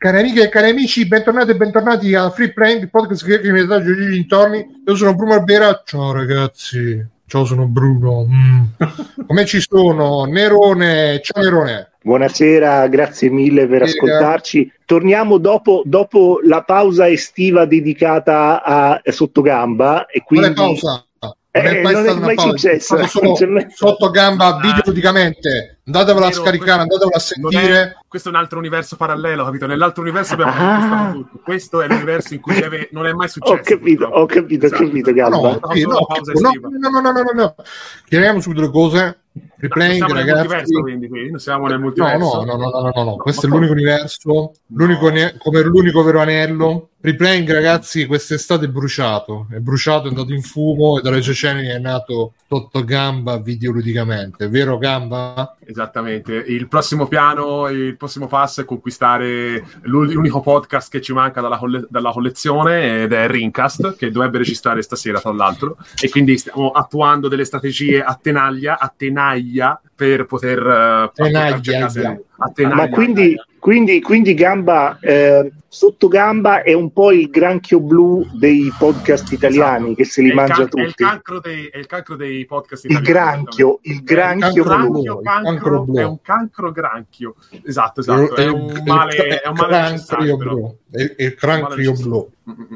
Cari 0.00 0.18
amiche 0.20 0.44
e 0.44 0.48
cari 0.48 0.70
amici, 0.70 1.06
bentornati 1.06 1.50
e 1.50 1.56
bentornati 1.56 2.14
a 2.14 2.30
Free 2.30 2.54
Playing, 2.54 2.84
il 2.84 2.88
podcast 2.88 3.22
che 3.22 3.52
mi 3.52 3.66
dà 3.66 3.80
gli 3.80 3.92
dintorni. 3.92 4.66
Io 4.86 4.96
sono 4.96 5.14
Bruno 5.14 5.34
Albera. 5.34 5.82
Ciao 5.84 6.10
ragazzi, 6.12 7.06
ciao 7.26 7.44
sono 7.44 7.66
Bruno. 7.66 8.24
Mm. 8.26 8.62
Come 9.26 9.44
ci 9.44 9.60
sono? 9.60 10.24
Nerone, 10.24 11.20
ciao 11.22 11.42
Nerone. 11.42 11.90
Buonasera, 12.02 12.88
grazie 12.88 13.28
mille 13.28 13.66
per 13.66 13.82
ascoltarci. 13.82 14.72
Torniamo 14.86 15.36
dopo, 15.36 15.82
dopo 15.84 16.40
la 16.44 16.62
pausa 16.62 17.06
estiva 17.06 17.66
dedicata 17.66 18.62
a 18.62 19.02
Sottogamba. 19.04 20.06
E 20.06 20.22
quindi... 20.22 20.54
Quale 20.54 20.78
pausa? 20.78 21.04
Non 21.52 21.66
è 21.66 21.82
mai, 21.82 21.92
non 21.92 22.06
è 22.06 22.14
mai 22.14 22.38
successo. 22.38 23.04
Solo 23.06 23.34
sotto 23.68 24.10
gamba 24.10 24.56
ah. 24.56 24.60
videoludicamente. 24.60 25.79
Andatevela 25.90 26.26
a 26.28 26.32
scaricare, 26.32 26.82
andatevela 26.82 27.16
a 27.16 27.18
sentire. 27.18 27.82
È, 27.82 27.96
questo 28.06 28.28
è 28.28 28.32
un 28.32 28.38
altro 28.38 28.58
universo 28.58 28.94
parallelo, 28.94 29.44
capito? 29.44 29.66
Nell'altro 29.66 30.02
universo 30.02 30.34
abbiamo 30.34 30.52
ah. 30.54 31.10
tutto. 31.12 31.40
Questo 31.42 31.80
è 31.80 31.88
l'universo 31.88 32.34
in 32.34 32.40
cui 32.40 32.54
deve... 32.54 32.88
non 32.92 33.06
è 33.06 33.12
mai 33.12 33.28
successo. 33.28 33.54
Ho 33.54 33.60
capito, 33.60 34.06
ho 34.06 34.26
capito, 34.26 34.66
ho 34.66 34.70
capito, 34.70 35.12
Gamba. 35.12 35.36
No, 35.36 35.60
no, 35.60 36.88
no, 36.88 37.00
no, 37.00 37.00
no, 37.00 37.10
no, 37.10 37.32
no. 37.34 37.54
Chiariamo 38.06 38.40
subito 38.40 38.60
le 38.62 38.70
cose 38.70 39.20
Replaying, 39.56 40.00
no, 40.00 40.14
ragazzi. 40.14 40.38
Multiverso, 40.38 40.80
quindi, 40.80 41.08
quindi 41.08 41.38
siamo 41.38 41.66
nel 41.66 41.78
multiverso. 41.78 42.44
No, 42.44 42.56
no, 42.56 42.56
no, 42.56 42.80
no, 42.80 42.90
no, 42.94 43.04
no, 43.04 43.16
questo 43.16 43.46
è 43.46 43.48
l'unico 43.48 43.72
universo, 43.72 44.52
l'unico 44.68 45.08
ne- 45.10 45.36
come 45.38 45.62
l'unico 45.62 46.02
vero 46.02 46.20
anello. 46.20 46.88
Replaying, 47.00 47.50
ragazzi, 47.50 48.06
quest'estate 48.06 48.66
è 48.66 48.68
bruciato, 48.68 49.46
è 49.50 49.58
bruciato, 49.58 50.06
è 50.06 50.08
andato 50.08 50.32
in 50.32 50.42
fumo 50.42 50.98
e 50.98 51.02
dalle 51.02 51.22
sue 51.22 51.34
ceneri 51.34 51.68
è 51.68 51.78
nato 51.78 52.34
sotto 52.48 52.84
gamba 52.84 53.38
videoludicamente, 53.38 54.48
vero 54.48 54.78
gamba? 54.78 55.56
Esattamente, 55.80 56.34
il 56.34 56.68
prossimo 56.68 57.06
piano, 57.06 57.66
il 57.68 57.96
prossimo 57.96 58.26
passo 58.26 58.60
è 58.60 58.66
conquistare 58.66 59.64
l'unico 59.84 60.42
podcast 60.42 60.90
che 60.90 61.00
ci 61.00 61.14
manca 61.14 61.40
dalla, 61.40 61.56
coll- 61.56 61.86
dalla 61.88 62.10
collezione 62.10 63.04
ed 63.04 63.12
è 63.14 63.26
Rincast, 63.26 63.96
che 63.96 64.10
dovrebbe 64.10 64.36
registrare 64.36 64.82
stasera 64.82 65.20
tra 65.20 65.32
l'altro, 65.32 65.78
e 65.98 66.10
quindi 66.10 66.36
stiamo 66.36 66.68
attuando 66.70 67.28
delle 67.28 67.46
strategie 67.46 68.02
a 68.02 68.14
tenaglia, 68.20 68.78
a 68.78 68.92
tenaglia 68.94 69.80
per 69.94 70.26
poter... 70.26 70.58
Uh, 70.58 71.10
tenaglia, 71.14 71.88
tenaglia. 71.88 72.74
Ma 72.74 72.88
quindi 72.90 73.34
quindi, 73.60 74.00
quindi 74.00 74.32
Gamba, 74.34 74.98
eh, 75.00 75.52
sotto 75.68 76.08
Gamba 76.08 76.62
è 76.62 76.72
un 76.72 76.92
po' 76.92 77.12
il 77.12 77.28
granchio 77.28 77.78
blu 77.78 78.26
dei 78.32 78.72
podcast 78.76 79.30
italiani 79.32 79.84
esatto. 79.84 79.94
che 79.96 80.04
se 80.04 80.22
li 80.22 80.32
mangia 80.32 80.54
can- 80.54 80.68
tutti. 80.68 80.82
È 80.82 80.86
il, 80.86 80.94
cancro 80.94 81.40
dei, 81.40 81.66
è 81.66 81.76
il 81.76 81.86
cancro 81.86 82.16
dei 82.16 82.44
podcast 82.46 82.84
italiani. 82.86 83.06
Il 83.06 83.12
granchio, 83.12 83.78
il 83.82 84.02
granchio, 84.02 84.64
blu. 84.64 85.20
Cancro, 85.22 85.82
blu. 85.84 85.96
È 85.98 86.04
un 86.04 86.20
cancro 86.22 86.72
granchio. 86.72 87.34
Esatto, 87.62 88.00
esatto. 88.00 88.34
È, 88.34 88.44
è 88.44 88.48
un 88.48 88.82
male, 88.84 89.40
è 89.42 89.46
un 89.46 89.54
male 89.54 89.90
necessario. 89.90 90.36
Blu. 90.38 90.78
È 90.92 91.22
il 91.22 91.34
crancrio 91.34 91.92
blu. 91.92 92.28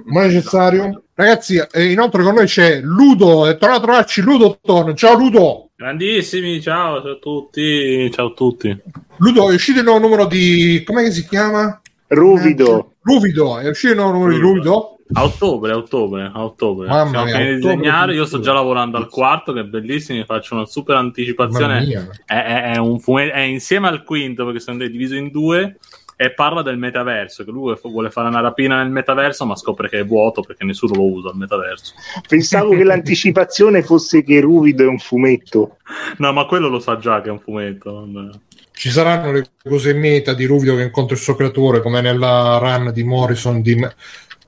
Ma 0.04 0.26
necessario? 0.26 1.02
Ragazzi, 1.14 1.60
inoltre 1.74 2.22
con 2.22 2.34
noi 2.34 2.46
c'è 2.46 2.80
Ludo, 2.80 3.46
è 3.46 3.56
tornato 3.56 3.80
a 3.80 3.84
trovarci 3.84 4.20
Ludo 4.20 4.58
Ton. 4.62 4.94
Ciao 4.94 5.16
Ludo! 5.16 5.70
Grandissimi, 5.76 6.60
ciao, 6.60 7.02
ciao 7.02 7.12
a 7.12 7.18
tutti, 7.18 8.08
ciao 8.12 8.28
a 8.28 8.32
tutti. 8.32 8.82
Ludo, 9.16 9.50
è 9.50 9.54
uscito 9.54 9.80
il 9.80 9.84
nuovo 9.84 9.98
numero 9.98 10.26
di... 10.26 10.82
come 10.86 11.10
si 11.10 11.26
chiama? 11.26 11.80
Ruvido. 12.06 12.92
Ruvido, 13.02 13.58
è 13.58 13.68
uscito 13.68 13.92
il 13.92 13.98
nuovo 13.98 14.12
numero 14.12 14.32
di 14.32 14.40
Ruvido? 14.40 14.98
A 15.12 15.24
ottobre, 15.24 15.72
a 15.72 15.76
ottobre, 15.76 16.30
a 16.32 16.44
ottobre. 16.44 16.88
Mamma 16.88 17.24
mia, 17.24 17.38
di 17.38 17.56
disegnare, 17.56 18.14
io 18.14 18.24
sto 18.24 18.40
già 18.40 18.52
lavorando 18.52 18.96
al 18.96 19.08
quarto, 19.08 19.52
che 19.52 19.60
è 19.60 19.64
bellissimo, 19.64 20.18
mi 20.18 20.24
faccio 20.24 20.54
una 20.54 20.64
super 20.64 20.96
anticipazione. 20.96 22.12
È, 22.24 22.34
è, 22.34 22.62
è, 22.72 22.76
un 22.78 22.98
fumetto, 23.00 23.34
è 23.34 23.40
insieme 23.40 23.88
al 23.88 24.02
quinto, 24.02 24.44
perché 24.44 24.60
sono 24.60 24.78
diviso 24.78 25.14
in 25.14 25.30
due, 25.30 25.78
e 26.16 26.32
parla 26.32 26.62
del 26.62 26.78
metaverso, 26.78 27.44
che 27.44 27.50
lui 27.50 27.76
vuole 27.82 28.10
fare 28.10 28.28
una 28.28 28.40
rapina 28.40 28.82
nel 28.82 28.90
metaverso, 28.90 29.44
ma 29.44 29.56
scopre 29.56 29.88
che 29.88 30.00
è 30.00 30.04
vuoto 30.04 30.42
perché 30.42 30.64
nessuno 30.64 30.94
lo 30.94 31.04
usa 31.04 31.30
il 31.30 31.36
metaverso. 31.36 31.94
Pensavo 32.28 32.70
che 32.70 32.84
l'anticipazione 32.84 33.82
fosse 33.82 34.22
che 34.22 34.40
Ruvido 34.40 34.84
è 34.84 34.86
un 34.86 34.98
fumetto. 34.98 35.78
No, 36.18 36.32
ma 36.32 36.46
quello 36.46 36.68
lo 36.68 36.78
sa 36.78 36.98
già 36.98 37.20
che 37.20 37.28
è 37.28 37.32
un 37.32 37.40
fumetto. 37.40 38.04
Non... 38.06 38.30
Ci 38.72 38.90
saranno 38.90 39.32
le 39.32 39.50
cose 39.62 39.92
meta 39.94 40.34
di 40.34 40.44
Ruvido 40.44 40.76
che 40.76 40.82
incontra 40.82 41.14
il 41.16 41.22
suo 41.22 41.34
creatore, 41.34 41.80
come 41.80 42.00
nella 42.00 42.58
run 42.58 42.92
di 42.92 43.04
Morrison 43.04 43.60
di 43.60 43.86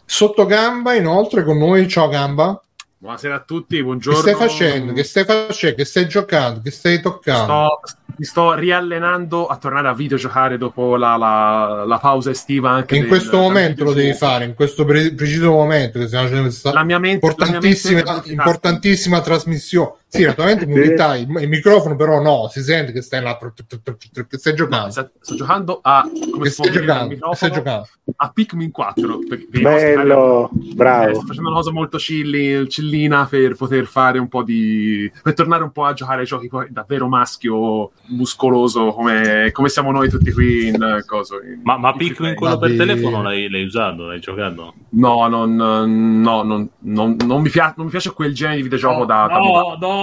Sotto 0.04 0.46
Gamba, 0.46 0.94
inoltre 0.94 1.44
con 1.44 1.58
noi, 1.58 1.88
ciao 1.88 2.08
Gamba. 2.08 2.60
Buonasera 2.98 3.34
a 3.34 3.40
tutti, 3.40 3.82
buongiorno. 3.82 4.20
Che 4.20 4.30
stai 4.30 4.48
facendo? 4.48 4.92
Che 4.92 5.04
stai 5.04 5.24
facendo? 5.24 5.76
Che 5.76 5.84
stai 5.84 6.08
giocando? 6.08 6.60
Che 6.60 6.70
stai 6.70 7.00
toccando? 7.00 7.80
Sto, 7.82 7.96
mi 8.18 8.24
sto 8.24 8.54
riallenando 8.54 9.46
a 9.46 9.56
tornare 9.56 9.88
a 9.88 9.94
videogiocare 9.94 10.56
dopo 10.58 10.96
la, 10.96 11.16
la, 11.16 11.84
la 11.86 11.98
pausa 11.98 12.30
estiva. 12.30 12.70
Anche 12.70 12.94
in 12.94 13.02
del, 13.02 13.10
questo 13.10 13.38
momento 13.38 13.84
lo 13.84 13.92
devi 13.92 14.14
fare, 14.14 14.44
in 14.44 14.54
questo 14.54 14.84
pre- 14.84 15.12
preciso 15.14 15.50
momento 15.50 15.98
che 15.98 16.06
stiamo 16.06 16.24
facendo 16.24 16.48
questa 16.48 16.72
la 16.72 16.84
mia 16.84 16.98
mente, 16.98 17.26
importantissima, 17.26 17.98
la 17.98 18.04
mia 18.04 18.12
mente 18.14 18.30
importantissima 18.30 19.20
trasmissione. 19.20 19.92
Sì, 20.08 20.24
naturalmente 20.24 20.66
mobilità, 20.66 21.16
il, 21.16 21.28
il, 21.28 21.48
microfono 21.48 21.96
però 21.96 22.22
no, 22.22 22.48
si 22.48 22.62
sente 22.62 22.92
che 22.92 23.02
stai 23.02 23.22
là, 23.22 23.36
che 23.36 24.38
stai 24.38 24.54
giocando. 24.54 24.90
sto, 24.90 25.34
giocando 25.34 25.80
a... 25.82 26.08
Come 26.30 26.48
stai 26.48 26.70
giocando? 26.70 27.34
stai 27.34 27.50
giocando? 27.50 27.88
A 28.14 28.30
Pikmin 28.30 28.70
4. 28.70 29.18
Per, 29.28 29.48
per 29.48 29.62
Bello, 29.62 30.48
bravo. 30.52 31.08
Eh, 31.08 31.14
sto 31.14 31.26
facendo 31.26 31.48
una 31.48 31.58
cosa 31.58 31.72
molto 31.72 31.98
chilli, 31.98 32.66
chillina 32.68 33.26
per 33.26 33.56
poter 33.56 33.86
fare 33.86 34.20
un 34.20 34.28
po' 34.28 34.44
di... 34.44 35.10
per 35.22 35.34
tornare 35.34 35.64
un 35.64 35.72
po' 35.72 35.84
a 35.84 35.92
giocare 35.92 36.20
ai 36.20 36.26
giochi 36.26 36.48
davvero 36.70 37.08
maschio, 37.08 37.90
muscoloso, 38.06 38.92
come, 38.92 39.50
come 39.50 39.68
siamo 39.68 39.90
noi 39.90 40.08
tutti 40.08 40.30
qui 40.30 40.68
in 40.68 41.02
coso. 41.04 41.42
In, 41.42 41.60
ma, 41.64 41.78
ma 41.78 41.92
Pikmin 41.92 42.36
quello 42.36 42.58
per 42.58 42.76
telefono 42.76 43.22
l'hai, 43.22 43.50
l'hai, 43.50 43.64
usato? 43.64 44.06
L'hai 44.06 44.20
giocato? 44.20 44.74
No, 44.90 45.26
non, 45.26 45.56
no, 45.56 46.42
non, 46.42 46.68
non, 46.78 47.16
non 47.26 47.42
mi, 47.42 47.50
piace, 47.50 47.74
non 47.76 47.86
mi 47.86 47.90
piace 47.90 48.12
quel 48.12 48.32
genere 48.32 48.58
di 48.58 48.62
videogioco 48.62 49.00
no, 49.00 49.04
da... 49.04 49.26
No, 49.26 49.76
no, 49.78 49.95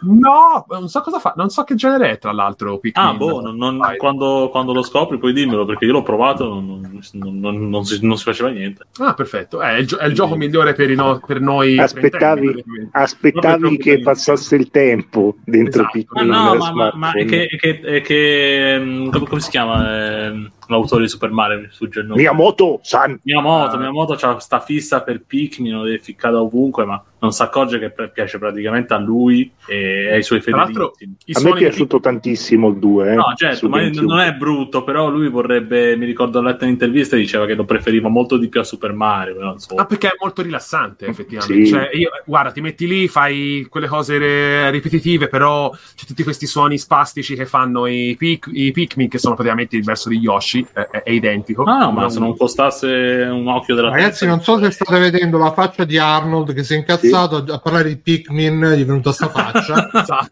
No, 0.00 0.64
non 0.68 0.88
so 0.88 1.00
cosa 1.00 1.18
fa, 1.18 1.34
non 1.36 1.50
so 1.50 1.64
che 1.64 1.74
genere 1.74 2.10
è 2.10 2.18
tra 2.18 2.32
l'altro. 2.32 2.78
Pikmin. 2.78 3.06
Ah, 3.06 3.14
boh, 3.14 3.40
non, 3.40 3.56
non, 3.56 3.80
quando, 3.96 4.48
quando, 4.50 4.72
lo 4.72 4.82
scopri 4.82 5.18
puoi 5.18 5.32
dimmelo 5.32 5.64
perché 5.64 5.84
io 5.84 5.92
l'ho 5.92 6.02
provato 6.02 6.60
non, 6.60 7.68
non 7.68 7.84
si, 7.84 7.98
si, 7.98 8.22
faceva 8.22 8.50
niente. 8.50 8.86
Ah, 8.98 9.14
perfetto, 9.14 9.60
è 9.60 9.74
il, 9.74 9.96
è 9.96 10.06
il 10.06 10.14
gioco 10.14 10.36
migliore 10.36 10.74
per, 10.74 10.88
no, 10.90 11.20
per 11.24 11.40
noi. 11.40 11.78
Aspettavi, 11.78 12.64
aspettavi 12.92 13.76
che 13.76 14.00
passasse 14.00 14.56
il 14.56 14.70
tempo 14.70 15.36
dentro 15.44 15.82
esatto. 15.82 15.98
Pikmin. 15.98 16.32
Ah, 16.32 16.52
no, 16.52 16.54
ma, 16.54 16.72
ma, 16.72 16.92
ma 16.94 17.12
è 17.12 17.24
che, 17.24 17.46
è 17.46 17.56
che, 17.56 17.80
è 17.80 18.00
che 18.00 18.78
mm, 18.78 19.10
come, 19.10 19.26
come, 19.26 19.40
si 19.40 19.50
chiama? 19.50 20.26
Eh, 20.26 20.50
l'autore 20.68 21.02
di 21.02 21.08
Super 21.08 21.30
Mario 21.30 21.60
mi 21.60 21.68
sfugge 21.70 22.00
il 22.00 22.06
nome. 22.06 22.20
Miyamoto 22.20 22.80
San. 22.82 23.18
Miyamoto, 23.22 23.76
uh, 23.76 23.78
Miyamoto 23.78 24.14
c'ha 24.14 24.32
questa 24.32 24.60
fissa 24.60 25.02
per 25.02 25.22
Pikmin 25.22 25.74
lo 25.74 25.84
deve 25.84 25.98
ficcare 25.98 26.36
ovunque 26.36 26.84
ma 26.84 27.02
non 27.20 27.32
si 27.32 27.42
accorge 27.42 27.78
che 27.78 27.92
piace 28.10 28.38
praticamente 28.38 28.94
a 28.94 28.98
lui 28.98 29.50
e 29.66 30.12
ai 30.12 30.22
suoi 30.22 30.40
fedelissimi. 30.40 31.16
a 31.32 31.40
me 31.40 31.50
è 31.50 31.54
piaciuto 31.54 31.96
di... 31.96 32.02
tantissimo 32.02 32.68
il 32.68 32.78
2 32.78 33.10
eh, 33.10 33.14
no 33.14 33.32
certo 33.34 33.68
ma 33.68 33.88
non 33.88 34.20
è 34.20 34.32
brutto 34.34 34.84
però 34.84 35.10
lui 35.10 35.28
vorrebbe 35.28 35.96
mi 35.96 36.06
ricordo 36.06 36.38
ho 36.38 36.42
letto 36.42 36.64
in 36.64 36.70
intervista 36.70 37.16
diceva 37.16 37.44
che 37.46 37.54
lo 37.54 37.64
preferiva 37.64 38.08
molto 38.08 38.36
di 38.36 38.48
più 38.48 38.60
a 38.60 38.64
Super 38.64 38.92
Mario 38.92 39.34
però, 39.34 39.56
ah 39.76 39.84
perché 39.84 40.08
è 40.08 40.16
molto 40.20 40.42
rilassante 40.42 41.06
effettivamente. 41.06 41.64
Sì. 41.64 41.72
cioè, 41.72 41.90
io, 41.92 42.10
guarda 42.24 42.52
ti 42.52 42.60
metti 42.60 42.86
lì 42.86 43.08
fai 43.08 43.66
quelle 43.68 43.88
cose 43.88 44.16
re- 44.18 44.70
ripetitive 44.70 45.28
però 45.28 45.70
c'è 45.70 46.06
tutti 46.06 46.22
questi 46.22 46.46
suoni 46.46 46.78
spastici 46.78 47.34
che 47.34 47.46
fanno 47.46 47.86
i, 47.86 48.14
pic- 48.16 48.50
i 48.52 48.70
Pikmin 48.70 49.08
che 49.08 49.18
sono 49.18 49.34
praticamente 49.34 49.76
il 49.76 49.82
verso 49.82 50.08
di 50.08 50.18
Yoshi 50.18 50.57
Yoshi 50.58 50.66
è, 50.72 51.02
è 51.02 51.10
identico. 51.10 51.64
Ah, 51.64 51.78
no, 51.78 51.92
ma 51.92 52.08
se 52.08 52.18
non 52.18 52.36
costasse 52.36 52.86
un 53.30 53.46
occhio 53.48 53.74
della 53.74 53.90
Ragazzi, 53.90 54.26
non 54.26 54.40
so 54.42 54.58
se 54.58 54.70
state 54.70 54.98
vedendo 54.98 55.38
la 55.38 55.52
faccia 55.52 55.84
di 55.84 55.98
Arnold 55.98 56.52
che 56.52 56.64
si 56.64 56.74
è 56.74 56.76
incazzato 56.76 57.44
sì. 57.44 57.52
a 57.52 57.58
parlare 57.58 57.88
di 57.88 57.96
Pikmin, 57.96 58.72
gli 58.74 58.82
è 58.82 58.84
venuta 58.84 59.12
sta 59.12 59.28
faccia. 59.28 59.90
esatto. 59.92 60.30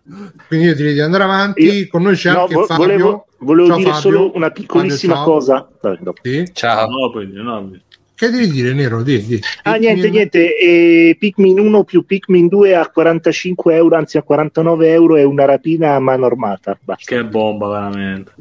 Quindi 0.49 0.67
io 0.67 0.75
direi 0.75 0.95
di 0.95 1.01
andare 1.01 1.25
avanti. 1.25 1.63
Io... 1.63 1.87
Con 1.89 2.03
noi 2.03 2.17
c'è 2.17 2.33
no, 2.33 2.43
anche 2.43 2.55
vo- 2.55 2.65
Fabio. 2.65 2.85
Volevo, 2.85 3.27
volevo 3.39 3.69
ciao, 3.69 3.77
dire 3.77 3.91
Fabio. 3.91 4.11
solo 4.11 4.33
una 4.35 4.51
piccolissima 4.51 5.15
Fabio, 5.17 5.33
cosa. 5.33 5.69
Sì? 6.23 6.51
Ciao. 6.53 6.89
No, 6.89 7.11
poi, 7.11 7.31
no, 7.33 7.71
che 8.17 8.31
devi 8.31 8.49
dire, 8.49 8.73
Nero? 8.73 9.03
Di, 9.03 9.27
di. 9.27 9.39
Ah, 9.65 9.75
niente, 9.75 10.09
niente. 10.09 10.57
Eh, 10.57 11.17
Pikmin 11.19 11.59
1 11.59 11.85
più 11.85 12.07
Pikmin 12.07 12.49
2 12.49 12.75
a 12.75 12.89
45 12.89 13.75
euro, 13.75 13.95
anzi 13.97 14.17
a 14.17 14.23
49 14.23 14.91
euro, 14.91 15.17
è 15.17 15.23
una 15.23 15.45
rapina 15.45 15.97
a 15.97 15.99
mano 15.99 16.25
armata. 16.25 16.79
Basta. 16.83 17.15
Che 17.15 17.25
bomba, 17.27 17.69
veramente. 17.69 18.33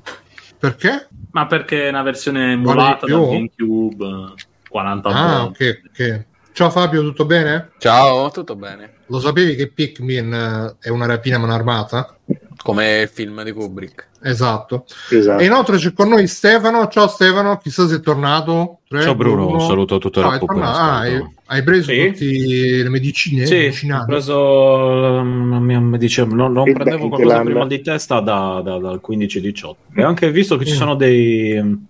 Perché? 0.57 1.09
Ma 1.35 1.47
perché 1.47 1.87
è 1.87 1.89
una 1.89 2.01
versione 2.01 2.53
emulata 2.53 3.05
da 3.05 3.17
GameCube 3.17 4.35
40 4.69 5.09
Ah, 5.09 5.43
ok, 5.43 5.81
ok. 5.89 6.23
Ciao 6.53 6.69
Fabio, 6.69 7.01
tutto 7.01 7.25
bene? 7.25 7.71
Ciao, 7.77 8.31
tutto 8.31 8.55
bene. 8.55 8.99
Lo 9.07 9.19
sapevi 9.19 9.55
che 9.55 9.67
Pikmin 9.67 10.33
eh, 10.33 10.75
è 10.79 10.87
una 10.87 11.05
rapina 11.05 11.35
a 11.35 11.39
mano 11.39 11.53
armata? 11.53 12.14
Come 12.63 13.01
il 13.01 13.07
film 13.09 13.43
di 13.43 13.51
Kubrick. 13.51 14.07
Esatto. 14.23 14.85
esatto. 15.11 15.41
E 15.41 15.45
inoltre 15.45 15.77
c'è 15.77 15.93
con 15.93 16.09
noi 16.09 16.25
Stefano. 16.25 16.87
Ciao 16.87 17.07
Stefano, 17.07 17.57
chissà 17.57 17.87
se 17.87 17.97
è 17.97 17.99
tornato. 17.99 18.79
3, 18.87 19.01
Ciao 19.03 19.15
Bruno, 19.15 19.47
un 19.47 19.61
saluto 19.61 19.95
a 19.95 19.97
tutto 19.99 20.19
il 20.19 20.25
no, 20.25 20.63
ah, 20.63 20.99
hai, 20.99 21.23
hai, 21.45 21.63
preso 21.63 21.91
sì. 21.91 22.07
tutte 22.07 22.25
le 22.25 22.89
medicine? 22.89 23.45
Sì, 23.45 23.55
medicinali? 23.55 24.01
ho 24.01 24.05
preso 24.05 24.93
la 25.11 25.21
mia 25.21 25.79
medicina. 25.79 26.25
Non, 26.25 26.53
non 26.53 26.63
prendevo 26.63 27.07
qualcosa 27.09 27.41
prima 27.41 27.67
di 27.67 27.81
testa 27.81 28.19
da, 28.19 28.61
da, 28.63 28.79
dal 28.79 28.99
15-18. 29.07 29.73
E 29.95 30.01
anche 30.01 30.31
visto 30.31 30.57
che 30.57 30.65
ci 30.65 30.73
mm. 30.73 30.77
sono 30.77 30.95
dei 30.95 31.87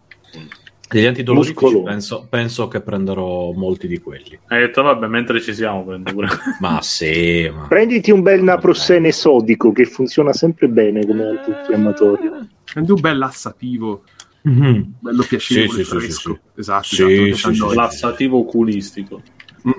Degli 0.88 1.06
antidolorifici 1.06 1.82
penso, 1.84 2.28
penso, 2.30 2.68
che 2.68 2.80
prenderò 2.82 3.52
molti 3.52 3.88
di 3.88 4.00
quelli. 4.00 4.38
Hai 4.48 4.60
detto 4.60 4.84
vabbè, 4.84 5.08
mentre 5.08 5.42
ci 5.42 5.54
siamo 5.54 5.84
prendo 5.84 6.12
pure. 6.12 6.28
ma 6.60 6.80
sì, 6.82 7.52
ma... 7.54 7.66
Prenditi 7.68 8.12
un 8.12 8.22
bel 8.22 8.44
naprossene 8.44 9.12
sodico 9.12 9.72
che 9.72 9.86
funziona 9.86 10.32
sempre 10.32 10.68
bene 10.68 11.06
come 11.06 11.24
antinfiammatorio. 11.24 12.48
Prendi 12.72 12.92
un 12.92 13.00
bel 13.00 13.18
lassativo. 13.18 14.04
Mm-hmm. 14.48 14.82
Bello 15.00 15.24
piacevole, 15.24 15.84
sì, 15.84 16.00
sì, 16.00 16.12
sì, 16.12 16.40
Esatto, 16.56 16.84
sì, 16.84 17.30
esatto, 17.30 17.74
lassativo 17.74 18.44
culistico. 18.44 19.22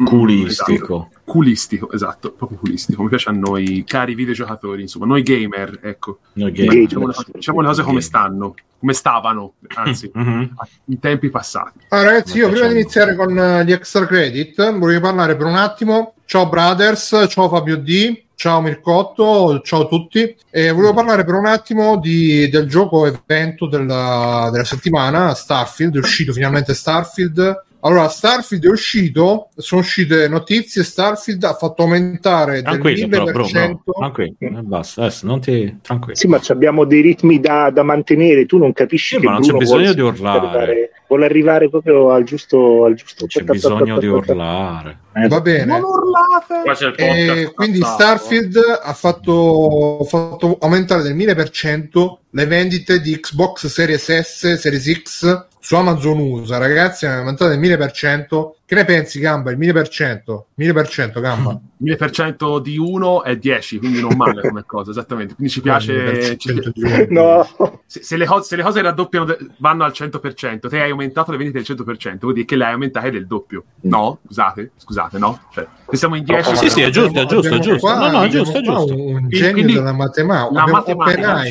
Culistico. 0.05 1.09
Esatto. 1.09 1.11
Culistico, 1.25 1.93
esatto, 1.93 2.33
proprio 2.33 2.59
culistico. 2.59 3.03
Mi 3.03 3.09
piace 3.09 3.29
a 3.29 3.33
noi, 3.33 3.85
cari 3.87 4.15
videogiocatori, 4.15 4.83
insomma, 4.83 5.07
noi 5.07 5.23
gamer, 5.23 5.79
ecco. 5.83 6.19
Noi 6.35 6.51
gamer. 6.51 6.75
Diciamo, 6.79 7.13
diciamo 7.33 7.61
le 7.61 7.67
cose 7.69 7.83
come 7.83 8.01
stanno, 8.01 8.55
come 8.79 8.93
stavano, 8.93 9.55
anzi, 9.75 10.11
mm-hmm. 10.17 10.43
in 10.87 10.99
tempi 10.99 11.31
passati. 11.31 11.79
Allora, 11.91 12.11
ragazzi, 12.11 12.39
io 12.39 12.49
prima 12.49 12.67
di 12.67 12.73
iniziare 12.73 13.15
con 13.15 13.37
uh, 13.37 13.63
gli 13.63 13.73
extra 13.73 14.07
credit, 14.07 14.77
vorrei 14.77 15.01
parlare 15.01 15.37
per 15.37 15.47
un 15.47 15.57
attimo. 15.57 16.15
Ciao 16.25 16.49
Brothers, 16.49 17.27
ciao 17.29 17.49
Fabio 17.49 17.77
D, 17.77 18.25
Ciao 18.35 18.61
Mircotto, 18.61 19.61
ciao 19.61 19.85
a 19.85 19.87
tutti. 19.87 20.37
E 20.51 20.71
volevo 20.71 20.93
parlare 20.93 21.25
per 21.25 21.35
un 21.35 21.47
attimo 21.47 21.97
di, 21.97 22.49
del 22.51 22.69
gioco 22.69 23.07
evento 23.07 23.67
della, 23.67 24.51
della 24.53 24.65
settimana, 24.65 25.33
Starfield, 25.33 25.95
è 25.95 25.99
uscito 25.99 26.33
finalmente 26.33 26.75
Starfield 26.75 27.65
allora, 27.87 28.09
Starfield 28.09 28.65
è 28.65 28.69
uscito, 28.69 29.51
sono 29.57 29.81
uscite 29.81 30.29
notizie, 30.29 30.83
Starfield 30.83 31.45
ha 31.45 31.55
fatto 31.55 31.83
aumentare 31.83 32.61
tranquillo, 32.63 33.07
del 33.07 33.21
1000%. 33.21 33.23
Però, 33.23 33.25
bro, 33.25 33.83
bro, 33.85 33.95
tranquillo, 33.99 34.35
eh, 34.39 34.63
basta, 34.63 35.03
adesso 35.03 35.27
non 35.27 35.41
ti... 35.41 35.79
tranquillo. 35.83 36.17
Sì, 36.17 36.27
ma 36.27 36.41
abbiamo 36.49 36.85
dei 36.85 37.01
ritmi 37.01 37.39
da, 37.39 37.71
da 37.71 37.85
mantenere, 37.85 38.45
tu 38.45 38.59
non 38.59 38.73
capisci 38.73 39.15
sì, 39.15 39.21
che 39.21 39.27
ma 39.27 39.35
non 39.35 39.43
c'è 39.43 39.53
bisogno 39.53 39.93
di 39.93 40.01
urlare. 40.01 40.91
vuole 41.07 41.25
arrivare 41.25 41.71
proprio 41.71 42.11
al 42.11 42.25
giusto... 42.25 42.85
Al 42.85 42.95
giusto 42.95 43.27
c'è 43.27 43.43
bisogno 43.43 43.99
di 43.99 44.07
urlare. 44.07 44.99
Eh, 45.15 45.29
Va 45.29 45.41
bene. 45.41 45.65
Non 45.65 45.83
urlate! 45.83 46.97
E 46.97 47.53
quindi 47.55 47.81
Starfield 47.83 48.61
ha 48.83 48.93
fatto, 48.95 50.05
fatto 50.09 50.59
aumentare 50.61 51.03
del 51.03 51.15
1000% 51.15 52.17
le 52.31 52.47
vendite 52.47 53.01
di 53.01 53.19
Xbox 53.19 53.67
Series 53.67 54.21
S, 54.21 54.55
Series 54.55 55.03
X 55.03 55.47
su 55.67 55.75
Amazon 55.75 56.21
USA, 56.21 56.59
ragazzi, 56.59 57.07
è 57.07 57.09
aumentato 57.09 57.51
del 57.51 57.59
1000%. 57.59 58.51
Che 58.65 58.75
ne 58.77 58.85
pensi, 58.85 59.19
Gamba? 59.19 59.51
Il 59.51 59.59
1000%? 59.59 60.43
1000% 60.57 61.21
Gamba? 61.21 61.61
1000% 61.83 62.61
di 62.61 62.79
1 62.79 63.23
è 63.25 63.37
10, 63.37 63.79
quindi 63.79 64.01
non 64.01 64.17
male 64.17 64.41
come 64.43 64.65
cosa, 64.65 64.91
esattamente. 64.91 65.35
Quindi 65.35 65.53
ci 65.53 65.61
piace... 65.61 66.37
Ci... 66.37 66.63
No. 67.11 67.47
Se, 67.85 68.03
se, 68.03 68.17
le 68.17 68.27
cose, 68.27 68.45
se, 68.45 68.57
le 68.57 68.63
cose, 68.63 68.81
raddoppiano, 68.81 69.37
vanno 69.59 69.85
al 69.85 69.93
100%, 69.95 70.69
te 70.69 70.81
hai 70.81 70.91
aumentato 70.91 71.33
le 71.33 71.37
vendite 71.37 71.63
del 71.63 71.77
100%, 71.77 72.19
vuol 72.21 72.33
dire 72.33 72.47
che 72.47 72.57
le 72.57 72.65
hai 72.65 72.73
aumentate 72.73 73.11
del 73.11 73.27
doppio. 73.27 73.65
No, 73.83 74.19
scusate, 74.27 74.71
scusate, 74.77 75.19
no. 75.19 75.41
Cioè, 75.53 75.67
se 75.89 75.97
siamo 75.97 76.15
in 76.15 76.25
10... 76.25 76.49
Oh, 76.49 76.55
sì, 76.55 76.71
sì, 76.71 76.81
è 76.81 76.91
giusto, 76.91 77.21
è 77.21 77.27
giusto, 77.27 77.55
è 77.55 77.59
giusto. 77.59 77.79
Qua, 77.79 77.99
no, 77.99 78.11
no, 78.11 78.23
è 78.25 78.29
giusto, 78.29 78.59
è 78.59 78.63
giusto. 78.63 78.95
Un 78.95 79.29
genio 79.29 79.53
quindi, 79.53 79.73
della 79.75 79.93
matematica. 79.93 80.61
La 80.61 80.67
matematica, 80.67 81.47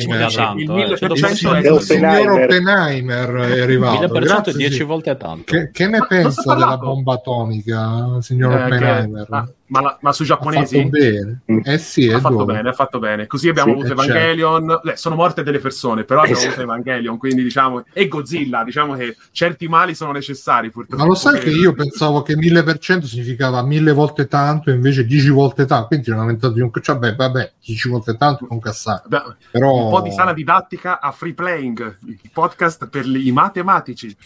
il 0.56 0.70
1000% 0.70 1.62
è 1.62 1.72
il 1.72 1.80
signor 1.80 2.30
Oppenheimer 2.30 3.30
è 3.30 3.60
arrivato. 3.60 4.05
1000% 4.06 4.44
è 4.44 4.52
10 4.52 4.82
volte 4.84 5.16
tanto. 5.16 5.44
Che, 5.44 5.70
che 5.70 5.86
ne 5.88 6.04
pensa 6.06 6.54
della 6.54 6.78
bomba 6.78 7.14
atomica, 7.14 8.20
signor 8.20 8.52
eh, 8.52 8.64
Oppenheimer? 8.64 9.26
Che, 9.26 9.34
ah, 9.34 9.48
ma, 9.68 9.80
la, 9.80 9.98
ma, 10.00 10.12
sui 10.12 10.24
giapponesi? 10.24 10.78
Ha 10.78 10.82
fatto 10.82 10.90
bene. 10.90 11.40
Eh 11.64 11.78
sì, 11.78 12.08
ha 12.08 12.20
fatto 12.20 12.44
bene, 12.44 12.68
ha 12.68 12.72
fatto 12.72 12.98
bene. 12.98 13.26
Così 13.26 13.48
abbiamo 13.48 13.72
sì, 13.72 13.78
avuto 13.78 13.88
certo. 13.88 14.02
Evangelion. 14.02 14.68
Certo. 14.68 14.90
Eh, 14.90 14.96
sono 14.96 15.14
morte 15.16 15.42
delle 15.42 15.58
persone, 15.58 16.04
però 16.04 16.20
abbiamo 16.20 16.38
esatto. 16.38 16.60
avuto 16.60 16.72
Evangelion, 16.72 17.18
quindi 17.18 17.42
diciamo 17.42 17.84
e 17.92 18.08
Godzilla, 18.08 18.64
diciamo 18.64 18.94
che 18.94 19.16
certi 19.32 19.68
mali 19.68 19.94
sono 19.94 20.12
necessari 20.12 20.70
purtroppo. 20.70 21.02
Ma 21.02 21.08
lo 21.08 21.14
sai 21.14 21.40
che 21.40 21.50
io 21.50 21.72
pensavo 21.72 22.22
che 22.22 22.34
1000% 22.36 23.02
significava 23.02 23.62
mille 23.62 23.92
volte 23.92 24.26
tanto, 24.28 24.70
invece 24.70 25.04
10 25.04 25.28
volte 25.30 25.66
tanto, 25.66 25.88
quindi 25.88 26.10
non 26.10 26.18
è 26.18 26.22
aumentato 26.22 26.54
di 26.54 26.60
un 26.60 26.70
cioè, 26.80 26.96
beh, 26.96 27.14
vabbè, 27.14 27.52
10 27.64 27.88
volte 27.88 28.16
tanto 28.16 28.46
non 28.48 28.60
cassare. 28.60 29.02
Però... 29.50 29.84
Un 29.84 29.90
po' 29.90 30.02
di 30.02 30.12
sana 30.12 30.32
didattica 30.32 31.00
a 31.00 31.10
Free 31.10 31.34
Playing, 31.34 31.98
il 32.06 32.30
podcast 32.32 32.88
per 32.88 33.04
i 33.06 33.32
matematici. 33.32 34.16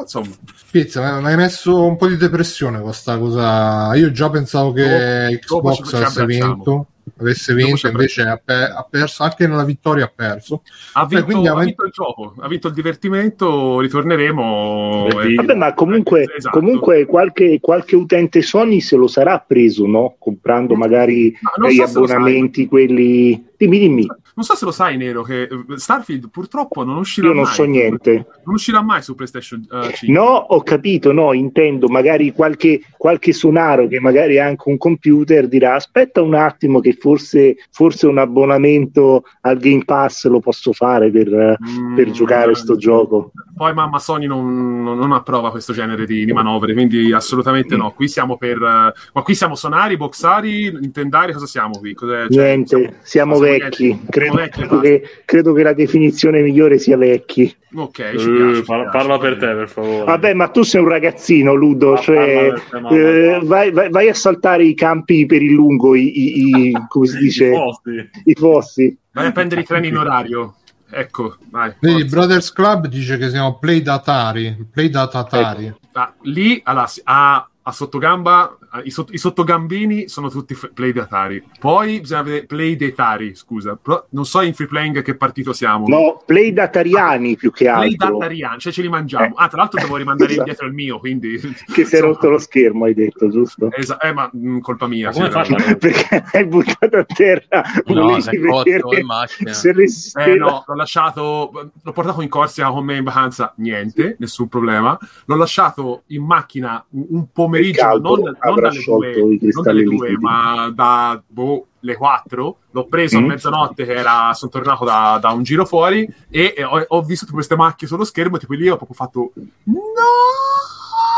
Insomma. 0.00 0.34
Pizza, 0.70 1.20
mi 1.20 1.26
hai 1.26 1.36
messo 1.36 1.84
un 1.84 1.96
po' 1.96 2.06
di 2.06 2.16
depressione 2.16 2.80
questa 2.80 3.18
cosa. 3.18 3.94
Io 3.94 4.10
già 4.12 4.30
pensavo 4.30 4.42
pensavo 4.44 4.72
che 4.72 5.40
dopo, 5.46 5.70
Xbox 5.70 5.90
dopo 5.90 5.96
avesse 5.96 6.26
vinto 6.26 6.86
avesse 7.18 7.54
vinto 7.54 7.86
invece 7.86 8.22
ha, 8.22 8.40
per, 8.42 8.72
ha, 8.74 8.86
perso 8.88 9.22
anche 9.22 9.46
nella 9.46 9.64
vittoria 9.64 10.04
ha 10.04 10.12
perso. 10.14 10.62
Ha 10.94 11.06
vinto, 11.06 11.40
Beh, 11.40 11.48
ha 11.48 11.54
vinto 11.56 11.84
il 11.84 11.90
gioco 11.92 12.34
ha 12.38 12.48
vinto 12.48 12.68
il 12.68 12.74
divertimento 12.74 13.78
ritorneremo 13.80 15.20
e... 15.22 15.34
Vabbè, 15.34 15.54
ma 15.54 15.74
comunque, 15.74 16.26
esatto. 16.34 16.58
comunque 16.58 17.04
qualche, 17.04 17.60
qualche, 17.60 17.94
utente 17.96 18.42
Sony 18.42 18.80
se 18.80 18.96
lo 18.96 19.06
sarà 19.06 19.38
preso 19.38 19.86
no? 19.86 20.16
comprando 20.18 20.74
magari 20.74 21.28
gli 21.68 21.74
so 21.76 21.82
abbonamenti 21.84 22.66
quelli 22.66 23.52
dimmi 23.56 23.78
dimmi 23.78 24.06
non 24.36 24.44
so 24.44 24.56
se 24.56 24.64
lo 24.64 24.72
sai, 24.72 24.96
Nero, 24.96 25.22
che 25.22 25.42
eh, 25.42 25.48
Starfield 25.76 26.28
purtroppo 26.28 26.82
non 26.82 26.96
uscirà 26.96 27.28
Io 27.28 27.34
non 27.34 27.44
mai. 27.44 27.52
so 27.52 27.62
niente. 27.64 28.26
Non 28.44 28.54
uscirà 28.56 28.82
mai 28.82 29.00
su 29.00 29.14
PlayStation 29.14 29.64
uh, 29.70 29.90
5. 29.92 30.08
No, 30.08 30.24
ho 30.24 30.60
capito, 30.62 31.12
no, 31.12 31.32
intendo 31.32 31.86
magari 31.86 32.32
qualche, 32.32 32.80
qualche 32.96 33.32
sonaro 33.32 33.86
che 33.86 34.00
magari 34.00 34.40
ha 34.40 34.46
anche 34.46 34.68
un 34.68 34.76
computer 34.76 35.46
dirà 35.46 35.74
aspetta 35.74 36.20
un 36.20 36.34
attimo 36.34 36.80
che 36.80 36.94
forse, 36.94 37.56
forse 37.70 38.08
un 38.08 38.18
abbonamento 38.18 39.22
al 39.42 39.58
Game 39.58 39.84
Pass 39.84 40.26
lo 40.26 40.40
posso 40.40 40.72
fare 40.72 41.12
per, 41.12 41.56
mm, 41.62 41.94
per 41.94 42.10
giocare 42.10 42.50
a 42.50 42.56
sto 42.56 42.76
gioco. 42.76 43.30
Poi 43.56 43.72
mamma 43.72 44.00
Sony 44.00 44.26
non, 44.26 44.82
non, 44.82 45.12
approva 45.12 45.52
questo 45.52 45.72
genere 45.72 46.06
di, 46.06 46.24
di 46.24 46.32
manovre, 46.32 46.72
quindi 46.72 47.12
assolutamente 47.12 47.76
no. 47.76 47.92
Qui 47.92 48.08
siamo 48.08 48.36
per... 48.36 48.56
Uh, 48.58 48.92
ma 49.12 49.22
qui 49.22 49.34
siamo 49.36 49.54
sonari, 49.54 49.96
boxari, 49.96 50.66
intendari, 50.66 51.32
cosa 51.32 51.46
siamo 51.46 51.78
qui? 51.78 51.94
Cos'è? 51.94 52.26
Cioè, 52.28 52.44
Niente, 52.44 52.98
siamo, 53.02 53.36
siamo 53.36 53.38
vecchi. 53.38 54.00
Credo 54.08 54.34
credo, 54.34 54.50
credo, 54.50 54.80
che, 54.80 55.02
credo, 55.24 55.52
che, 55.52 55.62
la 55.62 55.72
definizione 55.72 56.42
migliore 56.42 56.78
sia 56.78 56.96
vecchi. 56.96 57.54
Ok, 57.74 58.16
ci 58.16 58.28
uh, 58.28 58.36
piace, 58.36 58.62
parla, 58.62 58.90
parla, 58.90 59.18
per 59.18 59.36
te, 59.36 59.46
per 59.46 59.68
favore. 59.68 60.04
Vabbè, 60.04 60.34
ma 60.34 60.48
tu 60.48 60.62
sei 60.62 60.80
un 60.80 60.88
ragazzino, 60.88 61.54
Ludo. 61.54 61.96
Cioè, 61.96 62.52
eh, 62.90 63.40
vai, 63.44 63.70
vai, 63.70 63.88
vai, 63.88 64.08
a 64.08 64.14
saltare 64.14 64.64
i 64.64 64.74
campi 64.74 65.26
per 65.26 65.42
il 65.42 65.52
lungo, 65.52 65.94
i, 65.94 66.02
i, 66.02 66.68
i 66.68 66.72
come 66.88 67.06
si 67.06 67.18
dice? 67.18 67.46
I 67.46 67.52
fossi. 67.52 68.10
I 68.24 68.34
fossi. 68.34 68.98
Vai 69.12 69.26
a 69.26 69.32
prendere 69.32 69.60
i 69.60 69.64
treni 69.64 69.88
in 69.88 69.96
orario. 69.96 70.54
Ecco, 70.90 71.36
vai. 71.50 71.74
Vedi, 71.80 72.04
Brothers 72.04 72.52
Club 72.52 72.86
dice 72.86 73.16
che 73.16 73.30
siamo 73.30 73.58
play 73.58 73.82
datari. 73.82 74.68
Play 74.70 74.88
datatari. 74.90 75.66
Ecco. 75.66 75.78
Ah, 75.92 76.12
lì 76.22 76.60
allora, 76.64 76.88
a, 77.04 77.48
a 77.62 77.72
sottogamba 77.72 78.56
Ah, 78.60 78.63
i, 78.82 78.90
sott- 78.90 79.12
i, 79.12 79.18
sottogambini 79.18 80.08
sono 80.08 80.28
tutti 80.28 80.54
f- 80.54 80.70
play 80.72 80.92
datari. 80.92 81.42
Poi 81.58 82.00
bisogna 82.00 82.22
vedere 82.22 82.46
play 82.46 82.76
datari, 82.76 83.34
scusa. 83.34 83.78
Però 83.80 84.04
non 84.10 84.24
so 84.24 84.40
in 84.40 84.54
free 84.54 84.66
playing 84.66 85.02
che 85.02 85.16
partito 85.16 85.52
siamo. 85.52 85.86
No, 85.86 86.22
play 86.24 86.52
datariani 86.52 87.32
ah, 87.32 87.36
più 87.36 87.52
che 87.52 87.68
altro. 87.68 87.96
Play 87.96 87.96
datariani, 87.96 88.58
cioè 88.58 88.72
ce 88.72 88.82
li 88.82 88.88
mangiamo. 88.88 89.26
Eh. 89.26 89.32
Ah, 89.36 89.48
tra 89.48 89.58
l'altro 89.58 89.80
devo 89.80 89.96
rimandare 89.96 90.30
esatto. 90.32 90.48
indietro 90.48 90.66
il 90.66 90.74
mio, 90.74 90.98
quindi... 90.98 91.40
Che 91.74 91.84
si 91.84 91.96
è 91.96 92.00
rotto 92.00 92.28
lo 92.28 92.38
schermo, 92.38 92.84
hai 92.84 92.94
detto, 92.94 93.28
giusto? 93.28 93.70
Esa- 93.70 93.98
eh, 93.98 94.12
ma 94.12 94.28
mh, 94.32 94.48
mm, 94.48 94.58
colpa 94.60 94.86
mia. 94.86 95.12
Ma 95.14 95.44
sì, 95.44 95.76
perché 95.76 96.24
hai 96.32 96.46
buttato 96.46 96.96
a 96.96 97.04
terra. 97.04 97.62
No, 97.86 98.20
sei 98.20 98.40
cotto 98.40 98.96
in 98.96 99.06
macchina. 99.06 99.52
Se 99.52 99.70
eh, 99.70 100.34
no, 100.36 100.64
l'ho 100.66 100.74
lasciato... 100.74 101.70
L'ho 101.82 101.92
portato 101.92 102.20
in 102.20 102.28
Corsica 102.28 102.70
con 102.70 102.84
me 102.84 102.96
in 102.96 103.04
vacanza, 103.04 103.52
niente, 103.56 104.16
nessun 104.18 104.48
problema. 104.48 104.96
L'ho 105.26 105.36
lasciato 105.36 106.02
in 106.08 106.24
macchina 106.24 106.84
un 106.90 107.30
pomeriggio, 107.32 107.98
non, 107.98 108.20
non 108.20 108.63
dalle 108.68 108.82
due, 108.84 109.38
non 109.52 109.62
dalle 109.62 109.82
due 109.82 110.18
ma 110.18 110.70
da 110.74 111.22
boh, 111.26 111.66
le 111.80 111.96
4 111.96 112.56
l'ho 112.70 112.86
preso 112.86 113.20
mm. 113.20 113.22
a 113.22 113.26
mezzanotte 113.26 113.84
che 113.84 113.94
era, 113.94 114.32
sono 114.34 114.50
tornato 114.50 114.84
da, 114.84 115.18
da, 115.20 115.30
un 115.30 115.42
giro 115.42 115.64
fuori 115.64 116.08
e, 116.28 116.54
e 116.56 116.64
ho, 116.64 116.84
ho, 116.86 117.02
visto 117.02 117.26
queste 117.30 117.56
macchie 117.56 117.86
sullo 117.86 118.04
schermo 118.04 118.38
tipo 118.38 118.54
lì 118.54 118.68
ho 118.68 118.76
proprio 118.76 118.96
fatto 118.96 119.32
no 119.64 119.74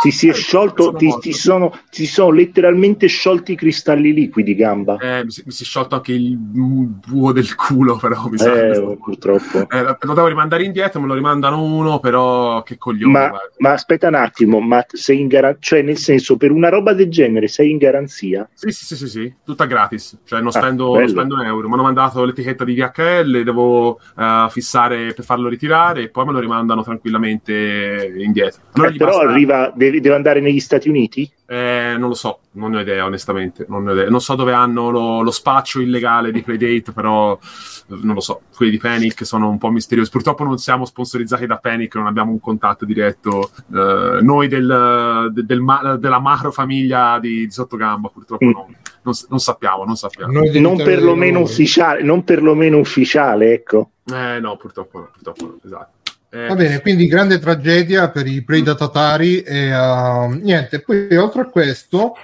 ti 0.03 0.11
si 0.11 0.29
è 0.29 0.33
sciolto, 0.33 0.93
ti, 0.93 1.13
ti, 1.21 1.33
sono, 1.33 1.73
ti 1.91 2.07
sono 2.07 2.31
letteralmente 2.31 3.07
sciolti 3.07 3.53
i 3.53 3.57
cristalli 3.57 4.13
liquidi, 4.13 4.55
gamba. 4.55 4.99
Eh, 4.99 5.25
mi, 5.25 5.31
si, 5.31 5.43
mi 5.45 5.53
si 5.53 5.63
è 5.63 5.67
sciolto 5.67 5.97
anche 5.97 6.13
il 6.13 6.37
buo 6.37 7.33
del 7.33 7.55
culo, 7.55 7.97
però 8.01 8.29
mi 8.29 8.39
sa. 8.39 8.53
Eh, 8.53 8.97
purtroppo. 9.03 9.69
Eh, 9.69 9.83
lo 9.83 10.15
devo 10.15 10.27
rimandare 10.27 10.65
indietro, 10.65 11.01
me 11.01 11.07
lo 11.07 11.15
rimandano 11.15 11.63
uno, 11.63 11.99
però 11.99 12.63
che 12.63 12.77
coglione. 12.79 13.13
Ma, 13.13 13.33
ma 13.59 13.73
aspetta 13.73 14.09
un 14.09 14.15
attimo, 14.15 14.61
ma 14.61 14.85
sei 14.87 15.21
in 15.21 15.29
garanzia, 15.29 15.61
cioè 15.61 15.83
nel 15.83 15.97
senso, 15.97 16.37
per 16.37 16.51
una 16.51 16.69
roba 16.69 16.93
del 16.93 17.11
genere 17.11 17.49
sei 17.49 17.71
in 17.71 17.79
garanzia? 17.79 18.49
Sì, 18.53 18.71
sì, 18.71 18.85
sì, 18.85 18.97
sì, 18.97 19.09
sì. 19.09 19.35
tutta 19.45 19.65
gratis, 19.65 20.19
cioè 20.25 20.41
non, 20.41 20.49
ah, 20.49 20.59
spendo, 20.59 20.99
non 20.99 21.09
spendo, 21.09 21.35
un 21.35 21.43
euro. 21.43 21.69
Mi 21.69 21.75
hanno 21.75 21.83
mandato 21.83 22.25
l'etichetta 22.25 22.65
di 22.65 22.75
DHL, 22.75 23.43
devo 23.43 23.99
uh, 24.17 24.49
fissare 24.51 25.13
per 25.15 25.25
farlo 25.25 25.49
ritirare 25.49 26.03
e 26.03 26.09
poi 26.09 26.27
me 26.27 26.33
lo 26.33 26.39
rimandano 26.39 26.83
tranquillamente 26.83 28.13
indietro. 28.19 28.63
Allora 28.73 28.91
eh, 28.91 28.97
però 28.97 29.11
basta... 29.11 29.29
arriva 29.29 29.73
deve, 29.77 30.01
deve 30.01 30.15
andare 30.15 30.41
negli 30.41 30.61
Stati 30.61 30.89
Uniti? 30.89 31.31
Eh, 31.49 31.95
non 31.97 32.09
lo 32.09 32.15
so, 32.15 32.41
non 32.53 32.73
ne 32.73 32.79
ho 32.79 32.81
idea 32.81 33.05
onestamente. 33.05 33.67
Non, 33.69 33.87
ho 33.87 33.93
idea. 33.93 34.09
non 34.09 34.21
so 34.21 34.35
dove 34.35 34.53
hanno 34.53 34.91
lo, 34.91 35.23
lo, 35.23 35.31
spaccio 35.31 35.81
illegale 35.81 36.33
di 36.33 36.43
Playdate, 36.43 36.91
però 36.93 37.39
non 37.87 38.15
lo 38.15 38.21
so. 38.21 38.43
Quelli 38.55 38.73
di 38.73 38.79
Panic 38.79 39.25
sono 39.25 39.49
un 39.49 39.59
po' 39.59 39.71
misteriosi. 39.71 40.11
Purtroppo 40.11 40.43
non 40.43 40.59
siamo 40.59 40.85
sponsorizzati 40.85 41.47
da 41.47 41.59
Panic, 41.59 41.95
non 41.95 42.07
abbiamo 42.07 42.33
un 42.33 42.41
contatto 42.41 42.85
diretto. 42.85 43.51
Eh, 43.73 44.19
noi 44.23 44.49
del, 44.49 45.31
del, 45.33 45.47
del, 45.47 45.97
della 46.01 46.21
macro 46.21 46.51
famiglia 46.51 47.19
di, 47.21 47.47
di 47.47 47.51
Sottogamba, 47.53 48.09
purtroppo 48.09 48.45
mm. 48.45 48.51
non, 48.51 48.77
non, 49.03 49.15
non, 49.29 49.39
sappiamo. 49.39 49.85
Non, 49.85 49.97
sappiamo. 49.97 50.33
non 50.33 50.77
perlomeno 50.77 51.41
ufficiale, 51.41 52.03
non 52.03 52.25
perlomeno 52.25 52.79
ufficiale, 52.79 53.53
ecco. 53.53 53.91
Eh 54.13 54.41
no, 54.41 54.57
purtroppo 54.57 54.99
no, 54.99 55.11
purtroppo 55.13 55.45
no, 55.45 55.59
esatto. 55.65 55.95
Eh, 56.37 56.49
Va 56.49 56.55
bene, 56.55 56.83
quindi 56.83 57.07
grande 57.07 57.39
tragedia 57.39 58.11
per 58.11 58.27
i 58.27 58.43
predatatari 58.43 59.41
e 59.41 59.75
uh, 59.75 60.29
niente, 60.33 60.81
poi 60.81 61.17
oltre 61.17 61.41
a 61.41 61.47
questo, 61.47 62.15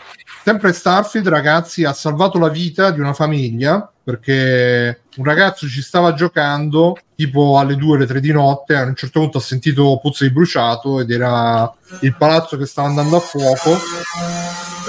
sempre 0.45 0.75
Starfield 0.75 1.29
ragazzi 1.29 1.85
ha 1.85 1.95
salvato 1.95 2.39
la 2.39 2.51
vita 2.51 2.91
di 2.91 3.01
una 3.01 3.15
famiglia 3.15 3.91
perché 4.05 5.01
un 5.17 5.25
ragazzo 5.25 5.67
ci 5.67 5.81
stava 5.81 6.13
giocando 6.13 6.99
tipo 7.15 7.59
alle 7.59 7.77
2 7.77 7.97
alle 7.97 8.07
3 8.07 8.21
di 8.21 8.33
notte 8.33 8.75
a 8.75 8.83
un 8.83 8.97
certo 8.97 9.21
punto 9.21 9.39
ha 9.39 9.41
sentito 9.41 9.99
puzza 10.03 10.25
di 10.25 10.33
bruciato 10.33 11.01
ed 11.01 11.11
era 11.11 11.73
il 12.01 12.15
palazzo 12.17 12.59
che 12.59 12.67
stava 12.67 12.89
andando 12.89 13.17
a 13.17 13.21
fuoco 13.21 13.79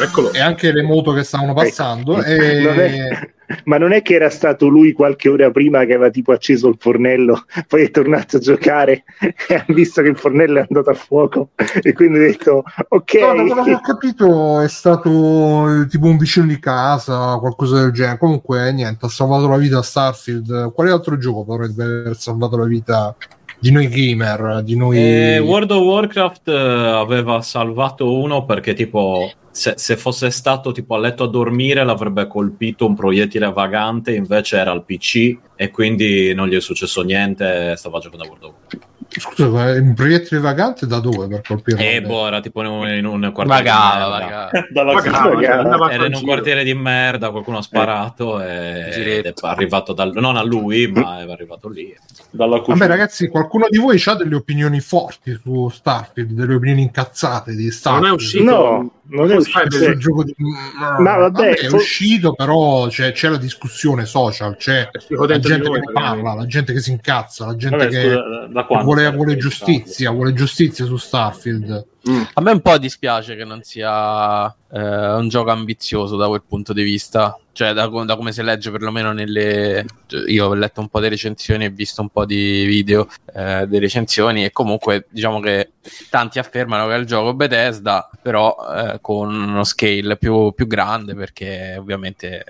Eccolo. 0.01 0.33
e 0.33 0.41
anche 0.41 0.71
le 0.71 0.81
moto 0.81 1.13
che 1.13 1.23
stavano 1.23 1.53
passando 1.53 2.21
ecco. 2.21 2.71
e... 2.81 3.33
ma 3.65 3.77
non 3.77 3.91
è 3.91 4.01
che 4.01 4.15
era 4.15 4.29
stato 4.29 4.67
lui 4.67 4.93
qualche 4.93 5.29
ora 5.29 5.51
prima 5.51 5.85
che 5.85 5.93
aveva 5.93 6.09
tipo 6.09 6.31
acceso 6.31 6.67
il 6.67 6.77
fornello 6.79 7.45
poi 7.67 7.83
è 7.83 7.91
tornato 7.91 8.37
a 8.37 8.39
giocare 8.39 9.03
e 9.47 9.55
ha 9.55 9.65
visto 9.67 10.01
che 10.01 10.09
il 10.09 10.17
fornello 10.17 10.59
è 10.59 10.65
andato 10.67 10.89
a 10.89 10.93
fuoco 10.93 11.49
e 11.81 11.93
quindi 11.93 12.19
ha 12.19 12.21
detto 12.21 12.63
ok 12.87 13.13
no, 13.13 13.53
da 13.53 13.61
ho 13.61 13.81
capito 13.81 14.61
è 14.61 14.67
stato 14.67 15.81
eh, 15.81 15.87
tipo 15.87 16.07
un 16.07 16.17
vicino 16.17 16.45
di 16.45 16.59
casa 16.59 17.37
qualcosa 17.37 17.81
del 17.81 17.91
genere. 17.91 18.17
Comunque 18.17 18.71
niente 18.71 19.05
ha 19.05 19.09
salvato 19.09 19.47
la 19.47 19.57
vita 19.57 19.79
a 19.79 19.81
Starfield. 19.81 20.71
Quale 20.73 20.91
altro 20.91 21.17
gioco 21.17 21.43
potrebbe 21.43 21.83
aver 21.83 22.15
salvato 22.17 22.57
la 22.57 22.65
vita 22.65 23.15
di 23.59 23.71
noi 23.71 23.87
gamer, 23.87 24.61
di 24.63 24.75
noi... 24.75 24.97
Eh, 24.97 25.39
World 25.39 25.71
of 25.71 25.83
Warcraft 25.83 26.47
eh, 26.49 26.53
aveva 26.53 27.41
salvato 27.41 28.19
uno 28.19 28.45
perché 28.45 28.73
tipo 28.73 29.31
se, 29.53 29.75
se, 29.77 29.97
fosse 29.97 30.31
stato 30.31 30.71
tipo 30.71 30.95
a 30.95 30.99
letto 30.99 31.25
a 31.25 31.29
dormire 31.29 31.83
l'avrebbe 31.83 32.25
colpito 32.25 32.87
un 32.87 32.95
proiettile 32.95 33.51
vagante, 33.51 34.15
invece 34.15 34.57
era 34.57 34.71
al 34.71 34.83
PC 34.83 35.37
e 35.55 35.69
quindi 35.69 36.33
non 36.33 36.47
gli 36.47 36.55
è 36.55 36.59
successo 36.59 37.03
niente, 37.03 37.75
stava 37.77 37.99
giocando 37.99 38.23
a 38.23 38.27
World 38.27 38.43
of 38.43 38.51
Warcraft. 38.51 38.91
Scusa, 39.19 39.45
un 39.45 39.93
proiettile 39.93 40.39
vagante 40.39 40.87
da 40.87 40.99
dove 40.99 41.27
per 41.27 41.41
colpire? 41.41 41.95
Eh, 41.95 42.01
boh, 42.01 42.25
era 42.25 42.39
tipo 42.39 42.61
in 42.61 42.67
un, 42.67 42.87
in 42.87 43.05
un 43.05 43.31
quartiere 43.31 43.63
vagava, 43.63 44.49
di 44.51 44.59
merda. 44.73 44.83
Vagava, 44.83 45.91
era 45.93 46.05
in 46.07 46.15
un 46.15 46.23
quartiere 46.23 46.63
di 46.63 46.73
merda, 46.73 47.29
qualcuno 47.29 47.59
ha 47.59 47.61
sparato 47.61 48.41
eh. 48.41 48.89
e 48.89 49.21
è 49.21 49.33
arrivato 49.41 49.93
dal, 49.93 50.11
non 50.15 50.35
a 50.35 50.43
lui, 50.43 50.87
ma 50.87 51.19
è 51.19 51.31
arrivato 51.31 51.69
lì. 51.69 51.95
Dalla 52.31 52.59
Vabbè, 52.65 52.87
ragazzi, 52.87 53.27
qualcuno 53.27 53.67
di 53.69 53.77
voi 53.77 54.01
ha 54.03 54.15
delle 54.15 54.35
opinioni 54.35 54.79
forti 54.79 55.37
su 55.39 55.69
Starfield, 55.69 56.31
delle 56.31 56.55
opinioni 56.55 56.81
incazzate 56.81 57.53
di 57.53 57.69
Starfield? 57.69 58.05
Non 58.05 58.11
è 58.11 58.15
uscito. 58.15 58.43
No, 58.43 58.91
non 59.05 59.31
è 59.31 59.35
uscito. 59.35 59.83
Il 59.85 59.97
gioco 59.97 60.23
di... 60.23 60.35
Ma 60.77 61.17
vabbè, 61.17 61.31
vabbè 61.31 61.53
è 61.57 61.71
uscito, 61.71 62.33
però 62.33 62.87
c'è, 62.87 63.11
c'è, 63.11 63.29
la 63.29 63.37
discussione 63.37 64.05
social, 64.05 64.55
c'è 64.55 64.89
la 65.09 65.39
gente 65.39 65.69
che 65.69 65.91
parla, 65.91 66.33
la 66.33 66.45
gente 66.45 66.73
che 66.73 66.79
si 66.79 66.91
incazza, 66.91 67.45
la 67.45 67.55
gente 67.55 67.77
vabbè, 67.77 67.89
che, 67.89 68.01
scusa, 68.09 68.65
che 68.67 68.83
vuole, 68.83 69.11
vuole 69.11 69.37
giustizia, 69.37 70.11
vuole 70.11 70.33
giustizia 70.33 70.85
su 70.85 70.97
Starfield. 70.97 71.87
Mm. 72.09 72.23
A 72.33 72.41
me 72.41 72.51
un 72.51 72.59
po' 72.59 72.77
dispiace 72.77 73.35
che 73.37 73.45
non 73.45 73.63
sia 73.63 74.45
eh, 74.71 75.13
un 75.13 75.29
gioco 75.29 75.51
ambizioso 75.51 76.17
da 76.17 76.27
quel 76.27 76.43
punto 76.45 76.73
di 76.73 76.83
vista, 76.83 77.39
cioè 77.53 77.71
da, 77.71 77.87
da, 77.87 78.17
come 78.17 78.33
si 78.33 78.43
legge 78.43 78.71
perlomeno 78.71 79.13
nelle... 79.13 79.85
Io 80.27 80.47
ho 80.47 80.53
letto 80.53 80.81
un 80.81 80.89
po' 80.89 80.99
di 80.99 81.07
recensioni 81.07 81.63
e 81.63 81.69
visto 81.69 82.01
un 82.01 82.09
po' 82.09 82.25
di 82.25 82.65
video 82.65 83.07
eh, 83.33 83.65
delle 83.67 83.79
recensioni 83.79 84.43
e 84.43 84.51
comunque 84.51 85.05
diciamo 85.09 85.39
che 85.39 85.71
tanti 86.09 86.39
affermano 86.39 86.87
che 86.87 86.95
è 86.95 86.97
il 86.97 87.05
gioco 87.05 87.33
Bethesda, 87.33 88.09
però 88.21 88.53
eh, 88.75 88.97
con 88.99 89.33
uno 89.33 89.63
scale 89.63 90.17
più, 90.17 90.51
più 90.53 90.67
grande 90.67 91.15
perché 91.15 91.77
ovviamente 91.79 92.43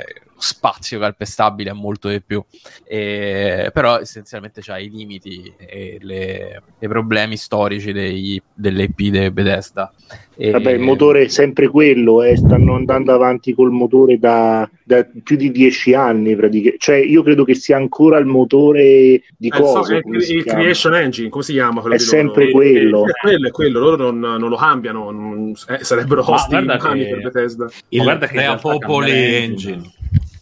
spazio 0.43 0.99
calpestabile 0.99 1.69
a 1.69 1.73
molto 1.73 2.09
di 2.09 2.21
più. 2.21 2.43
E, 2.85 3.71
però 3.73 3.99
essenzialmente 3.99 4.61
c'ha 4.61 4.77
i 4.77 4.89
limiti 4.89 5.53
e 5.57 5.97
le, 6.01 6.61
i 6.79 6.87
problemi 6.87 7.37
storici 7.37 7.93
dei, 7.93 8.41
delle 8.53 8.83
IP 8.83 8.97
di 8.97 9.31
Bethesda. 9.31 9.91
E... 10.35 10.51
Vabbè, 10.51 10.71
il 10.71 10.81
motore 10.81 11.23
è 11.23 11.27
sempre 11.27 11.69
quello, 11.69 12.23
eh, 12.23 12.35
stanno 12.35 12.75
andando 12.75 13.13
avanti 13.13 13.53
col 13.53 13.71
motore 13.71 14.17
da, 14.17 14.69
da 14.83 15.07
più 15.23 15.37
di 15.37 15.51
dieci 15.51 15.93
anni, 15.93 16.35
praticamente. 16.35 16.77
Cioè, 16.77 16.97
io 16.97 17.23
credo 17.23 17.45
che 17.45 17.55
sia 17.55 17.77
ancora 17.77 18.17
il 18.17 18.25
motore 18.25 19.21
di 19.37 19.47
eh, 19.47 19.49
cosa? 19.49 19.83
So, 19.83 19.95
il, 19.95 20.29
il 20.29 20.43
Creation 20.43 20.95
Engine, 20.95 21.29
come 21.29 21.43
si 21.43 21.53
chiama? 21.53 21.81
È 21.87 21.97
sempre 21.99 22.45
loro? 22.45 22.57
quello. 22.57 23.05
È, 23.05 23.09
è 23.09 23.13
quello, 23.21 23.47
è 23.47 23.51
quello, 23.51 23.79
loro 23.79 24.11
non, 24.11 24.19
non 24.19 24.49
lo 24.49 24.57
cambiano, 24.57 25.11
non, 25.11 25.53
eh, 25.69 25.83
sarebbero 25.83 26.29
hostili 26.29 26.65
per 26.65 27.21
Bethesda. 27.21 27.69
Il, 27.89 28.01
guarda 28.01 28.27
che 28.27 28.43
è 28.43 28.57
Popoli 28.59 29.11
Engine. 29.11 29.43
engine. 29.43 29.91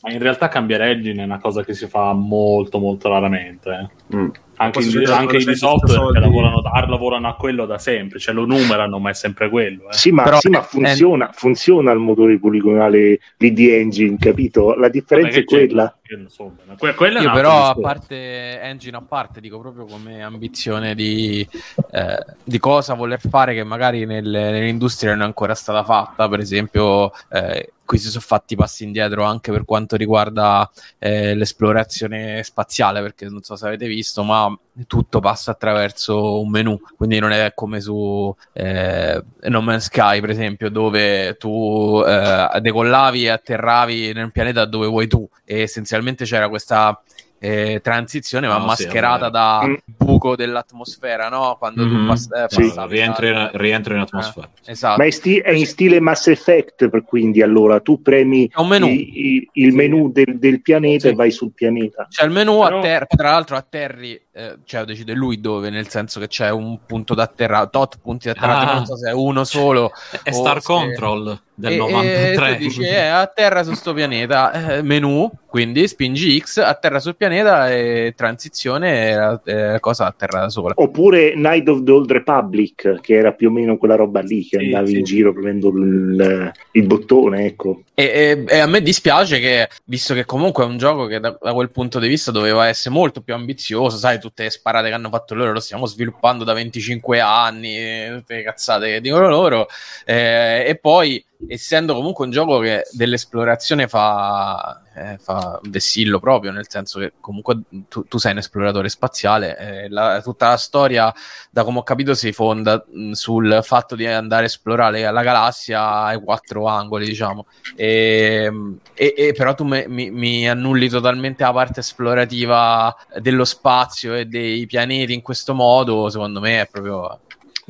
Ma 0.02 0.12
in 0.12 0.20
realtà 0.20 0.48
cambiare 0.48 0.90
engine 0.90 1.22
è 1.22 1.26
una 1.26 1.40
cosa 1.40 1.64
che 1.64 1.74
si 1.74 1.88
fa 1.88 2.14
molto 2.14 2.80
molto 2.80 3.10
raramente. 3.10 3.90
Eh. 4.10 4.16
Mm. 4.16 4.30
Anche, 4.62 4.84
in, 4.84 5.08
anche 5.08 5.38
i 5.38 5.56
software 5.56 6.14
che 6.14 6.20
lavorano, 6.20 6.62
lavorano, 6.88 7.28
a 7.28 7.36
quello 7.36 7.66
da 7.66 7.80
sempre, 7.80 8.20
cioè 8.20 8.34
lo 8.34 8.46
numerano, 8.46 9.00
ma 9.00 9.10
è 9.10 9.14
sempre 9.14 9.50
quello. 9.50 9.90
Eh. 9.90 9.94
Sì, 9.94 10.12
ma, 10.12 10.22
Però, 10.22 10.40
sì, 10.40 10.50
ma 10.50 10.62
funziona, 10.62 11.30
è... 11.30 11.34
funziona, 11.34 11.92
il 11.92 12.00
motore 12.00 12.38
poligonale 12.38 13.20
VD 13.38 13.60
Engine, 13.60 14.18
capito? 14.20 14.76
La 14.76 14.90
differenza 14.90 15.40
è 15.40 15.44
quella. 15.44 15.96
Insomma, 16.16 16.58
que- 16.78 16.94
quella 16.94 17.22
Io 17.22 17.32
però, 17.32 17.70
a 17.70 17.76
parte 17.76 18.60
engine 18.62 18.98
a 18.98 19.02
parte, 19.02 19.40
dico 19.40 19.60
proprio 19.60 19.86
come 19.86 20.22
ambizione 20.22 20.94
di, 20.94 21.48
eh, 21.92 22.26
di 22.44 22.60
cosa 22.60 22.94
voler 22.94 23.20
fare 23.20 23.54
che 23.54 23.64
magari 23.64 24.06
nelle, 24.06 24.52
nell'industria 24.52 25.12
non 25.12 25.22
è 25.22 25.26
ancora 25.26 25.56
stata 25.56 25.84
fatta. 25.84 26.28
Per 26.28 26.40
esempio, 26.40 27.12
eh, 27.30 27.72
qui 27.92 27.98
si 27.98 28.08
sono 28.08 28.24
fatti 28.26 28.56
passi 28.56 28.84
indietro 28.84 29.24
anche 29.24 29.52
per 29.52 29.66
quanto 29.66 29.96
riguarda 29.96 30.70
eh, 30.98 31.36
l'esplorazione 31.36 32.44
spaziale, 32.44 33.02
perché 33.02 33.28
non 33.28 33.42
so 33.42 33.56
se 33.56 33.68
avete 33.68 33.88
visto, 33.88 34.24
ma 34.24 34.51
tutto 34.88 35.20
passa 35.20 35.52
attraverso 35.52 36.42
un 36.42 36.50
menu, 36.50 36.80
quindi 36.98 37.20
non 37.20 37.32
è 37.32 37.54
come 37.54 37.82
su 37.82 38.34
eh, 38.54 39.22
No 39.42 39.62
Man's 39.62 39.86
Sky, 39.86 40.20
per 40.20 40.30
esempio, 40.30 40.70
dove 40.70 41.36
tu 41.38 42.04
eh, 42.06 42.60
decollavi 42.62 43.26
e 43.26 43.30
atterravi 43.30 44.14
nel 44.14 44.32
pianeta 44.32 44.66
dove 44.66 44.88
vuoi 44.88 45.08
tu 45.08 45.28
e 45.46 45.62
essenzialmente 45.62 46.26
c'era 46.26 46.50
questa 46.50 47.02
eh, 47.44 47.80
transizione 47.82 48.48
ma 48.48 48.58
no, 48.58 48.66
mascherata 48.66 49.26
sì, 49.26 49.32
da 49.32 49.62
mm. 49.66 49.74
buco 49.98 50.36
dell'atmosfera, 50.36 51.28
no? 51.28 51.56
Quando 51.58 51.84
mm-hmm. 51.84 52.02
tu 52.02 52.06
pass- 52.06 52.30
eh, 52.32 52.46
sì. 52.50 52.72
rientri, 52.88 53.30
in, 53.30 53.50
rientri 53.54 53.96
in 53.96 54.02
atmosfera. 54.02 54.48
Eh, 54.64 54.72
esatto. 54.72 54.98
Ma 55.00 55.06
è, 55.08 55.10
sti- 55.10 55.40
è, 55.40 55.50
in 55.50 55.66
stile 55.66 56.00
Mass 56.00 56.28
Effect, 56.28 56.90
per 56.90 57.04
quindi 57.04 57.42
allora 57.42 57.80
tu 57.80 58.00
premi 58.00 58.48
menu. 58.64 58.86
I, 58.86 59.28
i, 59.36 59.50
il 59.54 59.74
menu 59.74 60.12
del, 60.12 60.38
del 60.38 60.62
pianeta 60.62 61.08
e 61.08 61.14
vai 61.14 61.32
sul 61.32 61.52
pianeta. 61.52 62.06
C'è 62.08 62.26
il 62.26 62.32
menu, 62.32 62.60
Però... 62.62 62.80
Ter- 62.80 63.08
tra 63.08 63.32
l'altro 63.32 63.56
atterri, 63.56 64.22
eh, 64.34 64.58
cioè 64.64 64.86
decide 64.86 65.14
lui 65.14 65.42
dove, 65.42 65.70
nel 65.70 65.90
senso 65.90 66.20
che 66.20 66.28
c'è 66.28 66.50
un 66.50 66.80
punto 66.86 67.14
d'atterraggio, 67.14 67.70
tot 67.70 68.00
punti 68.02 68.28
d'atterraggio, 68.28 68.70
ah. 68.70 68.74
non 68.76 68.86
so 68.86 68.96
se 68.96 69.10
è 69.10 69.14
uno 69.14 69.44
solo. 69.44 69.92
È 70.24 70.32
Star 70.32 70.62
se... 70.62 70.68
Control 70.68 71.40
del 71.54 71.74
e, 71.74 71.78
93. 71.78 72.50
E 72.50 72.58
dici, 72.58 72.82
eh, 72.82 73.06
atterra 73.06 73.64
su 73.64 73.74
sto 73.74 73.94
pianeta, 73.94 74.78
eh, 74.78 74.82
menu, 74.82 75.30
quindi 75.46 75.88
spingi 75.88 76.40
X, 76.40 76.58
atterra 76.58 77.00
sul 77.00 77.16
pianeta 77.16 77.70
e 77.70 78.14
transizione, 78.16 79.42
eh, 79.44 79.78
cosa 79.80 80.08
atterra 80.08 80.42
da 80.42 80.50
sola. 80.50 80.74
Oppure 80.78 81.36
Night 81.36 81.68
of 81.68 81.84
the 81.84 81.92
Old 81.92 82.12
Republic, 82.12 83.00
che 83.02 83.16
era 83.16 83.34
più 83.34 83.50
o 83.50 83.52
meno 83.52 83.78
quella 83.78 83.96
roba 83.96 84.22
lì, 84.22 84.46
che 84.48 84.58
sì, 84.58 84.66
andavi 84.66 84.88
sì. 84.88 84.98
in 84.98 85.04
giro 85.04 85.34
prendendo 85.34 85.70
il, 85.70 86.52
il 86.72 86.86
bottone, 86.86 87.46
ecco. 87.46 87.84
E, 87.94 88.04
e, 88.04 88.44
e, 88.48 88.60
a 88.60 88.68
me 88.68 88.82
dispiace 88.82 89.40
che, 89.40 89.70
visto 89.86 90.14
che 90.14 90.26
comunque 90.26 90.64
è 90.64 90.68
un 90.68 90.78
gioco 90.78 91.06
che 91.06 91.20
da, 91.20 91.38
da, 91.40 91.54
quel 91.54 91.70
punto 91.70 92.00
di 92.00 92.08
vista 92.08 92.32
doveva 92.32 92.68
essere 92.68 92.96
molto 92.96 93.22
più 93.22 93.34
ambizioso, 93.34 93.98
sai, 93.98 94.20
tutte 94.22 94.44
le 94.44 94.50
sparate 94.50 94.88
che 94.88 94.94
hanno 94.94 95.10
fatto 95.10 95.36
loro 95.36 95.52
lo 95.52 95.60
stiamo 95.60 95.86
sviluppando 95.86 96.44
da 96.44 96.54
25 96.54 97.20
anni, 97.20 98.08
tutte 98.10 98.36
le 98.36 98.44
cazzate 98.44 98.92
che 98.92 99.02
dicono 99.02 99.28
loro, 99.28 99.68
eh, 100.06 100.64
e 100.68 100.78
poi 100.78 101.24
essendo 101.48 101.94
comunque 101.94 102.26
un 102.26 102.32
gioco 102.32 102.60
che 102.60 102.84
dell'esplorazione 102.92 103.88
fa, 103.88 104.82
eh, 104.96 105.18
fa 105.18 105.60
vessillo 105.64 106.20
proprio, 106.20 106.52
nel 106.52 106.70
senso 106.70 107.00
che 107.00 107.14
comunque 107.20 107.62
tu, 107.88 108.06
tu 108.06 108.18
sei 108.18 108.32
un 108.34 108.38
esploratore 108.40 108.90
spaziale, 108.90 109.58
eh, 109.58 109.90
la, 109.90 110.22
tutta 110.22 110.50
la 110.50 110.58
storia, 110.58 111.14
da 111.50 111.64
come 111.64 111.80
ho 111.80 111.84
capito, 111.84 112.14
si 112.14 112.32
fonda 112.32 112.84
mh, 112.88 113.12
sul 113.12 113.60
fatto 113.64 113.96
di 113.96 114.06
andare 114.06 114.44
a 114.44 114.46
esplorare 114.48 115.10
la 115.12 115.24
galassia 115.24 116.04
ai 116.04 116.22
quattro 116.22 116.68
angoli, 116.68 117.06
diciamo, 117.06 117.46
e, 117.76 118.52
e, 118.94 119.14
e 119.18 119.34
però 119.34 119.54
tu 119.54 119.64
me, 119.64 119.86
mi, 119.88 120.12
mi 120.12 120.50
annulli 120.50 120.90
totalmente 120.90 121.44
la 121.44 121.54
parte 121.54 121.80
esplorativa 121.80 122.96
dello 123.20 123.46
spazio 123.46 124.14
e 124.14 124.26
dei 124.26 124.66
pianeti 124.66 125.14
in 125.14 125.22
questo 125.22 125.54
modo, 125.54 126.10
secondo 126.10 126.40
me 126.40 126.62
è 126.62 126.68
proprio 126.68 127.20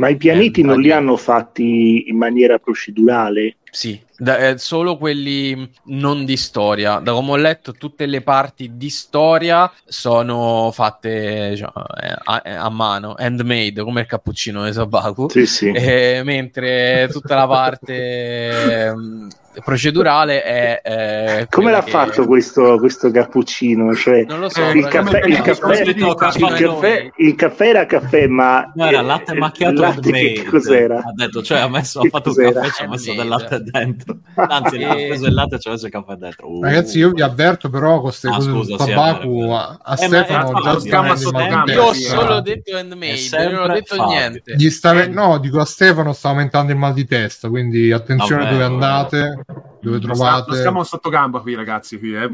Ma 0.01 0.10
i 0.10 0.17
pianeti 0.17 0.62
eh, 0.62 0.63
non 0.63 0.81
li 0.81 0.91
hanno 0.91 1.15
fatti 1.15 2.05
in 2.08 2.17
maniera 2.17 2.58
procedurale? 2.58 3.58
Sì, 3.70 4.01
da, 4.17 4.38
eh, 4.38 4.58
solo 4.58 4.98
quelli 4.98 5.70
non 5.86 6.25
di 6.25 6.38
storia. 6.38 6.98
Da 6.98 7.13
come 7.13 7.31
ho 7.34 7.36
letto, 7.36 7.74
tutte 7.74 8.08
le 8.08 8.22
parti 8.22 8.77
di 8.77 8.89
storia 8.89 9.72
sono 9.86 10.72
fatte 10.74 11.50
diciamo, 11.51 11.74
eh, 12.01 12.15
a, 12.24 12.41
a, 12.63 12.70
mano, 12.70 13.13
handmade, 13.15 13.84
come 13.84 14.01
il 14.01 14.08
cappuccino 14.08 14.65
di 14.65 14.74
Sabaku. 14.74 15.29
Sì, 15.29 15.46
sì. 15.46 15.70
Eh, 15.70 16.22
mentre 16.25 17.08
tutta 17.12 17.36
la 17.36 17.48
parte 17.48 18.96
procedurale 19.63 20.43
è... 20.43 20.81
Eh, 20.84 21.48
Come 21.50 21.72
l'ha 21.72 21.84
che... 21.84 21.91
fatto 21.91 22.25
questo, 22.25 22.77
questo 22.77 23.12
cappuccino? 23.12 23.93
Cioè, 23.93 24.25
non 24.27 24.39
lo 24.39 24.50
so. 24.50 24.62
Il, 24.70 24.88
caffè, 24.88 25.25
il, 25.25 25.41
caffè, 25.41 25.81
il, 25.81 26.15
caffè, 26.15 27.12
il, 27.15 27.36
caffè, 27.36 27.67
era 27.67 27.86
caffè, 27.86 28.27
ma... 28.27 28.72
No, 28.74 28.86
era 28.86 29.01
latte 29.01 29.34
macchiato 29.34 29.81
latte 29.81 30.12
che 30.12 30.46
cos'era? 30.50 30.98
Ha 30.98 31.13
detto, 31.13 31.41
cioè 31.43 31.60
ha, 31.60 31.70
messo, 31.70 32.00
ha 32.00 32.08
fatto 32.10 32.29
cos'era? 32.29 32.48
un 32.48 32.55
caffè 32.55 32.67
e 32.67 32.72
ci 32.72 32.84
ha 32.84 32.88
messo 32.88 33.13
del 33.13 33.27
latte 33.27 33.63
dentro. 33.63 34.17
Anzi, 34.36 34.84
ha 34.84 34.93
preso 34.93 35.27
il 35.27 35.34
latte 35.34 35.55
e 35.55 35.60
ci 35.60 35.67
ha 35.67 35.72
messo 35.72 35.86
il 35.86 35.91
caffè 35.91 36.15
dentro. 36.15 36.50
Uh. 36.50 36.63
Ragazzi, 36.63 36.98
io 37.00 37.12
vi 37.12 37.22
avverto 37.22 37.70
però 37.70 37.93
con 37.93 38.03
queste 38.03 38.27
ah, 38.27 38.36
cose 38.36 38.50
scusa, 38.50 38.75
tabaco 38.77 39.55
a, 39.55 39.79
a 39.81 39.93
eh, 39.93 39.98
Stefano 39.98 40.62
già 40.62 40.79
sta 40.79 41.63
Io 41.65 41.84
ho 41.84 41.93
solo 41.93 42.41
detto 42.41 42.75
handmade, 42.75 43.50
non 43.50 43.70
ho 43.70 43.74
detto 43.74 44.05
niente. 44.05 44.53
Gli 44.55 44.70
sta, 44.70 45.08
no, 45.08 45.39
dico 45.39 45.60
a 45.60 45.65
Stefano 45.65 46.13
sta 46.13 46.29
aumentando 46.29 46.72
il 46.72 46.77
mal 46.77 46.93
di 46.93 47.05
testa, 47.05 47.50
quindi 47.50 47.91
attenzione 47.91 48.50
dove 48.50 48.63
andate 48.63 49.41
dove 49.82 50.00
trovate. 50.00 50.52
Non 50.52 50.60
siamo 50.60 50.84
sotto 50.84 51.10
gamba 51.10 51.40
qui, 51.40 51.56
ragazzi. 51.56 51.98
Qui, 51.98 52.16
eh. 52.16 52.30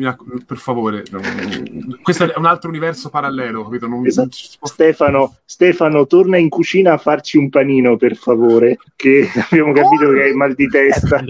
Per 0.46 0.58
favore, 0.58 1.04
questo 2.02 2.32
è 2.32 2.38
un 2.38 2.46
altro 2.46 2.70
universo 2.70 3.10
parallelo. 3.10 3.64
Capito? 3.64 3.88
Non, 3.88 4.06
esatto. 4.06 4.30
non 4.60 4.70
Stefano, 4.70 5.36
Stefano, 5.46 6.08
torna 6.08 6.38
in 6.38 6.50
cucina 6.50 6.94
a 6.94 6.98
farci 6.98 7.38
un 7.38 7.50
panino, 7.50 7.98
per 7.98 8.16
favore. 8.16 8.78
Che 8.96 9.30
abbiamo 9.50 9.74
capito 9.74 10.06
oh! 10.06 10.14
che 10.14 10.22
hai 10.24 10.34
mal 10.34 10.54
di 10.54 10.68
testa. 10.68 11.24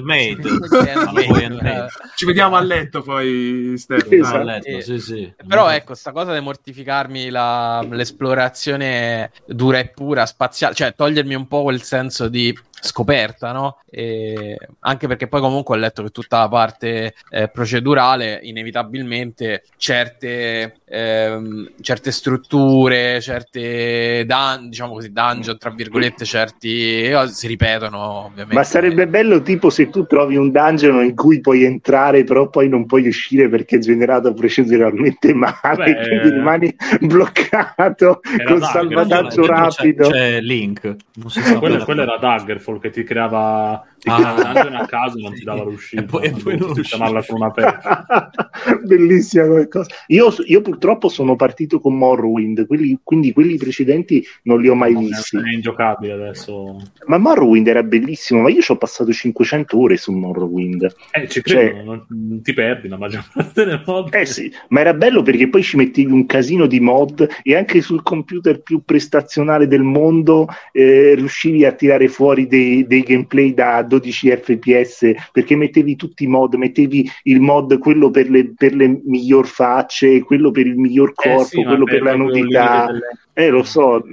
Ci 2.16 2.26
vediamo 2.26 2.56
a 2.56 2.62
letto 2.62 3.02
poi, 3.02 3.76
Stefano. 3.78 4.16
Esatto. 4.16 4.44
Letto, 4.44 4.82
sì, 4.82 5.00
sì. 5.00 5.34
Però 5.48 5.70
ecco, 5.70 5.94
sta 5.94 6.12
cosa 6.12 6.34
di 6.34 6.40
mortificarmi 6.40 7.30
la, 7.30 7.86
l'esplorazione 7.90 9.32
dura 9.46 9.80
e 9.80 9.90
pura 9.90 10.26
spaziale, 10.26 10.74
cioè 10.74 10.94
togliermi 10.94 11.36
un 11.36 11.48
po' 11.48 11.64
quel 11.64 11.82
senso 11.82 12.28
di 12.28 12.58
scoperta, 12.80 13.52
no? 13.52 13.78
E 13.90 14.58
anche 14.82 15.08
perché 15.08 15.28
poi 15.28 15.42
comunque 15.42 15.76
ho 15.76 15.80
letto 15.80 16.04
che 16.04 16.10
tutta 16.10 16.40
la 16.40 16.48
parte 16.48 17.14
eh, 17.30 17.50
procedurale, 17.50 18.40
inevitabilmente 18.44 19.64
certe, 19.78 20.76
ehm, 20.86 21.72
certe 21.82 22.12
strutture, 22.12 23.20
certe 23.22 24.26
dun- 24.26 24.70
diciamo 24.70 24.94
così, 24.94 25.12
dungeon, 25.12 25.58
tra 25.58 25.72
virgolette, 25.72 26.26
certi 26.26 27.12
oh, 27.14 27.28
si 27.28 27.48
ripetono 27.48 28.26
ovviamente. 28.26 28.56
Ma 28.56 28.64
sarebbe 28.64 29.08
bello 29.08 29.42
tipo 29.42 29.70
se 29.70 29.90
tu 29.90 30.06
trovi 30.06 30.36
un 30.36 30.52
dungeon 30.52 31.04
in 31.04 31.16
cui 31.16 31.42
puoi 31.42 31.64
entrare, 31.64 32.24
però 32.24 32.50
poi 32.50 32.70
non 32.70 32.86
puoi 32.86 33.08
uscire 33.08 33.50
perché 33.50 33.78
è 33.78 33.80
generato 33.80 34.34
proceduralmente 34.34 35.34
male, 35.34 35.94
Beh, 35.94 35.96
quindi 36.08 36.30
rimani 36.30 36.76
bloccato 37.02 38.22
con 38.46 38.62
salvataggio 38.62 39.46
rapido. 39.46 40.10
C'è, 40.10 40.12
c'è 40.12 40.42
Link. 40.42 40.96
Non 41.16 41.30
si 41.30 41.42
sa 41.42 41.58
quello, 41.58 41.84
quello 41.84 42.04
era 42.04 42.18
Dagger 42.18 42.60
Titanfall 42.68 42.80
che 42.80 42.90
ti 42.90 43.04
creava, 43.04 43.86
ti 43.97 43.97
ah. 44.06 44.36
creava 44.36 44.78
a 44.80 44.86
caso 44.86 45.20
non 45.20 45.34
ti 45.34 45.44
dava 45.44 45.64
l'uscita. 45.64 46.02
e 46.02 46.06
poi, 46.06 46.26
e 46.26 46.32
poi 46.32 46.58
non 46.58 46.74
chiamarla 46.74 47.24
con 47.26 47.36
una 47.38 47.52
perla. 47.52 48.32
Bellissima 48.86 49.48
come 49.48 49.68
cosa. 49.68 49.90
Io, 50.08 50.34
io, 50.46 50.62
purtroppo 50.62 51.10
sono 51.10 51.36
partito 51.36 51.80
con 51.80 51.98
Morrowind, 51.98 52.66
quelli, 52.68 53.00
quindi 53.04 53.34
quelli 53.34 53.58
precedenti 53.58 54.26
non 54.44 54.62
li 54.62 54.68
ho 54.68 54.76
mai 54.76 54.94
no, 54.94 55.00
visti. 55.00 55.38
È 55.38 55.54
ingiocabile 55.54 56.14
adesso. 56.14 56.82
Ma 57.06 57.18
Morrowind 57.18 57.68
era 57.68 57.84
bellissimo, 57.84 58.42
ma 58.42 58.50
io 58.50 58.62
ci 58.62 58.72
ho 58.72 58.78
passato 58.78 59.12
500 59.12 59.80
ore 59.80 59.98
su 59.98 60.12
Morrowind. 60.12 60.96
Eh, 61.12 61.28
ci 61.28 61.42
credo, 61.42 61.60
cioè, 61.60 61.84
non, 61.84 62.06
non, 62.08 62.42
ti 62.42 62.54
perdi 62.54 62.88
la 62.88 62.98
maggior 62.98 63.26
parte 63.34 63.66
delle 63.66 63.82
mod. 63.86 64.14
Eh 64.14 64.26
sì, 64.26 64.52
ma 64.70 64.82
era 64.82 64.94
bello 64.94 65.22
perché 65.22 65.50
poi 65.50 65.64
ci 65.64 65.78
mettevi 65.78 66.12
un 66.12 66.26
casino 66.26 66.66
di 66.66 66.80
mod 66.80 67.28
e 67.44 67.56
anche 67.56 67.82
sul 67.82 68.04
computer 68.04 68.62
più 68.62 68.82
prestazionale 68.84 69.68
del 69.68 69.84
mondo 69.84 70.48
eh, 70.72 71.14
riuscivi 71.16 71.66
a 71.66 71.72
tirare 71.72 72.08
fuori 72.08 72.48
dei, 72.48 72.86
dei, 72.86 73.02
gameplay 73.02 73.54
da 73.54 73.76
12 73.88 74.38
fps 74.38 75.14
perché 75.32 75.56
mettevi 75.56 75.96
tutti 75.96 76.26
i 76.26 76.28
mod, 76.28 76.56
mettevi 76.56 77.10
il 77.24 77.40
mod 77.40 77.78
quello 77.80 78.10
per 78.12 78.30
le, 78.30 78.54
per 78.56 78.76
le 78.76 79.02
miglior 79.06 79.48
facce, 79.48 80.22
quello 80.24 80.52
per 80.52 80.68
il 80.68 80.78
miglior 80.78 81.14
corpo, 81.14 81.42
eh 81.42 81.46
sì, 81.46 81.64
quello 81.64 81.86
per 81.86 82.02
la 82.02 82.16
nudità. 82.16 82.86
Delle... 82.86 83.00
Eh, 83.34 83.50
lo 83.50 83.64
so, 83.64 84.04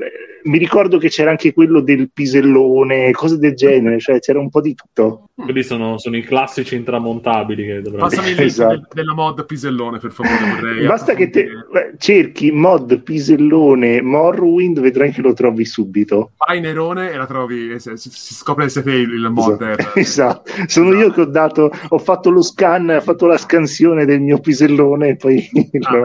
mi 0.44 0.58
ricordo 0.58 0.98
che 0.98 1.08
c'era 1.08 1.30
anche 1.30 1.54
quello 1.54 1.80
del 1.80 2.10
pisellone, 2.12 3.10
cose 3.12 3.38
del 3.38 3.54
genere, 3.54 3.98
cioè 3.98 4.18
c'era 4.18 4.38
un 4.38 4.50
po' 4.50 4.60
di 4.60 4.74
tutto. 4.74 5.30
Quelli 5.34 5.62
sono, 5.62 5.96
sono 5.98 6.16
i 6.16 6.22
classici 6.22 6.74
intramontabili 6.76 7.64
che 7.64 7.74
dovrebbero 7.80 8.08
Passami 8.08 8.30
il 8.32 8.40
esatto. 8.42 8.74
del, 8.74 8.86
della 8.92 9.14
mod 9.14 9.46
pisellone, 9.46 9.98
per 9.98 10.12
favore, 10.12 10.36
vorrei. 10.60 10.86
Basta 10.86 11.14
che 11.14 11.30
te, 11.30 11.48
cerchi 11.96 12.50
mod 12.50 13.02
pisellone 13.02 14.02
Morrowind, 14.02 14.80
vedrai 14.80 15.10
che 15.12 15.22
lo 15.22 15.32
trovi 15.32 15.64
subito. 15.64 16.32
Fai 16.36 16.60
Nerone 16.60 17.10
e 17.10 17.16
la 17.16 17.26
trovi, 17.26 17.80
si, 17.80 17.92
si 17.96 18.34
scopre 18.34 18.68
se 18.68 18.82
sei 18.82 19.00
il 19.00 19.30
mod. 19.30 19.54
Esatto. 19.54 19.63
esatto. 19.94 20.50
Sono 20.66 20.90
esatto. 20.90 21.02
io 21.02 21.10
che 21.12 21.20
ho 21.22 21.26
dato, 21.26 21.70
ho 21.88 21.98
fatto 21.98 22.30
lo 22.30 22.42
scan, 22.42 22.88
ho 22.90 23.00
fatto 23.00 23.26
la 23.26 23.38
scansione 23.38 24.04
del 24.04 24.20
mio 24.20 24.38
pisellone 24.38 25.08
e 25.08 25.16
poi... 25.16 25.48
Ah, 25.82 25.96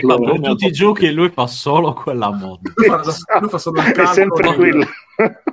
lo, 0.00 0.16
lo, 0.18 0.18
lo, 0.18 0.40
tutti 0.40 0.66
i 0.66 0.72
giochi 0.72 1.10
lui 1.12 1.30
fa 1.30 1.46
solo 1.46 1.92
quella 1.92 2.30
mod. 2.30 2.60
Lui 2.74 2.86
fa, 2.86 3.02
lui 3.40 3.48
fa 3.48 3.58
solo 3.58 3.80
il 3.80 3.92
è 3.92 4.06
sempre 4.06 4.54
quello. 4.54 4.86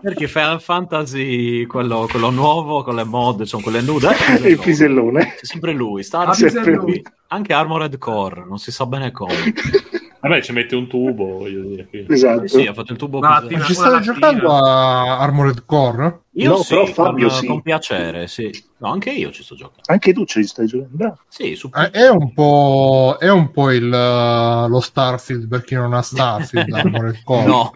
Perché 0.02 0.28
Final 0.28 0.62
Fantasy, 0.62 1.66
quello, 1.66 2.06
quello, 2.10 2.30
nuovo 2.30 2.84
con 2.84 2.96
le 2.96 3.06
mod, 3.06 3.44
sono 3.44 3.64
quelle 3.64 3.82
nude. 3.82 4.10
Eh, 4.42 4.50
il 4.52 4.60
pisellone. 4.60 5.36
C'è 5.38 5.46
sempre 5.46 5.72
lui. 5.72 6.04
Sta 6.04 6.26
ah, 6.26 6.34
sempre 6.34 6.74
lui. 6.74 7.02
Anche 7.28 7.54
Armored 7.54 7.98
Core, 7.98 8.44
non 8.46 8.60
si 8.60 8.72
sa 8.72 8.86
bene 8.86 9.12
come. 9.12 9.34
Vabbè, 10.20 10.42
ci 10.42 10.54
mette 10.54 10.76
un 10.76 10.88
tubo, 10.88 11.40
voglio 11.40 11.62
dire. 11.62 11.88
Esatto. 12.08 12.48
Sì, 12.48 12.66
ha 12.66 12.74
fatto 12.74 12.92
il 12.92 12.98
tubo. 12.98 13.22
Ci 13.66 13.74
state 13.74 14.02
giocando 14.02 14.54
a 14.54 15.20
Armored 15.20 15.64
Core? 15.66 16.23
Io 16.36 16.50
no, 16.50 16.58
sì, 16.58 16.74
però 16.74 16.86
Fabio 16.86 17.28
con, 17.28 17.38
sì. 17.38 17.46
con 17.46 17.62
piacere, 17.62 18.28
sì. 18.28 18.52
No, 18.84 18.92
anche 18.92 19.12
io 19.12 19.32
ci 19.32 19.44
sto 19.44 19.56
giocando. 19.56 19.82
Anche 19.86 20.14
tu 20.14 20.26
ci 20.26 20.44
stai 20.44 20.66
giocando? 20.66 21.20
Sì, 21.30 21.56
su... 21.56 21.70
eh, 21.74 21.90
è, 21.92 22.10
un 22.10 22.34
po', 22.34 23.16
è 23.18 23.30
un 23.30 23.52
po' 23.52 23.72
il, 23.72 23.86
uh, 23.86 24.68
lo 24.68 24.80
Starfield 24.82 25.48
per 25.48 25.64
chi 25.64 25.76
non 25.76 25.94
ha 25.94 26.02
Starfield. 26.02 26.68
no, 27.46 27.72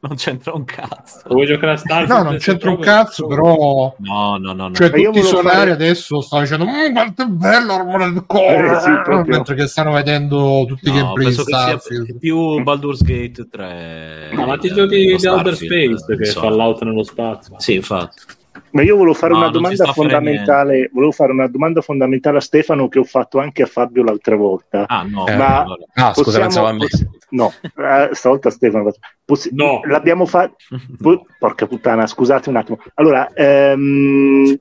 non 0.00 0.16
c'entra 0.16 0.54
un 0.54 0.64
cazzo. 0.64 1.22
Vuoi 1.28 1.46
giocare 1.46 1.72
a 1.72 1.76
Starfield? 1.76 2.10
No, 2.10 2.30
non 2.30 2.38
c'entra 2.38 2.70
un 2.70 2.78
cazzo, 2.78 3.26
però... 3.26 3.94
No, 3.98 4.36
no, 4.38 4.52
no. 4.52 4.68
no. 4.68 4.74
Cioè, 4.74 4.90
tutti 4.90 5.18
i 5.18 5.22
solari 5.22 5.56
fare... 5.56 5.70
adesso 5.72 6.20
stanno 6.20 6.42
dicendo 6.42 6.64
mmm, 6.64 6.92
quanto 6.92 7.22
è 7.22 7.26
bello 7.26 7.72
Armored 7.74 8.26
Core! 8.26 8.76
Eh, 8.76 8.80
sì, 8.80 9.30
mentre 9.30 9.54
che 9.54 9.66
stanno 9.66 9.92
vedendo 9.92 10.64
tutti 10.66 10.88
i 10.88 10.92
no, 10.92 11.12
gameplay 11.12 11.32
Starfield. 11.32 12.18
più 12.18 12.62
Baldur's 12.62 13.02
Gate 13.02 13.48
3. 13.48 14.30
No, 14.32 14.46
ma 14.46 14.56
ti 14.56 14.72
giochi 14.72 15.16
di 15.16 15.26
Outer 15.26 15.54
Space 15.54 16.16
che. 16.16 16.24
Fallout 16.26 16.82
nello 16.82 17.04
spazio. 17.04 17.54
Sì, 17.58 17.74
infatti. 17.74 17.97
Ma 18.70 18.82
io 18.82 18.96
volevo 18.96 19.14
fare 19.14 19.32
no, 19.32 19.38
una 19.38 19.48
domanda 19.48 19.92
fondamentale, 19.92 20.90
volevo 20.92 21.12
fare 21.12 21.32
una 21.32 21.48
domanda 21.48 21.80
fondamentale 21.80 22.38
a 22.38 22.40
Stefano 22.40 22.88
che 22.88 22.98
ho 22.98 23.04
fatto 23.04 23.38
anche 23.38 23.62
a 23.62 23.66
Fabio 23.66 24.02
l'altra 24.02 24.36
volta. 24.36 24.84
Ah, 24.86 25.02
no. 25.02 25.24
Ma 25.24 25.64
eh, 25.64 25.86
ah, 25.94 26.12
scusa, 26.14 26.44
a 26.44 26.72
me. 26.72 26.86
No, 27.30 27.52
eh, 27.62 28.10
stavolta 28.12 28.50
Stefano. 28.50 28.92
Possi- 29.24 29.50
no. 29.52 29.80
L'abbiamo 29.84 30.26
fatto. 30.26 30.56
Porca 31.38 31.66
puttana, 31.66 32.06
scusate 32.06 32.48
un 32.48 32.56
attimo. 32.56 32.78
Allora, 32.94 33.30
um, 33.36 34.58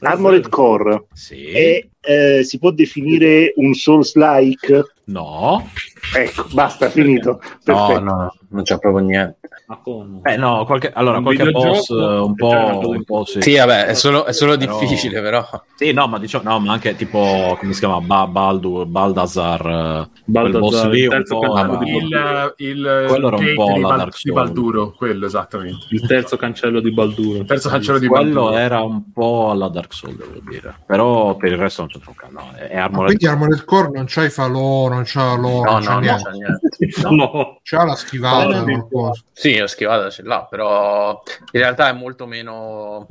Armored 0.00 0.48
Core 0.48 1.06
sì. 1.12 1.50
è, 1.50 1.86
eh, 2.00 2.44
si 2.44 2.58
può 2.58 2.70
definire 2.70 3.52
un 3.56 3.74
Souls-like? 3.74 4.94
No. 5.06 5.68
Ecco, 6.14 6.46
basta, 6.52 6.88
finito. 6.88 7.40
Perfetto. 7.62 8.00
No, 8.00 8.14
no, 8.14 8.34
non 8.50 8.62
c'è 8.62 8.78
proprio 8.78 9.04
niente. 9.04 9.43
Eh 10.24 10.36
no, 10.36 10.64
qualche, 10.64 10.92
allora, 10.92 11.20
qualche 11.20 11.50
boss 11.50 11.88
un 11.88 12.34
po', 12.34 12.80
un 12.88 13.04
po' 13.04 13.24
sì. 13.24 13.40
sì. 13.40 13.56
vabbè, 13.56 13.86
è 13.86 13.94
solo, 13.94 14.24
è 14.24 14.32
solo 14.32 14.56
però... 14.56 14.78
difficile 14.78 15.20
però. 15.20 15.46
Sì, 15.76 15.92
no, 15.92 16.06
ma 16.06 16.18
diciamo, 16.18 16.50
no, 16.50 16.60
ma 16.60 16.72
anche 16.72 16.96
tipo, 16.96 17.56
come 17.58 17.72
si 17.72 17.78
chiama, 17.80 18.00
ba- 18.00 18.26
Baldur, 18.26 18.86
Baldazar, 18.86 20.08
Baldazar 20.24 20.60
boss 20.60 20.88
lì, 20.88 21.06
un 21.06 21.22
po'... 21.26 21.82
Il, 21.84 22.54
il, 22.58 23.04
quello 23.08 23.26
era 23.28 23.36
un 23.36 23.54
po' 23.54 23.76
la 23.76 23.96
Dark. 23.96 24.20
Di 24.22 24.32
Balduro, 24.32 24.92
quello, 24.92 25.26
esattamente. 25.26 25.86
Il 25.90 26.06
terzo 26.06 26.36
cancello 26.36 26.80
di 26.80 26.92
Balduro. 26.92 27.40
Il 27.40 27.46
terzo 27.46 27.68
cancello 27.68 27.98
di 27.98 28.06
quello 28.06 28.44
Balduro. 28.44 28.58
era 28.58 28.80
un 28.82 29.12
po' 29.12 29.50
alla 29.50 29.68
Dark 29.68 29.92
Souls, 29.92 30.16
devo 30.16 30.40
dire. 30.48 30.74
Però 30.86 31.36
per 31.36 31.52
il 31.52 31.58
resto 31.58 31.82
non 31.82 31.90
c'è 31.90 31.98
troppo. 31.98 32.12
No, 32.30 32.52
è 32.56 32.76
Armored 32.76 33.06
Quindi 33.06 33.26
Armored 33.26 33.64
Core 33.64 33.90
non 33.92 34.04
c'hai 34.08 34.30
falò, 34.30 34.88
non 34.88 35.02
c'ha 35.04 35.34
l'oro, 35.36 35.70
no, 35.70 35.78
no, 35.78 35.98
niente. 35.98 36.30
No, 36.30 36.36
niente. 36.36 37.08
no. 37.10 37.60
C'ha 37.62 37.84
la 37.84 37.94
schivata, 37.94 38.64
no, 38.64 39.12
Sì, 39.32 39.43
la 39.52 39.66
schivata 39.66 40.10
ce 40.10 40.22
l'ha, 40.22 40.46
però 40.48 41.22
in 41.52 41.60
realtà 41.60 41.88
è 41.88 41.92
molto 41.92 42.26
meno 42.26 43.06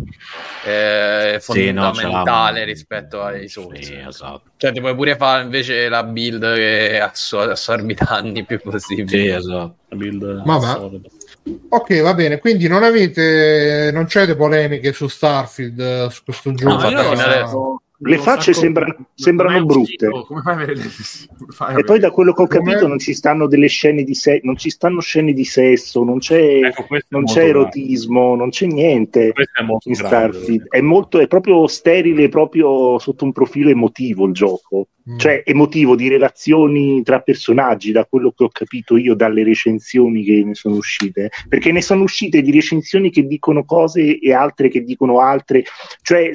eh, 0.65 1.37
fondamentale 1.41 2.59
sì, 2.59 2.65
rispetto 2.65 3.21
ai 3.21 3.47
Souls. 3.47 3.79
Sì, 3.79 3.95
esatto. 3.95 4.41
Cioè, 4.57 4.71
ti 4.71 4.79
puoi 4.79 4.95
pure 4.95 5.15
fare 5.15 5.43
invece 5.43 5.89
la 5.89 6.03
build 6.03 6.55
che 6.55 6.99
assorbi 6.99 7.93
danni 7.99 8.43
più 8.45 8.59
possibile. 8.61 9.07
Sì, 9.07 9.27
esatto. 9.27 9.75
La 9.89 9.95
build 9.95 10.43
Vabbè. 10.43 10.99
Ok, 11.69 12.01
va 12.01 12.13
bene, 12.13 12.39
quindi 12.39 12.67
non 12.67 12.83
avete, 12.83 13.91
non 13.91 14.05
c'è 14.05 14.33
polemiche 14.35 14.93
su 14.93 15.07
Starfield, 15.07 16.07
su 16.07 16.23
questo 16.23 16.53
gioco? 16.53 16.89
No, 16.89 17.01
io 17.01 17.82
le 18.03 18.17
facce 18.17 18.53
sembra, 18.53 18.85
sembrano 19.13 19.65
brutte. 19.65 20.09
Come 20.09 20.41
fai 20.41 20.53
a 20.53 20.55
avere 20.55 20.75
le... 20.75 20.89
fai 21.49 21.79
e 21.79 21.83
poi 21.83 21.99
da 21.99 22.11
quello 22.11 22.33
che 22.33 22.41
ho 22.41 22.47
capito 22.47 22.77
Come... 22.79 22.89
non 22.89 22.99
ci 22.99 23.13
stanno 23.13 23.47
delle 23.47 23.67
scene 23.67 24.03
di 24.03 24.13
sesso, 24.13 24.41
non 24.43 24.57
ci 24.57 24.69
stanno 24.69 24.99
scene 24.99 25.33
di 25.33 25.45
sesso, 25.45 26.03
non 26.03 26.19
c'è, 26.19 26.59
ecco, 26.63 26.85
non 27.09 27.23
c'è 27.25 27.47
erotismo, 27.47 28.21
grave. 28.21 28.37
non 28.37 28.49
c'è 28.49 28.65
niente 28.67 29.27
è 29.29 29.43
in 29.85 29.95
Starfield. 29.95 30.67
È, 30.67 30.81
molto, 30.81 31.19
è 31.19 31.27
proprio 31.27 31.67
sterile 31.67 32.29
proprio 32.29 32.99
sotto 32.99 33.25
un 33.25 33.31
profilo 33.31 33.69
emotivo 33.69 34.25
il 34.25 34.33
gioco. 34.33 34.87
Mm. 35.09 35.17
Cioè 35.17 35.43
emotivo 35.45 35.95
di 35.95 36.07
relazioni 36.07 37.03
tra 37.03 37.19
personaggi, 37.19 37.91
da 37.91 38.05
quello 38.05 38.31
che 38.31 38.45
ho 38.45 38.49
capito 38.49 38.95
io 38.95 39.15
dalle 39.15 39.43
recensioni 39.43 40.23
che 40.23 40.43
ne 40.45 40.55
sono 40.55 40.75
uscite, 40.75 41.29
perché 41.49 41.73
ne 41.73 41.81
sono 41.81 42.03
uscite 42.03 42.41
di 42.41 42.51
recensioni 42.51 43.11
che 43.11 43.27
dicono 43.27 43.65
cose 43.65 44.17
e 44.17 44.33
altre 44.33 44.69
che 44.69 44.83
dicono 44.83 45.19
altre, 45.19 45.63
cioè 46.01 46.31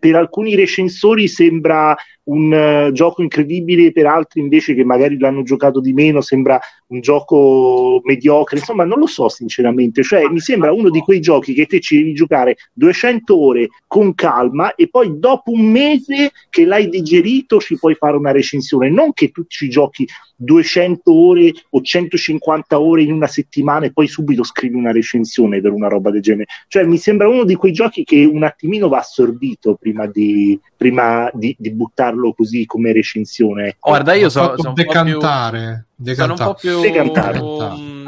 per 0.00 0.16
alcuni 0.16 0.56
recensori 0.56 1.28
sembra 1.28 1.96
un 2.28 2.52
uh, 2.88 2.92
gioco 2.92 3.22
incredibile, 3.22 3.92
per 3.92 4.06
altri 4.06 4.40
invece 4.40 4.74
che 4.74 4.84
magari 4.84 5.18
l'hanno 5.18 5.42
giocato 5.42 5.80
di 5.80 5.92
meno 5.92 6.20
sembra 6.20 6.58
un 6.88 7.00
gioco 7.00 8.00
mediocre, 8.04 8.58
insomma 8.58 8.84
non 8.84 8.98
lo 8.98 9.06
so 9.06 9.28
sinceramente, 9.28 10.02
cioè 10.02 10.28
mi 10.28 10.40
sembra 10.40 10.72
uno 10.72 10.90
di 10.90 11.00
quei 11.00 11.20
giochi 11.20 11.52
che 11.52 11.66
te 11.66 11.80
ci 11.80 11.96
devi 11.96 12.14
giocare 12.14 12.56
200 12.72 13.38
ore 13.38 13.68
con 13.86 14.14
calma 14.14 14.74
e 14.74 14.88
poi 14.88 15.18
dopo 15.18 15.50
un 15.50 15.70
mese 15.70 16.32
che 16.50 16.64
l'hai 16.64 16.88
digerito 16.88 17.58
ci 17.60 17.76
puoi 17.76 17.94
fare 17.94 18.16
una 18.16 18.32
recensione, 18.32 18.90
non 18.90 19.12
che 19.12 19.30
tu 19.30 19.44
ci 19.46 19.68
giochi 19.68 20.06
200 20.40 21.12
ore 21.12 21.52
o 21.70 21.82
150 21.82 22.78
ore 22.78 23.02
in 23.02 23.12
una 23.12 23.26
settimana 23.26 23.86
e 23.86 23.92
poi 23.92 24.06
subito 24.06 24.44
scrivi 24.44 24.76
una 24.76 24.92
recensione 24.92 25.60
per 25.60 25.72
una 25.72 25.88
roba 25.88 26.10
del 26.10 26.22
genere. 26.22 26.46
Cioè, 26.68 26.84
mi 26.84 26.96
sembra 26.96 27.28
uno 27.28 27.44
di 27.44 27.56
quei 27.56 27.72
giochi 27.72 28.04
che 28.04 28.24
un 28.24 28.44
attimino 28.44 28.88
va 28.88 28.98
assorbito 28.98 29.74
prima 29.74 30.06
di, 30.06 30.58
prima 30.76 31.28
di, 31.32 31.54
di 31.58 31.72
buttarlo 31.72 32.32
così 32.34 32.66
come 32.66 32.92
recensione. 32.92 33.68
Ecco. 33.68 33.88
Guarda, 33.90 34.14
io 34.14 34.28
sono 34.28 34.54
so 34.56 34.72
decantare. 34.74 35.86
Più, 36.00 36.14
sono 36.14 36.34
un 36.34 36.38
po' 36.38 36.54
più 36.54 36.80
decantare. 36.80 37.40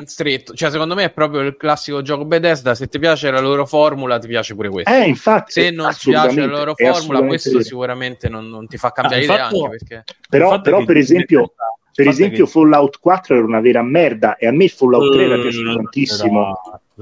stretto. 0.04 0.54
Cioè, 0.54 0.70
secondo 0.70 0.94
me 0.94 1.04
è 1.04 1.10
proprio 1.10 1.40
il 1.40 1.56
classico 1.56 2.02
gioco 2.02 2.24
Bethesda. 2.24 2.76
Se 2.76 2.86
ti 2.86 3.00
piace 3.00 3.32
la 3.32 3.40
loro 3.40 3.66
formula, 3.66 4.20
ti 4.20 4.28
piace 4.28 4.54
pure 4.54 4.68
questo. 4.68 4.92
Eh, 4.92 5.08
infatti, 5.08 5.50
Se 5.52 5.70
non 5.70 5.90
ti 5.98 6.10
piace 6.10 6.40
la 6.40 6.46
loro 6.46 6.74
formula, 6.76 7.20
questo 7.22 7.50
vero. 7.50 7.64
sicuramente 7.64 8.28
non, 8.28 8.48
non, 8.48 8.68
ti 8.68 8.76
fa 8.76 8.92
cambiare 8.92 9.22
ah, 9.22 9.24
idea. 9.24 9.48
Fatto, 9.48 9.68
perché... 9.68 10.04
Però, 10.28 10.60
però 10.60 10.84
per 10.84 10.96
esempio 10.96 11.52
per 12.02 12.08
esempio, 12.08 12.44
che... 12.44 12.50
Fallout 12.50 12.98
4 13.00 13.34
era 13.36 13.44
una 13.44 13.60
vera 13.60 13.82
merda 13.82 14.36
e 14.36 14.46
a 14.46 14.52
me 14.52 14.68
Fallout 14.68 15.12
3 15.12 15.22
uh, 15.22 15.30
era 15.30 15.40
piaciuto 15.40 15.74
tantissimo. 15.74 16.56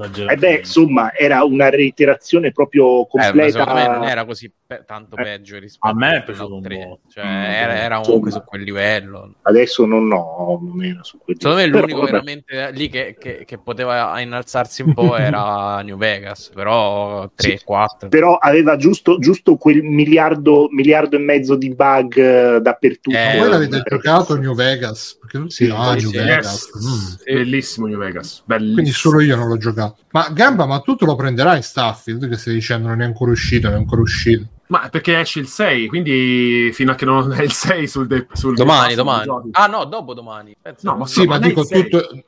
E 0.05 0.35
beh, 0.35 0.57
insomma, 0.59 1.13
era 1.13 1.43
una 1.43 1.69
reiterazione 1.69 2.51
proprio 2.51 3.05
completa. 3.05 3.85
Eh, 3.85 3.87
non 3.87 4.03
era 4.03 4.25
così 4.25 4.51
pe- 4.69 4.83
tanto 4.85 5.15
eh. 5.17 5.23
peggio 5.23 5.57
rispetto 5.57 5.87
a 5.87 5.95
me 5.95 6.17
è 6.17 6.23
piaciuto 6.23 6.55
un 6.55 6.61
3. 6.61 6.99
Cioè, 7.09 7.25
mm, 7.25 7.27
era, 7.27 7.75
era 7.75 7.99
comunque 8.01 8.29
su 8.29 8.43
quel 8.43 8.61
livello. 8.61 9.33
Adesso 9.41 9.85
non, 9.85 10.07
no, 10.07 10.59
non 10.61 10.83
era 10.83 11.03
su 11.03 11.17
quel 11.17 11.37
Secondo 11.39 11.61
me 11.61 11.67
l'unico 11.67 11.99
vabbè. 11.99 12.11
veramente 12.11 12.71
lì 12.71 12.87
che, 12.87 13.15
che, 13.19 13.43
che, 13.45 13.57
poteva 13.57 14.19
innalzarsi 14.19 14.83
un 14.83 14.93
po' 14.93 15.17
era 15.17 15.81
New 15.81 15.97
Vegas, 15.97 16.51
però 16.53 17.29
3, 17.33 17.57
sì, 17.57 17.63
4. 17.63 18.09
Però 18.09 18.35
aveva 18.35 18.77
giusto, 18.77 19.17
giusto 19.17 19.55
quel 19.57 19.81
miliardo, 19.81 20.67
miliardo 20.69 21.15
e 21.15 21.19
mezzo 21.19 21.55
di 21.55 21.73
bug 21.73 22.15
uh, 22.15 22.59
dappertutto. 22.59 23.17
Eh, 23.17 23.37
voi 23.39 23.49
l'avete 23.49 23.81
giocato 23.83 24.37
New 24.37 24.53
Vegas? 24.53 25.17
Perché 25.19 25.37
tutti 25.39 25.53
sì, 25.53 25.69
ah, 25.73 25.93
New 25.93 26.09
sì, 26.09 26.17
Vegas. 26.17 26.69
Yes. 26.73 27.23
Mm. 27.31 27.35
Bellissimo 27.35 27.87
New 27.87 27.97
Vegas. 27.97 28.43
Bellissimo. 28.45 28.73
Quindi 28.75 28.91
solo 28.91 29.19
io 29.21 29.35
non 29.35 29.47
l'ho 29.47 29.57
giocato. 29.57 29.88
Ma 30.11 30.29
Gamba, 30.31 30.65
ma 30.65 30.79
tu 30.79 30.95
te 30.95 31.05
lo 31.05 31.15
prenderai 31.15 31.57
in 31.57 31.63
Starfield? 31.63 32.27
Che 32.27 32.37
stai 32.37 32.53
dicendo 32.53 32.87
non 32.87 33.01
è 33.01 33.05
ancora 33.05 33.31
uscito, 33.31 33.67
non 33.67 33.77
è 33.77 33.79
ancora 33.79 34.01
uscito. 34.01 34.47
Ma 34.69 34.87
perché 34.87 35.19
esce 35.19 35.39
il 35.39 35.47
6, 35.47 35.87
quindi 35.87 36.69
fino 36.73 36.91
a 36.91 36.95
che 36.95 37.03
non 37.03 37.33
è 37.33 37.41
il 37.41 37.51
6 37.51 37.87
sul, 37.87 38.05
de- 38.05 38.27
sul 38.33 38.55
domani, 38.55 38.93
domani. 38.93 39.27
Ah 39.53 39.65
no, 39.65 39.85
dopo 39.85 40.13
domani. 40.13 40.55
No, 40.81 40.95
ma 40.95 41.07
sì, 41.07 41.25
ma 41.25 41.39
dico, 41.39 41.65
tu, 41.65 41.81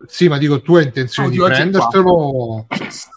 sì, 0.08 0.28
ma 0.28 0.40
dico, 0.40 0.60
tu 0.60 0.76
hai 0.76 0.86
intenzione 0.86 1.28
no, 1.28 1.34
di, 1.36 1.54
prendertelo? 1.54 2.66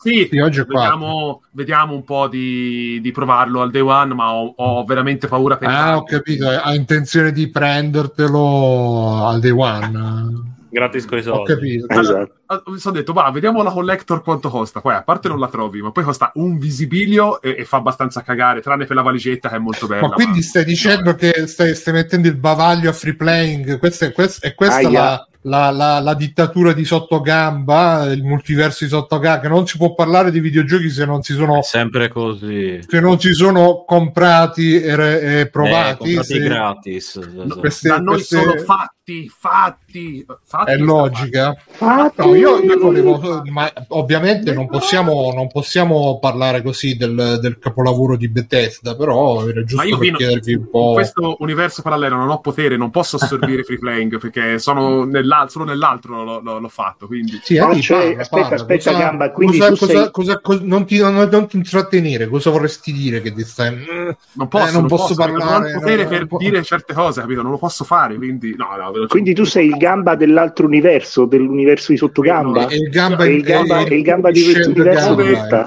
Sì, 0.02 0.28
sì, 0.30 0.38
oggi 0.38 0.59
vediamo, 0.59 1.40
vediamo, 1.52 1.94
un 1.94 2.04
po' 2.04 2.28
di, 2.28 3.00
di, 3.00 3.12
provarlo 3.12 3.62
al 3.62 3.70
day 3.70 3.80
one, 3.80 4.12
ma 4.12 4.30
ho, 4.35 4.52
ho 4.57 4.85
veramente 4.85 5.26
paura 5.26 5.57
per... 5.57 5.70
Ah, 5.70 5.96
ho 5.96 6.04
capito, 6.04 6.46
hai 6.46 6.76
intenzione 6.76 7.33
di 7.33 7.48
prendertelo 7.48 9.26
al 9.26 9.40
day 9.40 9.52
one 9.52 10.52
gratis 10.74 11.06
con 11.06 11.18
i 11.18 11.22
soldi. 11.22 11.52
Ho 11.52 11.54
capito. 11.54 11.88
Esatto. 11.88 12.32
Mi 12.66 12.78
sono 12.78 12.96
detto, 12.96 13.12
va, 13.12 13.30
vediamo 13.30 13.62
la 13.62 13.70
collector 13.70 14.22
quanto 14.22 14.50
costa. 14.50 14.80
Poi 14.80 14.94
a 14.94 15.02
parte 15.02 15.28
non 15.28 15.38
la 15.38 15.48
trovi, 15.48 15.80
ma 15.80 15.92
poi 15.92 16.04
costa 16.04 16.30
un 16.34 16.58
visibilio 16.58 17.40
e, 17.40 17.54
e 17.58 17.64
fa 17.64 17.78
abbastanza 17.78 18.22
cagare, 18.22 18.60
tranne 18.60 18.84
per 18.84 18.96
la 18.96 19.02
valigetta 19.02 19.48
che 19.48 19.56
è 19.56 19.58
molto 19.58 19.87
bella. 19.87 20.08
Ma 20.08 20.14
quindi 20.14 20.42
stai 20.42 20.64
dicendo 20.64 21.10
no. 21.10 21.16
che 21.16 21.46
stai, 21.46 21.74
stai, 21.74 21.94
mettendo 21.94 22.28
il 22.28 22.37
bavaglio 22.37 22.90
a 22.90 22.92
free 22.92 23.14
playing? 23.14 23.78
Questa 23.78 24.06
è, 24.06 24.12
questa, 24.12 24.46
è 24.46 24.54
questa 24.54 24.90
la, 24.90 25.26
la, 25.46 25.70
la, 25.70 26.00
la, 26.00 26.14
dittatura 26.14 26.72
di 26.72 26.84
sottogamba, 26.84 28.04
il 28.10 28.22
multiverso 28.22 28.84
di 28.84 28.90
sottogamba, 28.90 29.40
che 29.40 29.48
non 29.48 29.66
si 29.66 29.76
può 29.76 29.94
parlare 29.94 30.30
di 30.30 30.40
videogiochi 30.40 30.88
se 30.88 31.04
non 31.04 31.22
si 31.22 31.34
sono... 31.34 31.58
È 31.58 31.62
sempre 31.62 32.08
così. 32.08 32.80
Se 32.87 33.00
non 33.00 33.18
si 33.18 33.34
sono 33.34 33.84
comprati 33.87 34.80
e, 34.80 35.40
e 35.40 35.48
provati. 35.50 36.12
Eh, 36.12 36.14
comprati 36.14 36.24
se... 36.24 36.38
gratis. 36.38 37.16
No, 37.16 37.56
queste, 37.56 37.88
da 37.88 37.98
noi 37.98 38.14
queste... 38.14 38.38
sono 38.38 38.56
fatti, 38.58 39.03
fatti, 39.28 40.26
fatti. 40.42 40.72
È 40.72 40.76
logica. 40.76 41.54
Fatti. 41.66 42.20
No, 42.22 42.34
io, 42.34 42.58
io 42.60 42.78
volevo, 42.78 43.42
ma 43.50 43.70
ovviamente 43.88 44.52
non 44.52 44.66
possiamo, 44.66 45.32
non 45.34 45.48
possiamo 45.48 46.18
parlare 46.18 46.62
così 46.62 46.96
del, 46.96 47.38
del, 47.40 47.58
capolavoro 47.58 48.16
di 48.16 48.28
Bethesda, 48.28 48.96
però 48.96 49.46
era 49.46 49.62
giusto 49.62 49.86
per 49.86 49.98
fino, 49.98 50.16
chiedervi 50.16 50.54
un 50.54 50.70
po'... 50.70 50.88
In 50.88 50.94
questo 50.94 51.36
universo 51.40 51.82
parallelo 51.82 52.16
non 52.16 52.30
ho 52.30 52.40
potere, 52.40 52.76
non 52.76 52.90
posso 52.90 53.16
assorbire 53.16 53.62
free 53.64 53.78
playing 53.78 54.18
perché 54.18 54.58
sono 54.58 55.04
nella 55.04 55.46
solo 55.48 55.64
nell'altro 55.64 56.24
l'ho, 56.24 56.40
l'ho, 56.40 56.58
l'ho 56.58 56.68
fatto. 56.68 57.06
Quindi. 57.06 57.40
Sì, 57.42 57.58
ah, 57.58 57.78
cioè, 57.80 58.06
parla, 58.06 58.20
aspetta, 58.20 58.40
parla. 58.40 58.56
aspetta, 58.56 58.90
cosa, 58.90 59.02
gamba. 59.02 59.30
Quindi 59.30 59.58
cosa, 59.58 59.76
cosa, 59.76 60.10
cosa, 60.10 60.40
cosa 60.40 60.64
non, 60.64 60.86
ti, 60.86 60.98
non, 60.98 61.28
non, 61.30 61.46
ti, 61.46 61.56
intrattenere, 61.56 62.28
cosa 62.28 62.50
vorresti 62.50 62.92
dire? 62.92 63.20
Che 63.20 63.32
ti 63.32 63.44
stai... 63.44 63.84
Non 64.32 64.48
posso, 64.48 64.68
eh, 64.68 64.72
non, 64.72 64.80
non 64.80 64.88
posso, 64.88 65.02
posso 65.02 65.14
parlare. 65.14 65.70
Non 65.70 65.76
ho 65.76 65.80
potere 65.80 66.06
per 66.06 66.26
dire 66.38 66.62
certe 66.62 66.94
cose, 66.94 67.20
capito? 67.20 67.42
Non 67.42 67.50
lo 67.50 67.58
posso 67.58 67.84
fare. 67.84 68.16
Quindi, 68.16 68.54
no, 68.56 68.74
no, 68.76 68.92
quindi 69.09 69.35
tu 69.35 69.44
sei 69.44 69.66
il 69.66 69.76
gamba 69.76 70.14
dell'altro 70.14 70.66
universo, 70.66 71.24
dell'universo 71.24 71.92
di 71.92 71.98
sottogamba. 71.98 72.68
E 72.68 72.76
il 72.76 72.88
gamba, 72.90 73.26
il 73.26 73.42
gamba, 73.42 73.80
il, 73.80 73.92
il 73.92 74.02
gamba 74.02 74.30
di 74.30 74.42
questo 74.44 74.70
universo. 74.70 75.14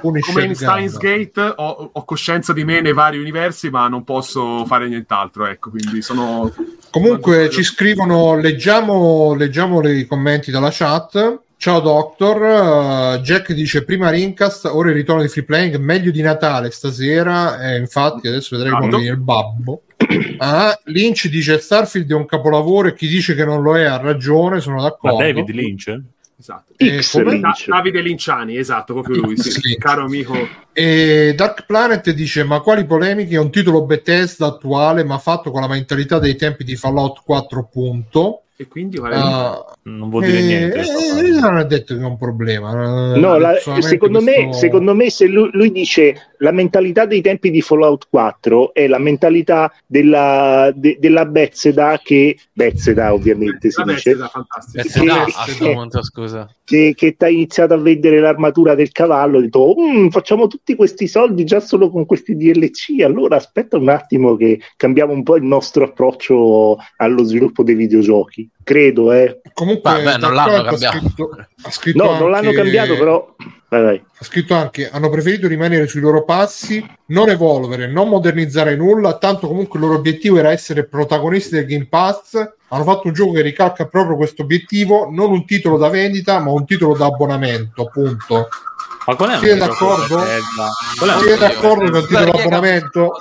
Come, 0.01 0.19
come 0.21 0.43
in 0.45 0.55
Steins 0.55 0.97
Gate 0.97 1.41
ho, 1.41 1.89
ho, 1.91 2.05
coscienza 2.05 2.53
di 2.53 2.63
me 2.63 2.81
nei 2.81 2.93
vari 2.93 3.17
universi, 3.17 3.69
ma 3.69 3.87
non 3.87 4.03
posso 4.03 4.65
fare 4.65 4.87
nient'altro. 4.87 5.45
Ecco, 5.45 5.69
quindi 5.69 6.01
sono. 6.01 6.51
Comunque 6.89 7.49
ci 7.49 7.63
scrivono, 7.63 8.35
leggiamo, 8.37 9.33
leggiamo 9.35 9.85
i 9.87 10.05
commenti 10.05 10.51
dalla 10.51 10.69
chat. 10.71 11.41
Ciao 11.59 11.79
Doctor, 11.79 13.15
uh, 13.15 13.21
Jack 13.21 13.51
dice 13.51 13.83
prima 13.83 14.11
Rincast, 14.11 14.65
ora 14.65 14.89
il 14.89 14.95
ritorno 14.95 15.23
di 15.23 15.27
free 15.27 15.43
playing, 15.43 15.77
meglio 15.77 16.11
di 16.11 16.21
Natale 16.21 16.69
stasera, 16.69 17.59
e 17.59 17.77
infatti 17.77 18.27
adesso 18.27 18.55
vedremo 18.55 18.77
come 18.77 18.97
viene 18.97 19.15
il 19.15 19.17
babbo. 19.17 19.81
Ah, 20.37 20.79
Lynch 20.85 21.27
dice 21.27 21.59
Starfield 21.59 22.11
è 22.11 22.15
un 22.15 22.25
capolavoro 22.25 22.87
e 22.87 22.93
chi 22.93 23.07
dice 23.07 23.35
che 23.35 23.43
non 23.45 23.61
lo 23.61 23.77
è 23.77 23.83
ha 23.83 23.97
ragione, 23.97 24.59
sono 24.59 24.81
d'accordo. 24.81 25.17
Ma 25.17 25.23
David 25.23 25.49
Lynch? 25.49 26.01
Esatto. 26.39 26.73
X 26.77 27.19
Lynch. 27.23 27.67
Davide 27.67 28.01
Linciani, 28.01 28.57
esatto, 28.57 28.93
proprio 28.93 29.21
lui, 29.21 29.37
sì, 29.37 29.75
caro 29.77 30.03
amico. 30.03 30.35
E 30.71 31.33
Dark 31.35 31.65
Planet 31.65 32.11
dice: 32.11 32.43
Ma 32.43 32.59
quali 32.59 32.85
polemiche? 32.85 33.35
È 33.35 33.39
un 33.39 33.49
titolo 33.49 33.85
Bethesda 33.85 34.45
attuale, 34.45 35.03
ma 35.03 35.17
fatto 35.17 35.49
con 35.49 35.61
la 35.61 35.67
mentalità 35.67 36.19
dei 36.19 36.35
tempi 36.35 36.63
di 36.63 36.75
Fallout 36.75 37.21
4. 37.23 37.67
Punto. 37.71 38.41
E 38.59 38.67
quindi 38.67 38.97
vale 38.97 39.17
uh, 39.17 39.65
non 39.83 40.09
vuol 40.09 40.25
dire 40.25 40.39
eh, 40.39 40.41
niente. 40.41 40.79
Eh, 40.79 41.39
non 41.39 41.59
è 41.59 41.65
detto 41.65 41.95
che 41.95 42.01
è 42.01 42.05
un 42.05 42.17
problema. 42.17 43.15
No, 43.15 43.37
la, 43.37 43.55
secondo, 43.55 44.19
questo... 44.19 44.41
me, 44.45 44.53
secondo 44.53 44.95
me, 44.95 45.09
se 45.11 45.27
lui, 45.27 45.49
lui, 45.53 45.71
dice 45.71 46.33
la 46.39 46.51
mentalità 46.51 47.05
dei 47.05 47.21
tempi 47.21 47.49
di 47.49 47.61
Fallout 47.61 48.07
4 48.09 48.73
è 48.73 48.87
la 48.87 48.99
mentalità 48.99 49.71
della, 49.85 50.71
de, 50.73 50.97
della 50.99 51.25
Bethesda 51.25 51.99
che 52.03 52.37
Bethesda 52.53 53.13
ovviamente 53.13 53.71
si 53.71 53.81
dice 53.83 54.15
Bethesda, 54.15 54.31
che, 55.91 56.03
scusa. 56.03 56.55
che, 56.63 56.93
che 56.95 57.15
ti 57.15 57.23
ha 57.23 57.29
iniziato 57.29 57.73
a 57.73 57.77
vendere 57.77 58.19
l'armatura 58.19 58.75
del 58.75 58.91
cavallo 58.91 59.39
e 59.39 59.43
detto 59.43 59.75
mm, 59.79 60.09
facciamo 60.09 60.47
tutti 60.47 60.75
questi 60.75 61.07
soldi 61.07 61.43
già 61.43 61.59
solo 61.59 61.89
con 61.89 62.05
questi 62.05 62.35
DLC 62.35 63.01
allora 63.03 63.35
aspetta 63.35 63.77
un 63.77 63.89
attimo 63.89 64.35
che 64.35 64.59
cambiamo 64.75 65.13
un 65.13 65.23
po' 65.23 65.37
il 65.37 65.43
nostro 65.43 65.85
approccio 65.85 66.77
allo 66.97 67.23
sviluppo 67.23 67.63
dei 67.63 67.75
videogiochi 67.75 68.49
credo, 68.67 69.13
eh. 69.13 69.39
Comunque, 69.53 70.03
Beh, 70.03 70.17
non 70.17 70.33
l'hanno 70.33 70.61
cambiato. 70.63 70.97
Scritto, 70.97 71.29
ha 71.61 71.71
scritto 71.71 72.03
no, 72.03 72.19
non 72.19 72.31
l'hanno 72.31 72.51
cambiato, 72.51 72.97
però. 72.97 73.35
Vai, 73.69 73.81
vai. 73.81 74.03
Ha 74.19 74.25
scritto 74.25 74.55
anche: 74.55 74.89
hanno 74.89 75.09
preferito 75.09 75.47
rimanere 75.47 75.87
sui 75.87 76.01
loro 76.01 76.25
passi, 76.25 76.85
non 77.07 77.29
evolvere, 77.29 77.87
non 77.87 78.09
modernizzare 78.09 78.75
nulla. 78.75 79.17
Tanto 79.17 79.47
comunque 79.47 79.79
il 79.79 79.85
loro 79.85 79.97
obiettivo 79.97 80.37
era 80.37 80.51
essere 80.51 80.85
protagonisti 80.85 81.55
del 81.55 81.65
Game 81.65 81.87
Pass. 81.87 82.33
Hanno 82.67 82.83
fatto 82.83 83.07
un 83.07 83.13
gioco 83.13 83.31
che 83.31 83.41
ricalca 83.41 83.85
proprio 83.87 84.17
questo 84.17 84.41
obiettivo, 84.41 85.07
non 85.09 85.31
un 85.31 85.45
titolo 85.45 85.77
da 85.77 85.87
vendita, 85.87 86.39
ma 86.39 86.51
un 86.51 86.65
titolo 86.65 86.93
da 86.97 87.05
abbonamento, 87.05 87.83
appunto. 87.83 88.49
Ma 89.07 89.15
qual 89.15 89.29
è 89.29 89.37
Siete 89.37 89.57
d'accordo? 89.57 90.19
Siete 90.19 91.37
d'accordo 91.37 91.89
con 91.89 91.99
il 92.01 92.07
titolo 92.07 92.31
abbonamento? 92.31 93.11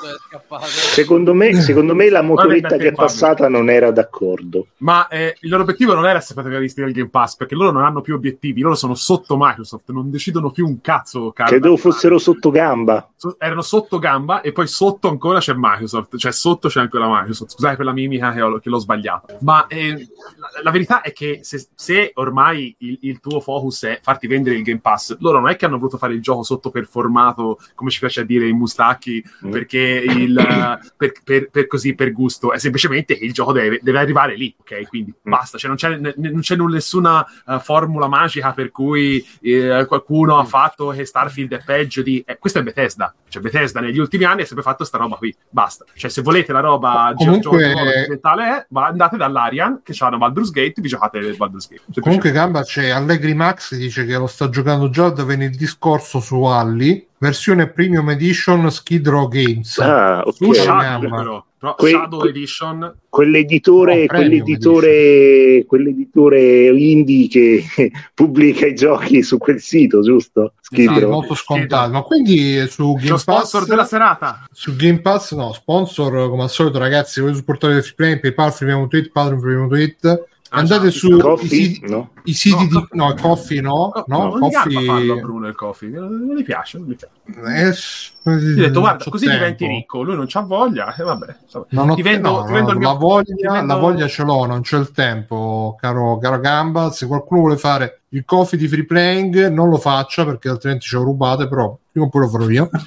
Secondo 0.64 1.33
me, 1.33 1.61
secondo 1.61 1.94
me 1.94 2.11
la 2.11 2.22
motoretta 2.22 2.76
che 2.76 2.88
è 2.88 2.92
passata 2.92 3.48
non 3.48 3.70
era 3.70 3.92
d'accordo. 3.92 4.66
Ma 4.79 5.07
eh, 5.07 5.37
il 5.40 5.48
loro 5.48 5.62
obiettivo 5.62 5.94
non 5.94 6.07
era 6.07 6.18
essere 6.18 6.35
protagonisti 6.35 6.81
del 6.81 6.92
Game 6.92 7.09
Pass, 7.09 7.37
perché 7.37 7.55
loro 7.55 7.70
non 7.70 7.85
hanno 7.85 8.00
più 8.00 8.14
obiettivi, 8.14 8.62
loro 8.62 8.74
sono 8.74 8.96
sotto 8.96 9.37
Microsoft, 9.38 9.90
non 9.92 10.11
decidono 10.11 10.50
più 10.50 10.66
un 10.66 10.81
cazzo. 10.81 11.31
Carla. 11.31 11.52
Credevo 11.52 11.76
fossero 11.76 12.18
sotto 12.18 12.50
gamba. 12.50 13.09
So, 13.14 13.37
erano 13.38 13.62
sotto 13.62 13.98
gamba 13.98 14.40
e 14.40 14.50
poi 14.52 14.66
sotto 14.66 15.09
ancora 15.09 15.38
c'è 15.38 15.55
Microsoft, 15.57 16.16
cioè 16.16 16.33
sotto 16.33 16.68
c'è 16.68 16.81
ancora 16.81 17.09
Microsoft. 17.09 17.52
Scusate 17.52 17.76
per 17.76 17.85
la 17.85 17.92
mimica 17.92 18.33
che, 18.33 18.42
ho, 18.42 18.59
che 18.59 18.68
l'ho 18.68 18.79
sbagliato. 18.79 19.38
Ma 19.40 19.66
eh, 19.68 20.09
la, 20.37 20.50
la, 20.62 20.70
verità 20.70 21.00
è 21.00 21.12
che 21.12 21.40
se, 21.42 21.68
se 21.74 22.11
ormai 22.14 22.74
il, 22.81 22.98
il 23.02 23.20
tuo 23.20 23.40
focus 23.40 23.85
è 23.85 24.00
farti 24.02 24.26
vendere 24.26 24.57
il 24.57 24.62
Game 24.62 24.81
Pass, 24.81 25.16
loro 25.20 25.38
non 25.38 25.48
è 25.48 25.56
che 25.57 25.66
hanno 25.66 25.79
voluto 25.79 25.99
fare 25.99 26.14
il 26.14 26.23
gioco 26.23 26.42
sottoperformato, 26.42 27.59
come 27.75 27.90
ci 27.90 27.99
piace 27.99 28.21
a 28.21 28.25
dire 28.25 28.47
in 28.47 28.57
Mustacchi, 28.57 29.23
mm. 29.47 29.51
perché 29.51 29.79
il, 29.79 30.79
per, 30.97 31.12
per, 31.25 31.51
per, 31.51 31.66
così 31.66 31.95
per 31.95 32.12
gusto, 32.12 32.53
è 32.53 32.59
semplicemente 32.59 33.16
che 33.16 33.25
il 33.25 33.33
gioco 33.33 33.53
deve, 33.53 33.81
deve 33.83 33.99
arrivare 33.99 34.37
lì, 34.37 34.55
ok? 34.59 34.87
Quindi 34.88 35.12
mm. 35.12 35.31
basta, 35.31 35.59
cioè 35.59 35.69
non 35.69 35.77
c'è, 35.77 35.97
n- 35.97 36.14
non 36.16 36.40
c'è 36.40 36.57
nessuna 36.57 37.27
uh, 37.47 37.59
formula 37.59 38.09
magica 38.09 38.53
per 38.53 38.71
cui 38.71 39.25
eh, 39.40 39.85
qualcuno 39.87 40.37
mm. 40.37 40.40
ha 40.40 40.45
fatto 40.45 40.88
che 40.88 41.05
Starfield 41.05 41.55
è 41.55 41.62
peggio 41.64 42.03
di... 42.03 42.23
Eh, 42.27 42.38
questo 42.38 42.59
è 42.59 42.62
Bethesda, 42.62 43.14
cioè 43.29 43.42
Bethesda 43.42 43.81
negli 43.81 43.99
ultimi 43.99 44.25
anni 44.25 44.42
ha 44.42 44.47
sempre 44.47 44.64
fatto 44.64 44.85
sta 44.85 44.99
roba 44.99 45.16
qui, 45.16 45.35
basta. 45.49 45.85
Cioè 45.95 46.11
se 46.11 46.23
volete 46.23 46.53
la 46.53 46.61
roba 46.61 47.12
comunque... 47.16 47.73
occidentale 47.73 48.66
andate 48.73 49.16
dall'Arian 49.16 49.81
che 49.83 49.95
hanno 49.99 50.19
Baldur's 50.19 50.51
Gate, 50.51 50.81
vi 50.81 50.88
giocate 50.88 51.35
Baldur's 51.37 51.69
Gate. 51.69 52.01
Comunque 52.01 52.31
Gamba 52.31 52.62
c'è 52.62 52.88
Allegri 52.88 53.35
Max 53.35 53.75
dice 53.77 54.05
che 54.05 54.16
lo 54.16 54.27
sta 54.27 54.49
giocando 54.49 54.90
già 54.90 55.11
da 55.11 55.25
venerdì 55.25 55.46
scorso 55.67 56.21
su 56.21 56.43
Alli, 56.45 57.07
versione 57.19 57.69
Premium 57.69 58.11
Edition 58.11 58.71
Skid 58.71 59.09
Row 59.09 59.29
Games. 59.29 59.79
Ah, 59.79 60.23
ok. 60.25 60.55
Shadow, 60.55 61.45
però 61.59 61.75
que- 61.75 61.89
Shadow 61.91 62.21
que- 62.21 62.29
Edition 62.29 62.95
quell'editore, 63.09 64.01
no, 64.03 64.07
quell'editore, 64.07 65.65
quell'editore 65.67 66.67
indie 66.69 67.29
che 67.29 67.65
pubblica 68.15 68.67
i 68.67 68.75
giochi 68.75 69.23
su 69.23 69.39
quel 69.39 69.61
sito, 69.61 70.03
giusto? 70.03 70.53
Esatto, 70.71 71.09
molto 71.09 71.35
scontato. 71.35 71.93
Ma 71.93 72.03
quindi 72.03 72.67
su 72.69 72.93
Game 72.95 73.09
Lo 73.09 73.15
Pass 73.15 73.23
sponsor 73.23 73.65
della 73.67 73.85
serata. 73.85 74.45
Su 74.53 74.77
Game 74.77 75.01
Pass 75.01 75.35
no, 75.35 75.53
sponsor 75.53 76.29
come 76.29 76.43
al 76.43 76.51
solito 76.51 76.79
ragazzi, 76.79 77.21
voi 77.21 77.35
supportate 77.35 77.75
il 77.75 77.83
free 77.83 77.95
play, 77.95 78.21
PayPal, 78.21 78.53
freemium.it, 78.53 79.11
Patreon, 79.11 79.41
freemium.it 79.41 80.25
andate 80.51 80.91
su 80.91 81.19
coffee, 81.19 81.47
i 81.47 81.49
siti, 81.49 81.91
no? 81.91 82.11
i 82.25 82.33
siti 82.33 82.69
no, 82.71 82.81
di 82.81 82.87
no, 82.93 83.09
il 83.11 83.21
coffee 83.21 83.61
no, 83.61 83.93
no, 84.07 84.17
no, 84.17 84.37
no 84.37 84.49
coffee... 84.49 84.85
farlo 84.85 85.17
Bruno 85.17 85.49
il 85.49 85.55
coffee 85.55 85.89
non 85.91 86.35
gli 86.37 86.45
piace, 86.45 86.79
non 86.79 86.89
gli 86.89 86.97
piace. 86.97 88.13
Eh, 88.25 88.39
gli 88.39 88.61
ho 88.61 88.67
detto 88.67 88.81
guarda 88.81 89.05
così 89.09 89.27
tempo. 89.27 89.41
diventi 89.41 89.67
ricco 89.67 90.03
lui 90.03 90.17
non 90.17 90.27
c'ha 90.29 90.41
voglia 90.41 90.95
e 90.95 91.03
vabbè 91.03 91.37
non 91.71 91.91
ho, 91.91 91.95
ti 91.95 92.03
vendo, 92.03 92.45
ti 92.47 92.53
vendo 92.53 92.73
la, 92.73 92.93
voglia, 92.93 93.53
vendo... 93.53 93.75
la 93.75 93.81
voglia 93.81 94.09
ce 94.09 94.23
l'ho 94.23 94.47
non 94.47 94.61
c'è 94.63 94.79
il 94.79 94.91
tempo 94.91 95.77
caro, 95.81 96.19
caro 96.19 96.41
Gamba. 96.41 96.91
Se 96.91 97.07
qualcuno 97.07 97.41
vuole 97.41 97.57
fare 97.57 98.03
il 98.11 98.25
coffee 98.25 98.59
di 98.59 98.69
free 98.69 98.85
playing 98.85 99.49
non 99.49 99.69
lo 99.69 99.79
faccia 99.79 100.25
perché 100.25 100.49
altrimenti 100.49 100.87
ce 100.87 100.97
lo 100.97 101.05
rubate 101.05 101.49
però 101.49 101.77
prima 101.91 102.07
o 102.07 102.09
poi 102.09 102.21
lo 102.23 102.29
farò 102.29 102.49
io. 102.49 102.71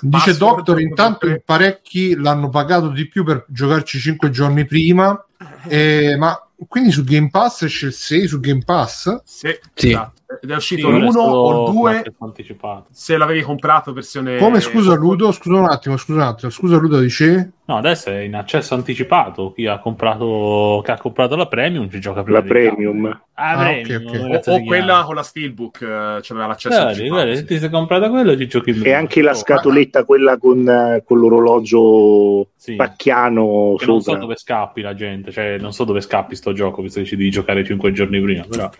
Dice 0.00 0.36
Doctor, 0.36 0.80
intanto 0.80 1.26
in 1.26 1.40
parecchi 1.42 2.14
l'hanno 2.14 2.50
pagato 2.50 2.88
di 2.88 3.08
più 3.08 3.24
per 3.24 3.46
giocarci 3.48 3.98
5 3.98 4.28
giorni 4.28 4.66
prima, 4.66 5.24
eh, 5.66 6.16
ma 6.18 6.38
quindi 6.68 6.90
su 6.90 7.04
Game 7.04 7.28
Pass 7.30 7.62
esce 7.62 7.86
il 7.86 7.92
6 7.92 8.26
su 8.26 8.40
Game 8.40 8.62
Pass? 8.64 9.22
Sì, 9.24 9.58
sì. 9.74 9.88
Esatto. 9.90 10.22
Ed 10.42 10.50
è 10.50 10.56
uscito 10.56 10.88
sì, 10.88 10.98
l'uno 10.98 11.20
o 11.20 11.66
il 11.68 11.72
2 11.72 12.14
se 12.90 13.16
l'avevi 13.16 13.42
comprato 13.42 13.92
versione 13.92 14.38
come 14.38 14.60
scusa 14.60 14.94
Ludo 14.94 15.30
scusa 15.30 15.60
un 15.60 15.68
attimo 15.68 15.96
scusa 15.96 16.22
un 16.22 16.26
attimo 16.26 16.50
scusa 16.50 16.76
Ludo 16.76 16.98
dice? 16.98 17.52
No 17.66 17.78
adesso 17.78 18.10
è 18.10 18.18
in 18.18 18.34
accesso 18.34 18.74
anticipato. 18.74 19.52
Chi 19.52 19.66
ha 19.66 19.78
comprato, 19.78 20.82
chi 20.84 20.90
ha 20.90 20.98
comprato 20.98 21.34
la 21.34 21.46
premium 21.46 21.88
ci 21.88 21.98
gioca 21.98 22.22
prima 22.22 22.40
la 22.40 22.44
premium. 22.44 23.20
Ah, 23.36 23.52
ah, 23.52 23.56
premium 23.56 24.06
okay, 24.06 24.36
okay. 24.36 24.54
o, 24.54 24.56
o 24.56 24.64
quella 24.64 25.02
con 25.04 25.14
la 25.14 25.22
steelbook 25.22 25.80
eh, 25.80 26.18
c'aveva 26.22 26.46
l'accesso 26.46 26.76
guardi, 26.76 26.90
anticipato 26.90 27.22
guardi, 27.22 27.36
se 27.36 27.44
ti 27.46 27.58
sei 27.58 27.70
comprato 27.70 28.10
quello 28.10 28.36
ci 28.36 28.46
giochi 28.46 28.72
prima 28.72 28.86
e 28.86 28.92
anche 28.92 29.22
la 29.22 29.34
scatoletta 29.34 30.00
oh, 30.00 30.04
quella 30.04 30.38
con, 30.38 31.02
con 31.04 31.18
l'orologio 31.18 32.50
sì. 32.54 32.76
pacchiano 32.76 33.74
non 33.84 34.00
so 34.02 34.14
dove 34.14 34.36
scappi 34.36 34.82
la 34.82 34.94
gente 34.94 35.32
cioè 35.32 35.58
non 35.58 35.72
so 35.72 35.82
dove 35.82 36.00
scappi 36.00 36.36
sto 36.36 36.52
gioco 36.54 36.80
visto 36.80 37.00
che 37.00 37.06
ci 37.06 37.16
devi 37.16 37.30
giocare 37.30 37.64
5 37.64 37.92
giorni 37.92 38.20
prima 38.20 38.44
però 38.48 38.70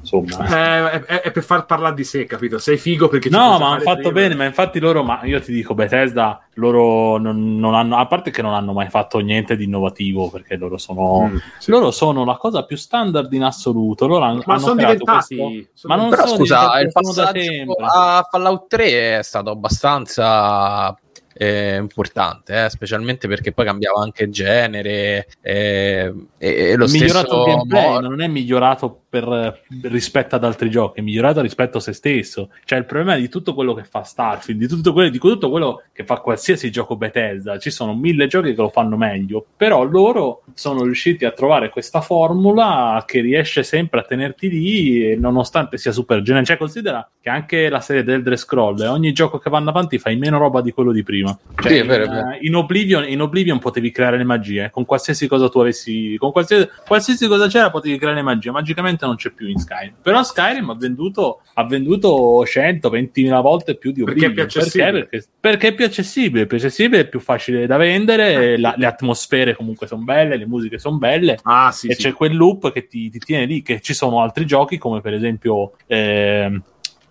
insomma. 0.00 0.92
Eh, 0.92 1.04
è, 1.04 1.20
è, 1.22 1.30
per 1.30 1.42
far 1.42 1.66
parlare 1.66 1.94
di 1.94 2.04
sé 2.04 2.24
capito? 2.24 2.58
Sei 2.58 2.76
figo 2.76 3.08
perché 3.08 3.28
no 3.28 3.58
ma 3.58 3.72
hanno 3.72 3.80
fatto 3.80 4.12
bene 4.12 4.34
ma 4.34 4.44
infatti 4.44 4.78
loro 4.78 5.02
ma 5.02 5.20
io 5.24 5.40
ti 5.40 5.52
dico 5.52 5.74
Bethesda 5.74 6.42
loro 6.54 7.18
non, 7.18 7.58
non, 7.58 7.74
hanno 7.74 7.96
a 7.96 8.06
parte 8.06 8.30
che 8.30 8.42
non 8.42 8.54
hanno 8.54 8.72
mai 8.72 8.88
fatto 8.88 9.18
niente 9.18 9.56
di 9.56 9.64
innovativo 9.64 10.28
perché 10.30 10.56
loro 10.56 10.78
sono 10.78 11.28
mm, 11.28 11.36
sì. 11.58 11.70
loro 11.70 11.90
sono 11.90 12.24
la 12.24 12.36
cosa 12.36 12.64
più 12.64 12.76
standard 12.76 13.32
in 13.32 13.44
assoluto 13.44 14.06
loro 14.06 14.24
hanno, 14.24 14.42
ma 14.46 14.54
hanno 14.54 14.62
sono 14.62 14.74
diventati 14.74 15.36
questo, 15.36 15.70
sono 15.74 15.94
ma 15.94 16.00
non 16.00 16.10
però, 16.10 16.26
scusa 16.26 16.80
il 16.80 16.90
passaggio 16.92 17.72
a 17.78 18.26
Fallout 18.28 18.66
3 18.68 19.18
è 19.18 19.22
stato 19.22 19.50
abbastanza 19.50 20.98
eh, 21.42 21.76
importante, 21.76 22.66
eh, 22.66 22.68
specialmente 22.68 23.26
perché 23.26 23.52
poi 23.52 23.64
cambiava 23.64 24.02
anche 24.02 24.28
genere 24.28 25.26
eh, 25.40 26.12
e, 26.36 26.76
lo 26.76 26.84
migliorato 26.84 27.28
stesso 27.28 27.44
gameplay, 27.44 27.92
mo- 27.92 28.00
non 28.00 28.20
è 28.20 28.26
migliorato 28.26 29.04
per, 29.10 29.62
rispetto 29.82 30.36
ad 30.36 30.44
altri 30.44 30.70
giochi, 30.70 31.00
è 31.00 31.02
migliorato 31.02 31.40
rispetto 31.40 31.78
a 31.78 31.80
se 31.80 31.92
stesso. 31.92 32.50
Cioè 32.64 32.78
il 32.78 32.84
problema 32.86 33.16
di 33.16 33.28
tutto 33.28 33.54
quello 33.54 33.74
che 33.74 33.82
fa 33.84 34.04
Starfield, 34.04 34.58
di 34.58 34.68
tutto 34.68 34.92
quello, 34.92 35.10
di 35.10 35.18
tutto 35.18 35.50
quello 35.50 35.82
che 35.92 36.04
fa 36.04 36.18
qualsiasi 36.18 36.70
gioco 36.70 36.96
Bethesda, 36.96 37.58
ci 37.58 37.70
sono 37.70 37.94
mille 37.94 38.28
giochi 38.28 38.54
che 38.54 38.60
lo 38.60 38.68
fanno 38.68 38.96
meglio, 38.96 39.44
però 39.56 39.82
loro 39.82 40.44
sono 40.54 40.84
riusciti 40.84 41.24
a 41.24 41.32
trovare 41.32 41.70
questa 41.70 42.00
formula 42.00 43.02
che 43.04 43.20
riesce 43.20 43.64
sempre 43.64 44.00
a 44.00 44.04
tenerti 44.04 44.48
lì 44.48 45.18
nonostante 45.18 45.76
sia 45.76 45.92
super 45.92 46.22
generico. 46.22 46.46
Cioè 46.50 46.56
considera 46.56 47.10
che 47.20 47.28
anche 47.28 47.68
la 47.68 47.80
serie 47.80 48.04
del 48.04 48.22
Dress 48.22 48.42
Scroll, 48.42 48.80
ogni 48.82 49.12
gioco 49.12 49.38
che 49.38 49.50
vanno 49.50 49.70
avanti 49.70 49.98
fai 49.98 50.16
meno 50.16 50.38
roba 50.38 50.60
di 50.60 50.70
quello 50.70 50.92
di 50.92 51.02
prima. 51.02 51.36
Cioè, 51.56 51.72
sì, 51.72 51.82
vero, 51.82 52.04
in, 52.04 52.10
vero. 52.10 52.36
In, 52.40 52.54
Oblivion, 52.54 53.08
in, 53.08 53.20
Oblivion, 53.20 53.58
potevi 53.58 53.90
creare 53.90 54.16
le 54.16 54.24
magie, 54.24 54.70
con 54.70 54.84
qualsiasi 54.84 55.26
cosa 55.26 55.48
tu 55.48 55.58
avessi, 55.58 56.16
con 56.16 56.30
qualsiasi, 56.30 56.68
qualsiasi 56.86 57.26
cosa 57.26 57.48
c'era 57.48 57.70
potevi 57.70 57.98
creare 57.98 58.16
le 58.16 58.22
magie, 58.22 58.50
magicamente 58.50 58.99
non 59.06 59.16
c'è 59.16 59.30
più 59.30 59.48
in 59.48 59.58
Skyrim. 59.58 59.94
Però 60.02 60.22
Skyrim 60.22 60.70
ha 60.70 60.76
venduto, 60.76 61.42
ha 61.54 61.64
venduto 61.64 62.44
120.000 62.44 63.40
volte 63.40 63.76
più 63.76 63.92
di 63.92 64.02
Oblivion. 64.02 64.32
Perché 64.34 64.42
è 64.42 64.46
più 64.46 64.60
accessibile. 64.60 64.90
Perché, 64.92 65.08
perché, 65.08 65.28
perché 65.40 65.68
è 65.68 65.74
più 65.74 65.84
accessibile, 65.84 66.46
più 66.46 66.56
accessibile, 66.56 67.02
è 67.02 67.08
più 67.08 67.20
facile 67.20 67.66
da 67.66 67.76
vendere, 67.76 68.58
la, 68.58 68.74
le 68.76 68.86
atmosfere 68.86 69.54
comunque 69.54 69.86
sono 69.86 70.02
belle, 70.02 70.36
le 70.36 70.46
musiche 70.46 70.78
sono 70.78 70.98
belle, 70.98 71.38
ah, 71.42 71.70
sì, 71.72 71.88
e 71.88 71.94
sì. 71.94 72.02
c'è 72.02 72.12
quel 72.12 72.36
loop 72.36 72.72
che 72.72 72.86
ti, 72.86 73.10
ti, 73.10 73.18
tiene 73.18 73.46
lì, 73.46 73.62
che 73.62 73.80
ci 73.80 73.94
sono 73.94 74.20
altri 74.20 74.46
giochi 74.46 74.78
come 74.78 75.00
per 75.00 75.14
esempio... 75.14 75.72
Eh, 75.86 76.60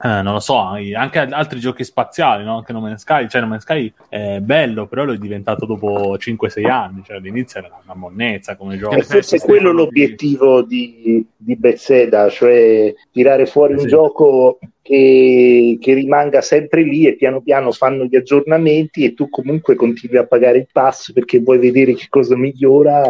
eh, 0.02 0.22
non 0.22 0.34
lo 0.34 0.40
so, 0.40 0.58
anche 0.58 1.20
altri 1.20 1.60
giochi 1.60 1.84
spaziali, 1.84 2.46
no? 2.46 2.58
anche 2.58 2.72
No 2.72 2.80
Man's 2.80 3.02
Sky, 3.02 3.28
cioè 3.28 3.42
No 3.42 3.48
Man's 3.48 3.64
Sky 3.64 3.92
è 4.08 4.40
bello, 4.40 4.88
però 4.88 5.04
lo 5.04 5.14
è 5.14 5.18
diventato 5.18 5.66
dopo 5.66 6.16
5-6 6.16 6.70
anni, 6.70 7.04
cioè 7.04 7.18
all'inizio 7.18 7.60
era 7.60 7.82
una 7.84 7.96
monnezza 7.96 8.56
come 8.56 8.78
gioco. 8.78 8.96
E 8.96 9.04
forse 9.04 9.38
è 9.38 9.40
quello 9.42 9.72
l'obiettivo 9.72 10.62
di, 10.62 11.26
di 11.36 11.56
Bethesda, 11.58 12.30
cioè 12.30 12.94
tirare 13.12 13.46
fuori 13.46 13.76
sì. 13.76 13.82
un 13.82 13.88
gioco 13.88 14.60
che, 14.90 15.78
che, 15.80 15.94
rimanga 15.94 16.42
sempre 16.42 16.82
lì 16.82 17.06
e 17.06 17.16
piano 17.16 17.42
piano 17.42 17.72
fanno 17.72 18.06
gli 18.06 18.16
aggiornamenti 18.16 19.04
e 19.06 19.14
tu 19.14 19.30
comunque 19.30 19.76
continui 19.76 20.18
a 20.18 20.26
pagare 20.26 20.58
il 20.58 20.68
pass 20.72 21.14
perché 21.14 21.40
vuoi 21.40 21.60
vedere 21.60 21.94
che 21.94 22.08
cosa 22.10 22.36
migliora. 22.36 23.04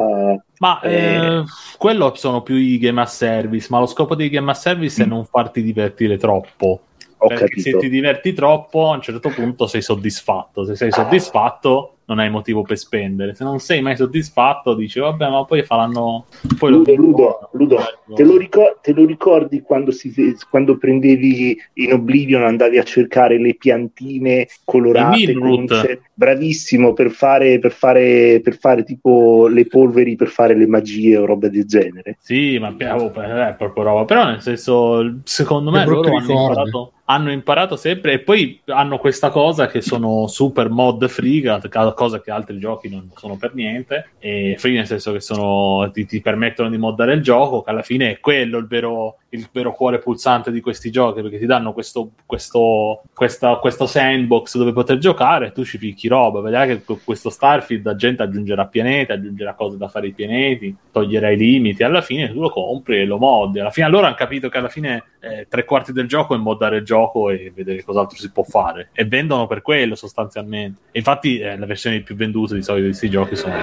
Ma 0.57 0.81
eh... 0.81 1.15
Eh, 1.15 1.43
quello 1.77 2.13
sono 2.15 2.41
più 2.41 2.55
i 2.55 2.77
game 2.79 2.99
as 2.99 3.15
service, 3.15 3.67
ma 3.69 3.79
lo 3.79 3.85
scopo 3.85 4.13
dei 4.15 4.27
game 4.27 4.51
as 4.51 4.59
service 4.59 5.01
mm. 5.01 5.05
è 5.05 5.07
non 5.07 5.23
farti 5.23 5.63
divertire 5.63 6.17
troppo. 6.17 6.81
Ho 7.21 7.27
perché 7.27 7.45
capito. 7.45 7.61
se 7.61 7.77
ti 7.77 7.89
diverti 7.89 8.33
troppo, 8.33 8.91
a 8.91 8.95
un 8.95 9.01
certo 9.01 9.29
punto 9.29 9.65
sei 9.65 9.81
soddisfatto. 9.81 10.65
Se 10.65 10.75
sei 10.75 10.91
soddisfatto, 10.91 11.98
non 12.10 12.19
hai 12.19 12.30
motivo 12.30 12.63
per 12.63 12.78
spendere. 12.78 13.36
Se 13.36 13.43
non 13.43 13.60
sei 13.60 13.82
mai 13.82 13.95
soddisfatto, 13.95 14.74
dici 14.74 15.00
vabbè, 15.00 15.30
ma 15.30 15.45
poi 15.45 15.62
faranno. 15.62 16.26
Poi 16.58 16.72
Ludo, 16.72 16.95
Ludo, 16.95 17.50
Ludo, 17.54 17.78
te 18.15 18.24
lo, 18.24 18.36
ricor- 18.36 18.80
te 18.82 18.93
lo 18.93 19.06
ricordi 19.06 19.62
quando, 19.62 19.91
si, 19.91 20.12
quando, 20.50 20.78
prendevi 20.78 21.56
in 21.74 21.93
Oblivion, 21.93 22.43
andavi 22.43 22.80
a 22.80 22.84
cercare 22.84 23.38
le 23.38 23.56
piantine 23.56 24.48
colorate? 24.65 26.02
Bravissimo 26.13 26.93
per 26.93 27.12
fare, 27.12 27.60
per, 27.60 27.72
fare, 27.72 28.41
per 28.43 28.58
fare 28.58 28.84
tipo 28.84 29.48
le 29.48 29.67
polveri 29.67 30.15
per 30.15 30.30
fare 30.30 30.56
le 30.56 30.67
magie 30.67 31.15
o 31.15 31.26
roba 31.26 31.48
del 31.48 31.65
genere. 31.65 32.17
Sì, 32.19 32.58
ma 32.58 32.76
oh, 32.95 33.13
è 33.13 33.56
proprio 33.56 33.84
roba. 33.84 34.06
Però 34.06 34.26
nel 34.26 34.41
senso, 34.41 35.22
secondo 35.24 35.69
me 35.69 35.86
loro 35.86 36.15
hanno 36.15 36.32
imparato 36.32 36.93
hanno 37.12 37.32
imparato 37.32 37.76
sempre 37.76 38.13
e 38.13 38.19
poi 38.19 38.62
hanno 38.65 39.00
questa 39.00 39.32
cosa 39.32 39.65
che 39.67 39.82
sono 39.82 40.28
super 40.28 40.69
mod 40.69 41.08
friga, 41.08 41.60
cosa 41.95 42.22
che 42.22 42.30
altri 42.30 42.60
giochi 42.60 42.88
non 42.88 43.10
sono 43.15 43.36
per 43.36 43.56
niente, 43.56 44.12
e 44.19 44.56
free 44.60 44.76
nel 44.76 44.86
senso 44.86 45.12
che 45.12 45.19
sono, 45.19 45.89
ti, 45.91 46.06
ti, 46.06 46.22
permettono 46.22 46.69
di 46.69 46.78
moddare 46.78 47.13
il 47.13 47.24
gioco, 47.24 47.63
che 47.63 47.72
alla 47.72 47.82
fine 47.82 48.12
è 48.12 48.19
quello 48.19 48.60
il 48.60 48.67
vero, 48.67 49.17
il 49.29 49.49
vero 49.51 49.73
cuore 49.73 49.99
pulsante 49.99 50.51
di 50.51 50.61
questi 50.61 50.91
giochi, 50.91 51.21
perché 51.21 51.39
ti 51.39 51.45
danno 51.45 51.73
questo, 51.73 52.11
questo, 52.25 53.01
questa, 53.13 53.55
questo 53.55 53.85
sandbox 53.85 54.57
dove 54.57 54.73
poter 54.73 54.97
giocare 54.97 55.47
e 55.47 55.51
tu 55.51 55.63
ci 55.63 55.77
picchi 55.77 56.07
roba, 56.07 56.41
vedrai 56.41 56.67
che 56.67 56.83
con 56.83 56.99
questo 57.03 57.29
Starfield 57.29 57.85
la 57.85 57.95
gente 57.95 58.23
aggiungerà 58.23 58.67
pianeti, 58.67 59.11
aggiungerà 59.11 59.53
cose 59.53 59.77
da 59.77 59.87
fare 59.87 60.07
ai 60.07 60.13
pianeti, 60.13 60.75
toglierà 60.91 61.31
i 61.31 61.37
limiti, 61.37 61.83
alla 61.83 62.01
fine 62.01 62.31
tu 62.31 62.39
lo 62.39 62.49
compri 62.49 62.99
e 62.99 63.05
lo 63.05 63.17
moddi, 63.17 63.59
alla 63.59 63.71
fine 63.71 63.89
loro 63.89 64.05
hanno 64.05 64.15
capito 64.15 64.49
che 64.49 64.57
alla 64.57 64.69
fine 64.69 65.03
eh, 65.19 65.47
tre 65.49 65.65
quarti 65.65 65.91
del 65.91 66.07
gioco 66.07 66.35
è 66.35 66.37
moddare 66.37 66.77
il 66.77 66.83
gioco 66.83 66.97
gioco 66.99 67.29
e 67.29 67.51
vedere 67.53 67.83
cos'altro 67.83 68.17
si 68.17 68.31
può 68.31 68.43
fare. 68.43 68.89
E 68.93 69.05
vendono 69.05 69.47
per 69.47 69.61
quello 69.61 69.95
sostanzialmente. 69.95 70.81
E 70.91 70.99
infatti 70.99 71.39
eh, 71.39 71.57
le 71.57 71.65
versioni 71.65 72.01
più 72.01 72.15
vendute 72.15 72.55
di 72.55 72.61
solito 72.61 72.85
di 72.85 72.89
questi 72.89 73.09
giochi 73.09 73.35
sono, 73.35 73.55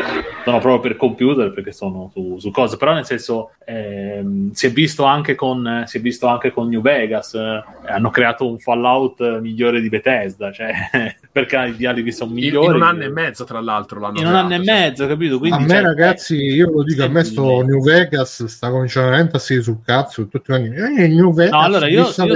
sono 0.45 0.59
proprio 0.59 0.81
per 0.81 0.97
computer 0.97 1.53
perché 1.53 1.73
sono 1.73 2.11
su, 2.13 2.39
su 2.39 2.51
cose. 2.51 2.77
Però 2.77 2.93
nel 2.93 3.05
senso 3.05 3.53
ehm, 3.65 4.53
si, 4.53 4.67
è 4.67 4.71
visto 4.71 5.05
anche 5.05 5.35
con, 5.35 5.56
eh, 5.65 5.87
si 5.87 5.99
è 5.99 6.01
visto 6.01 6.27
anche 6.27 6.51
con 6.51 6.69
New 6.69 6.81
Vegas. 6.81 7.35
Eh, 7.35 7.63
hanno 7.87 8.11
creato 8.11 8.49
un 8.49 8.59
Fallout 8.59 9.39
migliore 9.39 9.81
di 9.81 9.89
Bethesda. 9.89 10.51
Cioè, 10.51 10.73
perché 11.31 11.57
i 11.69 11.77
dialoghi 11.77 12.11
sono 12.11 12.33
migliori. 12.33 12.67
In, 12.67 12.73
un 12.73 12.83
anno 12.83 13.05
e 13.05 13.11
mezzo, 13.11 13.45
tra 13.45 13.61
l'altro. 13.61 14.01
L'hanno 14.01 14.19
in 14.19 14.27
un 14.27 14.35
anno 14.35 14.55
e 14.55 14.65
cioè. 14.65 14.75
mezzo, 14.75 15.07
capito? 15.07 15.39
Quindi, 15.39 15.63
a 15.63 15.67
me, 15.67 15.69
cioè, 15.69 15.83
ragazzi, 15.83 16.37
io 16.37 16.71
lo 16.71 16.83
dico, 16.83 17.05
a 17.05 17.09
me 17.09 17.23
sto 17.23 17.63
New 17.63 17.83
Vegas 17.83 18.45
sta 18.47 18.71
cominciando 18.71 19.11
veramente 19.11 19.37
a 19.37 19.41
sedere 19.41 19.65
sul 19.65 19.79
cazzo. 19.85 20.27
Tutti 20.27 20.51
gli 20.51 20.55
anni, 20.55 20.75
eh, 20.75 21.09
New 21.09 21.33
Vegas. 21.33 21.53
No, 21.53 21.61
allora 21.61 21.87
io, 21.87 22.01
io 22.01 22.05
sono, 22.07 22.33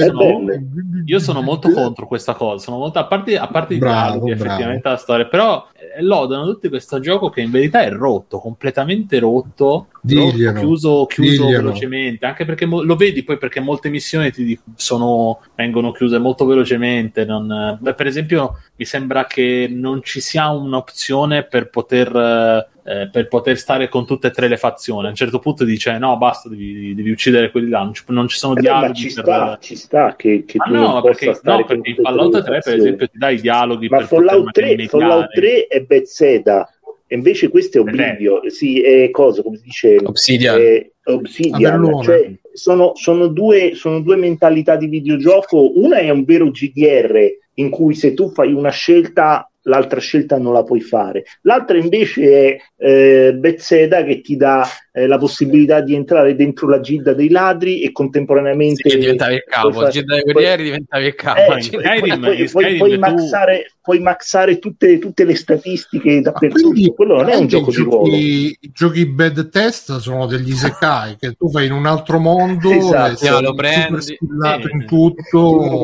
io 1.05 1.19
sono 1.19 1.41
molto 1.41 1.71
contro 1.71 2.07
questa 2.07 2.35
cosa. 2.35 2.63
Sono 2.63 2.77
molto, 2.77 2.99
a 2.99 3.07
parte, 3.07 3.39
a 3.39 3.49
parte 3.49 3.77
bravo, 3.79 3.97
i 3.97 4.11
dialoghi, 4.11 4.31
effettivamente 4.31 4.89
la 4.89 4.97
storia, 4.97 5.27
però 5.27 5.67
eh, 5.75 6.03
lodano 6.03 6.45
tutti 6.45 6.69
questo 6.69 7.01
gioco 7.01 7.31
che 7.31 7.41
in 7.41 7.51
verità 7.51 7.81
è 7.81 7.91
rotto, 7.91 8.39
completamente 8.39 9.19
rotto, 9.19 9.87
rotto 10.03 10.53
chiuso, 10.53 11.07
chiuso 11.07 11.47
velocemente. 11.49 12.27
Anche 12.27 12.45
perché 12.45 12.67
mo- 12.67 12.83
lo 12.83 12.97
vedi 12.97 13.10
poi 13.23 13.39
perché 13.39 13.61
molte 13.61 13.89
missioni 13.89 14.31
ti 14.31 14.59
sono, 14.75 15.41
vengono 15.55 15.93
chiuse 15.93 16.19
molto 16.19 16.45
velocemente. 16.45 17.25
Non, 17.25 17.79
beh, 17.81 17.95
per 17.95 18.07
esempio, 18.07 18.59
mi 18.77 18.85
sembra 18.85 19.27
che 19.27 19.69
non 19.71 20.03
ci 20.03 20.21
sia 20.21 20.49
un'opzione 20.51 21.45
per 21.45 21.71
poter 21.71 22.69
eh, 22.91 23.09
per 23.09 23.29
poter 23.29 23.57
stare 23.57 23.89
con 23.89 24.07
tutte 24.07 24.29
e 24.29 24.31
tre 24.31 24.49
le 24.49 24.57
fazioni. 24.57 25.07
A 25.07 25.11
un 25.11 25.15
certo 25.15 25.39
punto 25.39 25.65
dice: 25.65 25.97
No, 25.99 26.17
basta, 26.17 26.49
devi, 26.49 26.95
devi 26.95 27.11
uccidere 27.11 27.51
quelli 27.51 27.69
là. 27.69 27.83
Non 27.83 27.95
ci, 27.95 28.03
non 28.09 28.27
ci 28.27 28.37
sono 28.37 28.57
eh 28.57 28.61
dialoghi. 28.61 28.95
Ci, 28.95 29.15
per... 29.15 29.25
sta, 29.25 29.59
ci 29.61 29.77
sta 29.77 30.17
che, 30.17 30.45
che 30.45 30.57
ah, 30.59 30.71
no, 30.71 31.01
perché, 31.01 31.39
no, 31.43 31.65
perché 31.65 31.91
in 31.91 31.97
Fallout 32.03 32.43
3, 32.43 32.59
per 32.61 32.75
esempio, 32.75 33.09
ti 33.09 33.19
dai 33.19 33.37
i 33.37 33.41
dialoghi. 33.41 33.89
Ma 33.89 34.05
Fallout 34.07 34.51
3, 34.51 34.89
Fallout 34.89 35.31
3 35.31 35.67
è 35.67 35.81
Bethesda. 35.83 36.69
E 37.13 37.17
invece 37.17 37.49
questo 37.49 37.79
è 37.79 37.81
Oblivio, 37.81 38.49
sì, 38.51 38.81
è 38.81 39.11
cosa, 39.11 39.43
come 39.43 39.57
si 39.57 39.65
dice? 39.65 39.97
Obsidian. 40.01 40.61
È 40.61 40.91
Obsidian. 41.07 42.03
Cioè, 42.05 42.33
sono, 42.53 42.93
sono, 42.95 43.27
due, 43.27 43.73
sono 43.75 43.99
due 43.99 44.15
mentalità 44.15 44.77
di 44.77 44.87
videogioco. 44.87 45.77
Una 45.81 45.97
è 45.97 46.09
un 46.11 46.23
vero 46.23 46.53
GDR 46.53 47.19
in 47.55 47.69
cui 47.69 47.97
se 47.97 48.15
tu 48.15 48.31
fai 48.31 48.53
una 48.53 48.71
scelta 48.71 49.51
l'altra 49.63 49.99
scelta 49.99 50.39
non 50.39 50.53
la 50.53 50.63
puoi 50.63 50.81
fare. 50.81 51.25
L'altra 51.43 51.79
invece 51.79 52.23
è 52.23 52.57
eh, 52.77 53.35
Bethesda 53.35 54.05
che 54.05 54.21
ti 54.21 54.37
dà 54.37 54.65
eh, 54.93 55.07
la 55.07 55.19
possibilità 55.19 55.81
di 55.81 55.95
entrare 55.95 56.35
dentro 56.35 56.69
la 56.69 56.81
gilda 56.81 57.13
dei 57.13 57.29
ladri 57.29 57.83
e 57.83 57.93
contemporaneamente 57.93 58.91
sì, 58.91 58.99
diventavi 58.99 59.35
il 59.35 59.45
capo, 59.47 59.73
fare... 59.73 59.91
gilda 59.91 60.15
dei 60.15 60.25
guerrieri 60.25 60.63
diventavi 60.65 61.07
il 61.07 61.15
capo. 61.15 61.55
Eh, 61.55 61.63
Skyrim, 61.63 62.21
poi, 62.21 62.51
poi, 62.51 62.77
puoi, 62.77 62.99
maxare, 62.99 63.73
puoi 63.81 64.01
maxare 64.01 64.59
tutte, 64.59 64.99
tutte, 64.99 65.25
le 65.25 65.37
statistiche 65.37 66.21
dappertutto. 66.21 66.93
Quello 66.93 67.17
non 67.17 67.29
è 67.29 67.37
un 67.37 67.47
gioco 67.47 67.71
di 67.71 67.77
ruolo. 67.77 68.15
I 68.17 68.59
giochi 68.73 69.07
bad 69.07 69.49
test 69.49 69.97
sono 69.99 70.27
degli 70.27 70.51
isekai 70.51 71.17
che 71.19 71.35
tu 71.35 71.51
vai 71.51 71.67
in 71.67 71.73
un 71.73 71.87
altro 71.87 72.19
mondo 72.19 72.71
esatto. 72.71 73.25
e 73.25 73.41
lo 73.43 73.55
prendi 73.55 74.19
in 74.21 74.87
tutto. 74.87 75.83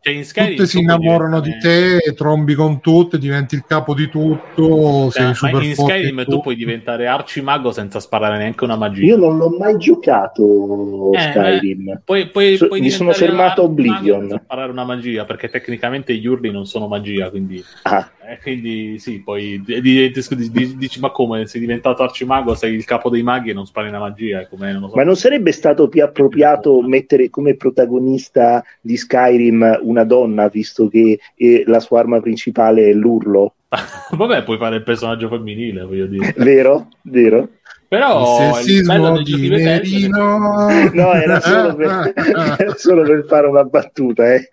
Cioè, 0.00 0.14
in 0.14 0.24
tutte 0.24 0.66
si 0.66 0.78
innamorano 0.78 1.40
di 1.40 1.58
te, 1.58 2.14
trombi 2.14 2.54
con 2.54 2.80
tutte, 2.80 3.18
diventi 3.18 3.56
il 3.56 3.64
capo 3.66 3.94
di 3.94 4.08
tutto. 4.08 5.10
Cioè, 5.10 5.34
sei 5.34 5.52
ma 5.52 5.62
in 5.62 5.74
Skyrim 5.74 6.24
tu 6.24 6.40
puoi 6.40 6.54
diventare 6.54 7.06
arcimago 7.08 7.72
senza 7.72 7.98
sparare 8.12 8.36
neanche 8.36 8.64
una 8.64 8.76
magia. 8.76 9.06
Io 9.06 9.16
non 9.16 9.38
l'ho 9.38 9.56
mai 9.58 9.78
giocato 9.78 11.12
eh, 11.12 11.18
Skyrim. 11.18 12.02
Poi, 12.04 12.28
poi, 12.28 12.58
so, 12.58 12.68
mi 12.70 12.90
sono 12.90 13.12
fermato 13.12 13.62
a 13.62 13.64
Oblivion. 13.64 14.30
A 14.32 14.40
sparare 14.44 14.70
una 14.70 14.84
magia 14.84 15.24
perché 15.24 15.48
tecnicamente 15.48 16.14
gli 16.14 16.26
urli 16.26 16.50
non 16.50 16.66
sono 16.66 16.88
magia, 16.88 17.30
quindi, 17.30 17.64
ah. 17.84 18.10
eh, 18.28 18.38
quindi 18.42 18.98
sì, 18.98 19.22
poi 19.22 19.62
dici, 19.64 21.00
ma 21.00 21.10
come 21.10 21.46
sei 21.46 21.62
diventato 21.62 22.02
arcimago, 22.02 22.54
sei 22.54 22.74
il 22.74 22.84
capo 22.84 23.08
dei 23.08 23.22
maghi 23.22 23.48
e 23.48 23.54
non 23.54 23.64
spari 23.64 23.88
una 23.88 23.98
magia? 23.98 24.46
Non 24.50 24.90
so. 24.90 24.96
Ma 24.96 25.04
non 25.04 25.16
sarebbe 25.16 25.52
stato 25.52 25.88
più 25.88 26.04
appropriato 26.04 26.82
mettere 26.82 27.30
come 27.30 27.56
protagonista 27.56 28.62
di 28.82 28.98
Skyrim 28.98 29.78
una 29.82 30.04
donna, 30.04 30.48
visto 30.48 30.88
che 30.88 31.18
eh, 31.34 31.62
la 31.66 31.80
sua 31.80 32.00
arma 32.00 32.20
principale 32.20 32.90
è 32.90 32.92
l'urlo? 32.92 33.54
Vabbè, 34.12 34.42
puoi 34.42 34.58
fare 34.58 34.76
il 34.76 34.82
personaggio 34.82 35.28
femminile, 35.28 35.82
voglio 35.84 36.06
dire. 36.06 36.34
Vero, 36.36 36.88
vero. 37.02 37.48
Però 37.92 38.48
il 38.48 38.54
sessismo 38.54 39.18
il 39.18 39.22
di 39.22 39.50
Merino 39.50 40.38
no 40.94 41.12
era 41.12 41.38
solo, 41.42 41.74
per, 41.74 42.12
era 42.16 42.56
solo 42.74 43.02
per 43.02 43.26
fare 43.28 43.46
una 43.46 43.64
battuta 43.64 44.32
eh. 44.32 44.48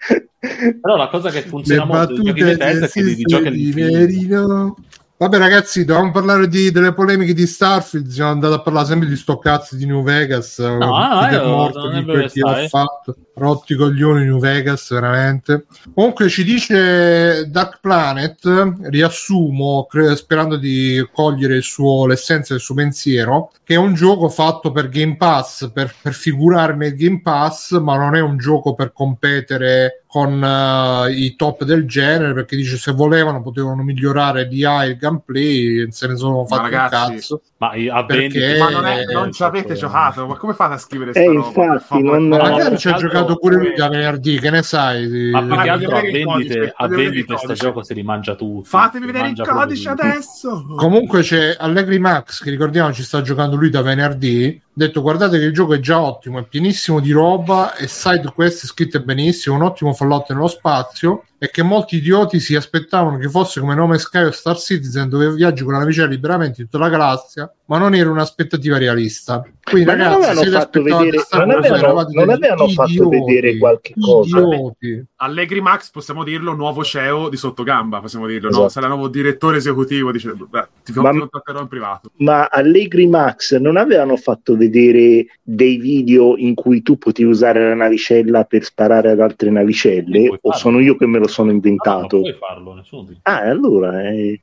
però 0.81 0.97
la 0.97 1.07
cosa 1.07 1.29
che 1.29 1.43
funziona 1.43 1.85
Le 1.85 1.87
molto 1.87 2.15
di 2.15 2.23
giochi 2.23 2.43
Bethesda 2.43 2.85
è 2.85 2.89
che 2.89 3.03
di 3.03 3.23
giochi 3.23 3.51
di 3.51 3.71
Merino 3.73 4.75
Vabbè, 5.19 5.37
ragazzi, 5.37 5.83
dovevamo 5.83 6.11
parlare 6.11 6.47
di, 6.47 6.71
delle 6.71 6.93
polemiche 6.93 7.33
di 7.33 7.45
Starfield. 7.45 8.07
Siamo 8.07 8.31
andati 8.31 8.53
a 8.53 8.61
parlare 8.61 8.87
sempre 8.87 9.09
di 9.09 9.17
sto 9.17 9.37
cazzo 9.37 9.75
di 9.75 9.85
New 9.85 10.01
Vegas. 10.01 10.59
No, 10.59 10.77
no, 10.77 11.29
no, 11.29 11.45
morto, 11.45 11.89
di 11.89 12.03
quel 12.05 12.31
che 12.31 12.39
ha 12.39 12.67
fatto. 12.69 13.17
Rotti 13.39 13.75
coglioni 13.75 14.25
New 14.25 14.39
Vegas, 14.39 14.89
veramente. 14.91 15.65
Comunque 15.93 16.29
ci 16.29 16.43
dice 16.43 17.47
Dark 17.49 17.79
Planet, 17.81 18.75
riassumo, 18.83 19.87
cre- 19.89 20.15
sperando 20.15 20.57
di 20.57 21.03
cogliere 21.11 21.55
il 21.55 21.63
suo, 21.63 22.05
l'essenza 22.05 22.53
del 22.53 22.61
suo 22.61 22.75
pensiero, 22.75 23.51
che 23.63 23.73
è 23.73 23.77
un 23.77 23.93
gioco 23.95 24.29
fatto 24.29 24.71
per 24.71 24.89
Game 24.89 25.17
Pass, 25.17 25.71
per, 25.71 25.95
per 26.01 26.13
figurare 26.13 26.75
nel 26.75 26.95
Game 26.95 27.21
Pass, 27.21 27.79
ma 27.79 27.97
non 27.97 28.15
è 28.15 28.19
un 28.19 28.37
gioco 28.37 28.75
per 28.75 28.91
competere 28.93 30.03
con 30.09 30.41
uh, 30.41 31.07
i 31.07 31.35
top 31.35 31.63
del 31.63 31.87
genere 31.87 32.33
perché 32.33 32.55
dice 32.55 32.77
se 32.77 32.93
volevano 32.93 33.43
potevano 33.43 33.83
migliorare 33.83 34.47
di 34.47 34.61
il 34.61 34.97
gameplay 34.97 35.85
se 35.91 36.07
ne 36.07 36.15
sono 36.15 36.47
fatti 36.47 36.71
ragazzi, 36.71 36.95
un 36.95 37.15
cazzo 37.15 37.41
ma, 37.59 37.73
a 37.91 38.05
perché... 38.05 38.57
ma 38.57 38.69
non, 38.69 38.85
è, 38.85 39.03
non 39.03 39.33
ci 39.33 39.43
avete 39.43 39.73
giocato? 39.73 40.25
Ma 40.25 40.37
come 40.37 40.53
fate 40.53 40.75
a 40.75 40.77
scrivere 40.77 41.11
eh, 41.11 41.25
infatti, 41.25 42.01
non... 42.01 42.29
magari 42.29 42.77
ci 42.77 42.87
ha 42.87 42.93
giocato 42.93 43.35
pure 43.35 43.55
lui 43.57 43.73
da 43.75 43.89
venerdì 43.89 44.39
che 44.39 44.49
ne 44.49 44.63
sai 44.63 45.29
ma 45.31 45.43
perché 45.43 45.69
altro 45.69 45.97
a 45.97 46.01
vendite, 46.01 46.73
a 46.73 46.87
vendite 46.87 47.33
questo 47.33 47.53
gioco 47.53 47.83
si 47.83 47.93
rimangia 47.93 48.35
tutto 48.35 48.63
fatemi 48.63 49.07
vedere 49.07 49.29
il 49.29 49.41
codice 49.41 49.89
adesso. 49.89 50.65
Comunque 50.77 51.21
c'è 51.21 51.57
Allegri 51.59 51.99
Max 51.99 52.41
che 52.43 52.49
ricordiamo 52.49 52.93
ci 52.93 53.03
sta 53.03 53.21
giocando 53.21 53.57
lui 53.57 53.69
da 53.69 53.81
venerdì 53.81 54.61
detto 54.79 55.01
guardate 55.01 55.37
che 55.37 55.43
il 55.43 55.53
gioco 55.53 55.73
è 55.73 55.79
già 55.79 55.99
ottimo, 55.99 56.39
è 56.39 56.43
pienissimo 56.43 57.01
di 57.01 57.11
roba 57.11 57.75
e 57.75 57.87
side 57.87 58.31
quest 58.33 58.65
scritte 58.65 59.01
benissimo, 59.01 59.55
un 59.55 59.63
ottimo 59.63 59.93
Fallout 59.93 60.29
nello 60.29 60.47
spazio 60.47 61.25
e 61.37 61.51
che 61.51 61.63
molti 61.63 61.97
idioti 61.97 62.39
si 62.39 62.55
aspettavano 62.55 63.17
che 63.17 63.29
fosse 63.29 63.59
come 63.59 63.75
nome 63.75 63.97
Sky 63.97 64.23
o 64.23 64.31
Star 64.31 64.57
Citizen 64.57 65.09
dove 65.09 65.33
viaggi 65.33 65.63
con 65.63 65.73
la 65.73 65.79
navicella 65.79 66.07
liberamente 66.07 66.61
in 66.61 66.69
tutta 66.69 66.83
la 66.83 66.89
galassia 66.89 67.53
ma 67.69 67.77
non 67.77 67.93
era 67.93 68.09
un'aspettativa 68.09 68.77
realista 68.77 69.47
quindi 69.63 69.85
ma 69.85 69.95
ragazzi 69.95 70.19
non 70.19 70.37
avevano, 70.37 70.59
fatto 70.59 70.81
vedere, 70.81 71.17
non 71.31 71.51
avevano, 71.51 72.07
non 72.11 72.29
avevano 72.29 72.67
fatto 72.69 72.89
idioti, 72.89 73.17
vedere 73.17 73.57
qualche 73.59 73.93
cosa 73.99 74.39
idioti. 74.39 75.05
Allegri 75.17 75.61
Max 75.61 75.91
possiamo 75.91 76.23
dirlo 76.23 76.53
nuovo 76.53 76.83
CEO 76.83 77.29
di 77.29 77.37
Sottogamba 77.37 77.99
possiamo 77.99 78.25
dirlo 78.25 78.49
esatto. 78.49 78.63
no? 78.63 78.69
sarà 78.69 78.87
nuovo 78.87 79.07
direttore 79.07 79.57
esecutivo 79.57 80.11
dice, 80.11 80.33
beh, 80.33 80.67
ti, 80.83 80.91
ma, 80.99 81.11
ti 81.11 81.19
contatterò 81.19 81.61
in 81.61 81.67
privato 81.67 82.11
ma 82.17 82.47
Allegri 82.47 83.05
Max 83.05 83.55
non 83.57 83.77
avevano 83.77 84.15
fatto 84.17 84.57
vedere 84.57 85.27
dei 85.43 85.77
video 85.77 86.35
in 86.37 86.55
cui 86.55 86.81
tu 86.81 86.97
potevi 86.97 87.29
usare 87.29 87.69
la 87.69 87.75
navicella 87.75 88.43
per 88.45 88.63
sparare 88.63 89.11
ad 89.11 89.19
altre 89.19 89.51
navicelle 89.51 90.39
o 90.41 90.53
sono 90.53 90.79
io 90.79 90.95
che 90.95 91.05
me 91.05 91.19
lo 91.19 91.27
sono 91.27 91.51
inventato. 91.51 92.17
No, 92.17 92.21
non 92.21 92.21
puoi 92.21 92.33
farlo, 92.33 92.73
nessuno 92.73 93.07
Ah, 93.23 93.41
allora... 93.41 94.01
Eh... 94.03 94.39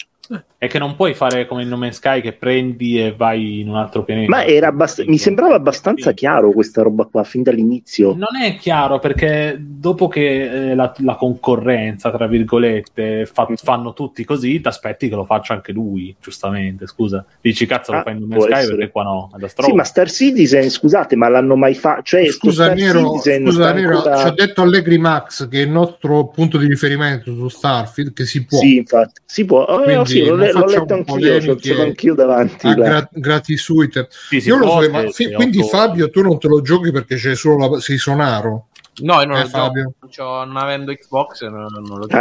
È 0.58 0.68
che 0.68 0.78
non 0.78 0.96
puoi 0.96 1.12
fare 1.12 1.46
come 1.46 1.62
in 1.62 1.68
No 1.68 1.76
Man's 1.76 1.96
Sky 1.96 2.22
che 2.22 2.32
prendi 2.32 2.98
e 2.98 3.14
vai 3.14 3.60
in 3.60 3.68
un 3.68 3.76
altro 3.76 4.04
pianeta. 4.04 4.30
Ma 4.30 4.44
era 4.44 4.68
abbast- 4.68 5.04
mi 5.04 5.18
sembrava 5.18 5.54
abbastanza 5.54 6.12
chiaro 6.12 6.50
questa 6.52 6.80
roba 6.82 7.04
qua 7.04 7.24
fin 7.24 7.42
dall'inizio. 7.42 8.14
Non 8.14 8.40
è 8.42 8.56
chiaro 8.56 8.98
perché 8.98 9.56
dopo 9.60 10.08
che 10.08 10.70
eh, 10.70 10.74
la, 10.74 10.94
la, 10.98 11.16
concorrenza, 11.16 12.10
tra 12.10 12.26
virgolette, 12.26 13.26
fa- 13.26 13.48
fanno 13.54 13.92
tutti 13.92 14.24
così, 14.24 14.60
ti 14.60 14.68
aspetti 14.68 15.10
che 15.10 15.14
lo 15.14 15.24
faccia 15.24 15.52
anche 15.52 15.72
lui, 15.72 16.16
giustamente. 16.20 16.86
Scusa, 16.86 17.24
dici 17.40 17.66
cazzo 17.66 17.92
ah, 17.92 17.96
lo 17.96 18.02
fai 18.02 18.12
in 18.14 18.20
No 18.20 18.26
Man's 18.26 18.44
Sky 18.44 18.52
essere. 18.52 18.76
perché 18.76 18.90
qua 18.92 19.02
no. 19.02 19.30
È 19.36 19.38
da 19.38 19.48
sì, 19.48 19.72
ma 19.72 19.84
Star 19.84 20.10
Citizen, 20.10 20.70
scusate, 20.70 21.16
ma 21.16 21.28
l'hanno 21.28 21.56
mai 21.56 21.74
fatto? 21.74 22.02
Cioè, 22.02 22.30
scusa, 22.30 22.72
Nero, 22.72 23.18
scusa 23.18 23.72
Nero, 23.72 23.96
ancora... 23.96 24.16
ci 24.16 24.26
ha 24.26 24.30
detto 24.30 24.62
Allegri 24.62 24.96
Max 24.96 25.48
che 25.48 25.60
è 25.60 25.64
il 25.64 25.70
nostro 25.70 26.28
punto 26.28 26.56
di 26.56 26.66
riferimento 26.66 27.34
su 27.34 27.48
Starfield, 27.48 28.14
che 28.14 28.24
si 28.24 28.44
può. 28.44 28.58
Sì, 28.58 28.76
infatti, 28.76 29.20
si 29.24 29.44
può. 29.44 29.62
Oh, 29.64 29.82
Quindi, 29.82 30.06
sì, 30.06 30.20
l'ho 30.58 30.66
letto 30.66 30.94
anch'io, 30.94 31.56
ce 31.58 31.74
l'ho 31.74 31.82
anch'io 31.82 32.14
davanti. 32.14 32.74
Gra- 32.74 33.08
gratuite. 33.12 34.08
Sì, 34.10 34.36
Io 34.38 34.56
lo 34.56 34.68
so, 34.68 34.90
ma 34.90 35.08
fi- 35.10 35.32
quindi 35.32 35.62
Fabio 35.62 36.10
tu 36.10 36.22
non 36.22 36.38
te 36.38 36.48
lo 36.48 36.60
giochi 36.62 36.90
perché 36.92 37.16
c'è 37.16 37.34
solo 37.34 37.68
la 37.68 37.80
Sonaro. 37.80 38.68
No, 38.98 39.20
io 39.20 39.26
non, 39.26 39.36
eh, 39.36 39.44
Fabio. 39.44 39.92
Gioco, 40.08 40.44
non 40.44 40.56
avendo 40.56 40.92
Xbox 40.92 41.42
non, 41.42 41.66
non 41.70 41.98
lo 41.98 42.06
gioco. 42.06 42.16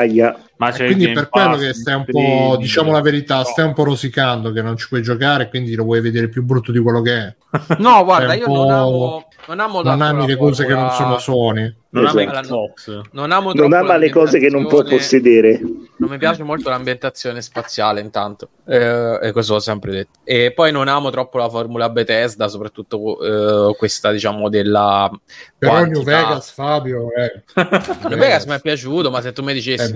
Ma 0.57 0.71
c'è 0.71 0.85
quindi 0.85 1.11
per 1.11 1.29
quello 1.29 1.57
che 1.57 1.73
stai 1.73 1.95
un 1.95 2.05
po', 2.05 2.55
diciamo 2.57 2.91
la 2.91 3.01
verità, 3.01 3.43
stai 3.43 3.65
un 3.65 3.73
po' 3.73 3.83
rosicando 3.83 4.51
che 4.51 4.61
non 4.61 4.77
ci 4.77 4.87
puoi 4.87 5.01
giocare, 5.01 5.49
quindi 5.49 5.75
lo 5.75 5.83
vuoi 5.83 5.99
vedere 5.99 6.29
più 6.29 6.43
brutto 6.43 6.71
di 6.71 6.79
quello 6.79 7.01
che 7.01 7.13
è. 7.13 7.35
No, 7.79 8.03
guarda, 8.03 8.33
io 8.33 8.47
non 8.47 8.69
amo, 8.69 9.27
non 9.47 9.59
amo 9.59 9.81
non 9.81 10.01
ami 10.01 10.25
le 10.25 10.37
cose 10.37 10.65
che 10.65 10.73
non 10.73 10.91
sono 10.91 11.17
Sony. 11.19 11.73
Non, 11.95 12.19
esatto. 12.19 13.05
non, 13.11 13.31
amo 13.31 13.53
non 13.53 13.71
ama 13.71 13.95
le 13.95 14.09
cose 14.09 14.37
che 14.37 14.49
non 14.49 14.67
può 14.67 14.83
possedere. 14.83 15.61
Non 15.97 16.09
mi 16.09 16.17
piace 16.17 16.43
molto 16.43 16.69
l'ambientazione 16.69 17.41
spaziale, 17.41 18.01
intanto, 18.01 18.49
eh, 18.67 19.17
e 19.21 19.31
questo 19.31 19.53
l'ho 19.53 19.59
sempre 19.59 19.91
detto. 19.91 20.19
E 20.25 20.51
poi 20.51 20.73
non 20.73 20.89
amo 20.89 21.09
troppo 21.09 21.37
la 21.37 21.47
formula 21.47 21.89
Bethesda, 21.89 22.49
soprattutto 22.49 23.71
eh, 23.71 23.75
questa, 23.77 24.11
diciamo, 24.11 24.49
della. 24.49 25.09
Però 25.57 25.71
quantità. 25.71 25.99
New 25.99 26.03
Vegas, 26.03 26.51
Fabio. 26.51 27.07
Eh. 27.15 27.43
New 28.09 28.17
Vegas 28.17 28.43
mi 28.45 28.55
è 28.55 28.59
piaciuto, 28.59 29.09
ma 29.09 29.21
se 29.21 29.31
tu 29.31 29.41
mi 29.41 29.53
dicessi 29.53 29.89
eh, 29.89 29.93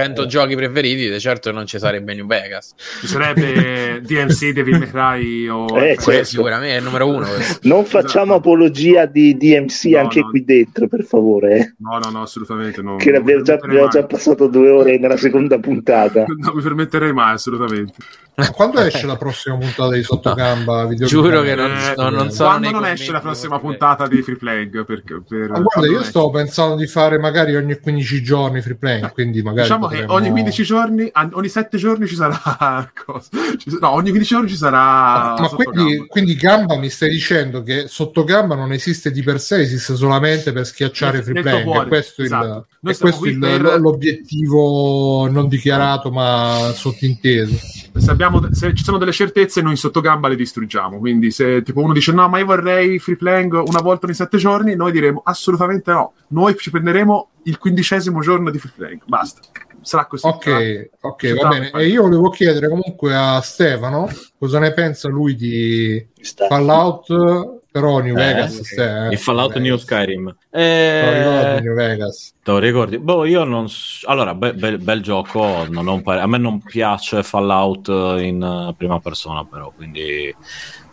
i 0.00 0.04
100 0.04 0.26
giochi 0.26 0.54
preferiti, 0.54 1.18
certo 1.20 1.52
non 1.52 1.66
ci 1.66 1.78
sarebbe 1.78 2.14
New 2.14 2.26
Vegas. 2.26 2.74
Ci 3.00 3.06
sarebbe 3.06 4.00
DMC, 4.04 4.50
Devil 4.50 4.78
May 4.78 4.88
Cry 4.88 5.48
o. 5.48 5.66
Eh, 5.78 5.96
certo. 5.96 6.24
Sicuramente 6.24 6.74
è 6.74 6.78
il 6.78 6.84
numero 6.84 7.08
uno. 7.08 7.26
non 7.62 7.84
facciamo 7.84 8.34
apologia 8.34 9.06
di 9.06 9.36
DMC 9.36 9.84
no, 9.84 9.98
anche 9.98 10.20
no. 10.20 10.28
qui 10.30 10.44
dentro, 10.44 10.88
per 10.88 11.04
favore 11.04 11.18
favore. 11.20 11.74
No, 11.78 11.98
no, 11.98 12.10
no, 12.10 12.22
assolutamente 12.22 12.82
no. 12.82 12.96
Che 12.96 13.14
abbiamo 13.14 13.42
già, 13.42 13.54
abbiamo 13.54 13.88
già 13.88 14.04
passato 14.04 14.46
due 14.48 14.70
ore 14.70 14.98
nella 14.98 15.16
seconda 15.16 15.58
puntata. 15.58 16.24
non 16.36 16.54
mi 16.54 16.62
permetterei 16.62 17.12
mai, 17.12 17.34
assolutamente. 17.34 17.92
Quando 18.52 18.80
esce 18.80 19.06
la 19.06 19.16
prossima 19.16 19.56
puntata 19.56 19.94
di 19.94 20.02
Sottogamba? 20.02 20.88
No, 21.00 21.06
giuro 21.06 21.42
che 21.42 21.54
non, 21.54 21.70
eh, 21.70 21.94
non, 21.96 22.12
non 22.12 22.30
so. 22.30 22.44
Quando 22.44 22.70
non 22.70 22.84
esce 22.84 23.12
la 23.12 23.20
prossima 23.20 23.58
puntata 23.58 24.06
di 24.06 24.22
Free 24.22 24.36
Playing? 24.36 24.84
Perché, 24.84 25.22
per, 25.26 25.50
ah, 25.52 25.60
guarda, 25.60 25.90
io 25.90 26.02
sto 26.02 26.30
pensando 26.30 26.74
di 26.76 26.86
fare 26.86 27.18
magari 27.18 27.54
ogni 27.54 27.78
15 27.78 28.22
giorni 28.22 28.60
Free 28.60 28.76
Playing, 28.76 29.12
quindi 29.12 29.42
magari 29.42 29.62
diciamo 29.62 29.86
potremmo... 29.86 30.06
che 30.06 30.12
ogni 30.12 30.30
15 30.30 30.62
giorni, 30.62 31.10
ogni 31.32 31.48
7 31.48 31.78
giorni 31.78 32.06
ci 32.06 32.14
sarà. 32.14 32.90
no, 33.80 33.90
ogni 33.90 34.10
15 34.10 34.34
giorni 34.34 34.48
ci 34.48 34.56
sarà. 34.56 35.34
Ma 35.38 35.48
quindi, 35.54 36.06
quindi, 36.06 36.34
Gamba 36.34 36.76
mi 36.76 36.88
stai 36.88 37.10
dicendo 37.10 37.62
che 37.62 37.86
Sottogamba 37.88 38.54
non 38.54 38.72
esiste 38.72 39.10
di 39.10 39.22
per 39.22 39.40
sé, 39.40 39.60
esiste 39.60 39.94
solamente 39.94 40.52
per 40.52 40.66
schiacciare 40.66 41.22
Free 41.22 41.40
Playing. 41.40 41.88
Questo 41.88 42.22
esatto. 42.22 42.46
il, 42.46 42.76
è 42.82 42.96
questo 42.96 43.26
il, 43.26 43.38
per... 43.38 43.78
l'obiettivo 43.78 45.28
non 45.30 45.48
dichiarato 45.48 46.10
ma 46.10 46.72
sottinteso. 46.74 47.54
Se 47.94 48.10
abbiamo 48.10 48.52
se 48.52 48.74
ci 48.74 48.82
sono 48.82 48.96
delle 48.96 49.12
certezze, 49.12 49.60
noi 49.60 49.72
in 49.72 49.76
sottogamba 49.76 50.28
le 50.28 50.36
distruggiamo. 50.36 50.98
Quindi, 50.98 51.30
se 51.30 51.62
tipo 51.62 51.80
uno 51.80 51.92
dice 51.92 52.12
no, 52.12 52.28
ma 52.28 52.38
io 52.38 52.46
vorrei 52.46 52.98
free 52.98 53.16
playing 53.16 53.52
una 53.52 53.80
volta 53.80 54.06
ogni 54.06 54.14
sette 54.14 54.38
giorni, 54.38 54.74
noi 54.74 54.92
diremo 54.92 55.20
assolutamente 55.24 55.92
no. 55.92 56.14
Noi 56.28 56.56
ci 56.56 56.70
prenderemo 56.70 57.28
il 57.44 57.58
quindicesimo 57.58 58.20
giorno 58.20 58.50
di 58.50 58.58
free 58.58 58.72
playing. 58.74 59.02
Basta. 59.04 59.40
Sarà 59.82 60.06
così. 60.06 60.26
Ok, 60.26 60.44
sarà... 60.44 60.88
ok, 61.00 61.34
va 61.34 61.48
bene. 61.48 61.70
E 61.72 61.86
io 61.86 62.02
volevo 62.02 62.30
chiedere 62.30 62.68
comunque 62.68 63.14
a 63.14 63.40
Stefano 63.40 64.08
cosa 64.38 64.58
ne 64.58 64.72
pensa 64.72 65.08
lui 65.08 65.34
di 65.34 66.06
Fallout 66.48 67.59
però 67.70 67.98
New 68.00 68.16
eh, 68.16 68.24
Vegas 68.24 68.60
se, 68.60 69.08
il 69.10 69.18
Fallout 69.18 69.56
New 69.58 69.76
Skyrim. 69.76 70.34
Eh, 70.50 71.58
New 71.62 71.74
Vegas. 71.74 72.34
te 72.42 72.50
lo 72.50 72.58
ricordi? 72.58 72.98
Boh, 72.98 73.24
io 73.24 73.44
non 73.44 73.66
allora 74.04 74.34
be- 74.34 74.54
be- 74.54 74.78
bel 74.78 75.02
gioco 75.02 75.66
non 75.68 75.86
un 75.86 76.02
par- 76.02 76.18
a 76.18 76.26
me 76.26 76.38
non 76.38 76.60
piace 76.62 77.22
Fallout 77.22 77.88
in 78.18 78.42
uh, 78.42 78.74
prima 78.76 78.98
persona 78.98 79.44
però 79.44 79.72
quindi 79.74 80.34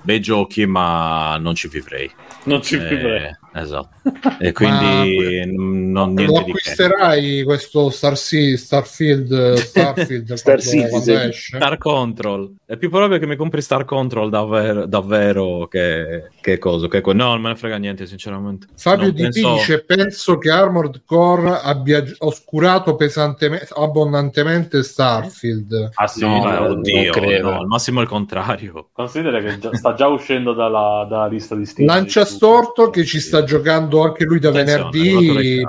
bei 0.01 0.19
giochi 0.19 0.65
ma 0.65 1.37
non 1.37 1.55
ci 1.55 1.67
vivrei. 1.67 2.09
Non 2.43 2.61
ci 2.61 2.75
eh, 2.75 2.87
vivrei 2.87 3.35
esatto. 3.61 3.89
E 4.39 4.51
quindi 4.51 5.51
non, 5.55 6.13
niente 6.13 6.31
lo 6.31 6.39
acquisterai 6.39 7.43
questo 7.43 7.89
Star 7.89 8.15
Sea, 8.17 8.55
Starfield 8.55 9.53
Starfield 9.57 10.33
Star, 10.33 10.59
quando, 10.89 11.31
Star 11.31 11.77
Control. 11.77 12.55
È 12.65 12.77
più 12.77 12.89
probabile 12.89 13.19
che 13.19 13.25
mi 13.25 13.35
compri 13.35 13.61
Star 13.61 13.83
Control 13.85 14.29
davvero, 14.29 14.85
davvero 14.85 15.67
che, 15.67 16.29
che 16.39 16.57
cosa 16.57 16.87
che, 16.87 17.01
no 17.05 17.29
non 17.29 17.41
me 17.41 17.49
ne 17.49 17.55
frega 17.55 17.77
niente 17.77 18.05
sinceramente. 18.05 18.67
Fabio 18.75 19.11
Di 19.11 19.23
penso... 19.23 19.53
dice 19.53 19.83
penso 19.83 20.37
che 20.37 20.51
Armored 20.51 21.01
Core 21.05 21.59
abbia 21.61 22.03
oscurato 22.19 22.95
pesantemente 22.95 23.69
abbondantemente 23.75 24.83
Starfield. 24.83 25.91
Ah 25.95 26.07
sì 26.07 26.21
no, 26.21 26.43
no, 26.43 26.69
oddio, 26.69 27.41
no, 27.41 27.59
al 27.59 27.67
massimo 27.67 28.01
il 28.01 28.07
contrario. 28.07 28.89
Considera 28.91 29.41
che 29.41 29.57
già, 29.59 29.73
sta 29.75 29.93
già 29.93 30.07
uscendo 30.07 30.53
dalla, 30.53 31.05
dalla 31.09 31.27
lista 31.27 31.55
di 31.55 31.65
Steam. 31.65 31.87
Lancia 31.87 32.25
storto 32.25 32.89
che 32.89 33.05
ci 33.05 33.19
sta 33.19 33.43
giocando 33.47 34.03
anche 34.03 34.25
lui 34.25 34.37
da 34.37 34.51
venerdì. 34.51 35.65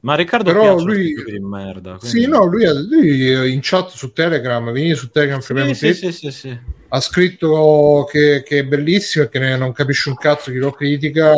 Ma 0.00 0.14
Riccardo 0.14 0.52
però 0.52 0.78
lui 0.78 1.12
di 1.26 1.40
merda. 1.40 1.96
Quindi... 1.96 2.20
Sì, 2.20 2.28
no, 2.28 2.44
lui, 2.44 2.64
lui, 2.88 3.52
in 3.52 3.58
chat 3.60 3.88
su 3.88 4.12
Telegram, 4.12 4.70
vieni 4.70 4.94
su 4.94 5.10
Telegram 5.10 5.40
sì, 5.40 5.74
sì, 5.74 5.94
sì, 5.94 6.12
sì, 6.12 6.30
sì 6.30 6.58
ha 6.94 7.00
scritto 7.00 8.06
che, 8.08 8.44
che, 8.46 8.60
è 8.60 8.64
bellissimo 8.64 9.24
e 9.24 9.28
che 9.28 9.56
non 9.56 9.72
capisce 9.72 10.10
un 10.10 10.14
cazzo 10.14 10.52
chi 10.52 10.58
lo 10.58 10.70
critica. 10.70 11.34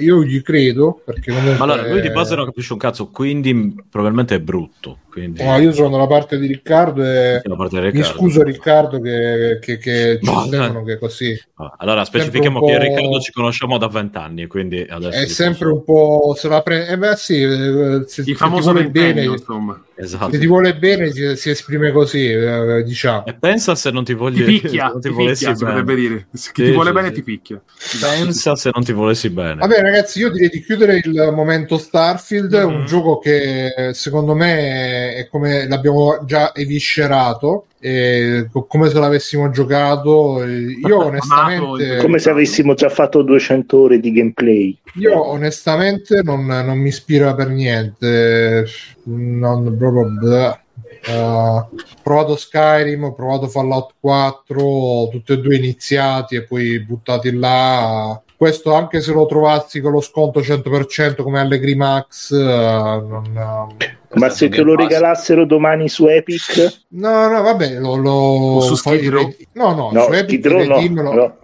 Io 0.00 0.24
gli 0.24 0.40
credo 0.40 1.02
perché 1.04 1.32
comunque. 1.32 1.58
Ma 1.58 1.64
allora, 1.64 1.86
lui 1.86 2.00
di 2.00 2.10
base 2.10 2.34
non 2.34 2.46
capisce 2.46 2.72
un 2.72 2.78
cazzo, 2.78 3.08
quindi 3.10 3.74
probabilmente 3.90 4.36
è 4.36 4.40
brutto. 4.40 5.00
Quindi... 5.16 5.42
No, 5.42 5.56
io 5.56 5.72
sono 5.72 5.88
dalla 5.88 6.06
parte 6.06 6.38
di 6.38 6.46
Riccardo 6.46 7.02
e 7.02 7.40
di 7.42 7.48
Riccardo. 7.48 7.90
mi 7.90 8.02
scuso 8.02 8.42
Riccardo 8.42 9.00
che, 9.00 9.58
che, 9.62 9.78
che 9.78 10.18
ci 10.20 10.50
no, 10.50 10.82
che 10.84 10.92
è 10.92 10.98
così. 10.98 11.34
Allora, 11.78 12.04
specifichiamo 12.04 12.62
che 12.62 12.78
Riccardo 12.78 13.18
ci 13.20 13.32
conosciamo 13.32 13.78
da 13.78 13.88
vent'anni, 13.88 14.46
quindi 14.46 14.86
adesso 14.86 15.16
è 15.16 15.26
sempre 15.26 15.70
posso... 15.70 15.74
un 15.74 15.84
po' 15.84 16.34
se 16.36 16.48
la 16.48 16.60
prende. 16.60 16.88
Eh 16.88 16.98
beh, 16.98 17.16
sì, 17.16 17.40
eh, 17.40 18.04
se 18.06 18.24
il 18.26 18.36
famoso 18.36 18.72
vuole 18.72 18.90
bene, 18.90 19.24
insomma. 19.24 19.80
Esatto. 19.98 20.30
Se 20.30 20.38
ti 20.38 20.46
vuole 20.46 20.76
bene 20.76 21.10
si, 21.10 21.36
si 21.36 21.48
esprime 21.48 21.90
così, 21.90 22.30
eh, 22.30 22.82
diciamo. 22.84 23.24
E 23.24 23.32
pensa 23.32 23.74
se 23.74 23.90
non 23.90 24.04
ti 24.04 24.12
voglio 24.12 24.44
ti 24.44 24.60
picchia, 24.60 24.92
ti, 25.00 25.08
ti 25.08 25.14
picchia, 25.14 25.54
potrebbe 25.54 25.94
dire. 25.94 26.26
Se 26.34 26.50
chi 26.52 26.60
sì, 26.60 26.68
ti 26.68 26.74
vuole 26.74 26.90
sì, 26.90 26.94
bene 26.94 27.08
sì. 27.08 27.14
ti 27.14 27.22
picchia. 27.22 27.62
Pensa 28.02 28.56
se 28.56 28.70
non 28.74 28.84
ti 28.84 28.92
volessi 28.92 29.30
bene. 29.30 29.54
Vabbè 29.54 29.80
ragazzi, 29.80 30.18
io 30.18 30.30
direi 30.30 30.50
di 30.50 30.62
chiudere 30.62 31.00
il 31.02 31.32
momento 31.34 31.78
Starfield, 31.78 32.54
mm-hmm. 32.54 32.74
un 32.74 32.84
gioco 32.84 33.18
che 33.18 33.92
secondo 33.94 34.34
me 34.34 35.05
è 35.14 35.28
come 35.28 35.68
l'abbiamo 35.68 36.24
già 36.24 36.54
eviscerato 36.54 37.66
eh, 37.86 38.48
come 38.66 38.88
se 38.88 38.98
l'avessimo 38.98 39.48
giocato. 39.50 40.42
Io 40.44 41.04
onestamente... 41.04 41.98
come 41.98 42.18
se 42.18 42.30
avessimo 42.30 42.74
già 42.74 42.88
fatto 42.88 43.22
200 43.22 43.78
ore 43.78 44.00
di 44.00 44.10
gameplay. 44.10 44.76
Io 44.94 45.24
onestamente 45.30 46.22
non, 46.22 46.46
non 46.46 46.78
mi 46.78 46.88
ispira 46.88 47.34
per 47.34 47.48
niente. 47.48 48.66
Non 49.04 49.76
proprio... 49.76 50.60
Uh, 51.08 51.64
provato 52.02 52.34
Skyrim, 52.34 53.04
ho 53.04 53.14
provato 53.14 53.46
Fallout 53.46 53.94
4, 54.00 55.08
tutti 55.12 55.32
e 55.34 55.38
due 55.38 55.54
iniziati 55.54 56.34
e 56.34 56.42
poi 56.42 56.80
buttati 56.80 57.30
là 57.30 58.20
questo 58.36 58.74
anche 58.74 59.00
se 59.00 59.12
lo 59.12 59.26
trovassi 59.26 59.80
con 59.80 59.92
lo 59.92 60.00
sconto 60.00 60.40
100% 60.40 61.22
come 61.22 61.40
Allegri 61.40 61.74
Max 61.74 62.30
uh, 62.30 63.06
non, 63.06 63.24
uh, 63.34 64.18
ma 64.18 64.28
se 64.28 64.48
te 64.48 64.62
lo 64.62 64.74
regalassero 64.74 65.46
domani 65.46 65.88
su 65.88 66.06
Epic? 66.06 66.84
No 66.88 67.28
no 67.28 67.42
vabbè 67.42 67.78
lo, 67.78 67.96
lo 67.96 68.60
su 68.60 68.74
Skid 68.74 69.08
Row? 69.08 69.34
no, 69.52 69.74
no 69.74 69.90
no 69.90 70.04
su 70.04 70.12
Epic 70.12 70.46
Redeem, 70.46 71.00
no, 71.00 71.36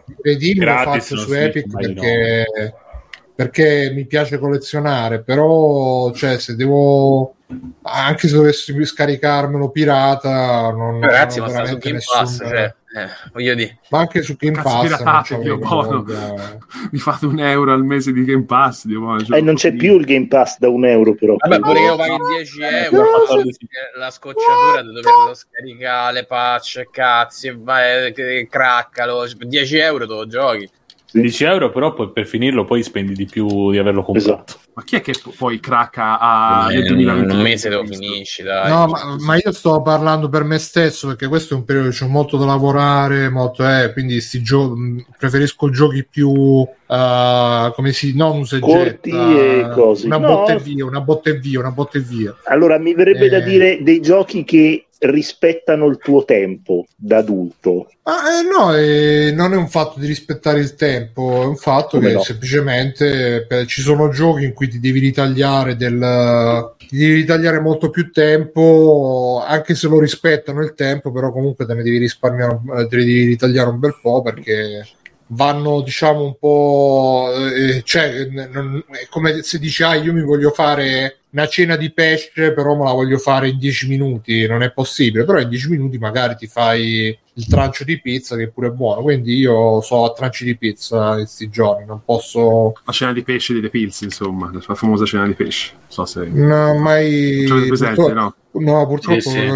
faccio 0.85 1.17
su 1.17 1.33
Epic 1.33 1.67
perché, 1.71 2.45
no. 2.55 2.73
perché 3.35 3.93
mi 3.95 4.05
piace 4.05 4.39
collezionare 4.39 5.23
però 5.23 6.13
cioè 6.13 6.39
se 6.39 6.57
devo 6.57 7.35
anche 7.83 8.29
se 8.29 8.35
dovessi 8.35 8.85
scaricarmelo 8.85 9.71
pirata 9.71 10.71
non 10.71 11.01
ragazzi 11.01 11.41
ma 11.41 11.49
sta 11.49 11.65
su 11.67 11.79
Game 11.79 11.95
nessun... 11.95 12.21
Pass 12.21 12.37
cioè 12.39 12.75
Eh, 12.95 13.09
voglio 13.33 13.55
dire. 13.55 13.79
Ma 13.89 14.01
anche 14.01 14.23
su 14.23 14.37
Game 14.37 14.61
Pass. 14.61 14.83
Piratate, 14.83 15.39
Dio 15.39 15.57
buono. 15.57 16.05
Mi 16.91 16.99
fate 16.99 17.25
un 17.25 17.39
euro 17.39 17.73
al 17.73 17.85
mese 17.85 18.13
di 18.13 18.25
Game 18.25 18.45
Pass. 18.45 18.85
Dio 18.85 19.01
buono, 19.01 19.25
cioè, 19.25 19.39
eh, 19.39 19.41
non 19.41 19.55
c'è 19.55 19.73
più 19.73 19.99
il 19.99 20.05
Game 20.05 20.27
Pass 20.27 20.59
da 20.59 20.69
un 20.69 20.85
euro, 20.85 21.15
però. 21.15 21.37
Vabbè, 21.39 21.61
pure 21.61 21.81
io 21.81 21.97
paghi 21.97 22.17
10 22.37 22.63
euro. 22.63 23.05
La 23.97 24.11
scocciatura 24.11 24.83
di 24.83 24.93
doverlo 24.93 25.35
scaricare, 25.35 26.13
le 26.13 26.25
patch, 26.25 26.89
cazzi, 26.91 27.55
vai, 27.57 28.13
craccalo. 28.49 29.27
10 29.39 29.77
euro 29.79 30.07
te 30.07 30.13
lo 30.13 30.27
giochi. 30.27 30.69
10 31.13 31.45
euro, 31.45 31.71
però 31.71 31.93
poi, 31.93 32.11
per 32.11 32.27
finirlo 32.27 32.65
poi 32.65 32.83
spendi 32.83 33.15
di 33.15 33.27
più 33.27 33.71
di 33.71 33.79
averlo 33.79 34.03
comprato. 34.03 34.45
Esatto. 34.47 34.61
Ma 34.75 34.83
chi 34.85 34.97
è 34.97 35.01
che 35.03 35.13
poi 35.37 35.61
cracca 35.61 36.19
a 36.19 36.69
nel 36.69 36.87
2020? 36.87 37.35
Un 37.35 37.43
mese 37.43 37.69
lo 37.69 37.85
finisci, 37.85 38.43
dai. 38.43 38.71
No, 38.71 38.87
ma, 38.87 39.17
ma, 39.19 39.37
io 39.37 39.53
sto 39.53 39.83
parlando 39.83 40.31
per 40.31 40.45
me 40.45 40.59
stesso 40.59 41.09
perché 41.09 41.29
questo 41.29 41.53
è 41.53 41.57
un 41.59 41.65
periodo 41.65 41.91
c'è 41.91 42.07
molto 42.07 42.39
da 42.39 42.47
lavorare, 42.47 43.29
molto, 43.29 43.69
eh, 43.69 43.93
quindi 43.93 44.19
gio- 44.19 44.75
preferisco 45.19 45.69
giochi 45.69 46.07
più 46.09 46.31
uh, 46.31 46.67
come 47.75 47.93
si 47.93 48.17
non 48.17 48.39
un 48.39 48.61
corti 48.61 49.11
e 49.11 49.69
cose. 49.75 50.07
Una 50.07 50.19
no. 50.19 50.27
botta 50.29 50.55
e 50.55 50.59
via, 50.59 50.87
una 50.87 51.01
botta 51.01 51.29
e 51.29 51.39
via, 51.39 51.59
una 51.59 51.71
botta 51.71 51.99
e 51.99 52.01
via. 52.01 52.35
Allora 52.45 52.79
mi 52.79 52.95
verrebbe 52.95 53.27
eh... 53.27 53.29
da 53.29 53.41
dire 53.41 53.83
dei 53.83 54.01
giochi 54.01 54.45
che 54.45 54.87
rispettano 55.03 55.87
il 55.87 55.99
tuo 55.99 56.25
tempo 56.25 56.87
da 56.95 57.19
adulto. 57.19 57.91
Ah, 58.05 58.39
eh, 58.39 58.43
no, 58.43 58.75
eh, 58.75 59.33
non 59.33 59.53
è 59.53 59.57
un 59.57 59.69
fatto 59.69 59.99
di 59.99 60.07
rispettare 60.07 60.61
il 60.61 60.75
tempo, 60.75 61.43
è 61.43 61.47
un 61.47 61.57
fatto 61.57 61.97
Come 61.97 62.09
che 62.09 62.15
no? 62.15 62.23
semplicemente 62.23 63.45
per, 63.47 63.67
ci 63.67 63.81
sono 63.81 64.09
giochi 64.11 64.45
in 64.45 64.53
cui 64.53 64.69
ti 64.69 64.81
devi 64.81 65.01
ritagliare 65.01 65.77
del 65.77 66.75
ti 66.79 66.97
devi 66.97 67.15
ritagliare 67.15 67.59
molto 67.59 67.91
più 67.91 68.11
tempo, 68.11 69.43
anche 69.47 69.75
se 69.75 69.89
lo 69.89 69.99
rispettano 69.99 70.63
il 70.63 70.75
tempo, 70.75 71.11
però 71.11 71.33
comunque 71.33 71.65
te 71.65 71.75
ne 71.75 71.83
devi 71.83 71.99
risparmiare, 71.99 72.61
eh, 72.77 72.87
te 72.87 72.97
ne 72.97 73.05
devi 73.05 73.25
ritagliare 73.25 73.71
un 73.71 73.79
bel 73.79 73.99
po' 74.01 74.21
perché 74.21 74.87
vanno 75.29 75.81
diciamo 75.81 76.25
un 76.25 76.37
po' 76.39 77.33
eh, 77.35 77.83
cioè 77.85 78.27
non, 78.27 78.85
è 78.91 79.07
come 79.09 79.43
se 79.43 79.59
dici 79.59 79.83
ah 79.83 79.95
io 79.95 80.13
mi 80.13 80.23
voglio 80.23 80.51
fare 80.51 81.22
una 81.33 81.47
cena 81.47 81.77
di 81.77 81.91
pesce 81.91 82.53
però 82.53 82.77
me 82.77 82.85
la 82.85 82.93
voglio 82.93 83.19
fare 83.19 83.49
in 83.49 83.59
10 83.59 83.89
minuti 83.89 84.47
non 84.47 84.63
è 84.63 84.73
possibile. 84.73 85.25
Però 85.25 85.39
in 85.39 85.49
10 85.49 85.71
minuti 85.71 85.99
magari 85.99 86.37
ti 86.37 86.47
fai 86.47 87.17
il 87.35 87.47
trancio 87.47 87.85
di 87.85 88.01
pizza 88.01 88.37
che 88.37 88.45
è 88.45 88.49
pure 88.49 88.71
buono. 88.71 89.03
Quindi 89.03 89.37
io 89.37 89.81
so 89.81 90.05
a 90.05 90.13
tranci 90.13 90.45
di 90.45 90.57
pizza 90.57 91.15
questi 91.15 91.49
giorni 91.49 91.85
non 91.87 92.03
posso 92.05 92.75
la 92.85 92.93
cena 92.93 93.13
di 93.13 93.23
pesce 93.23 93.61
The 93.61 93.71
Pills 93.71 94.01
insomma 94.03 94.51
la 94.53 94.75
famosa 94.75 95.05
cena 95.05 95.27
di 95.27 95.35
pesce. 95.35 95.73
Non 95.73 95.87
so 95.89 96.05
se 96.05 96.27
no 96.27 96.79
mai 96.79 97.45
presente, 97.69 98.13
no? 98.13 98.35
No, 98.55 98.87
purtroppo, 98.87 99.21
sì, 99.21 99.51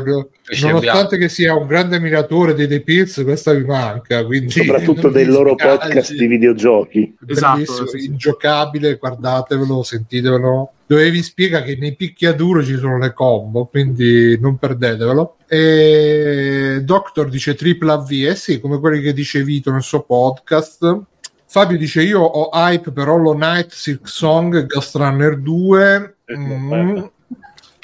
sì. 0.45 0.65
nonostante 0.65 1.19
che 1.19 1.29
sia 1.29 1.55
un 1.55 1.67
grande 1.67 1.97
ammiratore 1.97 2.55
dei 2.55 2.67
The 2.67 2.81
Pills, 2.81 3.23
questa 3.25 3.53
mi 3.53 3.65
manca. 3.65 4.25
Quindi 4.25 4.51
Soprattutto 4.51 5.11
dei 5.11 5.27
loro 5.27 5.55
podcast 5.55 6.15
di 6.15 6.27
videogiochi. 6.27 7.15
Esatto, 7.27 7.87
sì. 7.87 8.07
ingiocabile, 8.07 8.97
guardatevelo, 8.97 9.83
sentitevelo. 9.83 10.73
Dove 10.87 11.11
vi 11.11 11.23
spiega 11.23 11.63
che 11.63 11.77
nei 11.79 11.95
picchiaduro 11.95 12.65
ci 12.65 12.77
sono 12.77 12.99
le 12.99 13.13
combo, 13.13 13.67
quindi 13.67 14.39
non 14.41 14.57
perdetevelo. 14.57 15.37
E 15.47 16.81
Doctor 16.83 17.29
dice 17.29 17.55
tripla 17.55 17.97
V, 17.97 18.11
eh 18.11 18.35
sì, 18.35 18.61
come 18.61 18.79
quelli 18.79 19.03
che 19.03 19.13
dice 19.13 19.43
Vito 19.43 19.71
nel 19.73 19.83
suo 19.83 20.03
podcast. 20.03 21.03
Fabio 21.49 21.77
dice 21.77 22.03
io 22.03 22.21
ho 22.23 22.51
hype 22.53 22.93
per 22.93 23.09
Hollow 23.09 23.35
Knight, 23.35 23.73
Silk 23.73 24.09
Song, 24.09 24.67
Ghost 24.67 24.97
Runner 24.97 25.39
2. 25.39 26.17
Mm, 26.37 27.03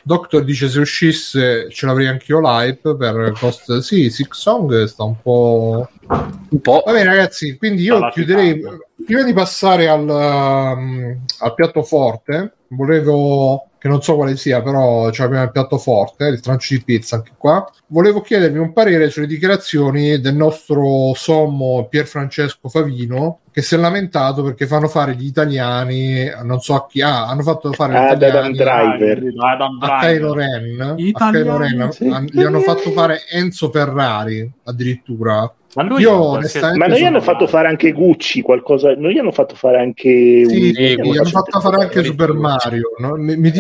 Doctor 0.05 0.45
dice 0.45 0.69
se 0.69 0.81
uscisse 0.81 1.71
ce 1.71 1.87
l'avrei 1.87 2.09
anch'io 2.09 2.41
l'hype 2.41 2.97
per 2.97 3.33
Ghost 3.39 3.79
sì, 3.79 4.11
Six 4.11 4.31
Song 4.33 4.85
sta 4.85 5.05
un 5.05 5.21
po' 5.21 5.89
un 6.07 6.61
po' 6.61 6.83
va 6.85 6.93
bene 6.93 7.05
ragazzi 7.05 7.57
quindi 7.57 7.83
io 7.83 8.09
chiuderei 8.11 8.61
prima 9.05 9.23
di 9.23 9.33
passare 9.33 9.89
al, 9.89 10.09
um, 10.09 11.25
al 11.39 11.55
piatto 11.55 11.83
forte 11.83 12.57
volevo 12.75 13.67
che 13.83 13.89
non 13.89 14.01
so 14.01 14.15
quale 14.15 14.37
sia, 14.37 14.63
però 14.63 15.11
c'è 15.11 15.25
il 15.27 15.51
piatto 15.53 15.77
forte, 15.77 16.29
il 16.29 16.39
trancio 16.39 16.75
di 16.75 16.85
pizza 16.85 17.17
anche 17.17 17.33
qua. 17.37 17.69
Volevo 17.89 18.21
chiedervi 18.21 18.59
un 18.59 18.73
parere 18.73 19.11
sulle 19.11 19.27
dichiarazioni 19.27 20.21
del 20.21 20.37
nostro 20.37 21.13
sommo 21.15 21.89
Pier 21.91 22.07
Francesco 22.07 22.69
Favino, 22.69 23.41
che 23.51 23.61
si 23.61 23.75
è 23.75 23.79
lamentato 23.79 24.45
perché 24.45 24.69
fanno 24.69 24.87
fare 24.87 25.17
gli 25.17 25.27
italiani, 25.27 26.31
non 26.45 26.61
so 26.61 26.77
a 26.77 26.87
chi, 26.87 27.03
ah, 27.03 27.27
hanno 27.27 27.43
fatto 27.43 27.73
fare 27.73 27.93
gli 27.93 28.15
italiani 28.15 28.53
Driver. 28.53 29.33
a 29.81 29.99
Kylo 29.99 30.33
Ren, 30.33 30.81
a 30.81 31.31
Kylo 31.33 31.57
Ren 31.57 31.91
sì. 31.91 32.09
gli 32.31 32.43
hanno 32.45 32.61
fatto 32.61 32.93
fare 32.93 33.27
Enzo 33.29 33.69
Ferrari 33.69 34.49
addirittura 34.63 35.53
ma, 35.75 35.83
lui 35.85 36.03
Io, 36.03 36.39
ma 36.77 36.87
non 36.87 36.99
gli 36.99 37.05
hanno 37.05 37.21
fatto 37.21 37.47
fare 37.47 37.69
anche 37.69 37.93
Gucci 37.93 38.43
qualcosa? 38.43 38.95
Non 38.95 39.11
gli 39.11 39.19
hanno 39.19 39.33
fatto 39.33 39.55
fare 39.55 39.79
anche. 39.79 40.45
Sì, 40.47 40.55
un... 40.55 40.55
gli, 40.55 41.13
gli 41.13 41.17
hanno 41.17 41.29
fatto 41.29 41.61
fare 41.61 41.83
anche 41.83 42.05
Super 42.05 42.33
Mario. 42.35 42.91
No? 42.99 43.15
Mi, 43.17 43.37
mi, 43.37 43.53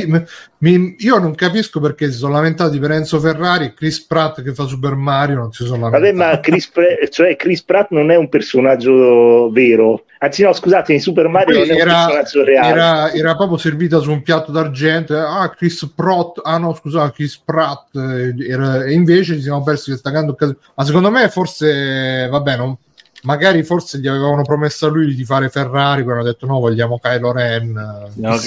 mi, 0.58 0.94
io 0.98 1.18
non 1.18 1.34
capisco 1.34 1.80
perché 1.80 2.10
si 2.10 2.18
sono 2.18 2.34
lamentati 2.34 2.78
per 2.78 2.92
Enzo 2.92 3.18
Ferrari 3.18 3.66
e 3.66 3.74
Chris 3.74 4.04
Pratt 4.04 4.42
che 4.42 4.52
fa 4.52 4.66
Super 4.66 4.94
Mario. 4.94 5.36
Non 5.36 5.52
si 5.52 5.64
sono 5.64 5.88
lamentati. 5.88 6.14
Vabbè, 6.14 6.32
ma 6.32 6.40
Chris, 6.40 6.68
Pre- 6.68 7.08
cioè 7.10 7.36
Chris 7.36 7.62
Pratt 7.62 7.90
non 7.90 8.10
è 8.10 8.16
un 8.16 8.28
personaggio 8.28 9.50
vero. 9.50 10.04
Anzi, 10.22 10.44
no, 10.44 10.52
scusate, 10.52 10.92
in 10.92 11.00
Super 11.00 11.26
Mario 11.26 11.58
non 11.58 11.68
è 11.68 11.80
era, 11.80 11.98
un 11.98 12.06
personaggio 12.06 12.44
reale. 12.44 12.68
Era, 12.68 13.10
era, 13.10 13.34
proprio 13.34 13.58
servita 13.58 13.98
su 13.98 14.12
un 14.12 14.22
piatto 14.22 14.52
d'argento. 14.52 15.18
Ah, 15.18 15.50
Chris 15.50 15.90
Pratt. 15.92 16.38
Ah, 16.44 16.58
no, 16.58 16.72
scusate, 16.74 17.12
Chris 17.12 17.38
Pratt. 17.38 17.96
Eh, 17.96 18.32
era, 18.48 18.84
e 18.84 18.92
invece 18.92 19.34
ci 19.34 19.42
siamo 19.42 19.64
persi 19.64 19.90
questa 19.90 20.10
grande 20.10 20.30
occasione. 20.30 20.60
Ma 20.76 20.84
secondo 20.84 21.10
me, 21.10 21.28
forse, 21.28 22.28
vabbè, 22.30 22.56
non, 22.56 22.76
magari 23.22 23.64
forse 23.64 23.98
gli 23.98 24.06
avevano 24.06 24.42
promesso 24.42 24.86
a 24.86 24.90
lui 24.90 25.12
di 25.12 25.24
fare 25.24 25.48
Ferrari. 25.48 26.04
Poi 26.04 26.12
hanno 26.12 26.22
detto 26.22 26.46
no, 26.46 26.60
vogliamo 26.60 27.00
Kylo 27.00 27.32
Ren. 27.32 27.72
No, 28.14 28.38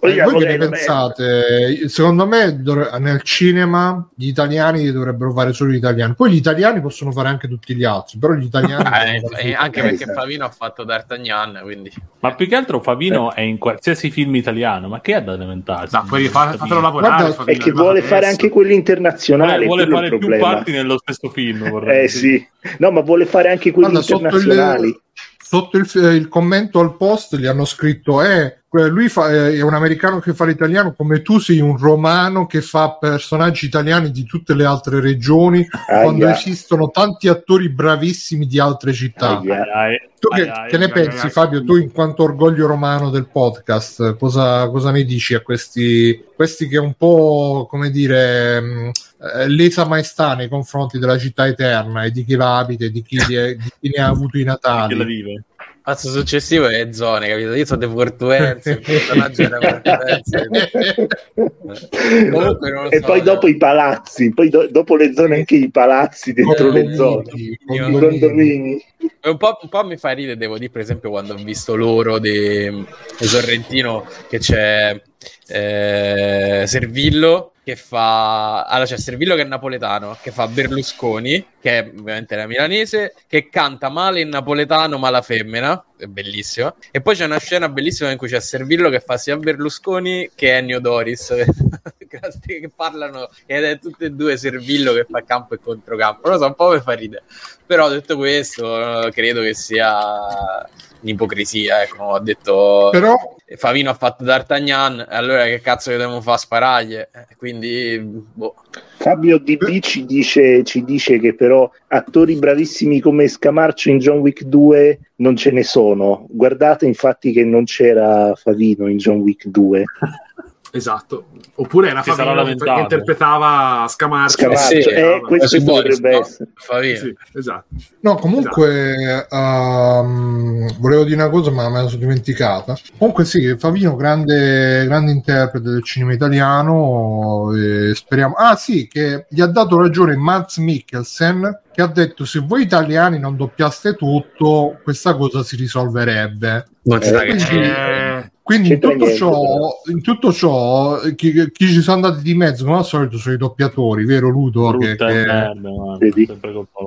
eh, 0.00 0.22
voi 0.22 0.38
che 0.38 0.46
ne 0.46 0.68
pensate? 0.68 1.88
Secondo 1.88 2.26
me 2.26 2.62
nel 2.98 3.22
cinema 3.22 4.08
gli 4.14 4.28
italiani 4.28 4.90
dovrebbero 4.90 5.32
fare 5.32 5.52
solo 5.52 5.70
gli 5.70 5.76
italiani. 5.76 6.14
Poi 6.14 6.30
gli 6.30 6.36
italiani 6.36 6.80
possono 6.80 7.12
fare 7.12 7.28
anche 7.28 7.48
tutti 7.48 7.74
gli 7.74 7.84
altri, 7.84 8.18
però 8.18 8.34
gli 8.34 8.44
italiani... 8.44 8.84
eh, 9.38 9.54
anche 9.54 9.80
perché 9.82 10.06
Favino 10.12 10.44
ha 10.44 10.50
fatto 10.50 10.84
D'Artagnan, 10.84 11.60
quindi... 11.62 11.92
Ma 12.20 12.34
più 12.34 12.48
che 12.48 12.56
altro 12.56 12.80
Favino 12.80 13.32
eh. 13.32 13.36
è 13.36 13.40
in 13.42 13.58
qualsiasi 13.58 14.10
film 14.10 14.34
italiano, 14.34 14.88
ma 14.88 15.00
che 15.00 15.14
ha 15.14 15.20
da 15.20 15.36
lamentarsi? 15.36 15.94
No, 15.94 16.04
poi 16.08 16.28
fa, 16.28 16.52
fatelo 16.52 16.80
lavorare. 16.80 17.32
Guarda, 17.32 17.52
è 17.52 17.56
che 17.56 17.72
vuole 17.72 18.02
fare 18.02 18.26
anche 18.26 18.48
quelli 18.48 18.74
internazionali. 18.74 19.66
Vuole, 19.66 19.86
vuole 19.86 20.08
fare 20.08 20.18
più 20.18 20.38
parti 20.38 20.72
nello 20.72 20.98
stesso 20.98 21.28
film. 21.30 21.82
Eh 21.86 22.08
sì. 22.08 22.46
No, 22.78 22.90
ma 22.90 23.00
vuole 23.00 23.26
fare 23.26 23.50
anche 23.50 23.70
quelli 23.70 23.90
Guarda, 23.90 24.12
internazionali. 24.12 25.00
Sotto 25.36 25.78
il, 25.78 25.86
sotto 25.86 26.08
il, 26.08 26.14
il 26.14 26.28
commento 26.28 26.80
al 26.80 26.96
post 26.96 27.36
gli 27.36 27.46
hanno 27.46 27.64
scritto 27.64 28.22
eh 28.22 28.57
lui 28.70 29.08
fa, 29.08 29.30
eh, 29.30 29.54
è 29.54 29.62
un 29.62 29.72
americano 29.72 30.18
che 30.18 30.34
fa 30.34 30.44
l'italiano 30.44 30.92
come 30.92 31.22
tu 31.22 31.38
sei 31.38 31.60
un 31.60 31.78
romano 31.78 32.46
che 32.46 32.60
fa 32.60 32.92
personaggi 32.92 33.64
italiani 33.64 34.10
di 34.10 34.24
tutte 34.24 34.54
le 34.54 34.66
altre 34.66 35.00
regioni 35.00 35.66
ah, 35.70 36.02
quando 36.02 36.26
yeah. 36.26 36.34
esistono 36.34 36.90
tanti 36.90 37.28
attori 37.28 37.70
bravissimi 37.70 38.46
di 38.46 38.58
altre 38.58 38.92
città. 38.92 39.38
Ah, 39.38 39.42
yeah. 39.42 39.98
Tu 40.18 40.28
che, 40.28 40.48
ah, 40.48 40.66
che 40.66 40.76
ne 40.76 40.88
pensi 40.88 41.30
Fabio? 41.30 41.64
Tu 41.64 41.76
in 41.76 41.92
quanto 41.92 42.24
orgoglio 42.24 42.66
romano 42.66 43.08
del 43.08 43.28
podcast, 43.28 44.16
cosa, 44.16 44.68
cosa 44.68 44.90
ne 44.90 45.04
dici 45.04 45.34
a 45.34 45.40
questi, 45.40 46.24
questi 46.34 46.68
che 46.68 46.76
un 46.76 46.92
po' 46.94 47.66
come 47.70 47.90
dire 47.90 48.60
mh, 48.60 48.90
eh, 49.34 49.48
lesa 49.48 49.86
maestà 49.86 50.34
nei 50.34 50.48
confronti 50.48 50.98
della 50.98 51.16
città 51.16 51.46
eterna 51.46 52.02
e 52.02 52.10
di 52.10 52.24
chi 52.24 52.34
la 52.34 52.58
abita 52.58 52.84
e 52.84 52.90
di 52.90 53.02
chi, 53.02 53.16
è, 53.16 53.54
di 53.54 53.72
chi 53.80 53.90
ne 53.94 54.02
ha 54.02 54.08
avuto 54.08 54.36
i 54.36 54.44
natali? 54.44 55.42
Pazzo 55.88 56.10
successivo 56.10 56.68
è 56.68 56.92
Zone, 56.92 57.28
capito? 57.28 57.54
Io 57.54 57.64
sono 57.64 57.80
De 57.80 57.88
Portuense, 57.88 58.72
il 58.72 58.80
personaggio 58.80 59.40
era 59.40 59.58
Portuense. 59.58 61.08
Comunque 62.30 62.88
e 62.90 62.98
so, 63.00 63.06
poi 63.06 63.22
dopo 63.22 63.48
i 63.48 63.56
palazzi, 63.56 64.34
poi 64.34 64.50
do- 64.50 64.68
dopo 64.70 64.96
le 64.96 65.14
zone 65.14 65.36
anche 65.36 65.56
i 65.56 65.70
palazzi 65.70 66.34
dentro 66.34 66.68
le 66.68 66.94
zone, 66.94 67.30
i 67.32 67.58
condomini. 67.66 68.84
Un 69.22 69.36
po', 69.38 69.58
un 69.62 69.68
po', 69.70 69.84
mi 69.84 69.96
fa 69.96 70.10
ridere, 70.10 70.36
devo 70.36 70.58
dire, 70.58 70.70
per 70.70 70.82
esempio, 70.82 71.08
quando 71.08 71.32
ho 71.32 71.42
visto 71.42 71.74
loro 71.74 72.18
di 72.18 72.84
Sorrentino 73.20 74.04
che 74.28 74.40
c'è 74.40 75.00
eh, 75.46 76.64
Servillo 76.66 77.52
che 77.68 77.76
fa 77.76 78.62
allora 78.62 78.86
c'è 78.86 78.96
Servillo 78.96 79.34
che 79.34 79.42
è 79.42 79.44
napoletano 79.44 80.16
che 80.22 80.30
fa 80.30 80.48
Berlusconi 80.48 81.44
che 81.60 81.78
è 81.78 81.86
ovviamente 81.86 82.34
la 82.34 82.46
milanese 82.46 83.14
che 83.26 83.50
canta 83.50 83.90
male 83.90 84.22
in 84.22 84.30
napoletano 84.30 84.96
ma 84.96 85.10
la 85.10 85.20
femmina 85.20 85.84
è 85.98 86.06
bellissima 86.06 86.74
e 86.90 87.02
poi 87.02 87.14
c'è 87.14 87.26
una 87.26 87.38
scena 87.38 87.68
bellissima 87.68 88.10
in 88.10 88.16
cui 88.16 88.28
c'è 88.28 88.40
Servillo 88.40 88.88
che 88.88 89.00
fa 89.00 89.18
sia 89.18 89.36
Berlusconi 89.36 90.30
che 90.34 90.56
Ennio 90.56 90.80
Doris 90.80 91.34
che 92.08 92.70
parlano 92.74 93.28
ed 93.44 93.64
è 93.64 93.78
tutte 93.78 94.06
e 94.06 94.10
due 94.12 94.38
Servillo 94.38 94.94
che 94.94 95.06
fa 95.08 95.22
campo 95.22 95.54
e 95.54 95.60
controcampo. 95.60 96.30
Lo 96.30 96.38
so, 96.38 96.46
un 96.46 96.54
po' 96.54 96.70
mi 96.70 96.80
fa 96.80 96.92
ridere. 96.92 97.24
Però 97.66 97.88
detto 97.90 98.16
questo, 98.16 99.10
credo 99.12 99.42
che 99.42 99.54
sia 99.54 100.66
un'ipocrisia, 101.00 101.82
ecco, 101.82 102.04
ho 102.04 102.18
detto 102.20 102.88
Però... 102.90 103.14
Favino 103.56 103.88
ha 103.88 103.94
fatto 103.94 104.24
D'Artagnan, 104.24 105.06
allora 105.08 105.44
che 105.44 105.60
cazzo 105.60 105.90
che 105.90 105.96
dobbiamo 105.96 106.20
fare 106.20 106.36
a 106.36 106.38
sparagli? 106.38 106.94
Eh, 106.94 107.08
quindi, 107.38 107.98
boh. 107.98 108.54
Fabio 108.98 109.38
DB 109.38 109.78
ci 109.80 110.04
dice, 110.04 110.62
ci 110.64 110.84
dice 110.84 111.18
che 111.18 111.34
però 111.34 111.70
attori 111.86 112.34
bravissimi 112.34 113.00
come 113.00 113.26
Scamarcio 113.26 113.88
in 113.88 113.98
John 113.98 114.18
Wick 114.18 114.42
2 114.42 114.98
non 115.16 115.34
ce 115.36 115.50
ne 115.50 115.62
sono. 115.62 116.26
Guardate 116.28 116.84
infatti 116.84 117.32
che 117.32 117.44
non 117.44 117.64
c'era 117.64 118.34
Favino 118.34 118.86
in 118.86 118.98
John 118.98 119.20
Wick 119.20 119.46
2. 119.46 119.84
Esatto, 120.70 121.28
oppure 121.54 121.88
era 121.88 122.02
Favino 122.02 122.44
che 122.44 122.80
interpretava 122.80 123.86
Scamarcio. 123.88 124.38
Scamarcio. 124.38 124.74
Eh, 124.74 124.82
sì, 124.82 124.88
eh, 124.88 125.20
questo 125.26 125.56
eh, 125.56 125.62
potrebbe 125.62 126.10
no? 126.10 126.20
essere. 126.20 126.96
Sì, 126.96 127.16
esatto. 127.34 127.66
No, 128.00 128.16
comunque 128.16 128.94
esatto. 128.94 129.36
Um, 129.36 130.78
volevo 130.78 131.04
dire 131.04 131.16
una 131.16 131.30
cosa, 131.30 131.50
ma 131.50 131.68
me 131.70 131.82
la 131.82 131.88
sono 131.88 132.00
dimenticata. 132.00 132.76
Comunque, 132.98 133.24
sì, 133.24 133.56
Favino, 133.58 133.96
grande, 133.96 134.84
grande 134.84 135.10
interprete 135.12 135.70
del 135.70 135.82
cinema 135.82 136.12
italiano. 136.12 137.50
speriamo. 137.94 138.34
Ah, 138.34 138.56
sì, 138.56 138.88
che 138.88 139.26
gli 139.30 139.40
ha 139.40 139.46
dato 139.46 139.78
ragione 139.78 140.16
Mads 140.16 140.58
Mikkelsen 140.58 141.60
che 141.78 141.84
ha 141.84 141.86
detto 141.86 142.24
se 142.24 142.40
voi 142.40 142.62
italiani 142.62 143.20
non 143.20 143.36
doppiaste 143.36 143.94
tutto, 143.94 144.80
questa 144.82 145.14
cosa 145.14 145.44
si 145.44 145.54
risolverebbe. 145.54 146.66
Non 146.82 147.00
eh, 147.00 147.12
quindi, 147.12 147.68
eh, 147.68 148.07
quindi 148.48 148.72
in, 148.72 148.80
tutto 148.80 149.12
ciò, 149.12 149.82
in 149.90 150.00
tutto 150.00 150.32
ciò, 150.32 151.00
chi, 151.14 151.50
chi, 151.52 151.66
ci 151.66 151.82
sono 151.82 151.96
andati 152.06 152.22
di 152.22 152.32
mezzo, 152.32 152.64
come 152.64 152.78
al 152.78 152.86
solito, 152.86 153.18
sono 153.18 153.34
i 153.34 153.36
doppiatori, 153.36 154.06
vero 154.06 154.30
Ludo? 154.30 154.74
Che, 154.78 154.96
che... 154.96 155.04
Merda, 155.04 155.70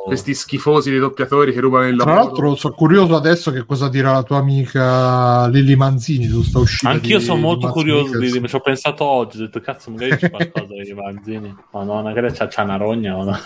Questi 0.03 0.33
schifosi 0.33 0.89
dei 0.89 0.97
doppiatori 0.97 1.53
che 1.53 1.59
rubano 1.59 1.87
il 1.87 1.97
lavoro. 1.97 2.15
Tra 2.15 2.23
l'altro, 2.23 2.55
sono 2.55 2.73
curioso 2.73 3.15
adesso 3.15 3.51
che 3.51 3.63
cosa 3.63 3.89
dirà 3.89 4.11
la 4.11 4.23
tua 4.23 4.37
amica 4.37 5.45
Lili 5.49 5.75
Manzini 5.75 6.25
su 6.25 6.41
sta 6.41 6.57
uscita. 6.57 6.89
Anch'io 6.89 7.19
di, 7.19 7.23
sono 7.25 7.39
molto 7.39 7.69
curioso 7.69 8.17
di, 8.17 8.31
di, 8.31 8.47
ci 8.47 8.55
ho 8.55 8.59
pensato 8.61 9.05
oggi, 9.05 9.37
ho 9.37 9.41
detto 9.41 9.59
cazzo, 9.59 9.91
magari 9.91 10.17
c'è 10.17 10.31
qualcosa 10.31 10.73
di 10.83 10.93
Manzini. 10.95 11.55
Ma 11.73 11.83
no, 11.83 12.01
magari 12.01 12.31
c'ha 12.31 12.49
una 12.63 12.77
rogna 12.77 13.15
o 13.15 13.23
no? 13.23 13.37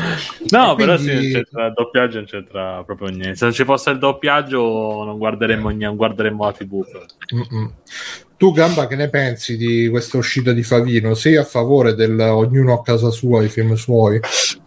No, 0.50 0.74
però 0.74 0.96
quindi... 0.96 1.22
sì, 1.22 1.32
c'entra, 1.32 1.66
il 1.66 1.72
doppiaggio 1.74 2.16
non 2.16 2.26
c'entra 2.26 2.82
proprio 2.84 3.08
niente. 3.08 3.36
Se 3.36 3.44
non 3.44 3.54
ci 3.54 3.64
fosse 3.64 3.90
il 3.90 3.98
doppiaggio, 3.98 5.04
non 5.04 5.18
guarderemmo, 5.18 5.70
non 5.70 5.96
guarderemmo 5.96 6.44
la 6.44 6.52
TV. 6.52 6.84
Mm-mm. 7.34 7.72
Tu, 8.40 8.52
Gamba, 8.52 8.86
che 8.86 8.96
ne 8.96 9.10
pensi 9.10 9.58
di 9.58 9.86
questa 9.90 10.16
uscita 10.16 10.52
di 10.52 10.62
Favino? 10.62 11.12
Sei 11.12 11.36
a 11.36 11.44
favore 11.44 11.94
del 11.94 12.18
ognuno 12.18 12.72
a 12.72 12.80
casa 12.80 13.10
sua, 13.10 13.42
i 13.42 13.50
film 13.50 13.74
suoi? 13.74 14.18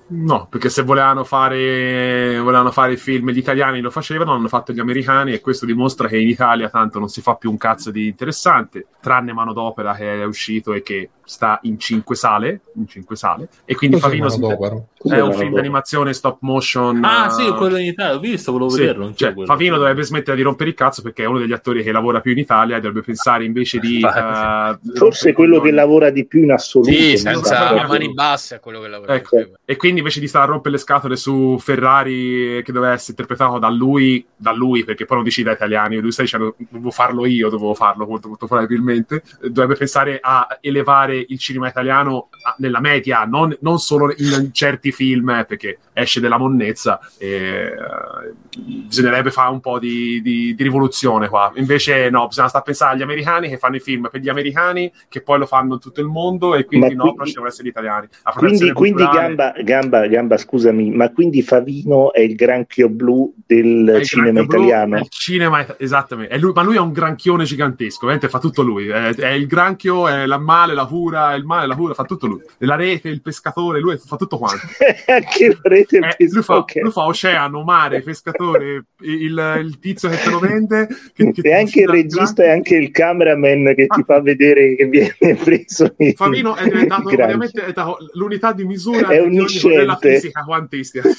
No, 0.05 0.47
perché 0.47 0.69
se 0.69 0.84
volevano 0.84 1.24
fare, 1.24 2.38
volevano 2.39 2.71
fare 2.71 2.93
i 2.93 2.97
film, 2.97 3.32
gli 3.32 3.38
italiani 3.39 3.82
lo 3.82 3.89
facevano, 3.89 4.34
hanno 4.34 4.47
fatto 4.47 4.74
gli 4.74 4.80
americani 4.80 5.34
e 5.34 5.39
questo 5.39 5.65
dimostra 5.65 6.07
che 6.07 6.19
in 6.19 6.28
Italia 6.28 6.69
tanto 6.69 6.99
non 6.99 7.07
si 7.07 7.21
fa 7.21 7.36
più 7.36 7.49
un 7.49 7.57
cazzo 7.57 7.89
di 7.89 8.07
interessante, 8.07 8.86
tranne 9.01 9.34
Manodopera 9.34 9.95
che 9.95 10.21
è 10.21 10.26
uscito 10.26 10.74
e 10.74 10.84
che 10.84 11.09
sta 11.26 11.59
in 11.63 11.80
cinque 11.80 12.15
sale, 12.15 12.61
in 12.76 12.88
cinque 12.88 13.15
sale 13.15 13.47
e 13.65 13.76
quindi 13.76 13.97
Cos'è 13.97 14.09
Favino 14.09 14.88
è 15.03 15.19
un 15.21 15.34
film 15.34 15.53
d'animazione 15.53 16.13
stop 16.13 16.39
motion. 16.41 17.03
Ah, 17.03 17.28
uh, 17.28 17.30
sì, 17.32 17.49
quello 17.53 17.78
in 17.78 17.86
Italia, 17.86 18.15
ho 18.15 18.19
visto, 18.19 18.51
volevo 18.51 18.69
sì, 18.69 18.82
vederlo. 18.82 19.13
Cioè, 19.15 19.34
Favino 19.45 19.78
dovrebbe 19.78 20.03
smettere 20.03 20.36
di 20.38 20.43
rompere 20.43 20.69
il 20.69 20.76
cazzo 20.76 21.01
perché 21.01 21.24
è 21.24 21.28
uno 21.28 21.39
degli 21.39 21.53
attori 21.53 21.82
che 21.82 21.91
lavora 21.91 22.19
più 22.19 22.34
in 22.34 22.38
Italia 22.38 22.76
e 22.76 22.82
dovrebbe 22.82 23.05
pensare 23.05 23.45
invece 23.45 23.62
di 23.80 24.03
uh, 24.03 24.95
forse 24.95 25.34
quello 25.34 25.59
che 25.59 25.72
lavora 25.72 26.09
di 26.09 26.26
più 26.26 26.43
in 26.43 26.51
assoluto. 26.51 26.91
Sì, 26.91 27.18
senza 27.18 27.86
mani 27.88 28.14
basse 28.14 28.55
è 28.55 28.59
quello 28.59 28.82
che 28.82 28.88
lavora 28.88 29.16
ecco. 29.16 29.38
di 29.38 29.43
più. 29.43 29.53
E 29.66 29.76
quindi 29.76 29.99
invece 29.99 30.20
di 30.20 30.28
stare 30.28 30.45
a 30.45 30.47
rompere 30.47 30.76
le 30.76 30.82
scatole 30.82 31.16
su 31.16 31.57
Ferrari 31.59 32.61
che 32.64 32.72
doveva 32.72 32.93
essere 32.93 33.11
interpretato 33.11 33.59
da 33.59 33.70
lui, 33.70 34.26
da 34.36 34.51
lui 34.51 34.84
perché 34.84 35.05
poi 35.05 35.18
non 35.18 35.26
dici 35.26 35.43
da 35.43 35.51
italiani, 35.51 35.99
lui 35.99 36.11
sta 36.11 36.22
dicendo 36.22 36.55
devo 36.57 36.91
farlo 36.91 37.26
io, 37.26 37.49
dovevo 37.49 37.74
farlo 37.74 38.05
molto, 38.05 38.28
molto 38.28 38.47
probabilmente, 38.47 39.24
dovrebbe 39.41 39.76
pensare 39.76 40.20
a 40.22 40.47
elevare 40.61 41.26
il 41.28 41.39
cinema 41.39 41.68
italiano 41.68 42.30
nella 42.57 42.80
media, 42.80 43.26
non, 43.26 43.55
non 43.61 43.80
solo 43.80 44.14
in 44.18 44.49
certi 44.51 44.91
film, 44.91 45.30
eh, 45.30 45.45
perché 45.45 45.80
esce 45.94 46.20
della 46.20 46.38
monnezza 46.38 47.00
e 47.18 47.72
uh, 47.72 48.36
bisognerebbe 48.58 49.32
fare 49.32 49.52
un 49.52 49.60
po' 49.60 49.80
di, 49.80 50.22
di, 50.22 50.56
di, 50.56 50.64
rivoluzione 50.64 51.28
qua. 51.30 51.52
Invece 51.56 52.10
no, 52.10 52.28
bisogna 52.28 52.48
stare 52.48 52.64
a 52.64 52.66
pensare 52.66 52.94
agli 52.96 53.02
americani 53.02 53.50
che 53.50 53.58
fanno 53.58 53.76
i 53.76 53.80
film 53.80 54.10
per 54.12 54.22
gli 54.22 54.30
americani, 54.30 54.91
che 55.10 55.22
poi 55.22 55.39
lo 55.39 55.46
fanno 55.46 55.76
in 55.76 55.80
tutto 55.80 56.02
il 56.02 56.08
mondo 56.08 56.56
e 56.56 56.66
quindi 56.66 56.96
ma 56.96 57.04
no, 57.04 57.14
però 57.14 57.26
ci 57.26 57.34
devono 57.34 57.50
essere 57.50 57.68
gli 57.68 57.72
italiani. 57.72 58.08
Quindi, 58.36 58.72
quindi 58.72 59.04
gamba, 59.04 59.54
gamba, 59.64 60.08
gamba, 60.08 60.38
scusami, 60.38 60.91
ma 60.91 61.12
quindi 61.12 61.41
Favino 61.41 62.14
è 62.14 62.22
il 62.22 62.36
granchio 62.36 62.89
blu 62.89 63.34
del 63.46 64.02
cinema 64.04 64.41
italiano? 64.41 64.98
Blu, 64.98 65.06
cinema, 65.10 65.66
esattamente, 65.78 66.38
lui, 66.38 66.52
ma 66.54 66.64
lui 66.64 66.76
è 66.76 66.80
un 66.80 66.91
granchione 66.91 67.44
gigantesco, 67.44 68.00
veramente 68.02 68.30
fa 68.30 68.39
tutto 68.39 68.62
lui. 68.62 68.88
È, 68.88 69.16
è 69.16 69.32
il 69.32 69.48
granchio, 69.48 70.08
è 70.08 70.26
la 70.26 70.38
male, 70.38 70.74
la 70.74 70.86
cura, 70.86 71.34
il 71.34 71.46
male, 71.46 71.68
la 71.68 71.76
cura, 71.76 71.94
fa 71.94 72.04
tutto 72.04 72.28
lui. 72.28 72.41
La 72.60 72.76
rete, 72.76 73.10
il 73.10 73.22
pescatore, 73.22 73.80
lui 73.80 73.98
fa 73.98 74.16
tutto 74.16 74.38
quanto. 74.38 74.66
Anche 75.08 75.48
la 75.48 75.60
rete, 75.62 75.82
il 75.91 76.03
eh, 76.03 76.29
lui, 76.29 76.43
fa, 76.43 76.57
okay. 76.57 76.81
lui, 76.81 76.91
fa, 76.91 77.05
oceano, 77.05 77.63
mare, 77.63 78.01
pescatore, 78.01 78.86
il, 79.01 79.61
il, 79.63 79.79
tizio 79.79 80.09
che 80.09 80.17
te 80.17 80.29
lo 80.29 80.39
vende. 80.39 80.88
Che, 81.13 81.31
che 81.31 81.41
e 81.41 81.53
anche 81.53 81.81
il 81.81 81.89
regista 81.89 82.43
e 82.43 82.49
anche 82.49 82.75
il 82.75 82.91
cameraman 82.91 83.73
che 83.75 83.86
ah. 83.88 83.95
ti 83.95 84.03
fa 84.03 84.21
vedere 84.21 84.75
che 84.75 84.86
viene 84.86 85.36
preso. 85.43 85.95
Favino 86.15 86.55
è 86.55 86.63
diventato 86.63 87.07
ovviamente 87.07 87.65
è 87.65 87.73
l'unità 88.13 88.53
di 88.53 88.65
misura 88.65 89.07
è 89.09 89.19
di 89.19 89.25
ogni 89.25 89.47
fisica 89.47 90.43
quantistica. 90.43 91.09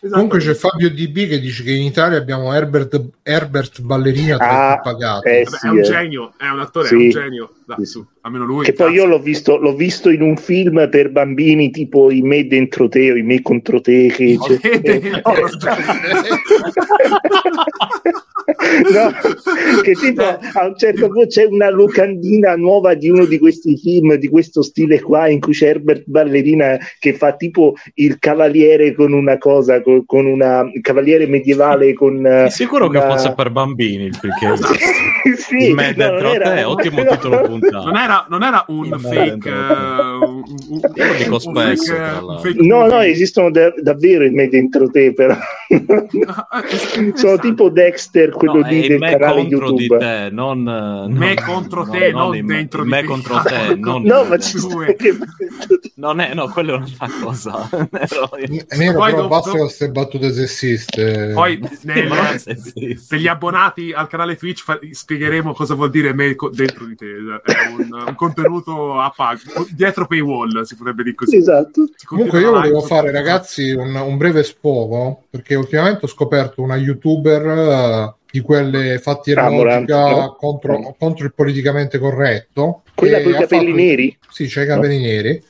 Comunque 0.00 0.38
c'è 0.38 0.54
Fabio 0.54 0.90
DB 0.90 1.26
che 1.26 1.40
dice 1.40 1.62
che 1.62 1.72
in 1.72 1.82
Italia 1.82 2.18
abbiamo 2.18 2.52
Herbert, 2.52 3.00
Herbert 3.22 3.80
Ballerina 3.80 4.36
ah, 4.36 4.80
pagato. 4.80 5.26
Eh, 5.26 5.46
sì, 5.46 5.66
è 5.66 5.70
un 5.70 5.78
eh. 5.78 5.82
genio, 5.82 6.32
è 6.36 6.48
un 6.48 6.60
attore, 6.60 6.88
sì. 6.88 6.94
è 6.94 6.98
un 6.98 7.10
genio. 7.10 7.50
Dai, 7.66 7.84
su, 7.84 8.04
almeno 8.20 8.44
lui. 8.44 8.64
Che 8.64 8.74
poi 8.74 8.92
io 8.92 9.06
l'ho 9.06 9.18
visto, 9.18 9.56
l'ho 9.56 9.74
visto, 9.74 10.10
in 10.10 10.22
un 10.22 10.36
film 10.36 10.88
per 10.88 11.10
bambini 11.10 11.70
tipo 11.70 12.10
I 12.10 12.22
me 12.22 12.46
dentro 12.46 12.88
te 12.88 13.10
o 13.10 13.16
I 13.16 13.22
me 13.22 13.42
contro 13.42 13.80
te. 13.80 14.08
Che 14.08 14.36
no, 14.36 14.46
no, 18.92 19.12
che 19.82 19.92
tipo 19.94 20.22
a 20.22 20.66
un 20.66 20.76
certo 20.76 21.08
punto 21.08 21.26
c'è 21.26 21.44
una 21.44 21.70
locandina 21.70 22.54
nuova 22.54 22.94
di 22.94 23.10
uno 23.10 23.24
di 23.24 23.38
questi 23.38 23.76
film 23.76 24.14
di 24.14 24.28
questo 24.28 24.62
stile 24.62 25.00
qua 25.00 25.28
in 25.28 25.40
cui 25.40 25.52
c'è 25.52 25.70
Herbert 25.70 26.04
Ballerina 26.06 26.78
che 26.98 27.14
fa 27.14 27.34
tipo 27.34 27.74
il 27.94 28.18
cavaliere 28.18 28.94
con 28.94 29.12
una 29.12 29.38
cosa 29.38 29.82
con, 29.86 30.04
con 30.04 30.26
una 30.26 30.68
cavaliere 30.80 31.28
medievale 31.28 31.94
con 31.94 32.46
sicuro 32.48 32.88
una... 32.88 33.00
che 33.00 33.06
fosse 33.06 33.34
per 33.34 33.50
bambini 33.50 34.06
il 34.06 34.18
perché 34.20 34.56
sì, 35.38 35.72
dentro 35.74 36.32
no, 36.32 36.38
te 36.38 36.64
ottimo 36.64 37.02
no, 37.04 37.10
titolo 37.10 37.40
puntata 37.42 37.84
non 37.84 37.96
era, 37.96 38.26
non 38.28 38.42
era 38.42 38.64
un 38.66 38.98
fake 38.98 39.52
io 40.46 41.14
dico 41.16 41.38
spesso 41.38 41.94
un 41.94 42.38
fake, 42.40 42.62
no 42.62 42.86
no 42.86 43.00
esistono 43.00 43.50
da, 43.50 43.72
davvero 43.80 44.24
in 44.24 44.34
me 44.34 44.48
dentro 44.48 44.88
te 44.90 45.12
però. 45.12 45.36
Sono 47.14 47.38
tipo 47.38 47.68
Dexter 47.68 48.30
quello 48.30 48.60
no, 48.60 48.66
lì 48.66 48.86
del 48.86 49.00
canale 49.00 49.40
YouTube 49.40 49.76
di 49.76 49.88
te, 49.88 50.28
non, 50.30 50.62
me 50.62 51.34
non, 51.34 51.44
contro 51.44 51.84
no, 51.84 51.90
te, 51.90 52.12
non, 52.12 52.36
non 52.36 52.46
dentro 52.46 52.84
me, 52.84 53.00
di 53.00 53.02
me 53.02 53.08
contro 53.08 53.42
te, 53.42 53.74
non, 53.74 54.02
no, 54.02 54.24
ma 54.24 54.38
ci 54.38 54.56
che... 54.96 55.16
non 55.96 56.20
è, 56.20 56.34
no, 56.34 56.48
quello 56.48 56.74
è 56.74 56.76
un'altra 56.76 57.08
cosa. 57.20 57.68
Nero, 57.90 58.98
poi 58.98 59.10
però 59.10 59.22
dopo, 59.22 59.28
basta 59.28 59.50
queste 59.52 59.90
battute 59.90 60.32
sessiste. 60.32 61.32
Poi 61.34 61.60
nel, 61.82 62.08
per 63.08 63.18
gli 63.18 63.26
abbonati 63.26 63.92
al 63.92 64.06
canale 64.06 64.36
Twitch 64.36 64.62
fa, 64.62 64.78
spiegheremo 64.90 65.52
cosa 65.52 65.74
vuol 65.74 65.90
dire 65.90 66.12
me 66.12 66.34
dentro 66.52 66.86
di 66.86 66.96
te. 66.96 67.06
È 67.06 67.52
un, 67.76 67.92
un 67.92 68.14
contenuto 68.14 69.00
a 69.00 69.12
pago, 69.14 69.40
dietro 69.70 70.06
paywall, 70.06 70.35
si 70.64 70.76
potrebbe 70.76 71.02
dire 71.02 71.14
così. 71.14 71.36
Esatto. 71.36 71.88
Comunque 72.04 72.40
io 72.40 72.52
volevo 72.52 72.80
fare, 72.80 73.10
ragazzi, 73.10 73.70
un, 73.70 73.94
un 73.94 74.16
breve 74.16 74.42
sfogo, 74.42 75.24
perché 75.30 75.54
ultimamente 75.54 76.04
ho 76.04 76.08
scoperto 76.08 76.62
una 76.62 76.76
youtuber 76.76 78.14
di 78.36 78.40
quelle 78.40 78.98
fatti 78.98 79.30
in 79.30 79.36
logica 79.36 80.34
contro, 80.36 80.78
mm. 80.78 80.84
contro, 80.98 81.24
il 81.24 81.32
politicamente 81.34 81.98
corretto. 81.98 82.82
Quella 82.94 83.22
con 83.22 83.30
i 83.30 83.34
capelli 83.34 83.70
fatto... 83.70 83.76
neri? 83.76 84.18
Sì, 84.28 84.46
c'è 84.46 84.64
i 84.64 84.66
capelli 84.66 84.98
no. 84.98 85.06
neri. 85.06 85.42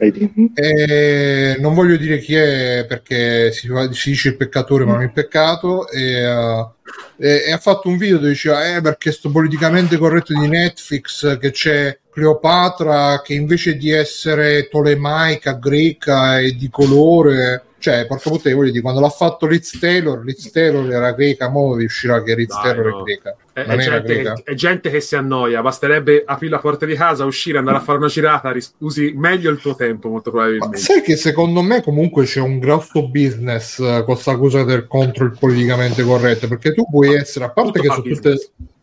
E 0.55 1.57
non 1.59 1.75
voglio 1.75 1.97
dire 1.97 2.19
chi 2.19 2.35
è 2.35 2.85
perché 2.87 3.51
si, 3.51 3.69
si 3.91 4.11
dice 4.11 4.29
il 4.29 4.37
peccatore, 4.37 4.85
ma 4.85 4.93
non 4.93 5.03
il 5.03 5.13
peccato. 5.13 5.89
E, 5.89 6.27
uh, 6.29 6.71
e, 7.17 7.45
e, 7.49 7.53
ha 7.53 7.59
fatto 7.59 7.89
un 7.89 7.97
video 7.97 8.19
dove 8.19 8.31
diceva: 8.31 8.77
Eh, 8.77 8.81
perché 8.81 9.11
sto 9.11 9.31
politicamente 9.31 9.97
corretto 9.97 10.39
di 10.39 10.47
Netflix 10.47 11.39
che 11.39 11.51
c'è 11.51 11.99
Cleopatra 12.17 13.21
che 13.21 13.35
invece 13.35 13.77
di 13.77 13.91
essere 13.91 14.69
tolemaica, 14.69 15.53
greca 15.53 16.41
e 16.41 16.53
di 16.53 16.71
colore 16.71 17.67
cioè, 17.79 18.07
porca 18.07 18.31
puttana, 18.31 18.55
voglio 18.55 18.71
dire, 18.71 18.83
quando 18.83 19.01
l'ha 19.01 19.11
fatto 19.11 19.47
Liz 19.47 19.79
Taylor, 19.79 20.25
Liz 20.25 20.51
Taylor 20.51 20.91
era 20.91 21.13
greca, 21.13 21.49
mo 21.49 21.77
riuscirà 21.77 22.23
che 22.23 22.35
Liz 22.35 22.49
Taylor 22.49 22.87
no. 22.87 23.01
è 23.01 23.03
greca. 23.03 23.37
È, 23.53 23.61
è, 23.61 23.77
gente 23.77 24.23
che, 24.23 24.43
è, 24.45 24.55
gente 24.55 24.91
che, 24.91 25.01
si 25.01 25.15
annoia, 25.15 25.63
basterebbe 25.63 26.23
aprire 26.27 26.55
la 26.55 26.59
porta 26.59 26.85
di 26.85 26.95
casa, 26.95 27.25
uscire, 27.25 27.59
andare 27.59 27.77
a 27.77 27.81
fare 27.81 27.99
una 27.99 28.09
girata, 28.09 28.51
ris- 28.51 28.75
usi 28.79 29.13
meglio 29.15 29.51
il 29.51 29.59
tuo 29.59 29.77
tempo, 29.77 30.09
molto 30.09 30.31
probabilmente. 30.31 30.77
Ma 30.79 30.83
sai 30.83 31.03
che 31.03 31.17
secondo 31.17 31.63
me 31.63 31.83
comunque 31.83 32.25
c'è 32.25 32.41
un 32.41 32.59
grosso 32.59 33.09
business 33.09 33.77
con 33.77 34.05
questa 34.05 34.37
cosa 34.37 34.65
del 34.65 34.87
contro 34.87 35.25
il 35.25 35.37
politicamente 35.39 36.03
corretto, 36.03 36.49
perché 36.49 36.75
tu 36.75 36.89
puoi 36.91 37.15
essere, 37.15 37.45
a 37.45 37.51
parte 37.51 37.81
che 37.81 37.89
sono 37.89 38.03
tutte 38.03 38.37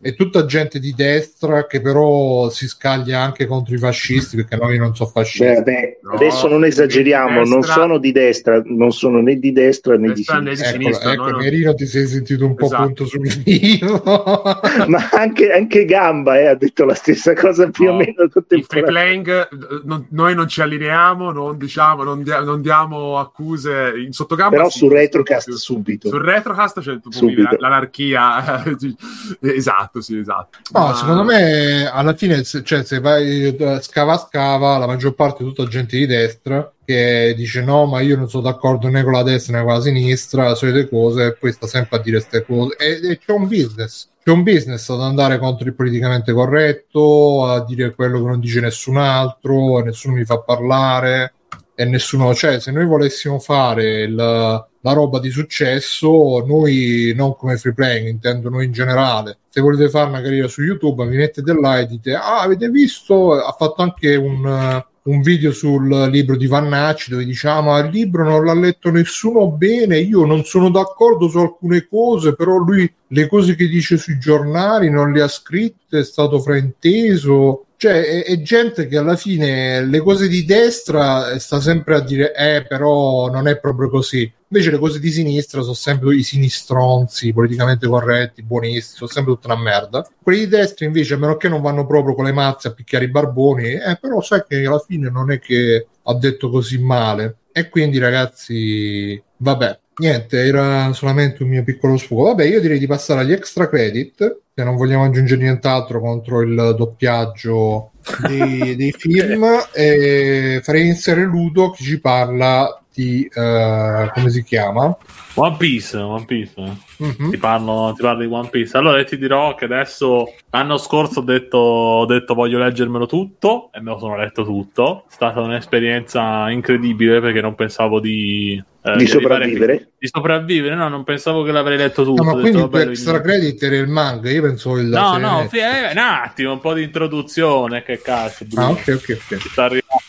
è 0.04 0.14
tutta 0.14 0.44
gente 0.44 0.78
di 0.78 0.92
destra 0.94 1.66
che 1.66 1.80
però 1.80 2.50
si 2.50 2.68
scaglia 2.68 3.22
anche 3.22 3.46
contro 3.46 3.74
i 3.74 3.78
fascisti 3.78 4.36
perché 4.36 4.54
noi 4.54 4.76
non 4.76 4.94
sono 4.94 5.08
fascisti. 5.08 5.46
Beh, 5.46 5.62
beh, 5.62 5.98
no, 6.02 6.10
adesso 6.10 6.46
non 6.46 6.62
esageriamo, 6.66 7.42
non 7.44 7.62
sono 7.62 7.96
di 7.96 8.12
destra, 8.12 8.60
non 8.66 8.92
sono 8.92 9.22
né 9.22 9.38
di 9.38 9.50
destra 9.50 9.96
né 9.96 10.12
destra, 10.12 10.40
di 10.40 10.56
sinistra. 10.56 10.76
Né 10.76 10.84
di 10.84 10.86
ecco, 11.14 11.22
ecco 11.22 11.30
no, 11.30 11.38
Merino 11.38 11.74
ti 11.74 11.86
sei 11.86 12.06
sentito 12.06 12.44
un 12.44 12.54
po' 12.54 12.66
esatto. 12.66 12.82
punto 12.82 13.06
sul. 13.06 13.22
Ma 14.88 15.08
anche, 15.12 15.50
anche 15.50 15.86
Gamba 15.86 16.38
eh, 16.38 16.46
ha 16.48 16.54
detto 16.54 16.84
la 16.84 16.94
stessa 16.94 17.32
cosa 17.32 17.70
più 17.70 17.86
no, 17.86 17.92
o 17.92 17.96
meno. 17.96 18.28
Il 18.48 18.64
free 18.68 18.82
playing, 18.82 19.48
non, 19.84 20.06
noi 20.10 20.34
non 20.34 20.48
ci 20.48 20.60
allineiamo, 20.60 21.32
non, 21.32 21.56
diciamo, 21.56 22.02
non, 22.02 22.22
dia, 22.22 22.40
non 22.40 22.60
diamo 22.60 23.18
accuse 23.18 23.94
in 24.04 24.12
sottogamba. 24.12 24.56
Però 24.56 24.68
sì, 24.68 24.80
su 24.80 24.88
Retrocast 24.90 25.50
subito. 25.52 26.08
Su 26.10 26.18
Retrocast 26.18 26.80
c'è 26.80 26.98
subito. 27.08 27.56
l'anarchia. 27.56 28.62
esatto 29.40 29.92
esatto, 29.98 30.00
sì, 30.00 30.18
esatto. 30.18 30.58
No, 30.72 30.86
Ma... 30.86 30.94
secondo 30.94 31.24
me 31.24 31.86
alla 31.86 32.14
fine, 32.14 32.42
cioè, 32.42 32.84
se 32.84 33.00
vai 33.00 33.54
eh, 33.54 33.80
scava 33.80 34.16
scava, 34.16 34.78
la 34.78 34.86
maggior 34.86 35.14
parte 35.14 35.42
è 35.42 35.46
tutta 35.46 35.66
gente 35.66 35.96
di 35.96 36.06
destra 36.06 36.72
che 36.84 37.34
dice 37.36 37.62
no, 37.62 37.86
ma 37.86 38.00
io 38.00 38.16
non 38.16 38.28
sono 38.28 38.42
d'accordo 38.42 38.88
né 38.88 39.02
con 39.02 39.12
la 39.12 39.22
destra 39.22 39.58
né 39.58 39.64
con 39.64 39.74
la 39.74 39.80
sinistra, 39.80 40.48
le 40.48 40.54
solite 40.54 40.88
cose, 40.88 41.26
e 41.26 41.34
poi 41.34 41.52
sta 41.52 41.66
sempre 41.66 41.98
a 41.98 42.00
dire 42.00 42.18
queste 42.18 42.44
cose. 42.44 42.76
E, 42.76 43.10
e 43.10 43.18
c'è 43.18 43.32
un 43.32 43.48
business. 43.48 44.08
C'è 44.22 44.30
un 44.30 44.42
business 44.42 44.88
ad 44.88 45.02
andare 45.02 45.38
contro 45.38 45.66
il 45.66 45.74
politicamente 45.74 46.32
corretto, 46.32 47.44
a 47.46 47.62
dire 47.62 47.94
quello 47.94 48.20
che 48.20 48.26
non 48.26 48.40
dice 48.40 48.60
nessun 48.60 48.96
altro, 48.96 49.82
nessuno 49.82 50.14
mi 50.14 50.24
fa 50.24 50.38
parlare, 50.38 51.34
e 51.74 51.84
nessuno, 51.84 52.34
cioè, 52.34 52.60
se 52.60 52.70
noi 52.70 52.86
volessimo 52.86 53.38
fare 53.38 54.02
il, 54.02 54.14
la 54.14 54.92
roba 54.92 55.18
di 55.18 55.30
successo, 55.30 56.44
noi 56.46 57.12
non 57.16 57.34
come 57.34 57.56
free 57.56 57.74
playing, 57.74 58.08
intendo 58.08 58.48
noi 58.48 58.66
in 58.66 58.72
generale. 58.72 59.38
Se 59.48 59.60
volete 59.60 59.88
fare 59.88 60.08
una 60.08 60.20
carriera 60.20 60.46
su 60.46 60.62
YouTube, 60.62 61.06
vi 61.06 61.16
mettete 61.16 61.52
là 61.52 61.78
e 61.78 61.86
dite: 61.86 62.14
Ah, 62.14 62.40
avete 62.42 62.68
visto? 62.68 63.32
Ha 63.32 63.52
fatto 63.52 63.82
anche 63.82 64.14
un, 64.14 64.84
un 65.04 65.20
video 65.20 65.52
sul 65.52 66.08
libro 66.10 66.36
di 66.36 66.46
Vannacci 66.46 67.10
dove 67.10 67.24
diciamo: 67.24 67.74
ah, 67.74 67.80
il 67.80 67.90
libro 67.90 68.24
non 68.24 68.44
l'ha 68.44 68.54
letto 68.54 68.90
nessuno 68.90 69.50
bene. 69.50 69.98
Io 69.98 70.24
non 70.24 70.44
sono 70.44 70.70
d'accordo 70.70 71.28
su 71.28 71.38
alcune 71.38 71.86
cose, 71.88 72.34
però 72.34 72.56
lui 72.56 72.90
le 73.08 73.26
cose 73.26 73.54
che 73.54 73.68
dice 73.68 73.96
sui 73.96 74.18
giornali 74.18 74.90
non 74.90 75.12
le 75.12 75.22
ha 75.22 75.28
scritte, 75.28 76.00
è 76.00 76.04
stato 76.04 76.40
frainteso 76.40 77.66
cioè 77.76 78.02
è, 78.02 78.24
è, 78.24 78.40
gente 78.40 78.86
che 78.86 78.96
alla 78.96 79.16
fine 79.16 79.84
le 79.84 79.98
cose 79.98 80.28
di 80.28 80.44
destra 80.44 81.38
sta 81.38 81.60
sempre 81.60 81.96
a 81.96 82.00
dire 82.00 82.32
eh 82.34 82.64
però 82.66 83.28
non 83.30 83.48
è 83.48 83.58
proprio 83.58 83.90
così 83.90 84.30
invece 84.54 84.70
le 84.70 84.78
cose 84.78 85.00
di 85.00 85.10
sinistra 85.10 85.62
sono 85.62 85.74
sempre 85.74 86.14
i 86.14 86.22
sinistronzi 86.22 87.32
politicamente 87.32 87.88
corretti 87.88 88.42
buonisti 88.42 88.96
sono 88.96 89.10
sempre 89.10 89.34
tutta 89.34 89.52
una 89.52 89.60
merda. 89.60 90.08
Quelli 90.22 90.40
di 90.40 90.48
destra 90.48 90.86
invece 90.86 91.14
a 91.14 91.18
meno 91.18 91.36
che 91.36 91.48
non 91.48 91.60
vanno 91.60 91.84
proprio 91.86 92.14
con 92.14 92.24
le 92.24 92.32
mazze 92.32 92.68
a 92.68 92.72
picchiare 92.72 93.06
i 93.06 93.10
barboni 93.10 93.72
eh 93.72 93.98
però 94.00 94.20
sai 94.20 94.44
che 94.46 94.64
alla 94.64 94.78
fine 94.78 95.10
non 95.10 95.32
è 95.32 95.40
che 95.40 95.86
ha 96.02 96.14
detto 96.14 96.48
così 96.50 96.78
male. 96.78 97.38
E 97.50 97.68
quindi 97.68 97.98
ragazzi 97.98 99.20
vabbè 99.38 99.80
niente, 99.96 100.44
era 100.44 100.92
solamente 100.92 101.42
un 101.42 101.50
mio 101.50 101.62
piccolo 101.62 101.96
sfogo. 101.96 102.24
Vabbè, 102.24 102.44
io 102.44 102.60
direi 102.60 102.78
di 102.78 102.86
passare 102.86 103.20
agli 103.20 103.32
extra 103.32 103.68
credit 103.68 104.42
se 104.56 104.62
non 104.62 104.76
vogliamo 104.76 105.04
aggiungere 105.04 105.42
nient'altro 105.42 106.00
contro 106.00 106.40
il 106.40 106.74
doppiaggio 106.76 107.90
dei, 108.20 108.76
dei 108.76 108.92
film, 108.96 109.44
e 109.72 110.60
farei 110.62 110.82
iniziare 110.82 111.24
Ludo 111.24 111.70
che 111.70 111.82
ci 111.82 111.98
parla 111.98 112.83
di 112.94 113.28
uh, 113.34 114.08
come 114.12 114.30
si 114.30 114.44
chiama? 114.44 114.96
One 115.34 115.56
Piece, 115.56 115.96
One 115.96 116.24
Piece. 116.24 116.54
Mm-hmm. 117.02 117.30
Ti, 117.30 117.36
parlo, 117.38 117.92
ti, 117.96 118.02
parlo, 118.02 118.24
di 118.24 118.32
One 118.32 118.48
Piece. 118.48 118.76
Allora 118.76 119.02
ti 119.02 119.18
dirò 119.18 119.54
che 119.56 119.64
adesso 119.64 120.32
l'anno 120.50 120.76
scorso 120.78 121.20
ho 121.20 121.22
detto, 121.22 121.58
ho 121.58 122.06
detto 122.06 122.34
voglio 122.34 122.58
leggermelo 122.58 123.06
tutto 123.06 123.70
e 123.72 123.80
me 123.80 123.90
lo 123.90 123.98
sono 123.98 124.16
letto 124.16 124.44
tutto. 124.44 125.04
È 125.08 125.12
stata 125.12 125.40
un'esperienza 125.40 126.48
incredibile 126.50 127.20
perché 127.20 127.40
non 127.40 127.56
pensavo 127.56 127.98
di 127.98 128.62
eh, 128.86 128.96
di 128.96 129.06
sopravvivere? 129.06 129.92
Di 129.98 130.06
sopravvivere, 130.06 130.74
no, 130.74 130.88
non 130.88 131.04
pensavo 131.04 131.42
che 131.42 131.52
l'avrei 131.52 131.78
letto 131.78 132.04
tutto. 132.04 132.22
No, 132.22 132.34
ma 132.34 132.40
quindi 132.40 132.60
il 132.60 132.90
extra 132.90 133.20
credit 133.22 133.62
era 133.62 133.76
il 133.76 133.88
manga, 133.88 134.30
io 134.30 134.42
penso 134.42 134.76
il... 134.76 134.88
No, 134.88 135.16
no, 135.16 135.46
fi- 135.48 135.58
eh, 135.58 135.90
un 135.90 135.98
attimo, 135.98 136.52
un 136.52 136.60
po' 136.60 136.74
di 136.74 136.82
introduzione, 136.82 137.82
che 137.82 138.02
cazzo. 138.02 138.44
Ah, 138.56 138.68
ok, 138.68 139.00
ok, 139.00 139.20
ok. 139.30 139.40
Sta 139.40 139.64
arrivando. 139.64 140.02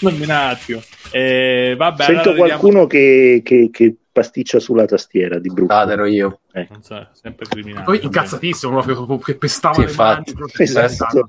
Un 0.00 0.30
attimo. 0.30 0.80
Eh, 1.10 1.74
vabbè, 1.76 2.04
Sento 2.04 2.30
allora 2.30 2.46
qualcuno 2.46 2.86
che, 2.86 3.40
che, 3.44 3.70
che 3.72 3.96
pasticcia 4.16 4.58
sulla 4.60 4.86
tastiera 4.86 5.38
di 5.38 5.50
Brooklyn. 5.50 5.78
Ah, 5.78 5.92
ero 5.92 6.06
io. 6.06 6.40
Eh. 6.54 6.66
Non 6.70 6.82
so, 6.82 7.06
sempre 7.12 7.44
criminale. 7.46 7.84
Poi 7.84 8.00
incazzatissimo 8.02 8.80
proprio 8.80 9.18
che 9.18 9.36
pestava 9.36 9.74
sì, 9.74 9.80
le 9.82 9.86
infatti. 9.88 10.32
mani. 10.34 10.52
Esatto. 10.56 11.26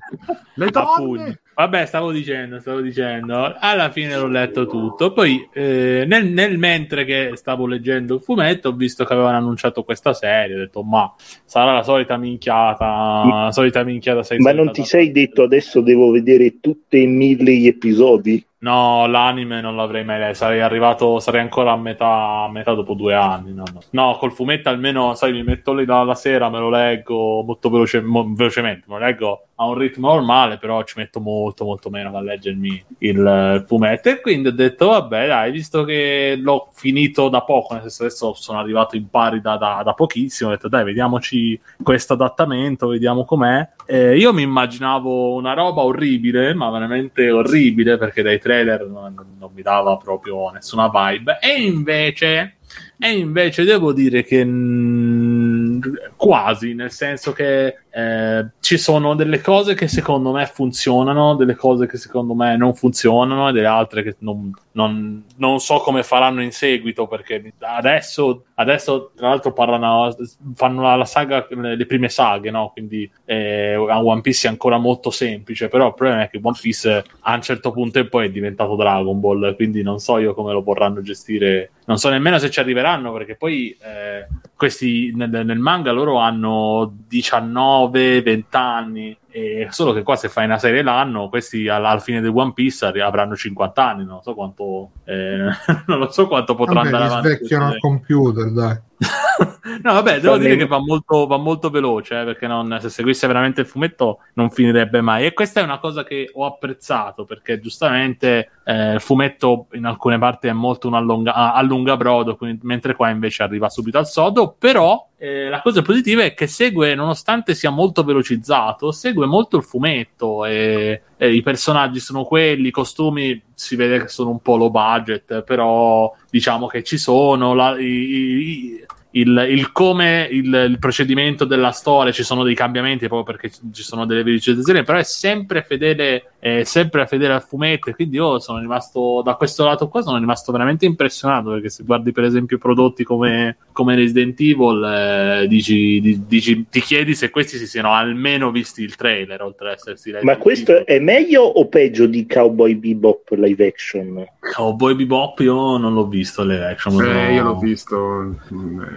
Le 0.56 0.70
donne! 0.70 1.42
Vabbè, 1.54 1.86
stavo 1.86 2.12
dicendo, 2.12 2.60
stavo 2.62 2.80
dicendo. 2.80 3.56
Alla 3.60 3.90
fine 3.90 4.16
l'ho 4.16 4.28
letto 4.28 4.68
tutto. 4.68 5.12
Poi, 5.12 5.50
eh, 5.52 6.06
nel, 6.08 6.28
nel, 6.28 6.58
mentre 6.58 7.04
che 7.04 7.32
stavo 7.34 7.68
leggendo 7.68 8.16
il 8.16 8.22
fumetto, 8.22 8.70
ho 8.70 8.74
visto 8.74 9.04
che 9.04 9.12
avevano 9.12 9.38
annunciato 9.38 9.84
questa 9.84 10.14
serie. 10.14 10.56
Ho 10.56 10.60
detto, 10.60 10.82
ma 10.82 11.14
sarà 11.44 11.74
la 11.74 11.84
solita 11.84 12.16
minchiata. 12.16 12.86
La 12.86 13.50
solita 13.52 13.84
minchiata. 13.84 14.22
Ma 14.38 14.54
non 14.54 14.72
ti 14.72 14.86
sei 14.86 15.12
detto 15.12 15.44
adesso 15.44 15.82
devo 15.82 16.10
vedere 16.12 16.62
tutti 16.62 17.02
e 17.02 17.06
mille 17.06 17.54
gli 17.54 17.68
episodi? 17.68 18.47
No, 18.60 19.06
l'anime 19.06 19.62
non 19.62 19.76
l'avrei 19.76 20.04
mai 20.04 20.18
letto, 20.18 20.34
sarei 20.34 20.62
arrivato, 20.62 21.20
sarei 21.20 21.42
ancora 21.42 21.74
a 21.74 21.78
metà, 21.78 22.44
a 22.44 22.50
metà 22.50 22.74
dopo 22.74 22.96
due 22.96 23.14
anni. 23.14 23.54
No, 23.54 23.64
no. 23.72 23.82
no, 23.92 24.18
col 24.18 24.34
fumetto 24.34 24.70
almeno, 24.70 25.14
sai, 25.14 25.32
mi 25.32 25.44
metto 25.44 25.76
lì 25.76 25.86
dalla 25.86 26.16
sera, 26.16 26.50
me 26.50 26.58
lo 26.58 26.70
leggo 26.70 27.44
molto 27.44 27.70
veloce, 27.70 28.02
mo, 28.02 28.26
velocemente, 28.34 28.86
me 28.88 28.98
lo 28.98 29.06
leggo 29.06 29.48
a 29.60 29.66
un 29.66 29.76
ritmo 29.76 30.14
normale, 30.14 30.58
però 30.58 30.84
ci 30.84 30.94
metto 30.98 31.20
molto, 31.20 31.66
molto 31.66 31.90
meno 31.90 32.16
a 32.16 32.22
leggermi 32.22 32.86
il, 33.00 33.18
il 33.18 33.64
fumetto. 33.68 34.10
E 34.10 34.22
quindi 34.22 34.50
ho 34.50 34.52
detto, 34.52 34.90
vabbè, 34.90 35.28
dai, 35.28 35.52
visto 35.52 35.84
che 35.84 36.38
l'ho 36.40 36.70
finito 36.74 37.28
da 37.28 37.42
poco, 37.42 37.74
nel 37.74 37.82
senso 37.84 38.04
adesso 38.04 38.34
sono 38.36 38.60
arrivato 38.60 38.96
in 38.96 39.10
pari 39.10 39.42
da, 39.42 39.58
da, 39.58 39.82
da 39.84 39.94
pochissimo, 39.94 40.50
ho 40.50 40.54
detto, 40.54 40.68
dai, 40.68 40.84
vediamoci 40.84 41.60
questo 41.82 42.14
adattamento, 42.14 42.88
vediamo 42.88 43.26
com'è. 43.26 43.68
Eh, 43.88 44.18
io 44.18 44.32
mi 44.32 44.44
immaginavo 44.44 45.34
una 45.34 45.54
roba 45.54 45.82
orribile, 45.82 46.54
ma 46.54 46.70
veramente 46.70 47.32
orribile, 47.32 47.98
perché 47.98 48.22
dai 48.22 48.40
trailer 48.40 48.86
non, 48.86 49.16
non 49.40 49.52
mi 49.56 49.64
dava 49.64 49.98
proprio 49.98 50.52
nessuna 50.52 50.92
vibe. 50.94 51.40
E 51.42 51.64
invece, 51.64 52.58
e 53.00 53.10
invece 53.10 53.64
devo 53.64 53.92
dire 53.92 54.24
che 54.24 54.46
mh, 54.46 56.16
quasi, 56.16 56.76
nel 56.76 56.92
senso 56.92 57.34
che 57.34 57.76
eh, 57.98 58.50
ci 58.60 58.78
sono 58.78 59.16
delle 59.16 59.42
cose 59.42 59.74
che 59.74 59.88
secondo 59.88 60.32
me 60.32 60.46
funzionano, 60.46 61.36
delle 61.36 61.56
cose 61.56 61.88
che 61.88 61.98
secondo 61.98 62.36
me 62.36 62.56
non 62.56 62.76
funzionano 62.76 63.50
e 63.50 63.54
delle 63.54 63.66
altre 63.66 64.04
che 64.04 64.18
non, 64.20 64.52
non, 64.74 65.24
non 65.38 65.60
so 65.60 65.80
come 65.80 66.04
faranno 66.04 66.44
in 66.44 66.52
seguito 66.52 67.08
perché 67.08 67.54
adesso, 67.58 68.44
adesso 68.54 69.14
tra 69.16 69.30
l'altro 69.30 69.52
parlano, 69.52 70.16
fanno 70.54 70.84
la, 70.84 70.96
la 70.96 71.06
saga, 71.06 71.48
le 71.50 71.86
prime 71.88 72.08
saghe, 72.08 72.52
no? 72.52 72.70
quindi 72.72 73.10
eh, 73.26 73.76
One 73.76 74.22
Piece 74.22 74.46
è 74.46 74.52
ancora 74.52 74.78
molto 74.78 75.10
semplice, 75.10 75.68
però 75.68 75.88
il 75.88 75.96
problema 75.96 76.22
è 76.22 76.30
che 76.30 76.40
One 76.40 76.58
Piece 76.62 77.04
a 77.22 77.34
un 77.34 77.42
certo 77.42 77.72
punto 77.72 78.08
poi 78.10 78.28
è 78.28 78.30
diventato 78.30 78.76
Dragon 78.76 79.20
Ball, 79.20 79.56
quindi 79.56 79.82
non 79.82 79.98
so 79.98 80.20
io 80.20 80.36
come 80.36 80.54
lo 80.54 80.62
vorranno 80.62 81.02
gestire, 81.02 81.72
non 81.86 81.98
so 81.98 82.10
nemmeno 82.10 82.38
se 82.38 82.52
ci 82.52 82.60
arriveranno 82.60 83.12
perché 83.12 83.36
poi 83.36 83.76
eh, 83.82 84.28
questi 84.56 85.12
nel, 85.16 85.30
nel 85.30 85.58
manga 85.58 85.92
loro 85.92 86.18
hanno 86.18 86.94
19 87.08 87.86
19-20 87.90 88.44
anni. 88.52 89.18
E 89.38 89.68
solo 89.70 89.94
che 89.94 90.02
qua 90.02 90.16
se 90.16 90.30
fai 90.30 90.46
una 90.46 90.58
serie 90.58 90.82
l'anno, 90.82 91.30
questi 91.30 91.68
al, 91.68 91.86
al 91.86 92.02
fine 92.02 92.22
di 92.22 92.28
One 92.28 92.54
Piece 92.54 92.88
avranno 92.88 93.36
50 93.36 93.88
anni, 93.88 94.04
non 94.04 94.20
so 94.24 94.34
quanto, 94.34 94.94
eh, 95.06 95.46
non 95.86 96.00
lo 96.00 96.12
so 96.12 96.28
quanto 96.28 96.56
potrà 96.56 96.74
Vabbè, 96.74 96.86
andare 96.88 97.04
avanti. 97.06 97.28
Svecchiano 97.28 97.68
al 97.68 97.78
computer, 97.78 98.52
dai. 98.52 98.80
no, 99.84 99.94
vabbè, 99.94 100.20
devo 100.20 100.38
dire 100.38 100.56
che 100.56 100.66
va 100.66 100.80
molto, 100.80 101.28
va 101.28 101.38
molto 101.38 101.70
veloce, 101.70 102.20
eh, 102.20 102.26
perché 102.26 102.48
non, 102.48 102.80
se 102.82 102.90
seguisse 102.90 103.28
veramente 103.28 103.62
il 103.62 103.68
fumetto 103.68 104.22
non 104.34 104.50
finirebbe 104.50 105.02
mai. 105.02 105.26
E 105.28 105.34
questa 105.34 105.60
è 105.60 105.64
una 105.64 105.78
cosa 105.78 106.04
che 106.04 106.32
ho 106.34 106.46
apprezzato, 106.46 107.24
perché 107.24 107.60
giustamente 107.60 108.50
eh, 108.64 108.94
il 108.94 109.00
fumetto 109.00 109.68
in 109.74 109.86
alcune 109.86 110.18
parti 110.18 110.48
è 110.48 110.52
molto 110.52 110.88
un 110.88 110.96
allunga, 110.96 111.54
allungabrodo, 111.54 112.36
quindi, 112.38 112.62
mentre 112.64 112.96
qua 112.96 113.10
invece 113.10 113.44
arriva 113.44 113.70
subito 113.70 114.00
al 114.00 114.08
sodo, 114.08 114.56
però 114.58 115.08
eh, 115.20 115.48
la 115.48 115.62
cosa 115.62 115.84
positiva 115.84 116.24
è 116.24 116.34
che 116.34 116.48
segue, 116.48 116.96
nonostante 116.96 117.54
sia 117.54 117.70
molto 117.70 118.04
velocizzato, 118.04 118.92
segue 118.92 119.27
molto 119.28 119.58
il 119.58 119.64
fumetto 119.64 120.46
e, 120.46 121.02
e, 121.18 121.34
i 121.34 121.42
personaggi 121.42 122.00
sono 122.00 122.24
quelli, 122.24 122.70
i 122.70 122.72
costumi 122.72 123.42
si 123.54 123.76
vede 123.76 124.00
che 124.00 124.08
sono 124.08 124.32
un 124.32 124.40
po' 124.40 124.58
low 124.58 124.72
budget, 124.72 125.44
però 125.44 126.14
diciamo 126.30 126.68
che 126.68 126.84
ci 126.84 126.98
sono, 126.98 127.54
la, 127.54 127.78
i, 127.78 127.86
i, 127.86 128.86
il, 129.12 129.48
il 129.50 129.72
come 129.72 130.28
il, 130.30 130.54
il, 130.70 130.78
procedimento 130.80 131.46
della 131.46 131.72
storia, 131.72 132.12
ci 132.12 132.24
sono 132.24 132.44
dei 132.44 132.56
cambiamenti 132.56 133.08
proprio 133.08 133.36
perché 133.36 133.50
ci 133.50 133.84
sono 133.84 134.06
delle 134.06 134.24
velocizzazioni, 134.24 134.84
però 134.84 134.98
è 134.98 135.04
sempre 135.04 135.64
fedele, 135.64 136.32
è 136.40 136.64
sempre 136.64 137.08
fedele 137.08 137.34
al 137.34 137.44
fumetto. 137.44 137.92
Quindi 137.92 138.18
io 138.18 138.40
sono 138.40 138.60
rimasto 138.60 139.22
da 139.24 139.36
questo 139.36 139.66
lato 139.66 139.88
qua, 139.88 140.02
sono 140.02 140.18
rimasto 140.18 140.52
veramente 140.52 140.86
impressionato 140.86 141.52
perché 141.52 141.70
se 141.70 141.84
guardi 141.84 142.12
per 142.12 142.26
esempio 142.26 142.58
prodotti 142.58 143.04
come, 143.04 143.58
come 143.72 143.96
Resident 143.96 144.40
Evil, 144.40 144.84
eh, 144.84 145.48
dici, 145.48 146.24
dici, 146.28 146.66
ti 146.70 146.82
chiedi 146.82 147.16
se 147.16 147.30
questi 147.30 147.58
si 147.58 147.68
siano 147.68 147.94
almeno 147.94 148.52
visti 148.52 148.82
il 148.82 148.96
trailer 148.96 149.42
oltre 149.42 149.70
ad 149.70 149.74
essersi 149.76 150.14
Ma 150.22 150.38
questo 150.38 150.86
è 150.86 151.00
meglio 151.00 151.44
o 151.44 151.68
peggio 151.68 152.06
di 152.06 152.26
Cowboy 152.28 152.76
Bebop 152.76 153.30
live 153.32 153.66
action? 153.66 154.26
Cowboy 154.54 154.96
Bebop 154.96 155.40
io 155.40 155.78
non 155.78 155.94
l'ho 155.94 156.08
visto 156.08 156.44
live 156.44 156.66
action. 156.66 157.02
Eh, 157.04 157.34
io 157.34 157.44
l'ho 157.44 157.58
visto. 157.58 158.36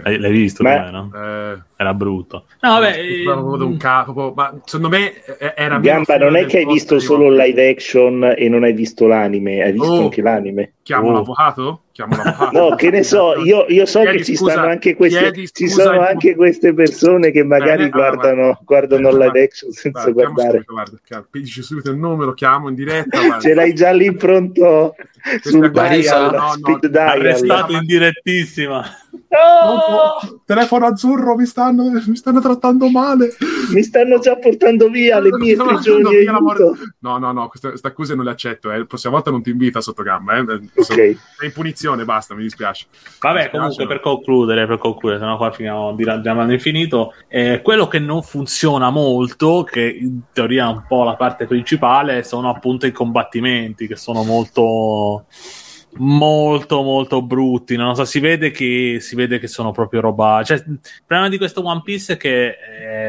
l'hai 0.03 0.31
visto 0.31 0.63
com'è, 0.63 0.91
no? 0.91 1.11
Eh, 1.13 1.61
era 1.81 1.95
brutto. 1.95 2.45
No, 2.59 2.79
vabbè, 2.79 3.25
un 3.25 3.77
capo, 3.77 4.33
ma 4.35 4.53
secondo 4.65 4.95
me 4.95 5.13
era 5.55 5.79
Gamba, 5.79 6.17
non 6.17 6.35
è 6.35 6.45
che 6.45 6.59
hai 6.59 6.65
visto 6.65 6.99
solo 6.99 7.27
il 7.27 7.35
live 7.35 7.69
action 7.69 8.35
e 8.37 8.47
non 8.49 8.63
hai 8.63 8.73
visto 8.73 9.07
l'anime, 9.07 9.63
hai 9.63 9.71
visto 9.71 9.87
oh, 9.87 10.03
anche 10.03 10.21
l'anime. 10.21 10.73
Chiamo 10.83 11.09
oh. 11.09 11.13
l'avvocato? 11.13 11.81
Chiamo 11.91 12.15
l'avvocato. 12.15 12.69
No, 12.69 12.75
che 12.75 12.91
ne 12.91 13.01
so, 13.03 13.35
io, 13.43 13.65
io 13.67 13.85
so 13.87 14.01
chiedi 14.01 14.17
che 14.17 14.23
ci 14.25 14.35
scusa, 14.35 14.51
stanno 14.51 14.67
anche 14.67 14.95
queste, 14.95 15.47
ci 15.51 15.67
sono 15.67 16.01
anche 16.01 16.35
queste 16.35 16.73
persone 16.73 17.31
che 17.31 17.43
magari 17.43 17.77
Bene, 17.77 17.89
guardano, 17.89 18.41
allora, 18.41 18.59
guardano 18.63 19.09
il 19.09 19.17
live 19.17 19.43
action 19.43 19.71
senza 19.71 20.09
guarda, 20.11 20.31
guardare. 20.31 20.63
Subito, 20.63 20.73
guarda, 20.73 21.27
dici 21.31 21.63
subito 21.63 21.89
il 21.89 21.97
numero, 21.97 22.33
chiamo 22.33 22.69
in 22.69 22.75
diretta. 22.75 23.17
Ce 23.41 23.53
l'hai 23.55 23.73
già 23.73 23.91
lì 23.91 24.13
pronto 24.13 24.93
sul 25.41 25.71
dial, 25.71 26.33
no, 26.33 26.51
speed 26.51 26.83
no, 26.83 26.89
dial. 26.89 27.07
Arrestato 27.07 27.73
in 27.73 27.85
direttissima. 27.85 28.85
Telefono 30.45 30.85
azzurro, 30.87 31.35
mi 31.35 31.45
stanno, 31.71 32.01
mi 32.05 32.15
stanno, 32.15 32.41
trattando 32.41 32.89
male. 32.89 33.35
Mi 33.73 33.83
stanno 33.83 34.19
già 34.19 34.35
portando 34.35 34.89
via 34.89 35.19
le 35.19 35.29
mie 35.37 35.55
prigioni. 35.55 36.25
No, 36.99 37.17
no, 37.17 37.31
no, 37.31 37.47
queste, 37.47 37.69
queste, 37.69 37.87
accuse 37.87 38.15
non 38.15 38.25
le 38.25 38.31
accetto. 38.31 38.71
Eh. 38.71 38.79
La 38.79 38.85
prossima 38.85 39.13
volta 39.13 39.31
non 39.31 39.41
ti 39.41 39.49
invita 39.49 39.81
sotto 39.81 40.03
gamba. 40.03 40.37
Eh. 40.37 40.41
Okay. 40.75 41.17
È 41.39 41.45
in 41.45 41.51
punizione, 41.53 42.05
basta, 42.05 42.35
mi 42.35 42.43
dispiace. 42.43 42.85
Vabbè, 43.19 43.33
mi 43.33 43.41
dispiace, 43.41 43.57
comunque, 43.57 43.87
per 43.87 43.99
concludere, 43.99 44.67
per 44.67 44.77
concludere, 44.77 45.19
sennò 45.19 45.37
qua 45.37 45.51
finiamo 45.51 45.93
di 45.95 46.03
raggiamo 46.03 46.41
all'infinito. 46.41 47.13
Eh, 47.27 47.61
quello 47.63 47.87
che 47.87 47.99
non 47.99 48.21
funziona 48.21 48.89
molto, 48.89 49.63
che 49.63 49.81
in 49.81 50.21
teoria 50.31 50.67
è 50.67 50.71
un 50.71 50.83
po' 50.87 51.03
la 51.03 51.15
parte 51.15 51.47
principale, 51.47 52.23
sono 52.23 52.49
appunto 52.49 52.85
i 52.85 52.91
combattimenti, 52.91 53.87
che 53.87 53.95
sono 53.95 54.23
molto 54.23 55.25
molto 55.95 56.81
molto 56.83 57.21
brutti 57.21 57.75
non 57.75 57.95
so 57.95 58.05
si 58.05 58.19
vede 58.19 58.51
che 58.51 58.99
si 59.01 59.15
vede 59.15 59.39
che 59.39 59.47
sono 59.47 59.71
proprio 59.71 59.99
roba 59.99 60.41
cioè 60.43 60.57
il 60.57 60.79
problema 61.05 61.27
di 61.29 61.37
questo 61.37 61.65
One 61.65 61.81
Piece 61.83 62.13
è 62.13 62.17
che 62.17 62.55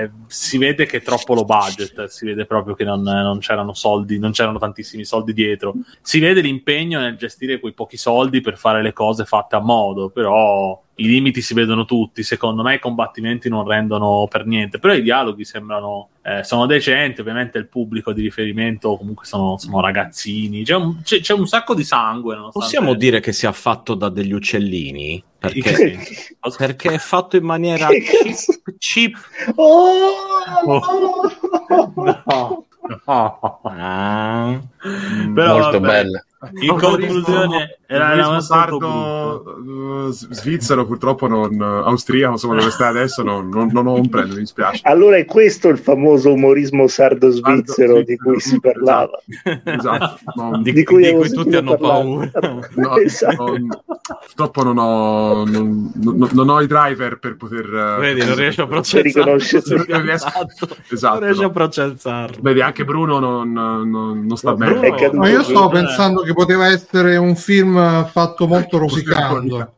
eh, 0.03 0.11
si 0.27 0.59
vede 0.59 0.87
che 0.87 0.97
è 0.97 1.03
troppo 1.03 1.35
low 1.35 1.45
budget 1.45 2.07
si 2.07 2.25
vede 2.25 2.45
proprio 2.45 2.75
che 2.75 2.85
non, 2.85 3.03
non, 3.03 3.39
c'erano 3.39 3.73
soldi 3.73 4.19
non 4.19 4.33
c'erano 4.33 4.59
tantissimi 4.59 5.05
soldi 5.05 5.33
dietro. 5.33 5.75
Si 6.01 6.19
vede 6.19 6.41
l'impegno 6.41 7.01
nel 7.01 7.17
gestire 7.17 7.61
quei 7.61 7.73
pochi 7.73 7.97
soldi 7.97 8.41
per 8.41 8.57
fare 8.57 8.83
le 8.83 8.93
cose 8.93 9.25
fatte 9.25 9.57
a 9.57 9.61
modo 9.61 10.11
però 10.11 10.81
i 10.97 11.07
limiti 11.07 11.41
si 11.41 11.55
vedono 11.55 11.85
tutti. 11.85 12.23
Secondo 12.23 12.63
me 12.63 12.75
i 12.75 12.79
combattimenti 12.79 13.49
non 13.49 13.67
rendono 13.67 14.27
per 14.29 14.47
niente, 14.47 14.79
però 14.79 14.93
i 14.95 15.03
dialoghi 15.03 15.45
sembrano 15.45 16.09
eh, 16.23 16.45
sono 16.45 16.67
decenti. 16.67 17.21
Ovviamente 17.21 17.59
il 17.59 17.67
pubblico 17.67 18.13
di 18.13 18.23
riferimento 18.23 18.97
comunque 18.97 19.25
sono, 19.25 19.57
sono 19.59 19.81
ragazzini. 19.81 20.65
C'è 20.65 20.75
un, 20.75 21.03
c'è, 21.03 21.21
c'è 21.21 21.33
un, 21.35 21.47
sacco 21.47 21.75
di 21.75 21.85
sangue. 21.85 22.37
Possiamo 22.53 22.95
dire 22.95 23.21
che 23.21 23.33
sia 23.33 23.53
fatto 23.53 23.95
da 23.95 24.09
degli 24.09 24.33
uccellini? 24.33 25.23
Perché, 25.39 25.99
perché 26.57 26.93
è 26.93 26.99
fatto 26.99 27.37
in 27.37 27.45
maniera 27.45 27.89
cheap. 27.89 28.77
cheap. 28.79 29.17
Oh, 29.57 29.93
no. 30.67 30.81
No. 32.27 32.67
Ah, 33.05 34.59
Però, 35.35 35.59
molto 35.59 35.81
vabbè. 35.81 35.81
bella. 35.81 36.25
In 36.61 36.77
conclusione, 36.77 37.79
era 37.87 38.15
il 38.15 38.43
sardo 38.43 39.43
uh, 39.45 40.11
svizzero, 40.11 40.87
purtroppo 40.87 41.29
non 41.29 41.61
austriaco, 41.61 42.33
insomma, 42.33 42.57
dove 42.57 42.71
sta 42.71 42.89
adesso, 42.89 43.23
non, 43.23 43.49
non, 43.49 43.69
non 43.73 43.87
ho 43.87 43.95
un 43.95 44.09
premio, 44.09 44.35
mi 44.35 44.41
dispiace. 44.41 44.81
Allora 44.85 45.17
è 45.19 45.25
questo 45.25 45.69
il 45.69 45.79
famoso 45.79 46.33
umorismo 46.33 46.89
sardo 46.89 47.31
svizzero 47.31 48.03
di 48.03 48.17
cui 48.17 48.41
si 48.41 48.59
parlava. 48.59 49.21
Esatto, 49.45 49.71
esatto. 49.71 50.19
Non, 50.35 50.63
di, 50.63 50.73
di, 50.73 50.85
cui, 50.85 51.05
di 51.05 51.13
cui 51.13 51.31
tutti 51.31 51.55
hanno 51.55 51.77
paura. 51.77 52.31
No, 52.75 52.97
esatto. 52.99 53.55
purtroppo 54.27 54.63
non 54.65 54.79
ho, 54.79 55.45
non, 55.45 56.49
ho 56.49 56.61
i 56.61 56.67
driver 56.67 57.19
per 57.19 57.37
poter... 57.37 57.67
Uh, 57.67 58.01
Vedi, 58.01 58.25
non 58.25 58.35
riesco 58.35 58.63
a 58.63 58.67
processare. 58.67 59.11
Esatto. 60.13 60.69
esatto. 60.91 61.19
Non 61.23 61.29
riesco 61.29 61.45
a 61.45 61.51
processarlo. 61.51 62.39
Vedi, 62.41 62.61
anche 62.61 62.85
Bruno 62.85 63.19
non, 63.19 63.53
non 63.53 64.37
sta 64.37 64.55
bene. 64.55 65.11
Ma 65.13 65.29
io 65.29 65.43
stavo 65.43 65.69
pensando 65.69 66.23
che 66.23 66.32
poteva 66.33 66.69
essere 66.69 67.17
un 67.17 67.37
film 67.37 68.07
fatto 68.07 68.47
molto 68.47 68.79
rosicando. 68.79 69.77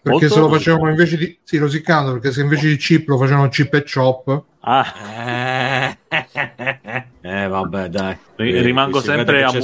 Perché 0.00 0.26
molto 0.26 0.28
se 0.28 0.40
lo 0.40 0.48
facevano 0.48 0.90
invece 0.90 1.16
di 1.16 1.38
sì, 1.42 1.58
rosicando, 1.58 2.12
perché 2.12 2.32
se 2.32 2.40
invece 2.40 2.68
di 2.68 2.76
chip 2.76 3.08
lo 3.08 3.18
facevano 3.18 3.48
chip 3.48 3.74
e 3.74 3.84
chop. 3.84 4.42
Ah. 4.60 5.96
eh 7.20 7.46
vabbè, 7.46 7.88
dai. 7.88 8.16
Eh, 8.36 8.62
rimango 8.62 9.00
sempre 9.00 9.42
a 9.42 9.48
sì. 9.50 9.58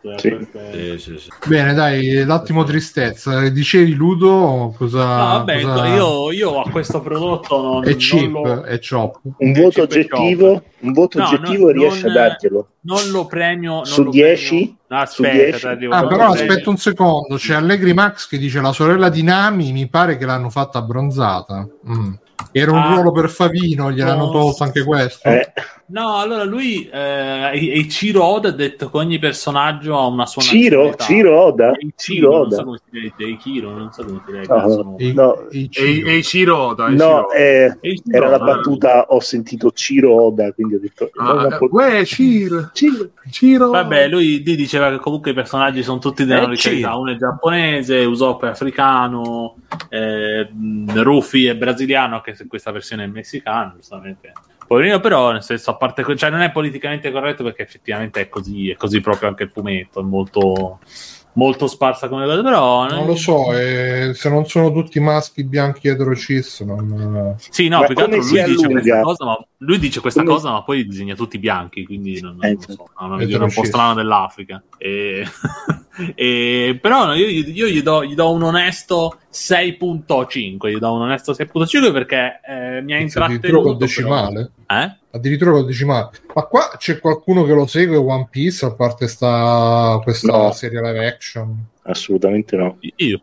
Perché... 0.00 0.98
sì, 0.98 1.18
sì, 1.18 1.28
Bene, 1.46 1.74
dai, 1.74 2.24
l'attimo 2.24 2.64
tristezza. 2.64 3.48
Dicevi 3.48 3.94
Ludo 3.94 4.74
cosa, 4.76 5.04
no, 5.04 5.24
vabbè, 5.38 5.62
cosa... 5.62 5.86
Io, 5.88 6.32
io, 6.32 6.60
a 6.60 6.70
questo 6.70 7.00
prodotto 7.00 7.60
non, 7.60 7.88
è 7.88 7.96
chip, 7.96 8.30
non 8.30 8.42
lo... 8.42 8.62
è 8.62 8.78
chop. 8.78 9.20
Un 9.36 9.52
voto 9.52 9.82
oggettivo, 9.82 10.62
un 10.80 10.92
voto 10.92 11.18
no, 11.18 11.24
oggettivo 11.26 11.66
no, 11.66 11.72
riesce 11.72 12.06
non, 12.06 12.10
a 12.10 12.14
darglielo. 12.14 12.68
Non 12.80 13.10
lo 13.10 13.26
premio 13.26 13.72
non 13.74 13.86
su 13.86 14.08
10. 14.08 14.76
Aspetta, 14.88 15.70
ah, 15.88 16.06
però 16.06 16.32
aspetta 16.32 16.68
un 16.68 16.76
secondo. 16.76 17.36
C'è 17.36 17.54
Allegri 17.54 17.94
Max 17.94 18.28
che 18.28 18.36
dice 18.36 18.60
la 18.60 18.72
sorella 18.72 19.08
di 19.08 19.22
Nami 19.22 19.72
mi 19.72 19.88
pare 19.88 20.18
che 20.18 20.26
l'hanno 20.26 20.50
fatta 20.50 20.78
abbronzata. 20.78 21.66
Mm. 21.88 22.12
Era 22.50 22.72
un 22.72 22.78
ah, 22.78 22.94
ruolo 22.94 23.12
per 23.12 23.30
Favino, 23.30 23.92
gliel'hanno 23.92 24.30
tolto 24.30 24.64
anche 24.64 24.84
questo. 24.84 25.28
Eh. 25.28 25.52
No, 25.92 26.16
allora 26.16 26.44
lui 26.44 26.88
eh, 26.90 27.50
e 27.52 27.88
Ciro 27.88 28.24
Oda 28.24 28.48
ha 28.48 28.52
detto 28.52 28.90
che 28.90 28.96
ogni 28.96 29.18
personaggio 29.18 29.98
ha 29.98 30.06
una 30.06 30.24
sua 30.24 30.40
Ciro, 30.40 30.94
Ciro 30.94 31.38
Oda, 31.38 31.72
e 31.72 31.92
Ciro, 31.96 32.34
Oda. 32.34 32.40
non 32.40 32.50
so 32.50 32.64
come 32.64 32.80
si 32.88 33.00
legge, 33.00 33.38
Ciro, 33.38 33.70
non 33.70 33.92
so 33.92 34.04
come 34.04 34.22
si 34.24 34.32
legge. 34.32 34.54
No, 34.54 34.68
sono... 34.70 34.96
e, 34.98 35.12
no. 35.12 35.48
E, 35.50 36.22
Ciro 36.22 36.56
Oda. 36.56 36.88
No, 36.88 37.30
eh, 37.30 37.78
era 38.10 38.28
la 38.28 38.38
battuta, 38.38 39.06
ho 39.08 39.20
sentito 39.20 39.70
Ciro 39.72 40.14
Oda, 40.14 40.50
quindi 40.52 40.76
ho 40.76 40.80
detto... 40.80 41.10
Ah, 41.14 41.58
eh, 41.60 41.68
uè, 41.70 42.04
Ciro. 42.06 42.70
Ciro. 42.72 43.10
Ciro. 43.30 43.70
Vabbè, 43.70 44.08
lui, 44.08 44.42
lui, 44.44 44.56
diceva 44.56 44.90
che 44.90 44.98
comunque 44.98 45.32
i 45.32 45.34
personaggi 45.34 45.82
sono 45.82 45.98
tutti 45.98 46.24
della 46.24 46.50
eh, 46.50 46.86
Uno 46.86 47.12
è 47.12 47.16
giapponese, 47.16 47.98
Usopp 48.04 48.44
è 48.44 48.48
africano, 48.48 49.56
eh, 49.90 50.48
Rufy 50.94 51.44
è 51.44 51.54
brasiliano, 51.54 52.22
anche 52.32 52.34
se 52.34 52.46
questa 52.46 52.70
versione 52.70 53.04
è 53.04 53.06
messicana, 53.06 53.74
giustamente. 53.76 54.32
Poverino, 54.66 55.00
però, 55.00 55.32
nel 55.32 55.42
senso, 55.42 55.70
a 55.70 55.76
parte, 55.76 56.04
cioè, 56.16 56.30
non 56.30 56.40
è 56.40 56.50
politicamente 56.50 57.10
corretto 57.10 57.44
perché 57.44 57.62
effettivamente 57.62 58.22
è 58.22 58.28
così, 58.28 58.70
è 58.70 58.76
così 58.76 59.00
proprio 59.00 59.28
anche 59.28 59.44
il 59.44 59.50
fumetto, 59.50 60.00
è 60.00 60.02
molto, 60.02 60.78
molto 61.34 61.66
sparsa 61.66 62.08
come 62.08 62.24
cosa, 62.24 62.42
però... 62.42 62.88
Non 62.88 63.06
lo 63.06 63.16
so, 63.16 63.52
eh, 63.52 64.12
se 64.14 64.30
non 64.30 64.46
sono 64.46 64.72
tutti 64.72 64.98
maschi 64.98 65.44
bianchi 65.44 65.88
eterocis, 65.88 66.60
non... 66.60 67.34
Sì, 67.38 67.68
no, 67.68 67.84
più 67.84 67.94
che 67.94 68.02
altro 68.02 68.18
lui 68.18 68.44
dice 68.44 68.68
questa 68.68 69.00
cosa, 69.02 69.24
ma, 69.24 69.46
lui 69.58 69.78
dice 69.78 70.00
questa 70.00 70.22
come... 70.22 70.32
cosa, 70.34 70.50
ma 70.52 70.62
poi 70.62 70.86
disegna 70.86 71.14
tutti 71.14 71.38
bianchi, 71.38 71.84
quindi 71.84 72.20
non, 72.20 72.36
non 72.40 72.52
lo 72.52 72.60
so, 72.60 72.88
ha 72.94 73.04
una 73.04 73.16
visione 73.16 73.44
un 73.44 73.52
po' 73.52 73.64
strana 73.64 73.94
dell'Africa. 73.94 74.62
E... 74.78 75.26
e... 76.14 76.78
però 76.80 77.14
io, 77.14 77.26
io 77.26 77.66
gli, 77.66 77.82
do, 77.82 78.04
gli, 78.04 78.14
do, 78.14 78.30
un 78.32 78.42
onesto 78.42 79.18
6.5, 79.32 80.70
gli 80.70 80.78
do 80.78 80.92
un 80.92 81.02
onesto 81.02 81.32
6.5 81.32 81.92
perché 81.92 82.40
eh, 82.46 82.80
mi 82.82 82.94
ha 82.94 82.98
intrattenuto... 82.98 83.62
col 83.62 83.76
decimale? 83.76 84.50
Però. 84.66 84.80
Eh? 84.80 84.96
addirittura 85.12 85.52
col 85.52 85.66
decimale. 85.66 86.10
Ma 86.34 86.42
qua 86.42 86.74
c'è 86.76 86.98
qualcuno 86.98 87.44
che 87.44 87.52
lo 87.52 87.66
segue 87.66 87.96
One 87.96 88.28
Piece 88.30 88.66
a 88.66 88.74
parte 88.74 89.08
sta, 89.08 90.00
questa 90.02 90.32
no. 90.32 90.52
serie 90.52 90.80
live 90.80 91.06
action? 91.06 91.66
Assolutamente 91.82 92.56
no. 92.56 92.78
Io. 92.96 93.20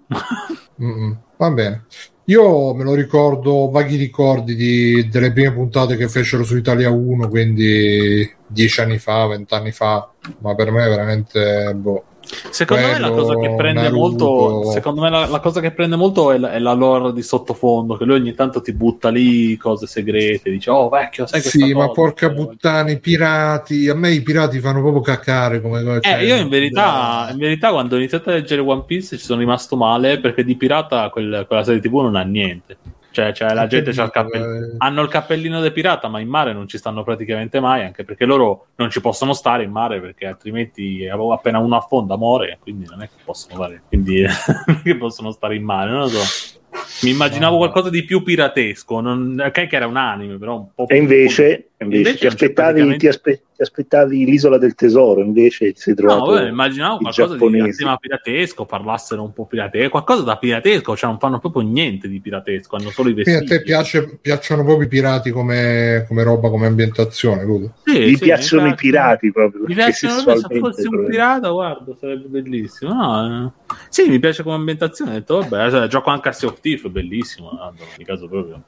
Va 1.38 1.52
bene. 1.52 1.86
Io 2.26 2.76
me 2.76 2.84
lo 2.84 2.94
ricordo, 2.94 3.72
vaghi 3.72 3.96
ricordi 3.96 4.54
di, 4.54 5.08
delle 5.10 5.32
prime 5.32 5.52
puntate 5.52 5.96
che 5.96 6.08
fecero 6.08 6.44
su 6.44 6.56
Italia 6.56 6.92
1, 6.92 7.28
quindi 7.28 8.32
dieci 8.46 8.82
anni 8.82 9.00
fa, 9.00 9.26
vent'anni 9.26 9.72
fa, 9.72 10.12
ma 10.40 10.54
per 10.54 10.70
me 10.70 10.86
è 10.86 10.90
veramente 10.90 11.74
boh, 11.74 12.04
Secondo 12.50 12.84
Quello, 12.84 13.00
me 13.00 13.10
la 13.10 13.16
cosa 13.16 13.36
che 13.40 13.56
prende 13.56 13.82
Naruto. 13.82 14.26
molto, 14.26 14.72
secondo 14.72 15.02
me 15.02 15.10
la, 15.10 15.26
la, 15.26 15.40
cosa 15.40 15.62
che 15.62 15.72
prende 15.72 15.96
molto 15.96 16.32
è 16.32 16.38
la, 16.38 16.52
è 16.52 16.60
la, 16.60 16.74
lore 16.74 17.12
di 17.12 17.24
sottofondo, 17.24 17.98
che 17.98 18.06
lui 18.06 18.16
ogni 18.16 18.34
tanto 18.34 18.62
ti 18.62 18.72
butta 18.74 19.10
lì 19.10 19.58
cose 19.58 19.88
segrete, 19.88 20.50
dice 20.50 20.70
"Oh, 20.70 20.90
vecchio, 20.90 21.26
sai 21.26 21.42
che 21.42 21.50
Sì, 21.50 21.74
ma 21.74 21.88
cosa? 21.88 21.94
porca 21.94 22.32
puttana, 22.32 22.92
i 22.92 23.00
pirati, 23.00 23.90
a 23.90 23.96
me 23.96 24.12
i 24.12 24.22
pirati 24.22 24.60
fanno 24.60 24.82
proprio 24.82 25.02
caccare 25.02 25.62
come 25.62 25.84
cosa. 25.84 25.98
Eh, 25.98 26.02
cioè, 26.02 26.18
io 26.22 26.36
in 26.36 26.50
verità, 26.50 27.30
in 27.32 27.38
verità 27.38 27.72
quando 27.72 27.96
ho 27.96 27.98
iniziato 27.98 28.30
a 28.30 28.34
leggere 28.34 28.62
One 28.62 28.84
Piece 28.86 29.18
ci 29.18 29.24
sono 29.24 29.40
rimasto 29.40 29.76
male 29.76 30.20
perché 30.20 30.44
di 30.44 30.56
pirata 30.56 31.10
quel, 31.10 31.46
quella 31.48 31.64
serie 31.64 31.82
TV 31.82 32.02
non 32.02 32.16
ha 32.16 32.24
niente. 32.24 32.78
Cioè, 33.12 33.34
cioè 33.34 33.54
la 33.54 33.66
gente 33.68 33.92
c'ha 33.92 34.04
il 34.04 34.12
cappell- 34.12 34.76
hanno 34.78 35.02
il 35.02 35.10
cappellino 35.10 35.60
del 35.62 35.72
pirata, 35.72 36.08
ma 36.08 36.20
in 36.20 36.28
mare 36.28 36.54
non 36.54 36.68
ci 36.68 36.78
stanno 36.78 37.04
praticamente 37.04 37.60
mai, 37.60 37.84
anche 37.84 38.04
perché 38.04 38.26
loro 38.26 38.68
non 38.76 38.90
ci 38.90 39.02
possono 39.02 39.34
stare 39.34 39.64
in 39.64 39.72
mare 39.72 40.00
perché 40.00 40.28
altrimenti 40.28 41.08
appena 41.08 41.60
uno 41.60 41.76
affonda 41.76 42.18
muore, 42.18 42.60
quindi 42.62 42.86
non 42.88 43.02
è 43.02 43.08
che 43.08 43.22
possono 43.24 43.56
fare, 43.56 43.82
quindi 43.88 44.24
che 44.84 44.96
possono 44.98 45.32
stare 45.32 45.56
in 45.56 45.64
mare, 45.64 45.90
non 45.90 46.02
lo 46.02 46.08
so. 46.08 46.58
Mi 47.02 47.12
immaginavo 47.12 47.58
qualcosa 47.58 47.90
di 47.90 48.04
più 48.04 48.22
piratesco, 48.22 49.00
non, 49.00 49.42
ok 49.44 49.68
che 49.68 49.76
era 49.76 49.88
un 49.88 49.98
anime, 49.98 50.38
però 50.38 50.56
un 50.58 50.68
po' 50.74 50.88
E 50.88 50.98
invece, 50.98 51.69
invece, 51.84 52.10
invece 52.10 52.18
ti, 52.20 52.28
aspettavi, 52.28 52.56
praticamente... 52.56 52.98
ti, 52.98 53.08
aspe- 53.08 53.42
ti, 53.56 53.62
aspettavi, 53.62 54.26
l'isola 54.26 54.58
del 54.58 54.76
tesoro, 54.76 55.22
invece 55.22 55.74
si 55.76 55.94
trovato 55.94 56.32
No, 56.32 56.40
beh, 56.40 56.48
immaginavo 56.48 56.98
qualcosa 56.98 57.34
giapponesi. 57.34 57.70
di 57.70 57.76
tema 57.76 57.98
piratesco, 57.98 58.66
parlassero 58.66 59.24
un 59.24 59.34
po' 59.34 59.46
piratesco, 59.46 59.90
qualcosa 59.90 60.24
da 60.24 60.38
piratesco, 60.38 60.96
cioè 60.96 61.10
non 61.10 61.20
fanno 61.20 61.40
proprio 61.40 61.62
niente 61.64 62.08
di 62.08 62.20
piratesco, 62.20 62.76
hanno 62.76 62.92
solo 62.92 63.10
i 63.10 63.14
vestiti. 63.14 63.38
Quindi 63.38 63.54
a 63.54 63.58
te 63.58 63.64
piace, 63.64 64.18
piacciono 64.22 64.64
proprio 64.64 64.86
i 64.86 64.90
pirati 64.90 65.32
come, 65.32 66.06
come 66.08 66.24
roba, 66.24 66.50
come 66.50 66.68
ambientazione, 66.68 67.46
Sì, 67.86 68.00
Gli 68.00 68.16
sì, 68.16 68.26
piacciono 68.26 68.68
i 68.68 68.76
pirati 68.76 69.32
proprio. 69.32 69.64
Mi 69.66 69.74
piacciono 69.74 70.36
se 70.36 70.60
fossi 70.60 70.88
un 70.88 71.06
pirata, 71.06 71.50
guarda, 71.50 71.96
sarebbe 71.98 72.28
bellissimo. 72.28 72.94
No, 72.94 73.46
eh. 73.46 73.76
Sì, 73.90 74.10
mi 74.10 74.20
piace 74.20 74.44
come 74.44 74.56
ambientazione, 74.56 75.12
ho 75.12 75.14
detto, 75.16 75.40
vabbè, 75.42 75.70
cioè, 75.70 75.88
gioco 75.88 76.10
anche 76.10 76.30
a 76.30 76.32
Sea 76.32 76.50
of 76.50 76.60
Thief, 76.60 76.90
bellissimo, 76.90 77.52
no? 77.52 77.74
in 77.98 78.06
caso 78.06 78.28
proprio. 78.28 78.64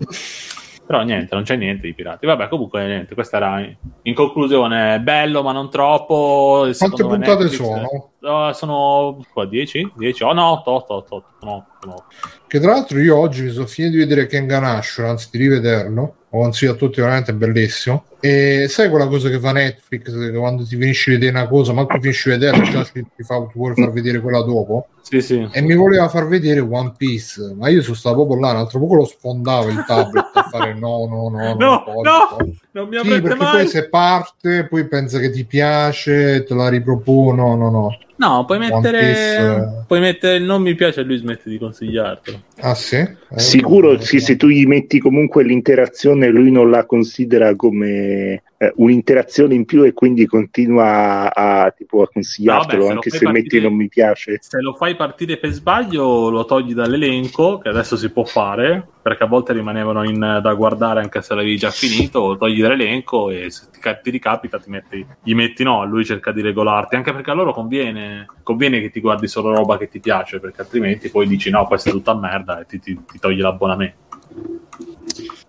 Però 0.91 1.03
niente, 1.03 1.33
non 1.35 1.45
c'è 1.45 1.55
niente 1.55 1.87
di 1.87 1.93
pirati. 1.93 2.25
Vabbè, 2.25 2.49
comunque 2.49 2.85
niente, 2.85 3.13
questa 3.13 3.37
era 3.37 3.65
in 4.01 4.13
conclusione 4.13 4.99
bello, 4.99 5.41
ma 5.41 5.53
non 5.53 5.69
troppo. 5.69 6.69
Quante 6.77 7.03
puntate 7.03 7.43
Netflix, 7.43 7.55
sono? 7.55 8.09
Uh, 8.19 8.51
sono 8.51 9.25
qua 9.31 9.45
10? 9.45 9.93
10? 9.95 10.23
Oh 10.23 10.33
no, 10.33 10.51
8, 10.51 10.69
8, 10.69 10.93
8, 10.93 11.15
8, 11.39 11.65
8. 11.87 12.03
Che 12.45 12.59
tra 12.59 12.73
l'altro 12.73 12.99
io 12.99 13.17
oggi 13.17 13.43
mi 13.43 13.51
sono 13.51 13.67
finito 13.67 13.93
di 13.93 13.99
vedere 13.99 14.27
Kengan 14.27 14.65
Ashur, 14.65 15.05
anzi 15.05 15.29
di 15.31 15.37
rivederlo. 15.37 16.01
Lo 16.29 16.39
consiglio 16.39 16.73
a 16.73 16.75
tutti, 16.75 16.99
veramente 16.99 17.33
bellissimo. 17.33 18.03
E 18.21 18.67
sai 18.69 18.89
quella 18.89 19.07
cosa 19.07 19.29
che 19.29 19.39
fa 19.39 19.51
Netflix 19.51 20.17
che 20.17 20.31
quando 20.31 20.63
ti 20.63 20.75
finisci 20.75 21.09
di 21.09 21.15
vedere 21.17 21.39
una 21.39 21.47
cosa, 21.47 21.73
ma 21.73 21.85
tu 21.85 21.99
finisci 21.99 22.29
di 22.29 22.37
vedere, 22.37 22.61
già 22.69 22.83
ti, 22.83 23.03
fa, 23.23 23.39
ti 23.45 23.53
vuole 23.55 23.73
far 23.73 23.91
vedere 23.91 24.21
quella 24.21 24.41
dopo? 24.43 24.87
Sì, 25.01 25.21
sì. 25.21 25.47
E 25.51 25.61
mi 25.61 25.73
voleva 25.73 26.07
far 26.07 26.27
vedere 26.27 26.59
One 26.59 26.93
Piece, 26.95 27.53
ma 27.57 27.67
io 27.69 27.81
sono 27.81 27.95
stato 27.95 28.15
proprio 28.15 28.39
là, 28.39 28.51
un 28.51 28.57
altro 28.57 28.79
poco 28.79 28.95
lo 28.95 29.05
sfondavo 29.05 29.69
il 29.69 29.83
tablet 29.85 30.29
a 30.33 30.43
fare 30.43 30.73
no, 30.73 31.07
no, 31.09 31.29
no, 31.29 31.53
no, 31.53 31.55
no, 31.57 31.83
no, 31.85 32.01
no 32.03 32.53
non 32.73 32.87
mi 32.87 32.97
sì, 33.01 33.21
perché 33.21 33.35
mai. 33.35 33.51
poi 33.51 33.67
se 33.67 33.89
parte, 33.89 34.67
poi 34.69 34.87
pensa 34.87 35.19
che 35.19 35.29
ti 35.29 35.43
piace, 35.43 36.43
te 36.43 36.53
la 36.53 36.69
ripropono, 36.69 37.55
no, 37.55 37.69
no. 37.69 37.97
No, 38.15 38.45
puoi 38.45 38.59
mettere, 38.59 38.99
Piece... 38.99 39.83
puoi 39.87 39.99
mettere 39.99 40.39
non 40.39 40.61
mi 40.61 40.75
piace 40.75 41.01
e 41.01 41.03
lui 41.03 41.17
smette 41.17 41.49
di 41.49 41.57
consigliartelo. 41.57 42.41
Ah 42.59 42.75
sì? 42.75 42.97
Eh, 42.97 43.17
Sicuro 43.35 43.99
sì, 43.99 44.19
se 44.19 44.35
tu 44.35 44.47
gli 44.47 44.65
metti 44.65 44.99
comunque 44.99 45.43
l'interazione 45.43 46.27
lui 46.27 46.51
non 46.51 46.69
la 46.69 46.85
considera 46.85 47.55
come 47.55 48.10
eh, 48.11 48.73
un'interazione 48.75 49.55
in 49.55 49.65
più 49.65 49.83
e 49.83 49.93
quindi 49.93 50.25
continua 50.25 51.33
a, 51.33 51.63
a, 51.63 51.71
tipo, 51.71 52.03
a 52.03 52.09
consigliartelo 52.09 52.85
no, 52.85 52.91
anche 52.91 53.09
se 53.09 53.23
partire, 53.23 53.41
metti 53.41 53.61
non 53.61 53.73
mi 53.73 53.87
piace. 53.87 54.37
Se 54.39 54.59
lo 54.59 54.73
fai 54.73 54.95
partire 54.95 55.37
per 55.37 55.51
sbaglio 55.51 56.29
lo 56.29 56.45
togli 56.45 56.73
dall'elenco, 56.73 57.57
che 57.57 57.69
adesso 57.69 57.97
si 57.97 58.11
può 58.11 58.23
fare, 58.23 58.87
perché 59.01 59.23
a 59.23 59.27
volte 59.27 59.53
rimanevano 59.53 60.03
in, 60.03 60.39
da 60.41 60.53
guardare 60.53 61.01
anche 61.01 61.21
se 61.21 61.33
l'avevi 61.33 61.57
già 61.57 61.71
finito, 61.71 62.27
lo 62.27 62.37
togli 62.37 62.61
dall'elenco 62.61 63.29
e 63.31 63.49
se 63.49 63.69
ti, 63.71 63.79
ti 64.01 64.09
ricapita 64.11 64.59
ti 64.59 64.69
metti, 64.69 65.05
gli 65.23 65.33
metti 65.33 65.63
no, 65.63 65.83
lui 65.85 66.05
cerca 66.05 66.31
di 66.31 66.41
regolarti, 66.41 66.95
anche 66.95 67.13
perché 67.13 67.31
a 67.31 67.33
loro 67.33 67.53
conviene, 67.53 68.25
conviene 68.43 68.79
che 68.79 68.91
ti 68.91 68.99
guardi 68.99 69.27
solo 69.27 69.53
roba 69.53 69.77
che 69.77 69.87
ti 69.87 69.99
piace, 69.99 70.39
perché 70.39 70.61
altrimenti 70.61 71.09
poi 71.09 71.27
dici 71.27 71.49
no, 71.49 71.65
questa 71.65 71.89
è 71.89 71.91
tutta 71.91 72.15
merda 72.15 72.59
e 72.59 72.65
ti, 72.65 72.79
ti, 72.79 72.99
ti 73.11 73.19
togli 73.19 73.39
l'abbonamento. 73.39 73.99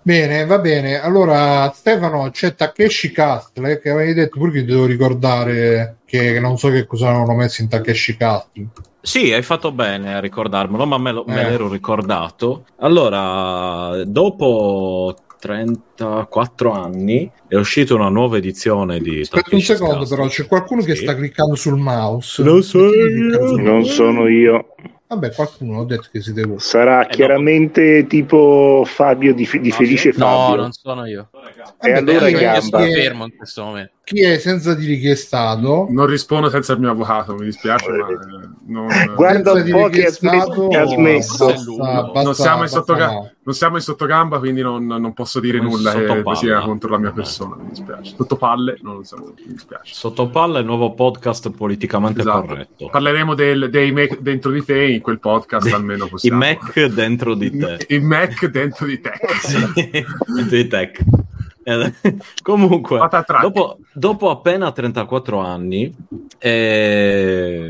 Bene, 0.03 0.45
va 0.47 0.59
bene. 0.59 1.01
Allora, 1.01 1.71
Stefano, 1.73 2.29
c'è 2.31 2.55
Takeshi 2.55 3.13
Castle 3.13 3.79
che 3.79 3.91
avevi 3.91 4.15
detto 4.15 4.39
pure 4.39 4.51
che 4.51 4.65
devo 4.65 4.85
ricordare 4.85 5.99
che 6.05 6.41
non 6.41 6.59
so 6.59 6.71
che 6.71 6.87
cosa 6.87 7.09
hanno 7.09 7.35
messo 7.35 7.63
in 7.63 7.69
Takeshi 7.69 8.17
Castle. 8.17 8.67
Sì, 9.01 9.33
hai 9.33 9.43
fatto 9.43 9.71
bene 9.73 10.15
a 10.15 10.21
ricordarmelo, 10.21 10.87
ma 10.87 10.99
me, 10.99 11.13
lo, 11.13 11.27
eh. 11.27 11.33
me 11.33 11.49
l'ero 11.49 11.69
ricordato. 11.69 12.65
Allora, 12.79 14.03
dopo 14.05 15.17
34 15.39 16.73
anni 16.73 17.31
è 17.49 17.57
uscita 17.57 17.95
una 17.95 18.09
nuova 18.09 18.37
edizione 18.37 19.01
di 19.01 19.21
Aspetta 19.21 19.55
un 19.55 19.61
secondo 19.61 19.99
Castle. 19.99 20.17
però 20.17 20.29
c'è 20.29 20.47
qualcuno 20.47 20.81
sì. 20.83 20.87
che 20.87 20.95
sta 20.95 21.17
cliccando 21.17 21.57
sul 21.57 21.79
mouse 21.79 22.45
non, 22.45 22.63
so 22.63 22.79
io. 22.95 23.57
non 23.57 23.85
sono 23.85 24.29
io 24.29 24.75
Vabbè, 25.13 25.35
qualcuno 25.35 25.83
ha 25.83 25.85
detto 25.85 26.09
che 26.11 26.23
siete 26.23 26.43
voi. 26.43 26.59
Sarà 26.59 27.07
eh, 27.07 27.11
chiaramente 27.11 28.01
no. 28.01 28.07
tipo 28.07 28.83
Fabio 28.87 29.35
di, 29.35 29.47
di 29.61 29.71
Felice 29.71 30.13
Fabio. 30.15 30.57
No, 30.57 30.63
non 30.63 30.73
sono 30.73 31.05
io. 31.05 31.29
E 31.83 31.93
Vabbè, 31.93 32.13
allora 32.13 32.29
io 32.29 32.39
gamba. 32.39 32.79
fermo 32.79 33.25
in 33.25 33.37
questo 33.37 33.63
momento. 33.63 33.93
Chi 34.05 34.21
è 34.21 34.37
senza 34.39 34.75
dire 34.75 34.97
chi 34.97 35.09
è 35.09 35.15
stato? 35.15 35.87
Non 35.89 36.07
rispondo 36.07 36.51
senza 36.51 36.73
il 36.73 36.81
mio 36.81 36.91
avvocato, 36.91 37.35
mi 37.35 37.45
dispiace. 37.45 37.89
Ma, 37.89 38.09
eh, 38.09 38.49
non, 38.67 38.89
Guarda 39.15 39.53
un 39.53 39.71
po' 39.71 39.89
che 39.89 40.07
ha 40.07 40.11
smesso. 40.11 40.67
Ha 40.69 40.87
smesso. 40.87 41.47
Basta, 41.47 42.03
basta, 42.03 42.23
non, 42.23 42.35
siamo 42.35 42.67
sottogamba, 42.67 43.33
non, 43.43 43.55
siamo 43.55 43.77
in 43.77 43.83
sottogamba, 43.83 44.39
quindi 44.41 44.61
non, 44.61 44.87
non 44.87 45.13
posso 45.13 45.39
dire 45.39 45.59
non 45.59 45.71
nulla 45.71 45.93
che 45.93 46.23
sia 46.35 46.61
contro 46.61 46.91
la 46.91 46.99
mia 46.99 47.13
persona. 47.13 47.55
Mi 47.57 47.69
dispiace. 47.69 48.15
Sotto 48.17 48.37
palle, 48.37 48.79
non 48.83 49.05
siamo, 49.05 49.27
mi 49.37 49.53
dispiace. 49.53 49.95
Sotto 49.95 50.29
palle, 50.29 50.59
il 50.59 50.65
nuovo 50.65 50.95
podcast 50.95 51.51
politicamente 51.51 52.21
esatto. 52.23 52.47
corretto. 52.47 52.89
Parleremo 52.91 53.35
del, 53.35 53.71
dei 53.71 53.93
Mac 53.93 54.19
dentro 54.19 54.51
di 54.51 54.65
te 54.65 54.85
in 54.85 55.01
quel 55.01 55.21
podcast 55.21 55.73
almeno 55.73 56.09
possiamo. 56.09 56.45
I 56.45 56.59
Mac 56.59 56.85
dentro 56.87 57.35
di 57.37 57.57
te. 57.57 57.87
I 57.89 58.01
Mac 58.01 58.47
dentro 58.47 58.85
di 58.85 59.01
te. 59.01 59.13
sì, 59.43 59.59
dentro 60.27 60.57
di 60.57 60.67
te. 60.67 60.93
Eh, 61.65 61.93
comunque, 62.43 62.99
dopo, 63.41 63.79
dopo, 63.93 64.31
appena 64.31 64.73
34 64.73 65.39
anni 65.39 65.95
è, 66.39 67.61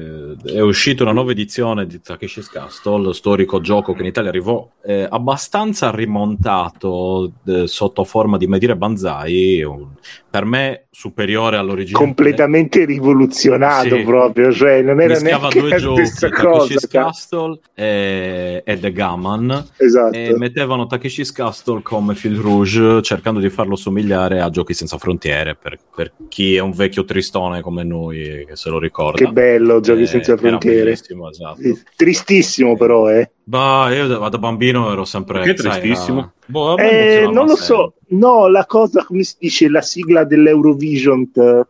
è, 0.44 0.60
uscita 0.60 1.02
una 1.02 1.12
nuova 1.12 1.32
edizione 1.32 1.86
di 1.86 2.00
Takeshi's 2.00 2.48
Castle, 2.48 3.12
storico 3.12 3.60
gioco 3.60 3.92
che 3.92 4.00
in 4.00 4.06
Italia 4.06 4.30
arrivò 4.30 4.66
eh, 4.84 5.06
abbastanza 5.08 5.90
rimontato 5.90 7.32
eh, 7.46 7.66
sotto 7.66 8.04
forma 8.04 8.36
di 8.36 8.46
Medire 8.46 8.76
Banzai, 8.76 9.62
un, 9.62 9.88
per 10.28 10.44
me 10.44 10.86
superiore 10.90 11.56
all'originale. 11.56 12.04
Completamente 12.04 12.84
rivoluzionato 12.84 13.96
sì. 13.96 14.02
proprio, 14.02 14.52
cioè 14.52 14.82
non 14.82 15.00
era 15.00 15.18
neanche 15.18 15.60
due 15.60 15.76
giochi, 15.76 16.02
Takeshi's 16.18 16.86
Castle 16.86 17.58
e, 17.74 18.62
e, 18.64 18.78
The 18.78 18.92
Gaman, 18.92 19.68
esatto. 19.76 20.16
e 20.16 20.34
mettevano 20.36 20.86
Takeshi's 20.86 21.32
Castle 21.32 21.82
come 21.82 22.14
Fil 22.14 22.36
Rouge 22.36 23.02
cercando 23.02 23.40
di 23.40 23.50
farlo 23.50 23.76
somigliare 23.82 24.40
a 24.40 24.48
Giochi 24.48 24.74
senza 24.74 24.96
frontiere 24.96 25.56
per, 25.56 25.78
per, 25.94 26.12
chi 26.28 26.54
è 26.54 26.60
un 26.60 26.72
vecchio 26.72 27.04
tristone 27.04 27.60
come 27.60 27.82
noi 27.82 28.44
che 28.46 28.56
se 28.56 28.70
lo 28.70 28.78
ricorda. 28.78 29.18
Che 29.18 29.30
bello 29.30 29.80
Giochi 29.80 30.02
eh, 30.02 30.06
senza 30.06 30.36
frontiere. 30.36 30.92
Esatto. 30.92 31.56
Tristissimo 31.96 32.76
però, 32.76 33.10
eh. 33.10 33.30
Bah, 33.44 33.92
io 33.92 34.06
da, 34.06 34.38
bambino 34.38 34.92
ero 34.92 35.04
sempre... 35.04 35.42
Che 35.42 35.54
tristissimo. 35.54 36.20
Sai, 36.20 36.30
boh, 36.46 36.78
eh, 36.78 37.28
non 37.30 37.46
lo 37.46 37.56
so, 37.56 37.94
no, 38.10 38.48
la 38.48 38.64
cosa, 38.66 39.04
come 39.04 39.24
si 39.24 39.34
dice, 39.38 39.68
la 39.68 39.82
sigla 39.82 40.22
dell'Eurovision, 40.24 41.28
a 41.34 41.66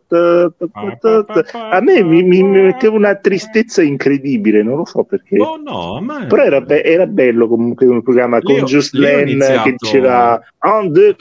me 1.81 2.03
mi, 2.03 2.21
mi, 2.23 2.43
metteva 2.43 2.95
una 2.95 3.15
tristezza 3.15 3.81
incredibile, 3.81 4.61
non 4.61 4.77
lo 4.77 4.85
so 4.85 5.03
perché. 5.03 5.39
Oh, 5.39 5.57
no, 5.57 5.99
me... 5.99 6.27
Però 6.27 6.43
era, 6.43 6.61
be- 6.61 6.83
era, 6.83 7.07
bello 7.07 7.47
comunque 7.47 7.87
un 7.87 8.03
programma 8.03 8.39
con 8.39 8.63
Just 8.65 8.93
Len 8.93 9.39
che 9.63 9.75
diceva 9.77 10.39
1, 10.61 10.89
2, 10.89 11.15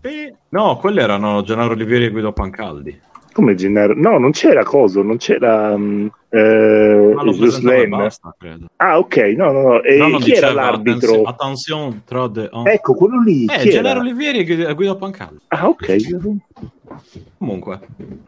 4. 0.00 0.36
No, 0.50 0.76
quelli 0.76 1.00
erano 1.00 1.42
Gennaro 1.42 1.72
Olivieri 1.72 2.06
e 2.06 2.10
Guido 2.10 2.32
Pancaldi. 2.32 3.00
Come 3.32 3.54
Gennaro? 3.54 3.94
No, 3.94 4.18
non 4.18 4.32
c'era 4.32 4.64
Coso, 4.64 5.02
non 5.02 5.16
c'era... 5.16 5.72
Um, 5.72 6.10
eh, 6.32 7.86
basta, 7.88 8.36
ah, 8.76 8.98
ok, 8.98 9.16
no, 9.36 9.50
no, 9.50 9.62
no. 9.62 9.82
E 9.82 9.96
no, 9.96 10.18
chi 10.18 10.32
era 10.32 10.52
l'arbitro? 10.52 11.22
Attenzione, 11.22 12.02
trode, 12.04 12.48
oh. 12.52 12.68
Ecco, 12.68 12.94
quello 12.94 13.20
lì. 13.20 13.46
Eh, 13.46 13.68
Gennaro 13.68 14.00
Olivieri 14.00 14.44
e 14.44 14.74
Guido 14.74 14.96
Pancaldi. 14.96 15.40
Ah, 15.48 15.68
ok. 15.68 16.28
Comunque, 17.38 17.80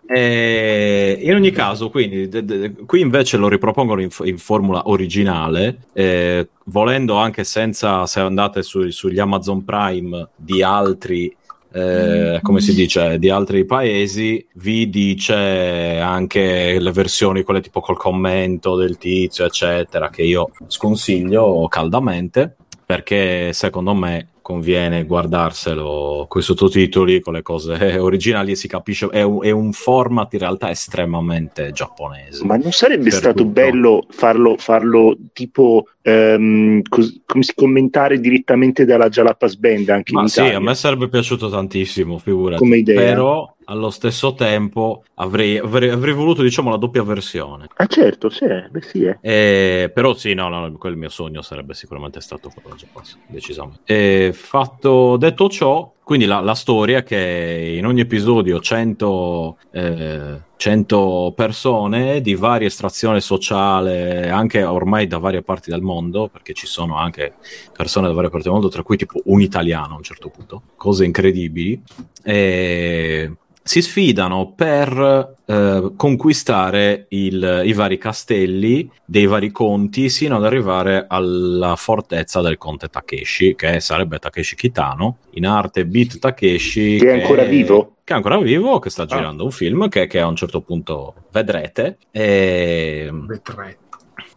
eh, 0.06 1.18
in 1.20 1.34
ogni 1.34 1.50
caso, 1.50 1.90
quindi, 1.90 2.28
de, 2.28 2.44
de, 2.44 2.72
qui 2.86 3.00
invece 3.00 3.36
lo 3.36 3.48
ripropongono 3.48 4.00
in, 4.00 4.08
in 4.22 4.38
formula 4.38 4.88
originale, 4.88 5.78
eh, 5.92 6.48
volendo 6.66 7.16
anche 7.16 7.44
senza, 7.44 8.06
se 8.06 8.20
andate 8.20 8.62
su, 8.62 8.88
sugli 8.90 9.18
Amazon 9.18 9.64
Prime 9.64 10.28
di 10.36 10.62
altri 10.62 11.34
eh, 11.72 12.40
come 12.42 12.60
si 12.60 12.74
dice, 12.74 13.18
di 13.18 13.30
altri 13.30 13.64
paesi, 13.64 14.46
vi 14.54 14.88
dice 14.90 15.98
anche 15.98 16.78
le 16.78 16.92
versioni, 16.92 17.42
quelle 17.42 17.60
tipo 17.60 17.80
col 17.80 17.96
commento 17.96 18.76
del 18.76 18.98
tizio, 18.98 19.44
eccetera, 19.44 20.10
che 20.10 20.22
io 20.22 20.50
sconsiglio 20.66 21.66
caldamente 21.68 22.56
perché 22.84 23.54
secondo 23.54 23.94
me 23.94 24.31
conviene 24.42 25.04
guardarselo 25.04 26.26
con 26.28 26.40
i 26.40 26.44
sottotitoli, 26.44 27.20
con 27.20 27.32
le 27.32 27.42
cose 27.42 27.96
originali 27.98 28.52
e 28.52 28.56
si 28.56 28.68
capisce, 28.68 29.08
è 29.08 29.22
un, 29.22 29.42
è 29.42 29.50
un 29.50 29.72
format 29.72 30.32
in 30.34 30.40
realtà 30.40 30.70
estremamente 30.70 31.70
giapponese. 31.72 32.44
Ma 32.44 32.56
non 32.56 32.72
sarebbe 32.72 33.10
stato 33.10 33.38
tutto. 33.38 33.50
bello 33.50 34.04
farlo, 34.10 34.56
farlo 34.58 35.16
tipo 35.32 35.86
ehm, 36.02 36.82
cos- 36.82 37.20
come 37.24 37.42
si 37.42 37.54
commentare 37.54 38.20
direttamente 38.20 38.84
dalla 38.84 39.08
Jalapas 39.08 39.56
Band 39.56 39.88
anche 39.88 40.12
Ma 40.12 40.20
in 40.20 40.26
Italia? 40.26 40.50
Sì, 40.50 40.56
a 40.56 40.60
me 40.60 40.74
sarebbe 40.74 41.08
piaciuto 41.08 41.48
tantissimo, 41.48 42.18
figurati. 42.18 42.60
Come 42.60 42.76
idea. 42.78 43.00
Però 43.00 43.51
allo 43.64 43.90
stesso 43.90 44.34
tempo 44.34 45.04
avrei, 45.14 45.58
avrei, 45.58 45.90
avrei, 45.90 46.14
voluto 46.14 46.42
diciamo 46.42 46.70
la 46.70 46.76
doppia 46.76 47.02
versione 47.02 47.68
ah 47.74 47.86
certo 47.86 48.28
sì, 48.30 48.46
beh, 48.46 48.82
sì 48.82 49.04
eh. 49.04 49.18
eh, 49.20 49.90
però 49.92 50.14
sì 50.14 50.34
no, 50.34 50.48
no 50.48 50.72
quel 50.78 50.96
mio 50.96 51.08
sogno 51.08 51.42
sarebbe 51.42 51.74
sicuramente 51.74 52.20
stato 52.20 52.50
quello 52.54 52.76
giapponese 52.76 53.18
decisamente 53.26 53.80
e 53.84 54.32
fatto 54.32 55.16
detto 55.16 55.48
ciò 55.48 55.92
quindi 56.02 56.26
la, 56.26 56.40
la 56.40 56.54
storia 56.54 57.02
che 57.02 57.74
in 57.76 57.86
ogni 57.86 58.00
episodio 58.00 58.60
100, 58.60 59.58
eh, 59.70 60.40
100 60.62 61.32
persone 61.34 62.20
di 62.20 62.36
varia 62.36 62.68
estrazione 62.68 63.20
sociale, 63.20 64.30
anche 64.30 64.62
ormai 64.62 65.08
da 65.08 65.18
varie 65.18 65.42
parti 65.42 65.70
del 65.70 65.80
mondo, 65.80 66.28
perché 66.28 66.52
ci 66.52 66.68
sono 66.68 66.96
anche 66.96 67.34
persone 67.76 68.06
da 68.06 68.12
varie 68.12 68.30
parti 68.30 68.44
del 68.44 68.52
mondo, 68.52 68.68
tra 68.68 68.84
cui 68.84 68.96
tipo 68.96 69.20
un 69.24 69.40
italiano 69.40 69.94
a 69.94 69.96
un 69.96 70.04
certo 70.04 70.28
punto, 70.28 70.62
cose 70.76 71.04
incredibili. 71.04 71.82
E 72.22 73.32
si 73.60 73.82
sfidano 73.82 74.52
per 74.54 75.34
eh, 75.44 75.92
conquistare 75.96 77.06
il, 77.08 77.62
i 77.64 77.72
vari 77.72 77.98
castelli 77.98 78.88
dei 79.04 79.26
vari 79.26 79.50
conti 79.50 80.08
sino 80.10 80.36
ad 80.36 80.44
arrivare 80.44 81.06
alla 81.08 81.74
fortezza 81.74 82.40
del 82.40 82.56
conte 82.56 82.86
Takeshi, 82.86 83.56
che 83.56 83.80
sarebbe 83.80 84.20
Takeshi 84.20 84.54
Kitano, 84.54 85.16
in 85.32 85.44
arte 85.44 85.86
Beat 85.86 86.20
Takeshi. 86.20 86.98
Che 86.98 87.08
è 87.08 87.20
ancora 87.20 87.42
vivo? 87.42 87.96
Che 88.12 88.18
è 88.18 88.20
ancora 88.20 88.38
vivo, 88.38 88.78
che 88.78 88.90
sta 88.90 89.04
ah. 89.04 89.06
girando 89.06 89.42
ah. 89.42 89.46
un 89.46 89.52
film 89.52 89.88
che, 89.88 90.06
che, 90.06 90.20
a 90.20 90.26
un 90.26 90.36
certo 90.36 90.60
punto 90.60 91.14
vedrete. 91.32 91.96
E... 92.10 93.08
Vedrete. 93.10 93.78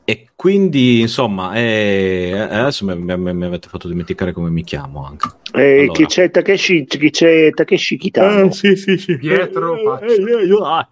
E 0.06 0.30
quindi, 0.36 1.00
insomma, 1.00 1.54
eh, 1.54 2.34
adesso 2.38 2.86
mi, 2.86 2.96
mi, 2.96 3.34
mi, 3.34 3.46
avete 3.46 3.70
fatto 3.70 3.88
dimenticare 3.88 4.34
come 4.34 4.50
mi 4.50 4.64
chiamo 4.64 5.06
anche. 5.06 5.30
Eh, 5.54 5.84
allora. 5.84 5.94
Chi 5.94 6.06
c'è 6.06 6.30
Takeshi, 6.30 6.86
chi 6.86 7.10
c'è 7.10 7.52
Takeshi 7.52 7.98
Kitano? 7.98 8.48
Ah, 8.48 8.52
sì, 8.52 8.76
sì, 8.76 8.98
sì. 8.98 9.18
Pietro 9.18 10.02
eh, 10.02 10.12
eh, 10.12 10.48
eh, 10.48 10.58
ah, 10.62 10.88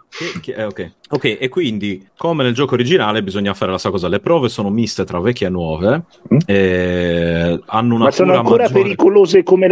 eh, 0.45 0.63
ok. 0.63 0.91
Ok, 1.13 1.37
e 1.39 1.47
quindi, 1.47 2.07
come 2.17 2.41
nel 2.41 2.55
gioco 2.55 2.73
originale, 2.73 3.21
bisogna 3.21 3.53
fare 3.53 3.69
la 3.69 3.77
stessa 3.77 3.93
cosa. 3.93 4.07
Le 4.07 4.19
prove 4.19 4.49
sono 4.49 4.71
miste 4.71 5.03
tra 5.03 5.19
vecchie 5.19 5.45
e 5.45 5.49
nuove. 5.51 6.03
Mm. 6.33 6.37
E 6.47 7.59
hanno 7.67 7.95
una 7.95 8.05
Ma 8.05 8.11
sono 8.11 8.33
ancora 8.33 8.63
maggiore... 8.63 8.81
pericolose 8.81 9.43
come, 9.43 9.69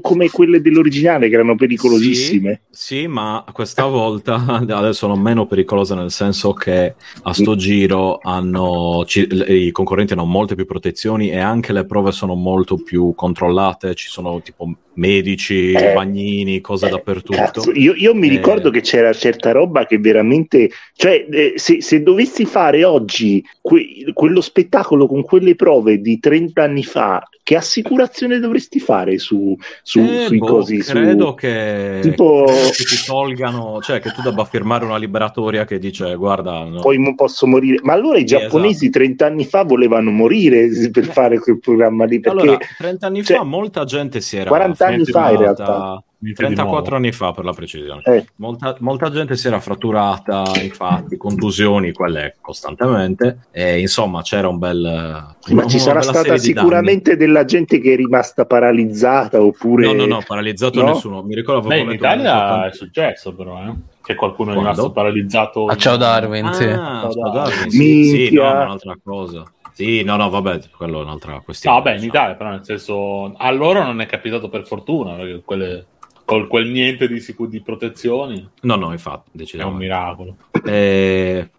come, 0.00 0.30
quelle 0.30 0.62
dell'originale, 0.62 1.28
che 1.28 1.34
erano 1.34 1.56
pericolosissime. 1.56 2.62
Sì, 2.70 3.00
sì, 3.00 3.06
ma 3.06 3.44
questa 3.52 3.84
volta 3.84 4.42
adesso 4.66 4.92
sono 4.92 5.16
meno 5.16 5.44
pericolose, 5.44 5.94
nel 5.94 6.10
senso 6.10 6.54
che 6.54 6.94
a 7.22 7.34
sto 7.34 7.54
giro 7.54 8.18
hanno, 8.22 8.91
ci, 9.06 9.26
i 9.48 9.70
concorrenti 9.70 10.12
hanno 10.12 10.24
molte 10.24 10.54
più 10.54 10.66
protezioni 10.66 11.30
e 11.30 11.38
anche 11.38 11.72
le 11.72 11.84
prove 11.84 12.12
sono 12.12 12.34
molto 12.34 12.76
più 12.76 13.14
controllate. 13.14 13.94
Ci 13.94 14.08
sono 14.08 14.40
tipo 14.42 14.68
medici, 14.94 15.72
eh, 15.72 15.92
bagnini, 15.92 16.60
cose 16.60 16.86
eh, 16.86 16.90
dappertutto. 16.90 17.36
Cazzo, 17.36 17.72
io, 17.72 17.94
io, 17.94 18.14
mi 18.14 18.28
eh. 18.28 18.30
ricordo 18.30 18.70
che 18.70 18.80
c'era 18.80 19.12
certa 19.12 19.52
roba 19.52 19.86
che 19.86 19.98
veramente, 19.98 20.70
cioè, 20.94 21.26
eh, 21.30 21.52
se, 21.56 21.80
se, 21.80 22.02
dovessi 22.02 22.44
fare 22.44 22.84
oggi 22.84 23.44
que- 23.60 24.10
quello 24.12 24.40
spettacolo 24.40 25.06
con 25.06 25.22
quelle 25.22 25.54
prove 25.54 26.00
di 26.00 26.18
30 26.18 26.62
anni 26.62 26.82
fa, 26.82 27.22
che 27.42 27.56
assicurazione 27.56 28.38
dovresti 28.38 28.78
fare 28.78 29.18
su, 29.18 29.56
su 29.82 29.98
eh, 30.00 30.26
sui 30.26 30.38
boh, 30.38 30.46
cosi? 30.46 30.78
Credo 30.78 31.28
su, 31.28 31.34
che, 31.34 31.98
tipo... 32.02 32.44
che 32.44 32.84
ti 32.84 33.04
tolgano, 33.04 33.80
cioè 33.80 34.00
che 34.00 34.10
tu 34.12 34.22
debba 34.22 34.44
firmare 34.44 34.84
una 34.84 34.96
liberatoria 34.96 35.64
che 35.64 35.78
dice 35.78 36.14
guarda, 36.14 36.64
no. 36.64 36.80
poi 36.80 37.00
non 37.00 37.14
posso 37.14 37.46
morire. 37.46 37.80
Ma 37.82 37.94
allora 37.94 38.18
i 38.18 38.24
giapponesi 38.24 38.86
esatto. 38.86 38.98
30 38.98 39.26
anni 39.26 39.44
fa 39.44 39.64
volevano 39.64 40.10
morire 40.10 40.68
per 40.90 41.06
fare 41.06 41.38
quel 41.38 41.58
programma 41.58 42.04
lì. 42.04 42.20
Perché, 42.20 42.40
allora, 42.40 42.58
30 42.78 43.06
anni 43.06 43.24
cioè, 43.24 43.36
fa 43.38 43.44
molta 43.44 43.84
gente 43.84 44.20
si 44.20 44.36
era 44.36 44.48
40 44.48 44.86
anni 44.86 45.04
fa 45.04 45.30
in 45.30 45.38
realtà 45.38 46.04
34 46.32 46.96
anni 46.96 47.10
fa 47.10 47.32
per 47.32 47.44
la 47.44 47.52
precisione. 47.52 48.02
Eh. 48.04 48.26
Molta, 48.36 48.76
molta, 48.78 49.10
gente 49.10 49.36
si 49.36 49.48
era 49.48 49.58
fratturata, 49.58 50.44
infatti, 50.62 51.16
contusioni, 51.16 51.92
quelle 51.92 52.36
costantemente. 52.40 53.46
E 53.50 53.80
insomma, 53.80 54.22
c'era 54.22 54.48
un 54.48 54.58
bel. 54.58 55.34
Ma 55.48 55.66
ci 55.66 55.80
sarà 55.80 56.00
stata 56.00 56.36
sicuramente 56.38 57.16
della 57.16 57.44
gente 57.44 57.80
che 57.80 57.94
è 57.94 57.96
rimasta 57.96 58.44
paralizzata 58.46 59.42
oppure. 59.42 59.86
No, 59.86 59.94
no, 59.94 60.06
no, 60.06 60.22
paralizzato 60.24 60.80
no? 60.80 60.92
nessuno. 60.92 61.22
Mi 61.22 61.34
ricordo 61.34 61.66
Beh, 61.66 61.78
in 61.78 61.90
Italia 61.90 62.68
è 62.68 62.72
successo, 62.72 63.34
però, 63.34 63.60
eh? 63.64 63.74
Che 64.02 64.14
qualcuno 64.14 64.52
Quando? 64.52 64.70
è 64.70 64.72
rimasto 64.72 64.92
paralizzato. 64.92 65.66
A 65.66 65.76
ciao 65.76 65.96
Darwin, 65.96 66.46
ah, 66.46 66.52
sì. 66.52 66.68
Ciao 66.68 67.30
Darwin, 67.32 67.70
sì, 67.70 68.04
sì, 68.04 68.34
no, 68.34 68.42
un'altra 68.42 68.96
cosa. 69.02 69.44
Sì, 69.72 70.02
no, 70.02 70.16
no, 70.16 70.28
vabbè, 70.28 70.60
quello 70.76 71.00
è 71.00 71.02
un'altra 71.02 71.40
questione. 71.40 71.76
No, 71.76 71.82
beh, 71.82 71.96
in. 71.96 72.04
Italia, 72.04 72.34
però, 72.34 72.50
nel 72.50 72.64
senso, 72.64 73.32
a 73.34 73.50
loro 73.50 73.82
non 73.82 74.00
è 74.00 74.06
capitato 74.06 74.48
per 74.48 74.66
fortuna, 74.66 75.14
perché 75.14 75.42
quelle 75.44 75.86
con 76.32 76.46
quel 76.46 76.68
niente 76.68 77.08
di, 77.08 77.20
sicu- 77.20 77.48
di 77.48 77.60
protezioni. 77.60 78.48
No, 78.62 78.76
no, 78.76 78.92
infatti, 78.92 79.44
è 79.56 79.62
un 79.62 79.76
miracolo. 79.76 80.36
Eh... 80.64 81.50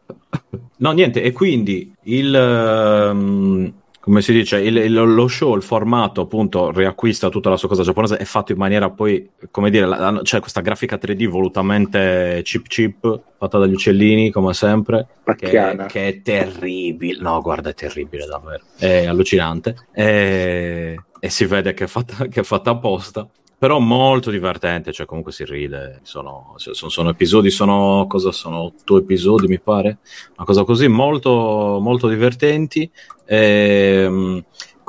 No, 0.78 0.92
niente, 0.92 1.22
e 1.22 1.32
quindi 1.32 1.94
il... 2.04 3.10
Um 3.14 3.74
come 4.04 4.22
si 4.22 4.34
dice, 4.34 4.60
il, 4.60 4.76
il, 4.76 4.92
lo 4.92 5.30
show, 5.30 5.56
il 5.56 5.64
formato 5.64 6.20
appunto 6.20 6.72
riacquista 6.72 7.30
tutta 7.30 7.50
la 7.50 7.56
sua 7.56 7.70
cosa 7.70 7.84
giapponese, 7.84 8.18
è 8.18 8.26
fatto 8.26 8.52
in 8.52 8.58
maniera 8.58 8.90
poi, 8.90 9.30
come 9.50 9.70
dire, 9.70 9.86
la, 9.86 10.20
c'è 10.22 10.42
questa 10.42 10.60
grafica 10.60 10.98
3D 10.98 11.26
volutamente 11.30 12.42
chip 12.44 12.68
chip, 12.68 13.22
fatta 13.38 13.60
dagli 13.60 13.72
uccellini 13.72 14.30
come 14.30 14.54
sempre, 14.54 15.08
che, 15.38 15.78
che, 15.88 16.08
è 16.10 16.22
terribile, 16.22 17.22
no 17.22 17.40
guarda 17.40 17.70
è 17.70 17.74
terribile 17.74 18.26
davvero, 18.26 18.66
è 18.78 19.06
allucinante, 19.06 19.88
e, 19.94 21.00
e 21.18 21.30
si 21.30 21.46
vede 21.46 21.74
che 21.74 21.86
è 21.86 21.88
fatta, 21.88 22.28
che 22.28 22.42
è 22.42 22.44
fatta 22.44 22.72
apposta 22.72 23.26
però 23.64 23.80
molto 23.80 24.30
divertente, 24.30 24.92
cioè 24.92 25.06
comunque 25.06 25.32
si 25.32 25.46
ride, 25.46 26.02
sono, 26.04 26.56
sono, 26.58 26.90
sono, 26.90 27.10
episodi, 27.12 27.50
sono, 27.50 28.08
cosa 28.10 28.34
sono, 28.34 28.58
otto 28.58 28.98
episodi 28.98 29.48
mi 29.48 29.58
pare, 29.58 30.00
una 30.36 30.46
cosa 30.46 30.66
così, 30.66 30.90
molto, 30.90 31.80
molto 31.82 32.10
divertenti. 32.10 32.92
E, 33.26 34.04
ehm, 34.06 34.44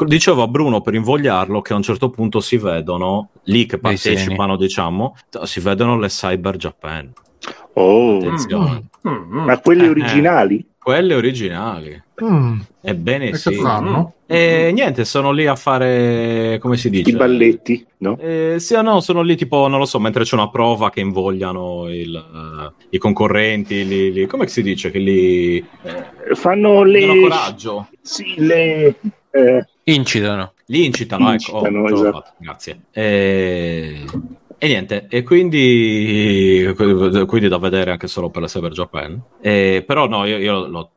dicevo 0.06 0.42
a 0.42 0.48
Bruno 0.48 0.80
per 0.80 0.94
invogliarlo 0.94 1.60
che 1.60 1.72
a 1.72 1.76
un 1.76 1.82
certo 1.82 2.10
punto 2.10 2.40
si 2.40 2.56
vedono, 2.56 3.28
lì 3.44 3.64
che 3.64 3.78
partecipano 3.78 4.56
diciamo, 4.56 5.14
si 5.44 5.60
vedono 5.60 5.96
le 5.96 6.08
Cyber 6.08 6.56
Japan. 6.56 7.12
Oh, 7.74 8.16
attenzione. 8.16 8.88
Mm, 9.06 9.12
mm, 9.12 9.38
mm. 9.38 9.44
Ma 9.44 9.58
quelle 9.60 9.84
eh, 9.84 9.90
originali? 9.90 10.66
Quelle 10.84 11.14
originali. 11.14 12.02
Mm. 12.22 12.60
Ebbene 12.82 13.30
e 13.30 13.36
sì. 13.36 13.54
Fanno? 13.54 14.16
E 14.26 14.70
niente, 14.70 15.06
sono 15.06 15.32
lì 15.32 15.46
a 15.46 15.56
fare, 15.56 16.58
come 16.60 16.76
si 16.76 16.90
dice? 16.90 17.08
I 17.08 17.14
balletti, 17.14 17.86
no? 17.98 18.18
Eh, 18.18 18.56
sì, 18.58 18.78
no, 18.82 19.00
sono 19.00 19.22
lì 19.22 19.34
tipo, 19.34 19.66
non 19.66 19.78
lo 19.78 19.86
so, 19.86 19.98
mentre 19.98 20.24
c'è 20.24 20.34
una 20.34 20.50
prova 20.50 20.90
che 20.90 21.00
invogliano 21.00 21.88
il, 21.88 22.14
uh, 22.14 22.84
i 22.90 22.98
concorrenti, 22.98 23.86
li, 23.86 24.12
li, 24.12 24.26
come 24.26 24.46
si 24.46 24.60
dice? 24.60 24.90
Che 24.90 24.98
li... 24.98 25.56
Eh, 25.56 26.34
fanno 26.34 26.82
le... 26.82 27.18
coraggio. 27.18 27.88
Sì, 28.02 28.34
le... 28.36 28.94
Eh... 29.30 29.66
Incitano. 29.84 30.52
Li 30.66 30.84
incitano, 30.84 31.32
incitano 31.32 31.86
ecco. 31.86 31.94
Oh, 31.94 31.94
esatto. 31.94 32.24
Grazie. 32.36 32.80
E... 32.92 34.04
E 34.58 34.66
niente, 34.68 35.06
e 35.08 35.22
quindi, 35.22 36.72
quindi 37.26 37.48
da 37.48 37.58
vedere 37.58 37.90
anche 37.90 38.06
solo 38.06 38.30
per 38.30 38.42
la 38.42 38.48
Cyber 38.48 38.72
Japan. 38.72 39.22
E, 39.40 39.84
però 39.86 40.06
no, 40.08 40.24
io, 40.24 40.38
io 40.38 40.66
lo, 40.66 40.90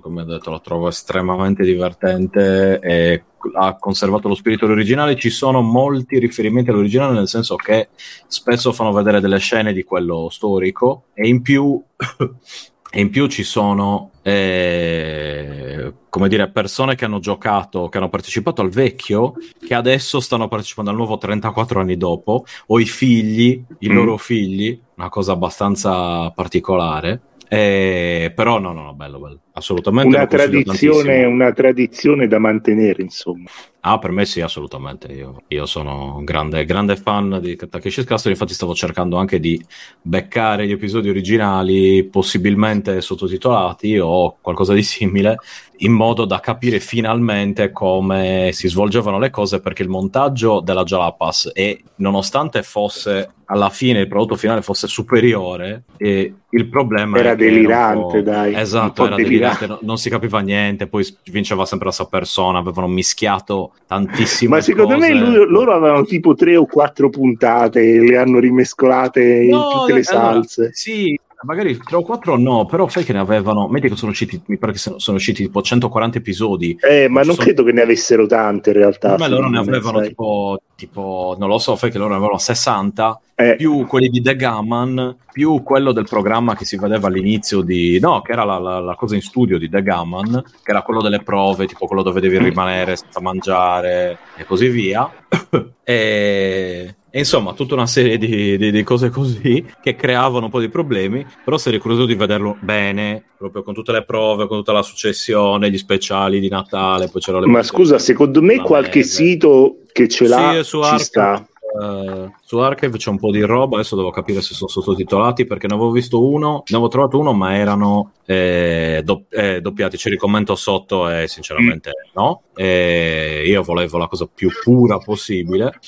come 0.00 0.22
ho 0.22 0.24
detto, 0.24 0.50
lo 0.50 0.60
trovo 0.60 0.88
estremamente 0.88 1.62
divertente 1.64 2.78
e 2.80 3.24
ha 3.54 3.76
conservato 3.76 4.28
lo 4.28 4.34
spirito 4.34 4.66
originale. 4.66 5.16
Ci 5.16 5.30
sono 5.30 5.60
molti 5.60 6.18
riferimenti 6.18 6.70
all'originale, 6.70 7.14
nel 7.14 7.28
senso 7.28 7.56
che 7.56 7.88
spesso 8.26 8.72
fanno 8.72 8.92
vedere 8.92 9.20
delle 9.20 9.38
scene 9.38 9.72
di 9.72 9.84
quello 9.84 10.28
storico 10.30 11.04
e 11.12 11.28
in 11.28 11.42
più 11.42 11.82
E 12.92 13.00
in 13.00 13.10
più 13.10 13.28
ci 13.28 13.44
sono, 13.44 14.10
eh, 14.22 15.92
come 16.08 16.28
dire, 16.28 16.50
persone 16.50 16.96
che 16.96 17.04
hanno 17.04 17.20
giocato, 17.20 17.88
che 17.88 17.98
hanno 17.98 18.08
partecipato 18.08 18.62
al 18.62 18.70
vecchio, 18.70 19.34
che 19.64 19.74
adesso 19.74 20.18
stanno 20.18 20.48
partecipando 20.48 20.90
al 20.90 20.96
nuovo 20.96 21.16
34 21.16 21.80
anni 21.80 21.96
dopo, 21.96 22.44
o 22.66 22.80
i 22.80 22.86
figli, 22.86 23.64
i 23.78 23.88
mm. 23.88 23.92
loro 23.92 24.16
figli, 24.16 24.80
una 24.96 25.08
cosa 25.08 25.32
abbastanza 25.32 26.30
particolare. 26.30 27.20
Eh, 27.48 28.32
però 28.34 28.58
no, 28.58 28.72
no, 28.72 28.82
no, 28.82 28.94
bello, 28.94 29.18
bello. 29.18 29.38
Assolutamente. 29.60 30.16
Una 30.16 30.26
tradizione, 30.26 31.24
una 31.24 31.52
tradizione 31.52 32.26
da 32.26 32.38
mantenere, 32.38 33.02
insomma. 33.02 33.48
Ah, 33.82 33.98
per 33.98 34.10
me 34.10 34.26
sì, 34.26 34.42
assolutamente. 34.42 35.10
Io, 35.10 35.42
io 35.48 35.64
sono 35.64 36.16
un 36.16 36.24
grande, 36.24 36.64
grande, 36.66 36.96
fan 36.96 37.38
di 37.40 37.56
Takeshi's 37.56 38.04
Castle, 38.04 38.32
infatti 38.32 38.52
stavo 38.52 38.74
cercando 38.74 39.16
anche 39.16 39.40
di 39.40 39.62
beccare 40.02 40.66
gli 40.66 40.72
episodi 40.72 41.08
originali, 41.08 42.04
possibilmente 42.04 43.00
sottotitolati 43.00 43.98
o 43.98 44.36
qualcosa 44.40 44.74
di 44.74 44.82
simile, 44.82 45.38
in 45.78 45.92
modo 45.92 46.26
da 46.26 46.40
capire 46.40 46.78
finalmente 46.78 47.72
come 47.72 48.50
si 48.52 48.68
svolgevano 48.68 49.18
le 49.18 49.30
cose, 49.30 49.60
perché 49.60 49.82
il 49.82 49.88
montaggio 49.88 50.60
della 50.60 50.82
Jalapas, 50.82 51.50
e 51.54 51.82
nonostante 51.96 52.62
fosse 52.62 53.30
alla 53.46 53.70
fine 53.70 54.00
il 54.00 54.08
prodotto 54.08 54.36
finale 54.36 54.60
fosse 54.60 54.88
superiore, 54.88 55.84
e 55.96 56.34
il 56.50 56.68
problema 56.68 57.18
era 57.18 57.34
delirante, 57.34 58.18
era 58.18 58.30
dai. 58.30 58.54
Esatto, 58.54 59.06
era 59.06 59.16
delirante, 59.16 59.49
delirante. 59.58 59.84
non 59.86 59.98
si 59.98 60.10
capiva 60.10 60.40
niente, 60.40 60.86
poi 60.86 61.06
vinceva 61.24 61.64
sempre 61.64 61.86
la 61.86 61.92
sua 61.92 62.08
persona, 62.08 62.58
avevano 62.58 62.88
mischiato 62.88 63.72
tantissime 63.86 64.56
Ma 64.56 64.60
secondo 64.60 64.94
cose. 64.94 65.12
me 65.12 65.18
lui, 65.18 65.46
loro 65.48 65.74
avevano 65.74 66.04
tipo 66.04 66.34
tre 66.34 66.56
o 66.56 66.66
quattro 66.66 67.10
puntate, 67.10 67.98
le 68.00 68.16
hanno 68.16 68.38
rimescolate 68.38 69.46
no, 69.48 69.56
in 69.56 69.78
tutte 69.78 69.92
le 69.92 70.02
salse. 70.02 70.60
Allora, 70.60 70.74
sì, 70.74 71.20
magari 71.42 71.76
3 71.76 71.96
o 71.96 72.02
4 72.02 72.36
no, 72.36 72.66
però 72.66 72.88
sai 72.88 73.04
che 73.04 73.12
ne 73.12 73.18
avevano, 73.18 73.68
metti 73.68 73.88
che 73.88 73.96
sono 73.96 74.10
usciti, 74.10 74.40
mi 74.46 74.58
pare 74.58 74.72
che 74.72 74.78
sono 74.78 75.16
usciti 75.16 75.44
tipo 75.44 75.62
140 75.62 76.18
episodi. 76.18 76.76
Eh, 76.80 77.08
ma 77.08 77.22
non 77.22 77.34
sono... 77.34 77.46
credo 77.46 77.64
che 77.64 77.72
ne 77.72 77.82
avessero 77.82 78.26
tante 78.26 78.70
in 78.70 78.76
realtà. 78.76 79.16
Ma 79.16 79.28
loro 79.28 79.48
ne 79.48 79.58
avevano 79.58 80.00
tipo, 80.02 80.60
tipo, 80.76 81.36
non 81.38 81.48
lo 81.48 81.58
so, 81.58 81.76
fai 81.76 81.90
che 81.90 81.98
loro 81.98 82.10
ne 82.10 82.16
avevano 82.16 82.38
60, 82.38 83.20
eh. 83.36 83.56
più 83.56 83.86
quelli 83.86 84.08
di 84.08 84.20
The 84.20 84.36
Gammon, 84.36 85.16
più 85.32 85.62
quello 85.62 85.92
del 85.92 86.06
programma 86.08 86.54
che 86.54 86.64
si 86.64 86.76
vedeva 86.76 87.08
all'inizio 87.08 87.62
di, 87.62 87.98
no, 88.00 88.20
che 88.20 88.32
era 88.32 88.44
la, 88.44 88.58
la, 88.58 88.80
la 88.80 88.94
cosa 88.94 89.14
in 89.14 89.22
studio 89.22 89.58
di 89.58 89.68
The 89.68 89.82
Gammon, 89.82 90.42
che 90.62 90.70
era 90.70 90.82
quello 90.82 91.00
delle 91.00 91.22
prove, 91.22 91.66
tipo 91.66 91.86
quello 91.86 92.02
dove 92.02 92.20
devi 92.20 92.38
rimanere 92.38 92.96
senza 92.96 93.20
mangiare 93.20 94.18
e 94.36 94.44
così 94.44 94.68
via. 94.68 95.10
e 95.82 96.94
e 97.10 97.18
insomma, 97.18 97.54
tutta 97.54 97.74
una 97.74 97.86
serie 97.86 98.18
di, 98.18 98.56
di, 98.56 98.70
di, 98.70 98.82
cose 98.84 99.10
così 99.10 99.64
che 99.82 99.96
creavano 99.96 100.44
un 100.44 100.50
po' 100.50 100.60
di 100.60 100.68
problemi, 100.68 101.26
però 101.44 101.58
sarei 101.58 101.80
curioso 101.80 102.06
di 102.06 102.14
vederlo 102.14 102.56
bene, 102.60 103.24
proprio 103.36 103.64
con 103.64 103.74
tutte 103.74 103.90
le 103.90 104.04
prove, 104.04 104.46
con 104.46 104.58
tutta 104.58 104.72
la 104.72 104.82
successione, 104.82 105.70
gli 105.70 105.78
speciali 105.78 106.38
di 106.38 106.48
Natale. 106.48 107.08
Poi 107.08 107.20
c'era 107.20 107.40
le 107.40 107.46
Ma 107.46 107.64
scusa, 107.64 107.98
secondo 107.98 108.40
me 108.40 108.60
qualche 108.60 109.00
mese. 109.00 109.24
sito 109.24 109.78
che 109.92 110.08
ce 110.08 110.28
l'ha 110.28 110.58
sì, 110.58 110.64
su 110.64 110.82
ci 110.82 110.88
Archive, 110.88 111.04
sta. 111.04 111.48
Uh, 111.72 112.32
su 112.42 112.58
Archive 112.58 112.96
c'è 112.98 113.10
un 113.10 113.18
po' 113.18 113.30
di 113.30 113.40
roba, 113.42 113.76
adesso 113.76 113.96
devo 113.96 114.10
capire 114.10 114.40
se 114.40 114.54
sono 114.54 114.68
sottotitolati 114.68 115.44
perché 115.44 115.66
ne 115.66 115.74
avevo 115.74 115.90
visto 115.90 116.24
uno, 116.24 116.64
ne 116.66 116.76
avevo 116.76 116.88
trovato 116.88 117.18
uno, 117.18 117.32
ma 117.32 117.56
erano 117.56 118.12
eh, 118.26 119.02
do, 119.04 119.24
eh, 119.28 119.60
doppiati. 119.60 119.96
C'è 119.96 120.10
il 120.10 120.18
commento 120.18 120.54
sotto 120.56 121.08
e 121.08 121.28
sinceramente 121.28 121.92
no. 122.14 122.42
E 122.54 123.44
io 123.46 123.62
volevo 123.62 123.98
la 123.98 124.08
cosa 124.08 124.28
più 124.32 124.50
pura 124.62 124.98
possibile. 124.98 125.78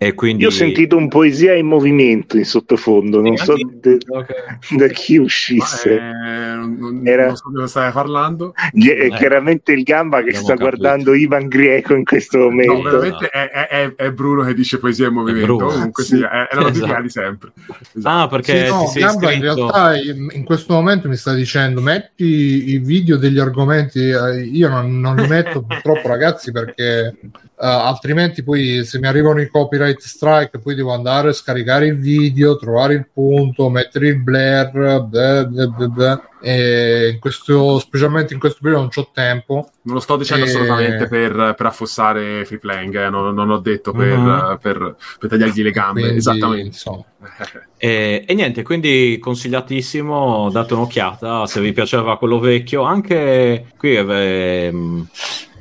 E 0.00 0.14
quindi... 0.14 0.44
Io 0.44 0.48
ho 0.48 0.52
sentito 0.52 0.96
un 0.96 1.08
poesia 1.08 1.54
in 1.54 1.66
movimento 1.66 2.36
in 2.36 2.44
sottofondo, 2.44 3.20
non 3.20 3.36
so 3.36 3.54
de... 3.56 3.98
okay. 4.06 4.36
da 4.76 4.86
chi 4.86 5.16
uscisse. 5.16 5.96
Eh, 5.96 6.00
non, 6.00 7.02
Era... 7.04 7.26
non 7.26 7.36
so 7.36 7.50
cosa 7.52 7.66
stai 7.66 7.90
parlando. 7.90 8.54
Gli, 8.70 8.88
eh, 8.88 9.10
chiaramente 9.10 9.72
il 9.72 9.82
Gamba 9.82 10.22
che 10.22 10.34
sta 10.34 10.54
capito. 10.54 10.68
guardando 10.68 11.14
Ivan 11.14 11.48
Greco 11.48 11.94
in 11.94 12.04
questo 12.04 12.38
momento. 12.38 12.74
No, 12.74 12.82
veramente 12.82 13.28
è, 13.28 13.50
è, 13.50 13.94
è, 13.96 14.12
Bruno 14.12 14.44
che 14.44 14.54
dice 14.54 14.78
poesia 14.78 15.08
in 15.08 15.14
movimento. 15.14 15.56
Comunque 15.56 16.04
sì, 16.04 16.20
è, 16.20 16.46
è 16.46 16.54
la 16.54 16.68
esatto. 16.68 17.02
di 17.02 17.10
sempre. 17.10 17.52
Esatto. 17.96 18.22
Ah, 18.22 18.28
perché 18.28 18.66
sì, 18.66 18.70
no, 18.70 18.92
Gamba 18.94 19.32
in 19.32 19.40
realtà 19.40 19.96
in, 19.96 20.28
in, 20.30 20.44
questo 20.44 20.74
momento 20.74 21.08
mi 21.08 21.16
sta 21.16 21.34
dicendo 21.34 21.80
metti 21.80 22.72
i 22.72 22.78
video 22.78 23.16
degli 23.16 23.40
argomenti, 23.40 24.10
eh, 24.10 24.42
io 24.42 24.68
non, 24.68 25.00
non 25.00 25.16
li 25.16 25.26
metto 25.26 25.62
purtroppo 25.62 26.06
ragazzi 26.06 26.52
perché 26.52 27.16
Uh, 27.60 27.64
altrimenti 27.64 28.44
poi 28.44 28.84
se 28.84 29.00
mi 29.00 29.08
arrivano 29.08 29.40
i 29.40 29.48
copyright 29.48 29.98
strike 29.98 30.60
poi 30.60 30.76
devo 30.76 30.92
andare 30.92 31.30
a 31.30 31.32
scaricare 31.32 31.88
il 31.88 31.98
video 31.98 32.56
trovare 32.56 32.94
il 32.94 33.08
punto 33.12 33.68
mettere 33.68 34.06
il 34.06 34.22
blur 34.22 34.70
blah, 35.08 35.44
blah, 35.44 35.88
blah, 35.88 36.28
e 36.40 37.10
in 37.14 37.18
questo, 37.18 37.80
specialmente 37.80 38.32
in 38.32 38.38
questo 38.38 38.60
periodo 38.62 38.82
non 38.82 38.90
ho 38.94 39.10
tempo 39.12 39.70
non 39.82 39.94
lo 39.96 40.00
sto 40.00 40.16
dicendo 40.16 40.44
e... 40.44 40.48
assolutamente 40.48 41.08
per, 41.08 41.54
per 41.56 41.66
affossare 41.66 42.44
free 42.44 42.60
playing 42.60 42.94
eh. 42.96 43.10
non, 43.10 43.34
non, 43.34 43.50
ho 43.50 43.58
detto 43.58 43.90
per, 43.90 44.16
uh-huh. 44.16 44.58
per, 44.58 44.94
per 45.18 45.28
tagliargli 45.28 45.62
le 45.62 45.72
gambe 45.72 46.00
quindi, 46.02 46.18
esattamente 46.18 46.78
e, 47.76 48.24
e, 48.24 48.34
niente 48.34 48.62
quindi 48.62 49.18
consigliatissimo 49.20 50.48
date 50.52 50.74
un'occhiata 50.74 51.44
se 51.46 51.60
vi 51.60 51.72
piaceva 51.72 52.18
quello 52.18 52.38
vecchio 52.38 52.82
anche 52.82 53.72
qui 53.76 53.96
eh, 53.96 54.72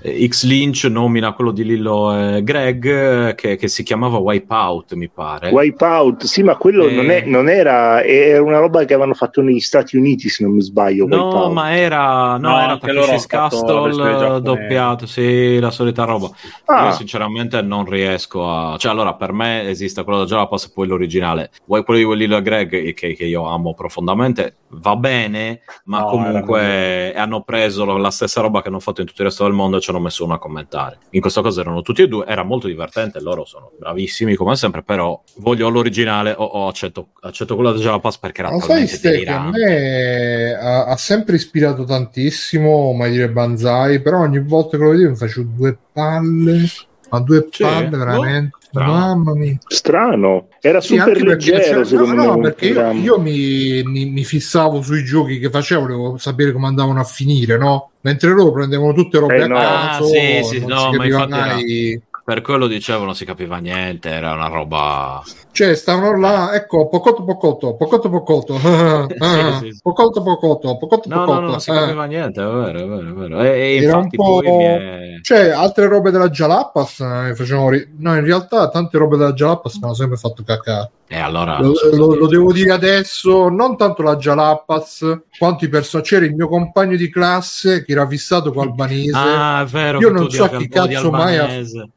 X 0.01 0.45
Lynch 0.45 0.85
nomina 0.85 1.33
quello 1.33 1.51
di 1.51 1.63
Lillo 1.63 2.15
e 2.15 2.43
Greg 2.43 3.35
che, 3.35 3.55
che, 3.55 3.67
si 3.67 3.83
chiamava 3.83 4.17
Wipeout 4.17 4.93
mi 4.93 5.09
pare. 5.09 5.49
Wipeout 5.49 6.23
sì 6.25 6.43
ma 6.43 6.55
quello 6.55 6.87
e... 6.87 6.93
non, 6.93 7.09
è, 7.09 7.23
non, 7.25 7.49
era 7.49 8.03
era 8.03 8.41
una 8.41 8.59
roba 8.59 8.79
che 8.79 8.93
avevano 8.93 9.13
fatto 9.13 9.41
negli 9.41 9.59
Stati 9.59 9.97
Uniti 9.97 10.29
se 10.29 10.43
non 10.43 10.53
mi 10.53 10.61
sbaglio 10.61 11.07
no 11.07 11.25
Wipeout. 11.25 11.53
ma 11.53 11.75
era 11.75 12.37
no, 12.37 12.49
no 12.49 12.59
era 12.59 12.77
Takeshi's 12.77 13.25
Castle 13.25 14.41
doppiato 14.41 15.05
sì 15.05 15.59
la 15.59 15.71
solita 15.71 16.03
roba. 16.03 16.29
Ah. 16.65 16.85
io 16.85 16.91
sinceramente 16.91 17.61
non 17.61 17.85
riesco 17.85 18.49
a 18.49 18.77
cioè 18.77 18.91
allora 18.91 19.15
per 19.15 19.31
me 19.31 19.67
esiste 19.67 20.03
quello 20.03 20.19
da 20.19 20.25
Jalapas 20.25 20.65
e 20.65 20.71
poi 20.73 20.87
l'originale. 20.87 21.49
Quello 21.65 22.13
di 22.13 22.17
Lillo 22.17 22.37
e 22.37 22.41
Greg 22.41 22.93
che, 22.93 23.13
che 23.13 23.25
io 23.25 23.47
amo 23.47 23.73
profondamente 23.73 24.57
va 24.69 24.95
bene 24.95 25.61
ma 25.85 26.01
no, 26.01 26.05
comunque 26.07 27.13
hanno 27.15 27.41
preso 27.41 27.85
la 27.97 28.11
stessa 28.11 28.41
roba 28.41 28.61
che 28.61 28.67
hanno 28.67 28.79
fatto 28.79 29.01
in 29.01 29.07
tutto 29.07 29.21
il 29.21 29.27
resto 29.27 29.43
del 29.43 29.53
mondo 29.53 29.79
hanno 29.91 29.99
messo 29.99 30.23
uno 30.23 30.33
a 30.35 30.39
commentare. 30.39 30.99
In 31.11 31.21
questo 31.21 31.41
caso 31.41 31.61
erano 31.61 31.81
tutti 31.81 32.01
e 32.01 32.07
due, 32.07 32.25
era 32.25 32.43
molto 32.43 32.67
divertente, 32.67 33.19
loro 33.19 33.45
sono 33.45 33.71
bravissimi 33.77 34.35
come 34.35 34.55
sempre, 34.55 34.83
però 34.83 35.21
voglio 35.37 35.69
l'originale 35.69 36.33
o, 36.37 36.43
o 36.43 36.67
accetto, 36.67 37.09
accetto 37.21 37.55
quello 37.55 37.73
di 37.73 37.81
Jalapas 37.81 38.17
perché 38.17 38.41
era 38.41 38.51
Ma 38.51 38.59
talmente 38.59 38.97
sai, 38.97 39.25
a 39.25 39.49
me 39.49 40.53
ha, 40.53 40.85
ha, 40.85 40.97
sempre 40.97 41.35
ispirato 41.35 41.83
tantissimo 41.83 42.93
mai 42.93 43.11
dire 43.11 43.29
Banzai, 43.29 44.01
però 44.01 44.21
ogni 44.21 44.39
volta 44.39 44.77
che 44.77 44.83
lo 44.83 44.89
vedevo 44.91 45.09
mi 45.11 45.15
facevo 45.15 45.51
due 45.55 45.77
palle, 45.91 46.65
ma 47.09 47.19
due 47.19 47.47
palle 47.57 47.87
boh. 47.87 47.97
veramente. 47.97 48.55
Strano. 48.67 48.91
Mamma 48.91 49.33
mia. 49.33 49.57
Strano. 49.67 50.47
Era 50.59 50.81
sì, 50.81 50.97
super 50.97 51.21
leggero, 51.21 51.83
secondo 51.85 52.13
no, 52.13 52.23
no, 52.35 52.39
perché 52.41 52.67
io, 52.67 52.91
io 52.91 53.19
mi, 53.19 53.81
mi, 53.83 54.05
mi, 54.09 54.23
fissavo 54.25 54.81
sui 54.81 55.03
giochi 55.05 55.39
che 55.39 55.49
facevo, 55.49 55.81
volevo 55.81 56.17
sapere 56.17 56.51
come 56.51 56.67
andavano 56.67 56.99
a 56.99 57.05
finire, 57.05 57.57
no? 57.57 57.91
Mentre 58.01 58.31
loro 58.31 58.51
prendevano 58.51 58.93
tutte 58.93 59.19
robe 59.19 59.37
eh, 59.37 59.41
a 59.43 59.47
no. 59.47 59.55
caso, 59.55 60.03
ah, 60.03 60.07
sì, 60.07 60.43
sì, 60.43 60.65
no, 60.65 60.91
ma 60.91 61.05
infatti 61.05 61.29
mai... 61.29 62.01
Per 62.27 62.41
quello 62.41 62.67
dicevo 62.67 63.05
non 63.05 63.15
si 63.15 63.23
capiva 63.23 63.55
niente, 63.59 64.09
era 64.09 64.33
una 64.33 64.47
roba... 64.47 65.23
Cioè, 65.53 65.73
stavano 65.75 66.19
là, 66.19 66.53
ecco, 66.55 66.89
pocotto 66.89 67.23
pocotto, 67.23 67.75
pocotto 67.77 68.09
pocotto, 68.09 68.57
sì, 68.59 69.71
sì. 69.71 69.79
pocotto 69.81 70.21
pocotto, 70.21 70.77
pocotto 70.77 71.07
no, 71.07 71.23
pocotto. 71.23 71.39
No, 71.39 71.47
non 71.47 71.61
si 71.61 71.71
capiva 71.71 72.03
eh. 72.03 72.07
niente, 72.09 72.43
è 72.43 72.45
vero, 72.45 72.79
è 72.79 72.85
vero, 72.85 73.09
è 73.09 73.13
vero. 73.13 73.41
E, 73.43 73.47
e 73.47 73.81
infatti 73.81 74.17
poi 74.17 74.45
è... 74.45 75.19
Cioè, 75.21 75.51
altre 75.51 75.87
robe 75.87 76.11
della 76.11 76.27
Jalapas 76.29 76.99
eh, 76.99 77.33
facevano... 77.33 77.69
Ri... 77.69 77.95
No, 77.97 78.13
in 78.13 78.25
realtà 78.25 78.67
tante 78.67 78.97
robe 78.97 79.15
della 79.15 79.31
Jalapas 79.31 79.75
mi 79.75 79.83
hanno 79.85 79.93
sempre 79.93 80.17
fatto 80.17 80.43
cacare. 80.43 80.91
E 81.09 81.17
allora... 81.17 81.59
Lo, 81.61 81.73
lo, 81.93 82.15
lo, 82.15 82.27
devo 82.27 82.51
dire 82.51 82.71
adesso, 82.71 83.47
non 83.47 83.77
tanto 83.77 84.01
la 84.01 84.17
Jalapas, 84.17 85.19
quanto 85.37 85.63
i 85.63 85.69
personaggi. 85.69 86.09
C'era 86.09 86.25
il 86.25 86.35
mio 86.35 86.49
compagno 86.49 86.97
di 86.97 87.09
classe 87.09 87.85
che 87.85 87.93
era 87.93 88.05
fissato 88.05 88.51
con 88.51 88.67
Albanese. 88.67 89.11
Ah, 89.13 89.65
vero. 89.69 89.99
Io 89.99 90.09
non 90.09 90.29
so 90.29 90.43
a 90.43 90.49
chi, 90.49 90.67
cazzo 90.67 91.09
mai 91.09 91.37
ha, 91.37 91.47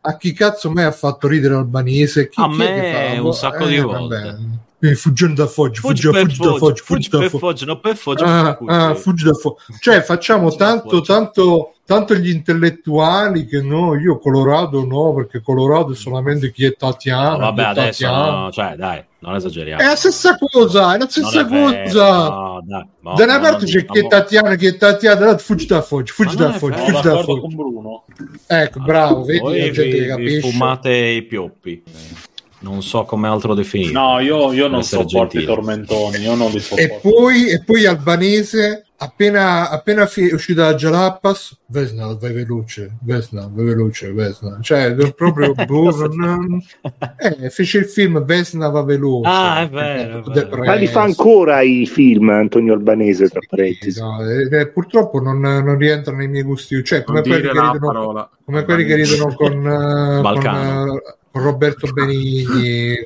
a 0.00 0.16
chi 0.16 0.32
cazzo 0.32 0.70
mai 0.70 0.84
ha 0.84 0.92
fatto 0.92 1.26
ridere 1.26 1.54
Albanese. 1.56 2.28
Chi, 2.28 2.40
a 2.40 2.48
chi 2.48 2.56
me 2.56 3.18
un 3.18 3.34
sacco 3.34 3.66
di 3.66 3.76
eh, 3.76 3.80
volte. 3.80 4.38
Eh, 4.82 4.94
fuggendo 4.94 5.42
da 5.42 5.46
Foggi, 5.46 5.78
fuggi, 5.78 6.06
fuggi, 6.06 6.36
da 6.38 6.54
Foggi, 6.54 6.82
fuggi, 6.82 7.08
da 7.10 7.28
Foggi, 7.28 7.64
no 7.66 7.80
per 7.80 7.96
Foggi, 7.96 8.22
ah, 8.24 8.58
ah, 8.66 8.94
fuggi 8.94 9.24
da 9.24 9.34
Foggi. 9.34 9.56
Cioè 9.78 10.00
facciamo 10.00 10.54
tanto, 10.54 11.02
tanto, 11.02 11.74
tanto 11.90 12.14
gli 12.14 12.30
intellettuali 12.30 13.46
che 13.46 13.60
no, 13.60 13.96
io 13.98 14.20
Colorado 14.20 14.86
no, 14.86 15.12
perché 15.12 15.42
Colorado 15.42 15.90
è 15.90 15.96
solamente 15.96 16.52
chi 16.52 16.64
è 16.64 16.76
Tatiana. 16.76 17.30
No, 17.30 17.38
vabbè, 17.38 17.62
adesso 17.64 18.06
no, 18.08 18.48
cioè 18.52 18.76
dai, 18.76 19.02
non 19.18 19.34
esageriamo. 19.34 19.82
È 19.82 19.86
la 19.86 19.96
stessa 19.96 20.38
cosa, 20.38 20.94
è 20.94 20.98
la 20.98 21.08
stessa 21.08 21.44
cosa. 21.44 22.28
No, 22.28 22.62
dai, 22.64 22.86
no, 23.00 23.14
da 23.16 23.24
una 23.24 23.40
parte 23.40 23.66
c'è 23.66 23.84
chi 23.84 23.98
è 23.98 24.06
Tatiana, 24.06 24.54
chi 24.54 24.66
è 24.66 24.76
Tatiana, 24.76 25.36
fuggi 25.36 25.66
da 25.66 25.82
Foggi, 25.82 26.12
fuggi 26.12 26.36
da 26.36 26.52
Foggi, 26.52 26.78
fuggi 26.78 27.02
da 27.02 27.22
Foggi. 27.24 27.40
con 27.40 27.54
Bruno. 27.56 28.04
Ecco, 28.46 28.80
bravo, 28.82 29.24
vedi, 29.24 29.40
la 29.40 29.70
gente 29.72 29.98
vi, 29.98 30.06
capisce. 30.06 30.40
Fumate 30.48 30.92
i 30.94 31.22
pioppi 31.22 31.82
non 32.60 32.82
so 32.82 33.04
come 33.04 33.26
altro 33.26 33.54
definire. 33.54 33.90
No, 33.90 34.20
io, 34.20 34.52
io 34.52 34.68
non 34.68 34.84
sopporto 34.84 35.38
i 35.38 35.44
tormentoni, 35.44 36.18
io 36.18 36.36
non 36.36 36.52
li 36.52 36.60
sopporto. 36.60 36.94
E 36.94 37.00
poi, 37.00 37.48
e 37.48 37.64
poi 37.64 37.86
albanese 37.86 38.89
appena, 39.02 39.70
appena 39.70 40.06
fi- 40.06 40.28
è 40.28 40.35
uscita 40.35 40.66
la 40.66 40.74
Jalappas, 40.74 41.59
Vesna, 41.66 42.14
vai 42.14 42.32
veloce, 42.32 42.98
Vesna, 43.02 43.51
vai 43.51 43.64
veloce, 43.64 44.12
Vesna. 44.12 44.59
Cioè, 44.60 44.94
proprio... 45.12 45.55
non... 46.14 46.60
eh, 47.18 47.51
fece 47.51 47.78
il 47.78 47.86
film 47.86 48.22
Vesna 48.24 48.68
va 48.68 48.82
veloce. 48.82 49.28
Ah, 49.28 49.62
è 49.62 49.68
vero. 49.68 50.18
È 50.18 50.31
vero. 50.31 50.64
Ma 50.64 50.74
li 50.74 50.86
fa 50.86 51.02
ancora 51.02 51.62
i 51.62 51.86
film 51.86 52.28
Antonio 52.28 52.74
Albanese, 52.74 53.28
tra 53.28 53.40
parentesi. 53.48 54.01
No, 54.01 54.22
eh, 54.22 54.48
eh, 54.60 54.68
purtroppo 54.68 55.20
non, 55.20 55.40
non 55.40 55.77
rientra 55.78 56.14
nei 56.14 56.28
miei 56.28 56.43
gusti. 56.43 56.82
Cioè, 56.85 57.02
come 57.02 57.22
quelli 57.22 57.43
che 57.43 57.52
ridono, 57.52 58.31
come 58.44 58.64
quelli 58.64 58.85
che 58.85 58.94
ridono 58.97 59.35
con... 59.35 59.59
Uh, 59.59 60.22
con 60.22 60.47
uh, 60.47 61.18
Roberto 61.32 61.86
Benigni 61.93 62.97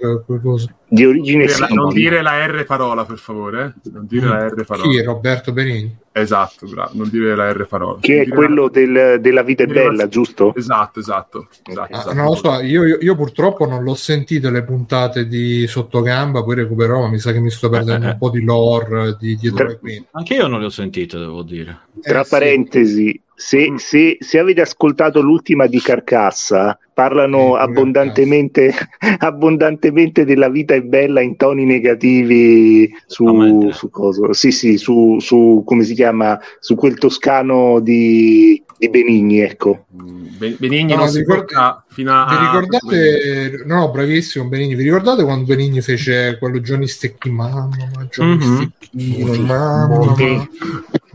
di 0.89 1.05
origine 1.05 1.45
non 1.45 1.57
dire, 1.57 1.75
non 1.75 1.93
dire 1.93 2.23
la 2.23 2.47
R 2.47 2.65
parola 2.65 3.05
per 3.05 3.19
favore 3.19 3.75
eh? 3.85 3.91
non 3.91 4.07
dire 4.07 4.27
la 4.27 4.49
R 4.49 4.65
parola 4.65 4.89
chi 4.89 4.99
è 4.99 5.05
Roberto 5.05 5.53
Benigni? 5.53 5.95
esatto 6.11 6.67
bravo. 6.67 6.93
non 6.95 7.11
dire 7.11 7.35
la 7.35 7.53
R 7.53 7.67
parola 7.67 7.99
che 8.01 8.23
è 8.23 8.29
quello 8.29 8.63
la... 8.65 8.69
del, 8.71 9.21
della 9.21 9.43
vita 9.43 9.65
è 9.65 9.67
bella 9.67 10.09
giusto? 10.09 10.55
esatto 10.55 11.01
esatto, 11.01 11.49
esatto, 11.67 11.81
ah, 11.93 11.99
esatto. 11.99 12.15
non 12.15 12.25
lo 12.25 12.35
so 12.35 12.61
io, 12.61 12.85
io, 12.87 12.99
io, 12.99 13.15
purtroppo 13.15 13.67
non 13.67 13.83
l'ho 13.83 13.95
sentito 13.95 14.49
le 14.49 14.65
puntate 14.65 15.27
di 15.27 15.67
Sottogamba 15.67 16.43
poi 16.43 16.55
recuperò 16.55 17.03
ma 17.03 17.09
mi 17.09 17.19
sa 17.19 17.31
che 17.31 17.41
mi 17.41 17.51
sto 17.51 17.69
perdendo 17.69 18.07
un 18.07 18.17
po' 18.17 18.31
di 18.31 18.43
lore 18.43 19.17
di 19.19 19.37
dietro 19.37 19.67
Tra... 19.67 19.79
anche 20.13 20.35
io 20.35 20.47
non 20.47 20.61
le 20.61 20.67
ho 20.67 20.71
sentite 20.71 21.19
devo 21.19 21.43
dire 21.43 21.81
tra 22.01 22.23
eh, 22.23 22.27
parentesi 22.27 23.11
sì 23.11 23.24
se, 23.35 23.71
mm. 23.71 23.77
se, 23.77 24.17
se, 24.21 24.39
avete 24.39 24.61
ascoltato 24.61 25.21
l'ultima 25.21 25.67
di 25.67 25.81
Carcassa, 25.81 26.79
parlano 26.93 27.57
eh, 27.57 27.61
abbondantemente, 27.61 28.73
abbondantemente, 29.19 30.25
della 30.25 30.49
vita 30.49 30.75
è 30.75 30.83
bella 30.83 31.21
in 31.21 31.37
toni 31.37 31.65
negativi 31.65 32.93
su, 33.07 33.71
su 33.73 33.91
cosa? 33.91 34.33
Sì, 34.33 34.53
sì, 34.53 34.79
su, 34.79 35.19
su, 35.19 35.63
come 35.67 35.85
si 35.85 35.95
chiama? 35.95 36.39
Su 36.61 36.77
quel 36.77 36.97
toscano 36.97 37.81
di, 37.81 38.63
di 38.79 38.89
Benigni, 38.89 39.41
ecco. 39.41 39.87
Benigni 39.91 40.93
no, 40.93 41.01
non 41.01 41.09
si 41.09 41.19
ricorda 41.19 41.85
fino 41.89 42.13
a... 42.13 42.27
Vi 42.29 42.37
ricordate... 42.37 43.65
No, 43.67 43.91
bravissimo 43.91 44.47
Benigni. 44.47 44.75
Vi 44.75 44.85
ricordate 44.85 45.25
quando 45.25 45.45
Benigni 45.45 45.81
fece 45.81 46.37
quello 46.39 46.61
Johnny 46.61 46.87
Stecchi? 46.87 47.31
Mamma, 47.31 47.77
Johnny 48.11 48.37
mm-hmm. 48.37 48.57
Stecchino, 48.57 49.43
mamma, 49.43 50.05
mamma. 50.05 50.49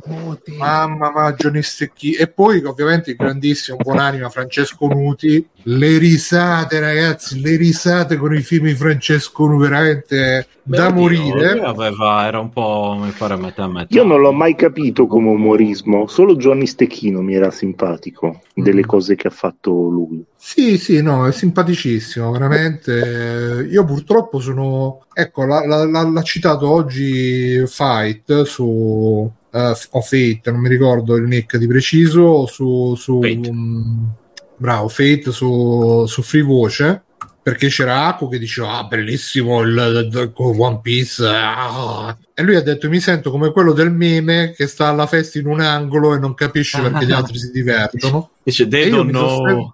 Nuti. 0.10 0.56
Mamma 0.57 1.11
mia, 1.14 1.34
Johnny 1.34 1.61
Stecchi. 1.61 2.14
E 2.14 2.27
poi, 2.27 2.64
ovviamente, 2.64 3.11
il 3.11 3.15
grandissimo 3.15 3.77
buonanima 3.77 4.30
Francesco 4.30 4.88
Nuti. 4.88 5.48
Le 5.64 5.98
risate, 5.98 6.80
ragazzi, 6.80 7.40
le 7.41 7.56
risate 7.56 8.18
con 8.18 8.34
i 8.34 8.41
film 8.41 8.65
di 8.65 8.76
Francesco 8.76 9.45
Nuti, 9.45 9.69
veramente 9.69 10.48
Beh, 10.64 10.77
da 10.77 10.88
oddio, 10.88 10.99
morire. 10.99 11.60
Aveva, 11.61 12.26
era 12.26 12.40
un 12.40 12.49
po', 12.49 12.98
mi 12.99 13.11
pare, 13.11 13.36
metà 13.36 13.68
metà. 13.68 13.94
Io 13.95 14.03
non 14.03 14.22
l'ho 14.22 14.31
mai 14.31 14.56
capito 14.56 15.07
come 15.07 15.30
umorismo, 15.30 16.07
solo 16.07 16.36
Johnny 16.36 16.65
Stecchino 16.65 17.22
mi 17.22 17.36
era 17.36 17.52
simpatico 17.52 18.41
delle 18.53 18.81
mm. 18.81 18.88
cose 18.88 19.15
che 19.15 19.27
ha 19.27 19.31
fatto 19.31 19.72
lui. 19.72 20.23
Sì, 20.36 20.77
sì, 20.77 21.02
no, 21.02 21.27
è 21.27 21.31
simpaticissimo, 21.31 22.31
veramente. 22.31 23.68
Io 23.69 23.84
purtroppo 23.84 24.40
sono... 24.40 25.06
Ecco, 25.14 25.45
l'ha, 25.45 25.65
l'ha, 25.65 25.86
l'ha 25.86 26.22
citato 26.22 26.69
oggi 26.69 27.61
Fight 27.68 28.44
su 28.44 29.30
uh, 29.51 29.76
o 29.91 30.01
Fate, 30.01 30.41
non 30.45 30.59
mi 30.59 30.69
ricordo 30.69 31.15
il 31.15 31.23
nick 31.23 31.57
di 31.57 31.67
preciso, 31.67 32.45
su, 32.45 32.95
su 32.95 33.19
um, 33.19 34.11
bravo, 34.57 34.88
Fate 34.88 35.31
su, 35.31 36.05
su 36.07 36.21
Free 36.21 36.43
Voce 36.43 37.03
perché 37.41 37.69
c'era 37.69 38.07
Aku 38.07 38.30
che 38.30 38.38
diceva 38.38 38.77
ah 38.77 38.84
bellissimo 38.84 39.61
il, 39.61 39.69
il, 39.69 40.09
il 40.13 40.34
One 40.35 40.80
Piece 40.84 41.26
ah. 41.26 42.15
e 42.34 42.43
lui 42.43 42.55
ha 42.55 42.61
detto 42.61 42.89
mi 42.89 42.99
sento 42.99 43.31
come 43.31 43.51
quello 43.51 43.73
del 43.73 43.91
meme 43.91 44.53
che 44.55 44.67
sta 44.67 44.88
alla 44.88 45.07
festa 45.07 45.39
in 45.39 45.47
un 45.47 45.61
angolo 45.61 46.13
e 46.13 46.19
non 46.19 46.34
capisce 46.35 46.81
perché 46.81 47.05
gli 47.05 47.11
altri 47.11 47.39
si 47.39 47.49
divertono 47.49 48.31
dice 48.43 48.67
they 48.67 48.89
don't 48.89 49.09
know 49.09 49.73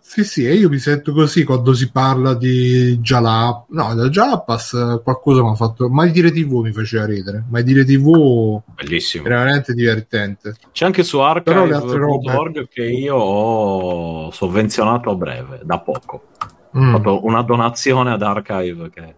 sì, 0.00 0.24
sì, 0.24 0.46
e 0.46 0.54
io 0.54 0.68
mi 0.68 0.78
sento 0.78 1.12
così 1.12 1.44
quando 1.44 1.72
si 1.72 1.90
parla 1.90 2.34
di 2.34 2.98
Jalap. 2.98 3.66
No, 3.70 3.94
da 3.94 4.08
Jalapas 4.08 5.00
qualcosa 5.02 5.42
mi 5.42 5.50
ha 5.50 5.54
fatto. 5.54 5.88
Mai 5.88 6.10
dire 6.10 6.30
TV 6.30 6.60
mi 6.60 6.72
faceva 6.72 7.06
ridere. 7.06 7.44
Mai 7.48 7.62
dire 7.62 7.84
TV 7.84 8.60
bellissimo. 8.74 9.26
Era 9.26 9.38
veramente 9.38 9.72
divertente. 9.72 10.54
C'è 10.72 10.84
anche 10.84 11.02
su 11.02 11.18
Archive.org 11.18 12.68
che 12.68 12.84
io 12.84 13.16
ho 13.16 14.30
sovvenzionato 14.30 15.10
a 15.10 15.14
breve, 15.14 15.60
da 15.64 15.78
poco. 15.78 16.24
Mm. 16.76 16.88
Ho 16.88 16.96
fatto 16.98 17.24
una 17.24 17.42
donazione 17.42 18.12
ad 18.12 18.22
Archive 18.22 18.90
che 18.90 19.14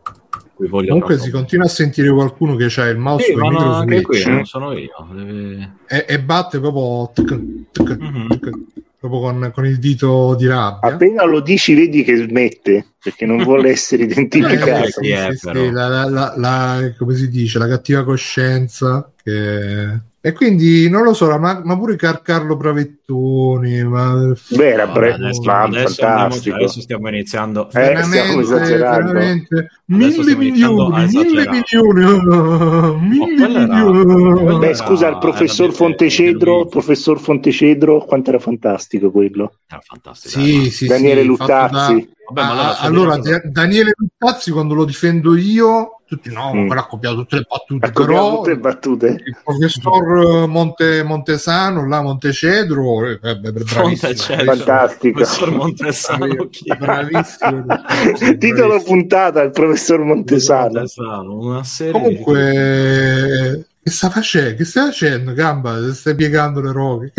Comunque 0.66 1.18
si 1.18 1.30
continua 1.30 1.66
a 1.66 1.68
sentire 1.68 2.10
qualcuno 2.10 2.56
che 2.56 2.64
ha 2.80 2.86
il 2.86 2.98
mouse 2.98 3.26
sì, 3.26 3.34
no, 3.34 3.74
anche 3.74 4.02
qui, 4.02 4.24
non 4.26 4.44
sono 4.44 4.72
io. 4.72 5.06
Deve... 5.12 5.76
E, 5.86 6.04
e, 6.08 6.20
batte 6.20 6.58
proprio 6.58 7.12
tic, 7.14 7.70
tic, 7.70 7.96
mm-hmm. 7.96 8.26
tic, 8.26 8.50
proprio 8.98 9.20
con, 9.20 9.50
con, 9.54 9.66
il 9.66 9.78
dito 9.78 10.34
di 10.34 10.46
rabbia. 10.46 10.90
Appena 10.90 11.24
lo 11.24 11.40
dici, 11.40 11.74
vedi 11.74 12.02
che 12.02 12.16
smette 12.16 12.94
perché 13.00 13.26
non 13.26 13.42
vuole 13.42 13.70
essere 13.70 14.04
identificato. 14.04 15.00
Eh, 15.00 15.32
sì, 15.32 15.36
sì, 15.38 15.50
sì, 15.52 15.70
la, 15.70 16.08
la, 16.08 16.34
la, 16.36 16.94
come 16.96 17.14
si 17.14 17.28
dice, 17.28 17.58
la 17.58 17.68
cattiva 17.68 18.04
coscienza 18.04 19.10
che 19.22 20.00
e 20.20 20.32
quindi 20.32 20.90
non 20.90 21.04
lo 21.04 21.14
so, 21.14 21.26
ma, 21.38 21.60
ma 21.64 21.78
pure 21.78 21.94
Car 21.94 22.22
Carlo 22.22 22.56
Bravettoni. 22.56 23.84
Ma... 23.84 24.32
Beh, 24.48 24.68
era 24.68 24.86
bre- 24.88 25.12
adesso, 25.12 25.42
ma 25.42 25.62
adesso, 25.62 26.02
fantastico. 26.02 26.56
adesso 26.56 26.80
stiamo 26.80 27.08
iniziando. 27.08 27.68
Eh, 27.68 27.72
veramente, 27.72 28.58
veramente. 28.66 29.70
Mille 29.86 30.34
milioni, 30.34 31.06
mille 31.06 31.48
milioni, 31.48 32.98
mille 33.00 33.48
milioni. 33.48 34.58
Beh, 34.58 34.74
scusa, 34.74 35.08
il 35.08 35.18
professor 35.18 35.72
Fontecedro, 35.72 36.62
il 36.62 36.68
professor 36.68 37.20
Fontecedro, 37.20 38.04
quanto 38.04 38.30
era 38.30 38.40
fantastico 38.40 39.12
quello? 39.12 39.52
Era 39.68 39.80
fantastico. 39.80 40.40
Sì, 40.40 40.70
sì, 40.70 40.86
Daniele 40.86 41.20
sì, 41.20 41.26
Luttazzi. 41.26 42.16
Vabbè, 42.30 42.60
ah, 42.60 42.78
allora, 42.80 43.18
Daniele 43.44 43.94
Luttazzi, 43.96 44.50
quando 44.50 44.74
lo 44.74 44.84
difendo 44.84 45.34
io, 45.34 46.00
tutti 46.06 46.30
no, 46.30 46.52
mm. 46.52 46.70
ha 46.70 46.86
copiato 46.86 47.16
tutte 47.16 47.36
le 47.36 47.46
battute, 47.48 47.90
però 47.90 48.36
tutte 48.36 48.50
le 48.50 48.58
battute. 48.58 49.06
il 49.24 49.36
professor 49.42 50.46
Monte, 50.46 51.02
Montesano, 51.02 51.86
là 51.88 52.02
Montecedro, 52.02 53.06
eh, 53.06 53.18
bravissimo. 53.18 54.44
Fantastico. 54.44 55.20
Professor 55.20 55.50
Montesano, 55.52 56.48
bravissimo. 56.78 57.64
Titolo 58.38 58.82
puntata 58.82 59.40
il 59.42 59.50
professor 59.50 60.00
Montesano. 60.00 60.72
Montesano 60.72 61.38
una 61.38 61.64
serie 61.64 61.92
Comunque, 61.92 63.66
che 63.82 63.90
sta 63.90 64.10
facendo? 64.10 64.54
Che 64.54 64.64
stai 64.66 64.84
facendo, 64.86 65.32
Gamba? 65.32 65.94
Stai 65.94 66.14
piegando 66.14 66.60
le 66.60 66.72
roghe? 66.72 67.12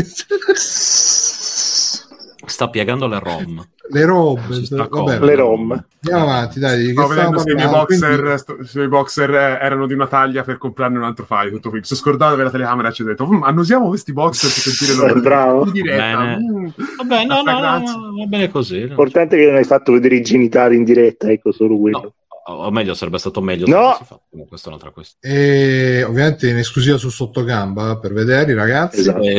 sta 2.60 2.70
piegando 2.70 3.08
le 3.08 3.20
ROM. 3.20 3.68
Le 3.92 4.06
robe, 4.06 4.42
vabbè, 4.70 5.20
le 5.20 5.36
ROM. 5.36 5.86
Andiamo 6.02 6.32
avanti, 6.32 6.60
dai. 6.60 6.92
Stavo 6.92 7.08
vedendo 7.08 7.40
se 7.40 7.52
i 7.52 7.56
boxer, 7.56 8.20
quindi... 8.20 8.38
sto, 8.38 8.64
se 8.64 8.82
i 8.84 8.88
boxer 8.88 9.30
erano 9.32 9.88
di 9.88 9.94
una 9.94 10.06
taglia 10.06 10.44
per 10.44 10.60
comprarne 10.60 10.98
un 11.00 11.04
altro 11.04 11.26
file. 11.26 11.50
Tutto 11.50 11.72
qui. 11.72 11.80
Si 11.84 11.94
è 11.94 11.98
scordato 11.98 12.36
della 12.36 12.52
telecamera 12.52 12.90
e 12.90 12.94
ci 12.94 13.02
ha 13.02 13.06
detto: 13.06 13.26
mm, 13.28 13.44
Annusiamo 13.44 13.88
questi 13.88 14.14
boxer 14.14 14.52
per 14.52 14.74
sentire 14.74 14.98
loro. 14.98 15.20
Bravo. 15.20 15.66
In 15.66 15.72
diretta. 15.72 16.38
Mm, 16.38 16.68
Vabbè, 16.98 17.26
no, 17.26 17.42
no, 17.42 17.60
no, 17.60 17.80
no, 17.80 18.18
va 18.18 18.26
bene 18.28 18.50
così. 18.52 18.86
L'importante 18.86 19.36
è 19.36 19.40
che 19.40 19.46
non 19.48 19.56
hai 19.56 19.64
fatto 19.64 19.92
vedere 19.92 20.16
i 20.16 20.22
genitali 20.22 20.76
in 20.76 20.84
diretta, 20.84 21.32
ecco 21.32 21.52
solo 21.52 21.78
quello. 21.78 22.00
No 22.00 22.14
o 22.52 22.72
meglio 22.72 22.94
sarebbe 22.94 23.18
stato 23.18 23.42
meglio 23.42 23.68
no. 23.68 23.96
se 23.98 24.06
fatto, 24.06 24.46
questa 24.48 24.68
è 24.68 24.70
un'altra 24.70 24.92
questione. 24.92 25.36
E 25.36 26.04
ovviamente 26.04 26.50
in 26.50 26.58
esclusiva 26.58 26.98
su 26.98 27.10
sottogamba 27.10 27.98
per 27.98 28.14
vedere 28.14 28.54
ragazzi. 28.54 29.00
Esatto. 29.00 29.22
eh, 29.22 29.38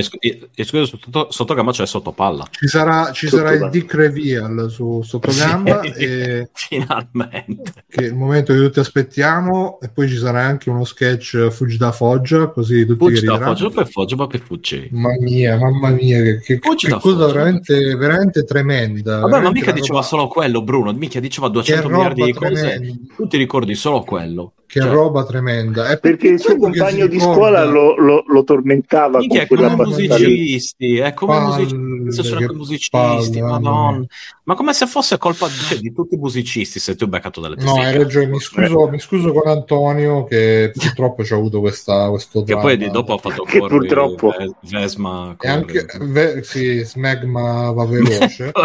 esclusiva 0.54 0.84
su 0.84 0.98
sotto, 0.98 1.30
sottogamba 1.30 1.70
c'è 1.70 1.78
cioè 1.78 1.86
sottopalla. 1.86 2.46
Ci 2.50 2.68
sarà, 2.68 3.10
ci 3.12 3.28
sarà 3.28 3.52
il 3.52 3.68
dick 3.70 3.94
reveal 3.94 4.70
su 4.70 5.02
sottogamba 5.02 5.82
sì. 5.94 6.04
e 6.04 6.50
finalmente. 6.52 7.84
che 7.88 8.04
è 8.04 8.06
il 8.06 8.14
momento 8.14 8.52
che 8.52 8.60
tutti 8.60 8.80
aspettiamo 8.80 9.80
e 9.80 9.88
poi 9.88 10.08
ci 10.08 10.16
sarà 10.16 10.42
anche 10.42 10.70
uno 10.70 10.84
sketch 10.84 11.48
fuggi 11.48 11.76
da 11.76 11.92
Foggia 11.92 12.48
così 12.48 12.86
tutti 12.86 12.98
fuggi 12.98 13.24
da 13.24 13.38
Foggia 13.38 13.70
per 13.70 13.88
Foggia 13.88 14.16
ma 14.16 14.26
per 14.26 14.40
fuggi 14.40 14.88
mamma 14.92 15.16
mia 15.20 15.56
mamma 15.56 15.90
mia 15.90 16.22
che, 16.22 16.40
che, 16.40 16.58
che 16.58 16.98
cosa 16.98 17.26
veramente, 17.26 17.96
veramente 17.96 18.44
tremenda 18.44 19.20
vabbè 19.20 19.30
veramente 19.30 19.48
ma 19.48 19.50
mica 19.50 19.72
diceva 19.72 19.98
roba... 19.98 20.06
solo 20.06 20.28
quello 20.28 20.62
Bruno 20.62 20.92
mica 20.92 21.20
diceva 21.20 21.48
200 21.48 21.88
miliardi 21.88 22.24
di 22.24 22.32
cose 22.32 22.99
tu 23.16 23.26
ti 23.26 23.36
ricordi 23.36 23.74
solo 23.74 24.02
quello. 24.02 24.54
Che 24.66 24.80
cioè, 24.80 24.90
roba 24.90 25.24
tremenda. 25.24 25.88
È 25.88 25.98
perché 25.98 26.28
il 26.28 26.38
suo 26.38 26.56
compagno 26.56 27.08
di 27.08 27.18
scuola 27.18 27.64
lo, 27.64 27.96
lo, 27.96 28.22
lo 28.24 28.44
tormentava 28.44 29.18
Minchia, 29.18 29.46
con 29.48 29.56
come 29.56 29.74
musicisti, 29.74 30.98
è 30.98 31.12
come 31.12 31.32
palle, 31.32 31.66
musicisti, 32.10 32.28
sono 32.28 32.40
anche 32.40 32.54
musicisti, 32.54 33.40
madonna. 33.40 34.04
Ma 34.44 34.54
come 34.54 34.72
se 34.72 34.86
fosse 34.86 35.18
colpa 35.18 35.48
cioè, 35.48 35.78
di 35.78 35.92
tutti 35.92 36.14
i 36.14 36.18
musicisti 36.18 36.78
se 36.78 36.96
tu 36.96 37.04
hai 37.04 37.10
beccato 37.10 37.40
delle 37.40 37.56
No, 37.56 37.74
hai 37.74 37.96
ragione, 37.96 38.26
mi 38.26 38.40
scuso, 38.40 38.88
mi 38.88 38.98
scuso 38.98 39.32
con 39.32 39.48
Antonio 39.48 40.24
che 40.24 40.72
purtroppo 40.74 41.24
ci 41.24 41.32
ha 41.32 41.36
avuto 41.36 41.60
questa, 41.60 42.08
questo 42.08 42.42
dramma. 42.42 42.68
Che 42.68 42.76
poi 42.76 42.90
dopo 42.90 43.14
ha 43.14 43.18
fatto 43.18 43.44
che 43.44 43.58
purtroppo 43.58 44.32
Vesma 44.62 45.36
e 45.38 45.48
anche 45.48 45.86
ve, 46.00 46.42
sì, 46.42 46.80
Smegma 46.84 47.70
va 47.72 47.84
veloce. 47.86 48.52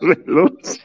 veloce. 0.00 0.80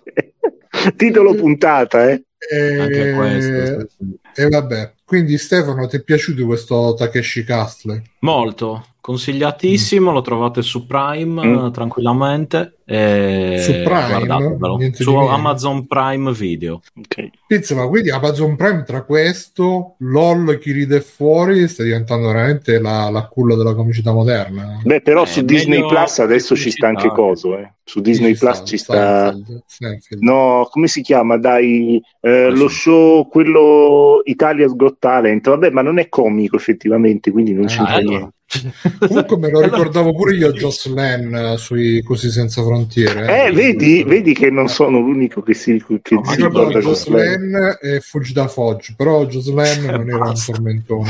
Titolo 0.95 1.35
puntata, 1.35 2.09
eh. 2.09 2.23
Eh, 2.49 3.85
E 4.33 4.49
vabbè, 4.49 4.93
quindi 5.05 5.38
Stefano, 5.38 5.85
ti 5.88 5.97
è 5.97 6.03
piaciuto 6.03 6.45
questo 6.45 6.95
Takeshi 6.97 7.43
Castle? 7.43 8.01
Molto, 8.21 8.85
consigliatissimo, 9.02 10.11
mm. 10.11 10.14
lo 10.14 10.22
trovate 10.22 10.61
su 10.61 10.86
Prime 10.86 11.45
mm. 11.45 11.72
tranquillamente. 11.72 12.78
E 12.86 13.57
su 13.60 13.72
Prime? 13.84 14.94
Su 14.94 15.15
Amazon 15.15 15.88
Prime 15.88 16.32
Video. 16.34 16.82
Okay. 16.98 17.32
Pizza, 17.48 17.73
ma 17.73 17.88
quindi 17.88 18.11
Amazon 18.11 18.56
Prime 18.56 18.84
tra 18.84 19.03
questo, 19.03 19.95
LOL, 19.99 20.60
chi 20.60 20.72
ride 20.72 21.02
fuori, 21.02 21.68
sta 21.68 21.84
diventando 21.84 22.28
veramente 22.28 22.80
la, 22.80 23.10
la 23.10 23.28
culla 23.28 23.56
della 23.56 23.76
comicità 23.76 24.11
moderna. 24.11 24.82
Beh, 24.84 25.02
però 25.02 25.23
eh, 25.23 25.28
su 25.28 25.41
Disney 25.41 25.86
Plus 25.88 26.19
adesso 26.19 26.56
ci 26.56 26.69
sta 26.69 26.88
anche 26.88 27.07
coso, 27.10 27.57
eh. 27.57 27.73
Su 27.84 27.99
Disney 28.02 28.38
Plus 28.38 28.56
sta, 28.56 28.65
ci 28.65 28.78
sta... 28.78 29.36
Seinfeld. 29.65 30.22
No, 30.22 30.68
come 30.69 30.88
si 30.88 31.02
chiama? 31.02 31.38
Dai, 31.38 32.02
eh, 32.19 32.49
lo 32.49 32.68
show, 32.68 33.28
quello 33.28 34.22
Italia's 34.26 34.76
Got 34.76 34.98
Talent. 34.99 35.48
Vabbè, 35.48 35.72
ma 35.72 35.82
non 35.82 35.98
è 35.98 36.07
comico 36.10 36.57
effettivamente, 36.57 37.32
quindi 37.32 37.53
non 37.53 37.65
ah, 37.65 37.68
c'entra 37.68 37.98
niente. 37.98 38.34
Comunque 38.99 39.38
me 39.38 39.49
lo 39.49 39.61
ricordavo 39.61 40.14
pure 40.14 40.36
io 40.36 40.52
Jocelyn 40.52 41.34
uh, 41.34 41.56
sui 41.56 42.02
Così 42.03 42.30
Senza 42.30 42.61
Frontiere. 42.61 43.26
Eh, 43.28 43.48
eh 43.48 43.52
vedi, 43.52 44.03
vedi 44.03 44.34
che 44.34 44.49
non 44.49 44.68
sono 44.68 44.99
l'unico 44.99 45.41
che 45.41 45.53
si, 45.53 45.82
che 46.02 46.15
no, 46.15 46.26
si 46.26 46.36
ricorda 46.36 46.80
Jocelyn 46.80 47.78
e 47.82 48.02
Fuggi 48.02 48.34
da 48.34 48.48
Foggi, 48.48 48.94
però 48.95 49.26
Jocelyn 49.26 49.86
non 49.86 50.10
era 50.10 50.28
un 50.28 50.34
tormentone. 50.45 51.10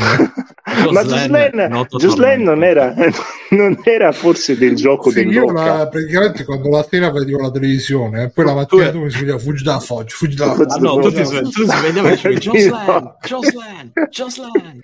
ma 0.92 1.04
Jocelyn 1.04 2.44
non 2.44 2.64
era, 2.64 2.94
non 3.50 3.80
era 3.84 4.12
forse 4.12 4.56
del 4.58 4.76
gioco 4.76 5.10
sì, 5.10 5.24
del 5.24 5.34
io 5.34 5.52
la, 5.52 5.88
praticamente 5.90 6.46
quando 6.46 6.70
la 6.70 6.86
sera 6.88 7.12
vedevo 7.12 7.42
la 7.42 7.52
televisione 7.52 8.24
e 8.24 8.30
poi 8.30 8.46
la 8.46 8.54
mattina 8.54 8.92
tu, 8.92 8.98
tu 8.98 9.04
mi 9.04 9.10
svegliavo 9.10 9.40
Fuggi 9.40 9.64
da 9.64 9.80
Foggi, 9.80 10.14
Fuggi 10.14 10.36
da 10.36 10.54
Foggi. 10.54 10.76
Ah, 10.76 10.80
no, 10.80 11.00
tu 11.00 11.12
ti 11.12 11.24
svegliavi 11.24 12.08
e 12.08 12.12
dicevi 12.12 12.36
Jocelyn, 12.36 13.16
Jocelyn, 13.26 13.92
Jocelyn 14.10 14.82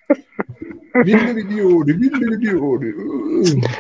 mille 1.04 1.34
milioni, 1.34 1.94
mille 1.94 2.38
milioni. 2.38 2.94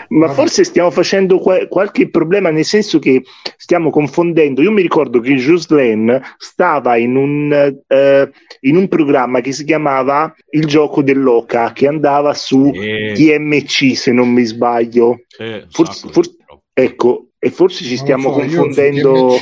Ma 0.09 0.29
forse 0.29 0.63
stiamo 0.63 0.91
facendo 0.91 1.39
qua- 1.39 1.67
qualche 1.67 2.09
problema, 2.09 2.49
nel 2.49 2.65
senso 2.65 2.99
che 2.99 3.23
stiamo 3.57 3.89
confondendo. 3.89 4.61
Io 4.61 4.71
mi 4.71 4.81
ricordo 4.81 5.19
che 5.19 5.35
Jocelyn 5.35 6.21
stava 6.37 6.97
in 6.97 7.15
un, 7.15 7.75
uh, 7.87 8.29
in 8.61 8.75
un 8.75 8.87
programma 8.87 9.41
che 9.41 9.51
si 9.51 9.63
chiamava 9.63 10.33
Il 10.49 10.65
gioco 10.65 11.01
dell'Oca, 11.01 11.73
che 11.73 11.87
andava 11.87 12.33
su 12.33 12.71
eh. 12.73 13.13
TMC, 13.15 13.95
se 13.95 14.11
non 14.11 14.29
mi 14.29 14.43
sbaglio. 14.43 15.19
Eh, 15.37 15.65
forse, 15.69 16.07
forse, 16.09 16.35
ecco, 16.73 17.26
e 17.39 17.51
forse 17.51 17.83
ci 17.83 17.97
stiamo 17.97 18.33
so, 18.33 18.39
confondendo. 18.39 19.37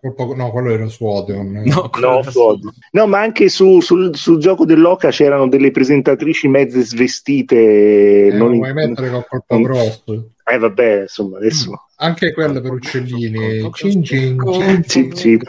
Colpo... 0.00 0.34
No, 0.34 0.50
quello 0.50 0.70
era 0.70 0.88
su 0.88 1.06
Odeon. 1.06 1.62
No, 1.64 1.90
no, 1.98 2.22
su 2.22 2.38
Odeon. 2.38 2.74
no 2.92 3.06
ma 3.06 3.20
anche 3.20 3.48
su, 3.48 3.80
sul, 3.80 4.14
sul, 4.14 4.38
gioco 4.38 4.66
dell'Oca 4.66 5.10
c'erano 5.10 5.48
delle 5.48 5.70
presentatrici 5.70 6.48
mezze 6.48 6.82
svestite. 6.82 8.26
Eh, 8.26 8.30
non, 8.32 8.48
non 8.48 8.58
vuoi 8.58 8.72
mettere 8.74 9.10
con 9.10 9.24
colpo 9.28 9.60
grosso. 9.60 10.33
Eh 10.46 10.58
vabbè, 10.58 11.02
insomma, 11.02 11.38
adesso... 11.38 11.70
Mm. 11.70 11.74
Anche 11.96 12.32
quelle 12.32 12.60
per 12.60 12.72
uccellini. 12.72 13.70
Cin 13.72 14.02
cin, 14.02 14.38
cin, 14.38 14.84
cin, 14.84 15.14
cin. 15.14 15.40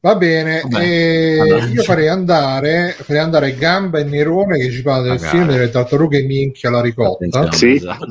Va 0.00 0.14
bene, 0.16 0.62
eh, 0.80 1.68
io 1.72 1.82
farei 1.82 2.08
andare, 2.08 2.94
farei 2.96 3.20
andare 3.20 3.54
Gamba 3.54 3.98
e 3.98 4.04
Nerone 4.04 4.56
che 4.56 4.70
ci 4.70 4.80
parla 4.80 5.02
del 5.02 5.20
Magari. 5.20 5.36
film 5.36 5.48
delle 5.48 5.70
tartarughe 5.70 6.22
minchia 6.22 6.70
la 6.70 6.80
ricotta. 6.80 7.52
Sì. 7.52 7.74
Esatto. 7.74 8.06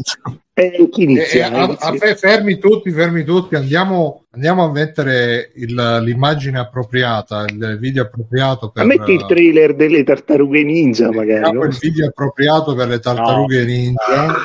Eh, 0.54 0.90
inizia, 0.96 1.52
eh, 1.52 1.56
a, 1.56 1.78
a, 1.80 2.16
fermi 2.16 2.58
tutti, 2.58 2.92
fermi 2.92 3.24
tutti, 3.24 3.56
andiamo, 3.56 4.26
andiamo 4.32 4.66
a 4.66 4.72
mettere 4.72 5.52
il, 5.56 6.02
l'immagine 6.04 6.60
appropriata, 6.60 7.46
il 7.48 7.78
video 7.80 8.04
appropriato 8.04 8.70
per... 8.70 8.86
Metti 8.86 9.12
il 9.12 9.26
trailer 9.26 9.76
delle 9.76 10.04
tartarughe 10.04 10.64
ninja 10.64 11.12
magari. 11.12 11.52
No? 11.52 11.64
Il 11.64 11.78
video 11.80 12.08
appropriato 12.08 12.76
per 12.76 12.88
le 12.88 13.00
tartarughe 13.00 13.60
no. 13.60 13.66
ninja. 13.66 14.36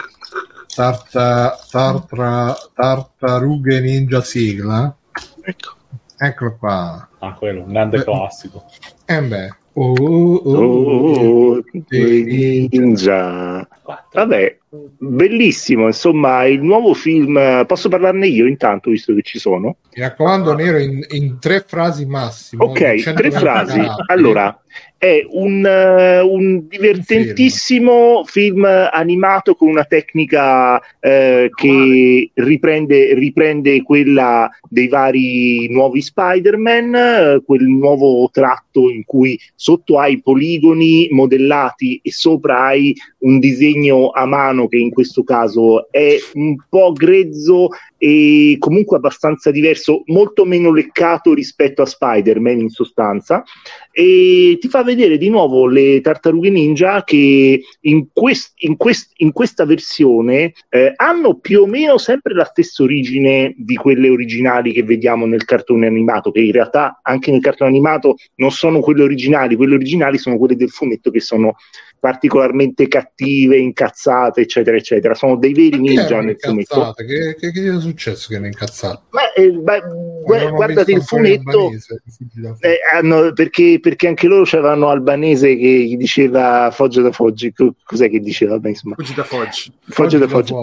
Tarta, 0.74 1.59
tartra, 1.70 2.57
tartarughe 2.74 3.81
ninja 3.81 4.23
sigla. 4.23 4.94
Ecco. 5.43 5.74
Eccolo 6.16 6.57
qua. 6.57 7.09
Ah, 7.19 7.35
quello, 7.35 7.62
un 7.65 7.73
grande 7.73 7.99
beh, 7.99 8.05
classico. 8.05 8.65
Eh 9.05 9.20
beh. 9.20 9.49
Oh, 9.74 9.94
oh, 9.99 10.40
oh, 10.44 11.57
oh 11.57 11.62
ninja. 12.70 13.69
Vabbè, 14.12 14.59
bellissimo. 14.99 15.86
Insomma, 15.86 16.44
il 16.47 16.62
nuovo 16.62 16.94
film. 16.94 17.65
Posso 17.66 17.89
parlarne 17.89 18.27
io 18.27 18.47
intanto, 18.47 18.90
visto 18.90 19.15
che 19.15 19.23
ci 19.23 19.39
sono? 19.39 19.77
Mi 19.94 20.03
raccomando, 20.03 20.55
Nero, 20.55 20.78
in, 20.78 21.05
in 21.11 21.39
tre 21.39 21.65
frasi 21.66 22.07
massimo. 22.07 22.65
Ok, 22.65 23.12
tre 23.12 23.31
frasi. 23.31 23.81
Allora, 24.07 24.59
è 24.97 25.27
un, 25.31 25.65
uh, 25.65 26.27
un 26.27 26.66
divertentissimo 26.69 28.23
film. 28.24 28.62
film. 28.62 28.89
animato 28.93 29.57
con 29.57 29.69
una 29.69 29.85
tecnica 29.85 30.77
uh, 30.77 30.81
che 31.01 32.31
riprende, 32.32 33.12
riprende, 33.15 33.82
quella 33.82 34.49
dei 34.69 34.86
vari 34.89 35.69
nuovi 35.69 36.01
Spider-Man, 36.01 37.43
quel 37.44 37.66
nuovo 37.66 38.31
tratto 38.32 38.89
in 38.90 39.05
cui 39.05 39.39
sotto 39.55 39.99
hai 39.99 40.23
poligoni 40.23 41.09
modellati 41.11 42.01
e 42.03 42.12
sopra 42.12 42.66
hai 42.66 42.94
un 43.19 43.40
disegno 43.40 44.11
a 44.11 44.24
mano 44.24 44.61
che 44.68 44.76
in 44.78 44.90
questo 44.90 45.22
caso 45.22 45.90
è 45.90 46.16
un 46.34 46.56
po' 46.68 46.93
grezzo 46.93 47.68
e 47.97 48.56
comunque 48.59 48.97
abbastanza 48.97 49.52
diverso, 49.52 50.02
molto 50.06 50.44
meno 50.44 50.72
leccato 50.72 51.34
rispetto 51.34 51.82
a 51.82 51.86
Spider-Man 51.86 52.59
in 52.59 52.68
sostanza, 52.68 53.44
e 53.93 54.56
ti 54.60 54.68
fa 54.68 54.82
vedere 54.82 55.18
di 55.18 55.28
nuovo 55.28 55.66
le 55.66 56.01
tartarughe 56.01 56.51
ninja 56.51 57.05
che 57.05 57.62
in, 57.80 58.06
quest- 58.12 58.55
in, 58.56 58.76
quest- 58.76 59.12
in 59.18 59.30
questa 59.30 59.64
versione 59.64 60.52
eh, 60.68 60.93
hanno 60.97 61.39
più 61.39 61.62
o 61.62 61.66
meno 61.66 61.97
sempre 61.98 62.34
la 62.34 62.44
stessa 62.44 62.82
origine 62.82 63.55
di 63.56 63.76
quelle 63.76 64.09
originali 64.09 64.72
che 64.72 64.82
vediamo 64.82 65.24
nel 65.26 65.44
cartone 65.44 65.86
animato, 65.86 66.32
che 66.32 66.40
in 66.40 66.52
realtà 66.52 66.98
anche 67.02 67.30
nel 67.30 67.40
cartone 67.40 67.70
animato 67.70 68.16
non 68.36 68.51
sono 68.51 68.80
quelle 68.80 69.02
originali, 69.02 69.55
quelle 69.55 69.74
originali 69.74 70.18
sono 70.18 70.39
quelle 70.39 70.56
del 70.56 70.70
fumetto 70.70 71.10
che 71.10 71.20
sono 71.20 71.55
particolarmente 72.03 72.89
cattive, 72.89 73.57
incazzate, 73.59 74.41
eccetera, 74.41 74.77
eccetera. 74.77 75.15
Sono 75.15 75.37
dei 75.37 75.53
veri 75.53 75.79
ninja 75.79 76.20
nel 76.20 76.35
fumetto. 76.37 76.93
Che, 76.97 77.37
che, 77.39 77.53
che 77.53 77.77
è 77.77 77.79
successo 77.79 78.27
che 78.29 78.41
ne 78.41 78.49
incazzate? 78.49 79.03
Ma, 79.11 79.33
eh, 79.33 79.53
ma, 79.53 79.79
gu- 79.79 80.51
guardate 80.51 80.91
il 80.91 81.03
fumetto, 81.03 81.70
eh, 82.59 82.81
hanno, 82.93 83.33
perché, 83.33 83.79
perché, 83.81 84.09
anche 84.09 84.27
loro 84.27 84.43
avevano 84.43 84.89
albanese 84.89 85.57
che 85.57 85.85
gli 85.85 85.97
diceva 85.97 86.73
Foggia 86.73 87.03
da 87.03 87.12
Foggi. 87.12 87.53
Cos'è 87.85 88.11
che 88.11 88.19
diceva? 88.19 88.59
Beh, 88.59 88.70
insomma. 88.70 88.97
Fuggi 88.97 89.15
da 89.15 89.23
Foggi. 89.23 89.73
Foggia 89.87 90.19
da 90.19 90.27
Foggi. 90.27 90.55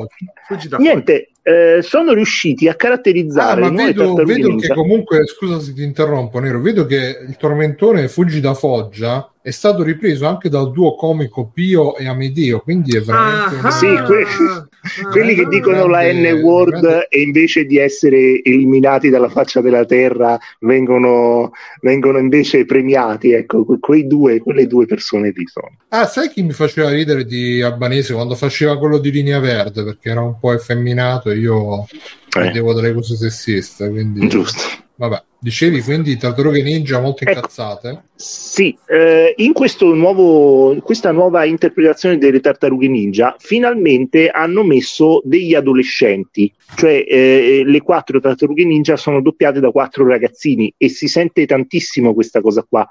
Foggi. 0.46 0.68
Niente, 0.78 1.30
eh, 1.42 1.80
sono 1.82 2.12
riusciti 2.12 2.68
a 2.68 2.76
caratterizzare 2.76 3.64
ah, 3.64 3.72
ma 3.72 3.86
vedo, 3.86 4.14
vedo 4.14 4.56
che 4.58 4.74
comunque, 4.74 5.26
scusa 5.26 5.62
se 5.62 5.74
ti 5.74 5.84
interrompo, 5.84 6.40
Nero, 6.40 6.60
vedo 6.60 6.86
che 6.86 7.18
il 7.26 7.38
tormentone 7.38 8.10
Fuggi 8.10 8.42
da 8.42 8.54
Foggia 8.54 9.32
è 9.42 9.52
stato 9.52 9.84
ripreso 9.84 10.28
anche 10.28 10.50
dal 10.50 10.72
duo 10.72 10.96
comico 10.96 11.50
Pio 11.54 11.96
e 11.96 12.08
Amedeo, 12.08 12.60
quindi 12.60 12.96
è 12.98 13.02
veramente... 13.02 13.56
Ah, 13.56 13.60
una... 13.60 13.72
sì, 13.72 13.88
que- 14.06 14.24
ah, 14.24 14.68
quelli 15.12 15.34
che 15.34 15.46
dicono 15.48 15.88
la 15.88 16.02
N-word 16.12 16.82
grande... 16.82 17.08
e 17.08 17.22
invece 17.22 17.64
di 17.64 17.78
essere 17.78 18.42
eliminati 18.44 19.10
dalla 19.10 19.30
faccia 19.30 19.62
della 19.62 19.86
terra 19.86 20.38
vengono, 20.60 21.52
vengono 21.82 22.18
invece 22.18 22.66
premiati, 22.66 23.32
ecco, 23.32 23.66
quei 23.80 24.08
due, 24.08 24.40
quelle 24.40 24.68
due 24.68 24.86
persone 24.86 25.32
lì 25.34 25.48
sono. 25.48 25.72
Ah, 25.88 26.06
sai 26.06 26.30
chi 26.30 26.44
mi 26.44 26.52
faceva 26.52 26.90
ridere 26.90 27.24
di 27.24 27.62
Albanese 27.62 28.14
quando 28.14 28.36
faceva 28.36 28.78
quello 28.78 28.98
di 28.98 29.10
Linea 29.10 29.40
Verde, 29.40 29.86
perché 29.86 30.10
era 30.10 30.22
un 30.22 30.38
po' 30.38 30.52
effeminato 30.54 31.30
e 31.30 31.38
io 31.38 31.84
eh. 31.84 32.42
vedevo 32.42 32.74
delle 32.74 32.94
cose 32.94 33.16
sessiste, 33.16 33.90
quindi... 33.90 34.28
Giusto. 34.28 34.88
Vabbè. 35.00 35.24
Dicevi 35.42 35.82
quindi 35.82 36.18
tartarughe 36.18 36.62
ninja 36.62 37.00
molto 37.00 37.24
ecco. 37.24 37.38
incazzate? 37.38 37.90
Ecco, 37.90 38.02
sì, 38.16 38.78
eh, 38.88 39.34
in 39.38 39.54
nuovo, 39.96 40.76
questa 40.82 41.14
nuova 41.14 41.46
interpretazione 41.46 42.18
delle 42.18 42.42
tartarughe 42.42 42.90
ninja 42.90 43.34
finalmente 43.40 44.28
hanno 44.28 44.66
messo 44.66 45.22
degli 45.24 45.54
adolescenti, 45.54 46.54
cioè 46.76 47.06
eh, 47.08 47.62
le 47.66 47.82
quattro 47.82 48.20
tartarughe 48.20 48.66
ninja 48.66 48.98
sono 48.98 49.22
doppiate 49.22 49.62
da 49.62 49.72
quattro 49.72 50.06
ragazzini 50.06 50.74
e 50.76 50.90
si 50.90 51.08
sente 51.08 51.46
tantissimo 51.46 52.14
questa 52.14 52.42
cosa 52.42 52.66
qua, 52.68 52.86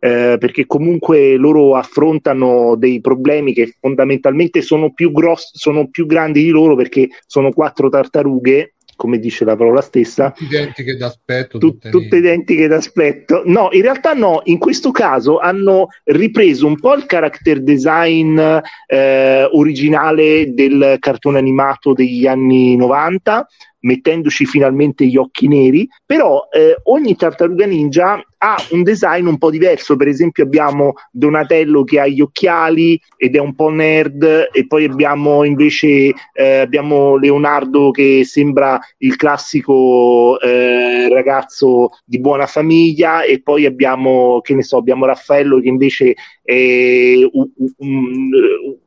eh, 0.00 0.36
perché 0.38 0.66
comunque 0.66 1.36
loro 1.36 1.76
affrontano 1.76 2.76
dei 2.76 3.00
problemi 3.00 3.54
che 3.54 3.76
fondamentalmente 3.80 4.60
sono 4.60 4.92
più, 4.92 5.10
grossi, 5.12 5.52
sono 5.54 5.88
più 5.88 6.04
grandi 6.04 6.42
di 6.42 6.50
loro 6.50 6.76
perché 6.76 7.08
sono 7.26 7.50
quattro 7.52 7.88
tartarughe 7.88 8.73
come 8.96 9.18
dice 9.18 9.44
la 9.44 9.56
parola 9.56 9.80
stessa. 9.80 10.30
Tutte 10.30 10.54
identiche 10.54 10.96
d'aspetto. 10.96 11.58
Tut- 11.58 11.90
tutte 11.90 12.16
identiche 12.16 12.66
d'aspetto. 12.66 13.42
No, 13.46 13.68
in 13.72 13.82
realtà 13.82 14.12
no, 14.12 14.40
in 14.44 14.58
questo 14.58 14.90
caso 14.90 15.38
hanno 15.38 15.88
ripreso 16.04 16.66
un 16.66 16.78
po' 16.78 16.94
il 16.94 17.06
character 17.06 17.62
design 17.62 18.38
eh, 18.86 19.48
originale 19.52 20.52
del 20.52 20.96
cartone 20.98 21.38
animato 21.38 21.92
degli 21.92 22.26
anni 22.26 22.76
90 22.76 23.46
mettendoci 23.84 24.46
finalmente 24.46 25.06
gli 25.06 25.16
occhi 25.16 25.46
neri, 25.46 25.88
però 26.04 26.48
eh, 26.50 26.76
ogni 26.84 27.16
tartaruga 27.16 27.66
ninja 27.66 28.22
ha 28.38 28.56
un 28.70 28.82
design 28.82 29.26
un 29.26 29.38
po' 29.38 29.50
diverso. 29.50 29.96
Per 29.96 30.08
esempio, 30.08 30.44
abbiamo 30.44 30.94
Donatello 31.10 31.84
che 31.84 32.00
ha 32.00 32.06
gli 32.06 32.20
occhiali 32.20 33.00
ed 33.16 33.36
è 33.36 33.38
un 33.38 33.54
po' 33.54 33.70
nerd, 33.70 34.48
e 34.52 34.66
poi 34.66 34.84
abbiamo 34.84 35.44
invece 35.44 36.12
eh, 36.32 36.58
abbiamo 36.58 37.16
Leonardo 37.16 37.90
che 37.90 38.22
sembra 38.24 38.78
il 38.98 39.16
classico 39.16 40.38
eh, 40.40 41.08
ragazzo 41.08 41.90
di 42.04 42.20
buona 42.20 42.46
famiglia, 42.46 43.22
e 43.22 43.40
poi 43.40 43.64
abbiamo, 43.64 44.40
che 44.42 44.54
ne 44.54 44.62
so, 44.62 44.76
abbiamo 44.76 45.06
Raffaello 45.06 45.60
che 45.60 45.68
invece 45.68 46.14
è 46.42 47.14
un, 47.32 47.48
un, 47.78 48.30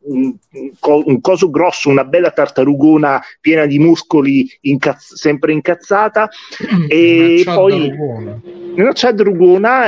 un, 0.01 0.35
un 0.79 1.21
coso 1.21 1.49
grosso, 1.49 1.89
una 1.89 2.03
bella 2.03 2.29
tartarugona 2.29 3.19
piena 3.41 3.65
di 3.65 3.79
muscoli, 3.79 4.47
incazz- 4.87 5.13
sempre 5.13 5.51
incazzata, 5.51 6.29
e 6.87 7.43
poi 7.45 7.93
una 8.75 8.91
Chad 8.93 9.21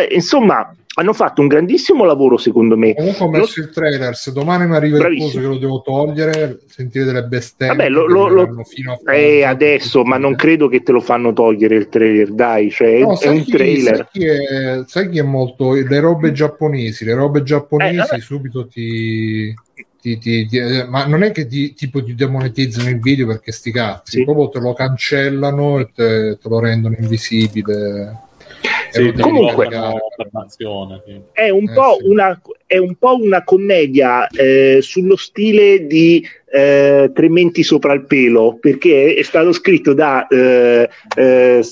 insomma, 0.09 0.73
hanno 0.95 1.13
fatto 1.13 1.41
un 1.41 1.47
grandissimo 1.47 2.03
lavoro 2.03 2.37
secondo 2.37 2.75
me. 2.75 2.93
Comunque 2.93 3.25
ho 3.25 3.29
messo 3.29 3.53
lo... 3.57 3.65
il 3.67 3.69
trailer, 3.71 4.15
se 4.15 4.33
domani 4.33 4.67
mi 4.67 4.75
arriva 4.75 4.97
Bravissimo. 4.97 5.27
il 5.27 5.33
coso 5.33 5.47
che 5.47 5.53
lo 5.53 5.59
devo 5.59 5.81
togliere, 5.81 6.59
sentire 6.65 7.05
delle 7.05 7.23
bestemmie. 7.23 7.75
Vabbè, 7.75 7.89
lo, 7.89 8.07
lo, 8.07 8.27
lo... 8.27 8.63
Eh, 9.09 9.43
adesso, 9.43 10.03
ma 10.03 10.17
non 10.17 10.35
credo 10.35 10.67
che 10.67 10.81
te 10.81 10.91
lo 10.91 10.99
fanno 10.99 11.31
togliere 11.31 11.75
il 11.75 11.87
trailer, 11.87 12.33
dai, 12.33 12.69
cioè 12.69 12.99
no, 12.99 13.17
è 13.17 13.27
un 13.27 13.43
chi, 13.43 13.51
trailer. 13.51 13.95
Sai 13.95 14.07
chi, 14.11 14.25
è, 14.25 14.81
sai 14.85 15.09
chi, 15.09 15.19
è, 15.19 15.23
molto... 15.23 15.73
le 15.73 15.99
robe 15.99 16.31
giapponesi, 16.33 17.05
le 17.05 17.13
robe 17.13 17.43
giapponesi 17.43 18.15
eh, 18.15 18.19
subito 18.19 18.67
ti... 18.67 19.53
Ti, 20.01 20.17
ti, 20.17 20.45
ti, 20.47 20.57
eh, 20.57 20.85
ma 20.85 21.05
non 21.05 21.23
è 21.23 21.31
che 21.31 21.45
ti, 21.45 21.73
tipo 21.73 22.01
ti 22.01 22.15
demonetizzano 22.15 22.89
il 22.89 22.99
video 22.99 23.27
perché 23.27 23.51
sti 23.51 23.71
cazzi, 23.71 24.17
sì. 24.19 24.23
proprio 24.23 24.47
te 24.47 24.59
lo 24.59 24.73
cancellano 24.73 25.79
e 25.79 25.89
te, 25.93 26.37
te 26.41 26.49
lo 26.49 26.59
rendono 26.59 26.95
invisibile. 26.97 28.28
Sì, 28.91 29.13
comunque 29.13 29.67
è 29.67 31.49
un, 31.49 31.63
eh, 31.63 31.97
sì. 31.97 32.07
una, 32.07 32.41
è 32.65 32.77
un, 32.77 32.95
po 32.95 33.17
una, 33.21 33.43
commedia 33.43 34.27
eh, 34.27 34.79
sullo 34.81 35.15
stile 35.15 35.85
di 35.85 36.25
eh, 36.51 37.11
Tre 37.13 37.29
menti 37.29 37.61
sopra 37.61 37.93
il 37.93 38.05
pelo 38.05 38.57
perché 38.59 39.13
è 39.13 39.21
stato 39.21 39.51
scritto 39.51 39.93
da, 39.93 40.25
eh, 40.27 40.89
eh, 41.15 41.63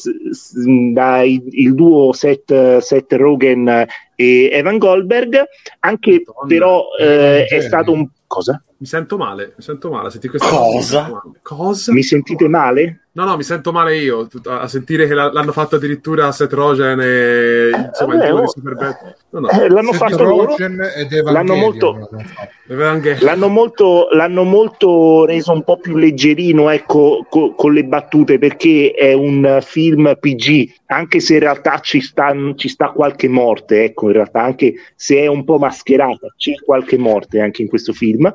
da 0.94 1.22
il, 1.23 1.44
il, 1.49 1.73
duo 1.73 2.14
Seth, 2.14 2.77
Seth 2.77 3.11
Rogen 3.14 3.85
e 4.15 4.49
Evan 4.52 4.77
Goldberg 4.77 5.44
anche 5.80 6.22
Madonna, 6.26 6.48
però 6.48 6.85
eh, 6.99 7.45
è 7.45 7.61
stato 7.61 7.91
un 7.91 8.07
cosa? 8.27 8.61
Mi 8.77 8.85
sento 8.85 9.18
male, 9.18 9.53
mi 9.56 9.64
sento 9.64 9.89
male. 9.89 10.10
Senti 10.11 10.27
questa 10.27 10.49
cosa? 10.49 11.23
cosa? 11.41 11.94
Mi 11.94 12.03
sentite 12.03 12.48
male? 12.48 13.07
No, 13.18 13.26
no, 13.26 13.35
mi 13.35 13.41
sento 13.41 13.72
male 13.72 13.98
io 13.98 14.27
a 14.45 14.68
sentire 14.68 15.07
che 15.07 15.15
l'hanno 15.15 15.52
fatto 15.52 15.77
addirittura 15.77 16.31
Seth 16.31 16.53
Rogen 16.53 16.99
e 17.02 17.69
insomma 17.88 18.14
eh, 18.23 18.27
il 18.27 18.34
oh, 18.34 18.53
no, 19.31 19.39
no. 19.39 19.49
Eh, 19.49 19.69
l'hanno 19.69 19.91
Seth 19.91 19.98
fatto 19.98 20.23
loro. 20.23 20.56
L'hanno 21.23 21.56
molto, 21.56 22.10
l'hanno 22.68 23.48
molto, 23.48 24.07
l'hanno 24.11 24.44
molto 24.44 25.26
reso 25.26 25.52
un 25.52 25.64
po' 25.64 25.80
più 25.80 25.95
leggerino, 25.95 26.69
ecco, 26.69 27.26
co- 27.27 27.56
con 27.56 27.73
le 27.73 27.85
battute 27.85 28.38
perché 28.38 28.91
è 28.91 29.14
un 29.14 29.60
film 29.64 30.15
PG, 30.19 30.73
anche 30.88 31.19
se 31.19 31.35
in 31.35 31.39
realtà 31.39 31.80
ci 31.80 32.02
sta, 32.02 32.35
ci 32.56 32.68
sta 32.68 32.89
qualche 32.89 33.27
morte, 33.27 33.85
ecco, 33.85 34.07
in 34.07 34.14
realtà 34.14 34.44
anche 34.44 34.76
se 34.95 35.18
è 35.18 35.27
un 35.27 35.44
po' 35.44 35.57
mascherata, 35.57 36.27
c'è 36.38 36.53
qualche 36.64 36.98
morte 36.98 37.39
anche 37.39 37.61
in 37.61 37.68
questo 37.68 37.94
film. 37.94 38.31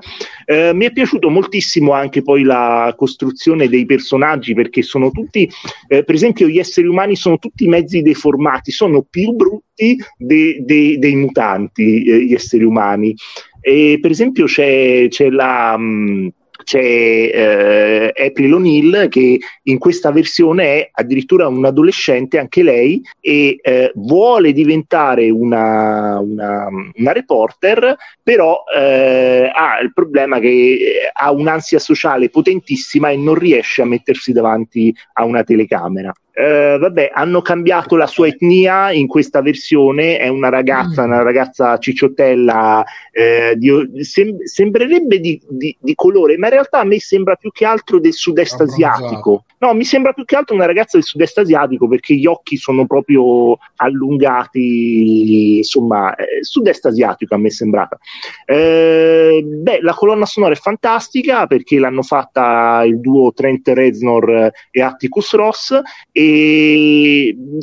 Eh, 0.47 0.73
mi 0.75 0.87
è 0.87 0.93
piaciuto 0.93 1.29
moltissimo 1.29 1.93
anche 1.93 2.23
poi 2.23 2.43
la 2.43 2.93
costruzione 2.97 3.69
dei 3.69 3.87
personaggi 3.87 4.55
perché 4.73 4.83
sono 4.83 5.11
tutti, 5.11 5.49
eh, 5.87 6.03
per 6.03 6.15
esempio, 6.15 6.49
gli 6.49 6.59
esseri 6.59 6.87
umani 6.87 7.15
sono 7.15 7.37
tutti 7.37 7.69
mezzi 7.69 8.01
deformati, 8.01 8.73
sono 8.73 9.03
più 9.03 9.33
brutti 9.33 9.99
de, 10.17 10.63
de, 10.65 10.99
dei 10.99 11.15
mutanti, 11.15 12.03
eh, 12.05 12.25
gli 12.25 12.33
esseri 12.33 12.65
umani. 12.65 13.15
E, 13.61 13.99
per 14.01 14.11
esempio, 14.11 14.47
c'è, 14.47 15.07
c'è 15.09 15.29
la. 15.29 15.77
Mh, 15.77 15.85
mm, 15.85 16.29
c'è 16.63 16.81
eh, 16.81 18.13
April 18.17 18.55
O'Neill 18.55 19.09
che 19.09 19.39
in 19.65 19.79
questa 19.79 20.11
versione 20.11 20.65
è 20.65 20.91
addirittura 20.93 21.47
un 21.49 21.65
adolescente 21.65 22.39
anche 22.39 22.63
lei 22.63 23.03
e 23.21 23.59
eh, 23.61 23.93
vuole 23.95 24.53
diventare 24.53 25.31
una, 25.31 26.19
una, 26.19 26.69
una 26.95 27.13
reporter 27.13 27.97
però 28.23 28.65
eh, 28.75 29.51
ha 29.53 29.81
il 29.81 29.93
problema 29.93 30.39
che 30.39 30.49
eh, 30.49 31.11
ha 31.13 31.31
un'ansia 31.33 31.79
sociale 31.79 32.31
potentissima 32.31 33.11
e 33.11 33.17
non 33.17 33.35
riesce 33.35 33.83
a 33.83 33.87
mettersi 33.87 34.33
davanti 34.33 34.95
a 35.15 35.25
una 35.25 35.43
telecamera 35.45 36.13
eh, 36.35 36.79
vabbè, 36.79 37.11
hanno 37.13 37.43
cambiato 37.43 37.95
la 37.97 38.07
sua 38.07 38.27
etnia 38.27 38.91
in 38.91 39.07
questa 39.07 39.43
versione, 39.43 40.19
è 40.19 40.29
una 40.29 40.49
ragazza, 40.49 41.03
mm. 41.03 41.07
una 41.07 41.23
ragazza 41.23 41.79
cicciottella, 41.79 42.83
eh, 43.11 43.55
di, 43.57 44.03
sem- 44.03 44.43
sembrerebbe 44.43 45.21
di, 45.21 45.41
di, 45.47 45.77
di, 45.79 45.95
colore, 45.95 46.39
ma 46.39 46.47
in 46.47 46.53
realtà 46.53 46.81
a 46.81 46.85
me 46.85 46.99
sembra 46.99 47.35
più 47.35 47.51
che 47.53 47.67
altro 47.67 48.01
del 48.01 48.15
sud-est 48.15 48.61
asiatico. 48.61 49.45
No, 49.59 49.75
mi 49.75 49.85
sembra 49.85 50.13
più 50.13 50.25
che 50.25 50.35
altro 50.35 50.57
una 50.57 50.67
ragazza 50.67 50.97
del 50.97 51.07
sud-est 51.07 51.39
asiatico 51.39 51.87
perché 51.87 52.15
gli 52.15 52.27
occhi 52.27 52.57
sono 52.57 52.85
proprio 52.85 53.59
allungati, 53.77 55.59
insomma, 55.59 56.15
eh, 56.17 56.43
sud-est 56.43 56.87
asiatico 56.87 57.35
a 57.35 57.39
me 57.39 57.49
è 57.49 57.51
sembrata. 57.51 57.97
Eh, 58.45 59.45
beh, 59.45 59.81
la 59.83 59.95
colonna 59.95 60.27
sonora 60.27 60.55
è 60.55 60.57
fantastica 60.57 61.47
perché 61.47 61.79
l'hanno 61.79 62.03
fatta 62.03 62.83
il 62.85 62.99
duo 62.99 63.33
Trent 63.33 63.69
Reznor 63.69 64.51
e 64.71 64.83
Atticus 64.83 65.35
Ross 65.35 65.81
e 66.11 66.22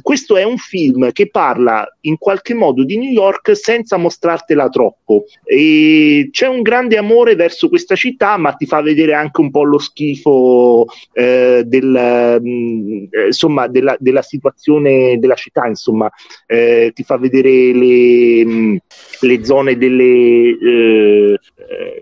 questo 0.01 0.37
è 0.37 0.43
un 0.43 0.57
film 0.57 1.11
che 1.11 1.29
parla 1.29 1.85
in 2.01 2.17
qualche 2.17 2.53
modo 2.53 2.83
di 2.83 2.97
New 2.97 3.11
York 3.11 3.55
senza 3.55 3.97
mostrartela 3.97 4.69
troppo. 4.69 5.25
E 5.43 6.29
c'è 6.31 6.47
un 6.47 6.61
grande 6.61 6.97
amore 6.97 7.35
verso 7.35 7.67
questa 7.67 7.95
città, 7.95 8.37
ma 8.37 8.53
ti 8.53 8.65
fa 8.65 8.81
vedere 8.81 9.13
anche 9.13 9.41
un 9.41 9.51
po' 9.51 9.63
lo 9.63 9.79
schifo 9.79 10.85
eh, 11.13 11.63
del 11.65 11.89
del, 11.89 12.39
mm, 12.41 13.05
eh, 13.09 13.25
insomma, 13.27 13.67
della, 13.67 13.95
della, 13.99 14.21
situazione 14.21 15.17
della 15.19 15.35
città, 15.35 15.65
insomma, 15.65 16.09
eh, 16.45 16.91
ti 16.93 17.03
fa 17.03 17.17
vedere 17.17 17.49
le, 17.49 18.45
mm, 18.45 18.75
le 19.21 19.45
zone 19.45 19.77
delle, 19.77 20.57
eh, 20.59 21.39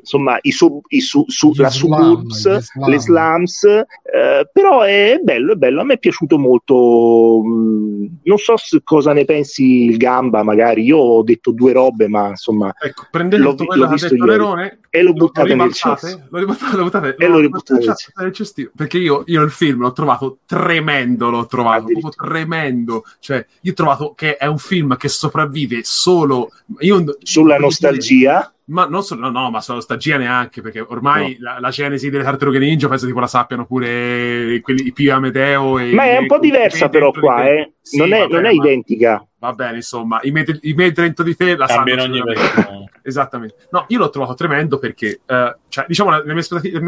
insomma, 0.07 0.37
i 0.41 0.51
sub, 0.51 0.79
i 0.87 1.01
su, 1.01 1.25
su, 1.27 1.51
la 1.55 1.69
suburbs, 1.69 2.45
le 2.87 2.99
slums, 2.99 3.63
eh, 3.65 4.49
però 4.51 4.81
è 4.81 5.19
bello, 5.21 5.51
è 5.51 5.55
bello, 5.55 5.81
a 5.81 5.83
me 5.83 5.95
è 5.95 5.99
piaciuto 5.99 6.39
molto, 6.39 7.41
mm, 7.45 8.05
non 8.23 8.37
so 8.37 8.55
cosa 8.85 9.11
ne 9.11 9.25
pensi 9.25 9.83
il 9.83 9.97
Gamba, 9.97 10.43
magari, 10.43 10.83
io 10.83 10.97
ho 10.97 11.23
detto 11.23 11.51
due 11.51 11.73
robe, 11.73 12.07
ma 12.07 12.29
insomma, 12.29 12.73
ecco, 12.79 13.07
prendete 13.11 13.41
l'ho, 13.41 13.55
l'ho 13.57 13.87
visto 13.89 14.15
ieri, 14.15 14.79
e 14.89 15.01
lo 15.01 15.11
buttate 15.11 15.55
nel 15.55 15.73
cest. 15.73 16.27
Lo 16.29 16.45
buttate, 16.45 17.15
e 17.17 17.27
lo 17.27 17.39
ributtate 17.39 17.85
nel 18.15 18.31
cestino, 18.31 18.71
perché 18.75 18.97
io, 18.97 19.23
io 19.25 19.43
il 19.43 19.51
film 19.51 19.81
l'ho 19.81 19.91
trovato 19.91 20.39
tremendo, 20.45 21.29
l'ho 21.29 21.45
trovato 21.47 21.85
proprio 21.85 22.11
tremendo, 22.11 23.03
cioè 23.19 23.45
io 23.61 23.71
ho 23.71 23.75
trovato 23.75 24.13
che 24.15 24.37
è 24.37 24.45
un 24.45 24.57
film 24.57 24.95
che 24.95 25.09
sopravvive 25.09 25.81
solo 25.83 26.49
io, 26.79 27.03
sulla 27.21 27.57
nostalgia 27.57 28.51
ma 28.67 28.85
non 28.85 29.03
solo, 29.03 29.29
no, 29.29 29.29
no, 29.29 29.49
ma 29.49 29.61
sulla 29.61 29.77
nostalgia 29.77 30.17
neanche, 30.17 30.61
perché 30.61 30.81
ormai 30.81 31.37
no. 31.39 31.51
la, 31.51 31.59
la, 31.59 31.69
genesi 31.69 32.09
delle 32.09 32.23
tartarughe 32.23 32.59
ninja 32.59 32.89
penso 32.89 33.07
che 33.07 33.13
la 33.13 33.27
sappiano 33.27 33.65
pure 33.65 34.59
quelli, 34.61 34.91
Pio 34.91 35.15
Amedeo. 35.15 35.79
E, 35.79 35.93
ma 35.93 36.05
è 36.05 36.17
un 36.17 36.27
po' 36.27 36.39
diversa 36.39 36.89
però 36.89 37.11
qua, 37.11 37.47
eh. 37.47 37.73
Sì, 37.81 37.97
non, 37.97 38.11
è, 38.11 38.19
vabbè, 38.19 38.33
non 38.33 38.45
è 38.45 38.51
identica. 38.51 39.25
Va 39.47 39.53
bene, 39.53 39.77
insomma, 39.77 40.19
i 40.23 40.31
metri, 40.31 40.59
i 40.63 40.73
metri 40.73 41.03
dentro 41.03 41.23
di 41.23 41.33
te 41.33 41.55
la 41.55 41.67
sanno. 41.67 42.03
ogni 42.03 42.21
Esattamente. 43.01 43.55
No, 43.69 43.85
io 43.87 43.97
l'ho 43.97 44.09
trovato 44.09 44.33
tremendo 44.33 44.77
perché, 44.77 45.21
uh, 45.25 45.55
cioè, 45.69 45.85
diciamo, 45.87 46.21
le 46.21 46.33
mie, 46.33 46.43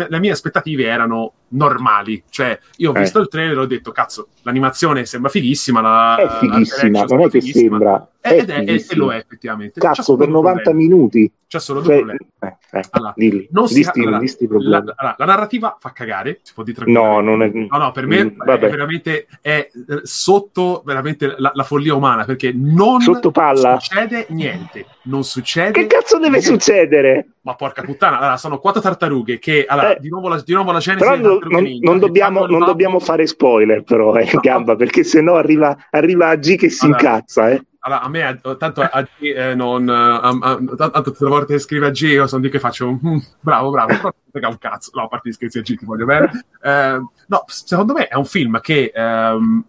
le 0.10 0.20
mie, 0.20 0.32
aspettative 0.32 0.84
erano 0.84 1.36
normali. 1.52 2.22
Cioè, 2.30 2.60
io 2.76 2.92
ho 2.92 2.98
eh. 2.98 3.00
visto 3.00 3.20
il 3.20 3.30
trailer 3.30 3.56
e 3.56 3.62
ho 3.62 3.66
detto, 3.66 3.94
cazzo, 3.94 4.28
l'animazione 4.42 5.06
sembra 5.06 5.30
fighissima. 5.30 5.80
La, 5.80 6.18
è 6.18 6.28
fighissima, 6.28 7.06
non 7.06 7.22
è 7.22 7.30
che 7.30 7.40
sembra. 7.40 8.10
È 8.20 8.34
ed 8.34 8.50
è, 8.50 8.60
e 8.68 8.86
lo 8.96 9.14
è 9.14 9.16
effettivamente. 9.16 9.80
Cazzo, 9.80 10.18
per 10.18 10.28
90 10.28 10.62
problemi. 10.64 10.90
minuti. 10.90 11.32
C'è 11.48 11.60
solo 11.60 11.80
due 11.80 11.96
cioè, 11.96 11.98
problemi. 11.98 12.32
Eh, 12.42 12.58
eh, 12.72 12.84
allora, 12.92 13.14
dilli, 13.16 13.48
non 13.52 13.68
si, 13.68 13.76
disti, 13.76 14.02
allora, 14.02 14.20
disti 14.20 14.48
la, 14.50 14.78
allora, 14.78 15.16
la, 15.18 15.26
narrativa 15.26 15.78
fa 15.80 15.92
cagare, 15.92 16.42
si 16.44 16.54
può 16.54 16.64
dire 16.64 16.84
No, 16.86 17.22
non 17.22 17.42
è... 17.42 17.50
No, 17.50 17.78
no, 17.78 17.92
per 17.92 18.06
me 18.06 18.26
mm, 18.26 18.42
è 18.44 18.60
veramente 18.60 19.26
è 19.42 19.68
eh, 19.74 20.00
sotto 20.04 20.84
veramente 20.86 21.34
la, 21.38 21.52
la 21.54 21.64
follia 21.64 21.96
umana, 21.96 22.26
perché 22.26 22.49
non 22.54 23.02
Sotto 23.02 23.32
palla. 23.32 23.80
succede 23.80 24.28
niente. 24.30 24.86
Non 25.04 25.24
succede 25.24 25.72
Che 25.72 25.88
cazzo 25.88 26.18
deve 26.18 26.40
niente. 26.40 26.48
succedere? 26.48 27.28
Ma 27.42 27.56
porca 27.56 27.82
puttana, 27.82 28.18
allora, 28.20 28.38
sono 28.38 28.60
quattro 28.60 28.82
tartarughe 28.82 29.40
che, 29.40 29.66
allora, 29.68 29.96
eh, 29.96 30.00
di, 30.00 30.10
nuovo 30.10 30.28
la, 30.28 30.42
di 30.42 30.54
nuovo 30.54 30.72
la 30.72 30.80
genesi 30.80 31.06
non, 31.06 31.40
non, 31.42 31.78
non, 31.82 32.00
dobbiamo, 32.00 32.46
non 32.46 32.60
dobbiamo, 32.60 33.00
fare 33.00 33.26
spoiler 33.26 33.84
però, 33.84 34.16
eh, 34.16 34.30
no. 34.32 34.40
Gamba, 34.40 34.76
perché 34.76 35.04
sennò 35.04 35.36
arriva, 35.36 35.76
arriva 35.90 36.28
a 36.28 36.36
G 36.36 36.56
che 36.56 36.70
si 36.70 36.86
allora, 36.86 37.00
incazza, 37.00 37.50
eh. 37.50 37.64
Allora, 37.82 38.02
a 38.02 38.10
me, 38.10 38.40
tanto 38.58 38.82
a 38.82 39.02
G 39.02 39.08
eh, 39.24 39.56
non. 39.56 39.88
A, 39.88 40.20
a, 40.20 40.60
tanto 40.76 41.02
tutte 41.02 41.24
le 41.24 41.30
volte 41.30 41.54
che 41.54 41.60
scrive 41.60 41.88
a 41.88 41.92
G, 41.92 42.02
io 42.02 42.28
sono 42.28 42.42
di 42.42 42.50
che 42.50 42.60
faccio. 42.60 42.92
Mm, 42.92 43.18
bravo, 43.40 43.70
bravo. 43.70 44.14
Però 44.32 44.50
un 44.50 44.58
cazzo. 44.58 44.92
No, 44.94 45.04
a 45.04 45.08
parte 45.08 45.30
gli 45.30 45.32
scherzi 45.32 45.60
a 45.60 45.62
G, 45.62 45.78
ti 45.78 45.86
voglio 45.86 46.06
bene. 46.06 46.30
Eh, 46.62 47.02
no, 47.28 47.44
secondo 47.48 47.94
me 47.94 48.08
è 48.08 48.16
un 48.16 48.26
film 48.26 48.60
che 48.60 48.92
ehm, 48.94 49.64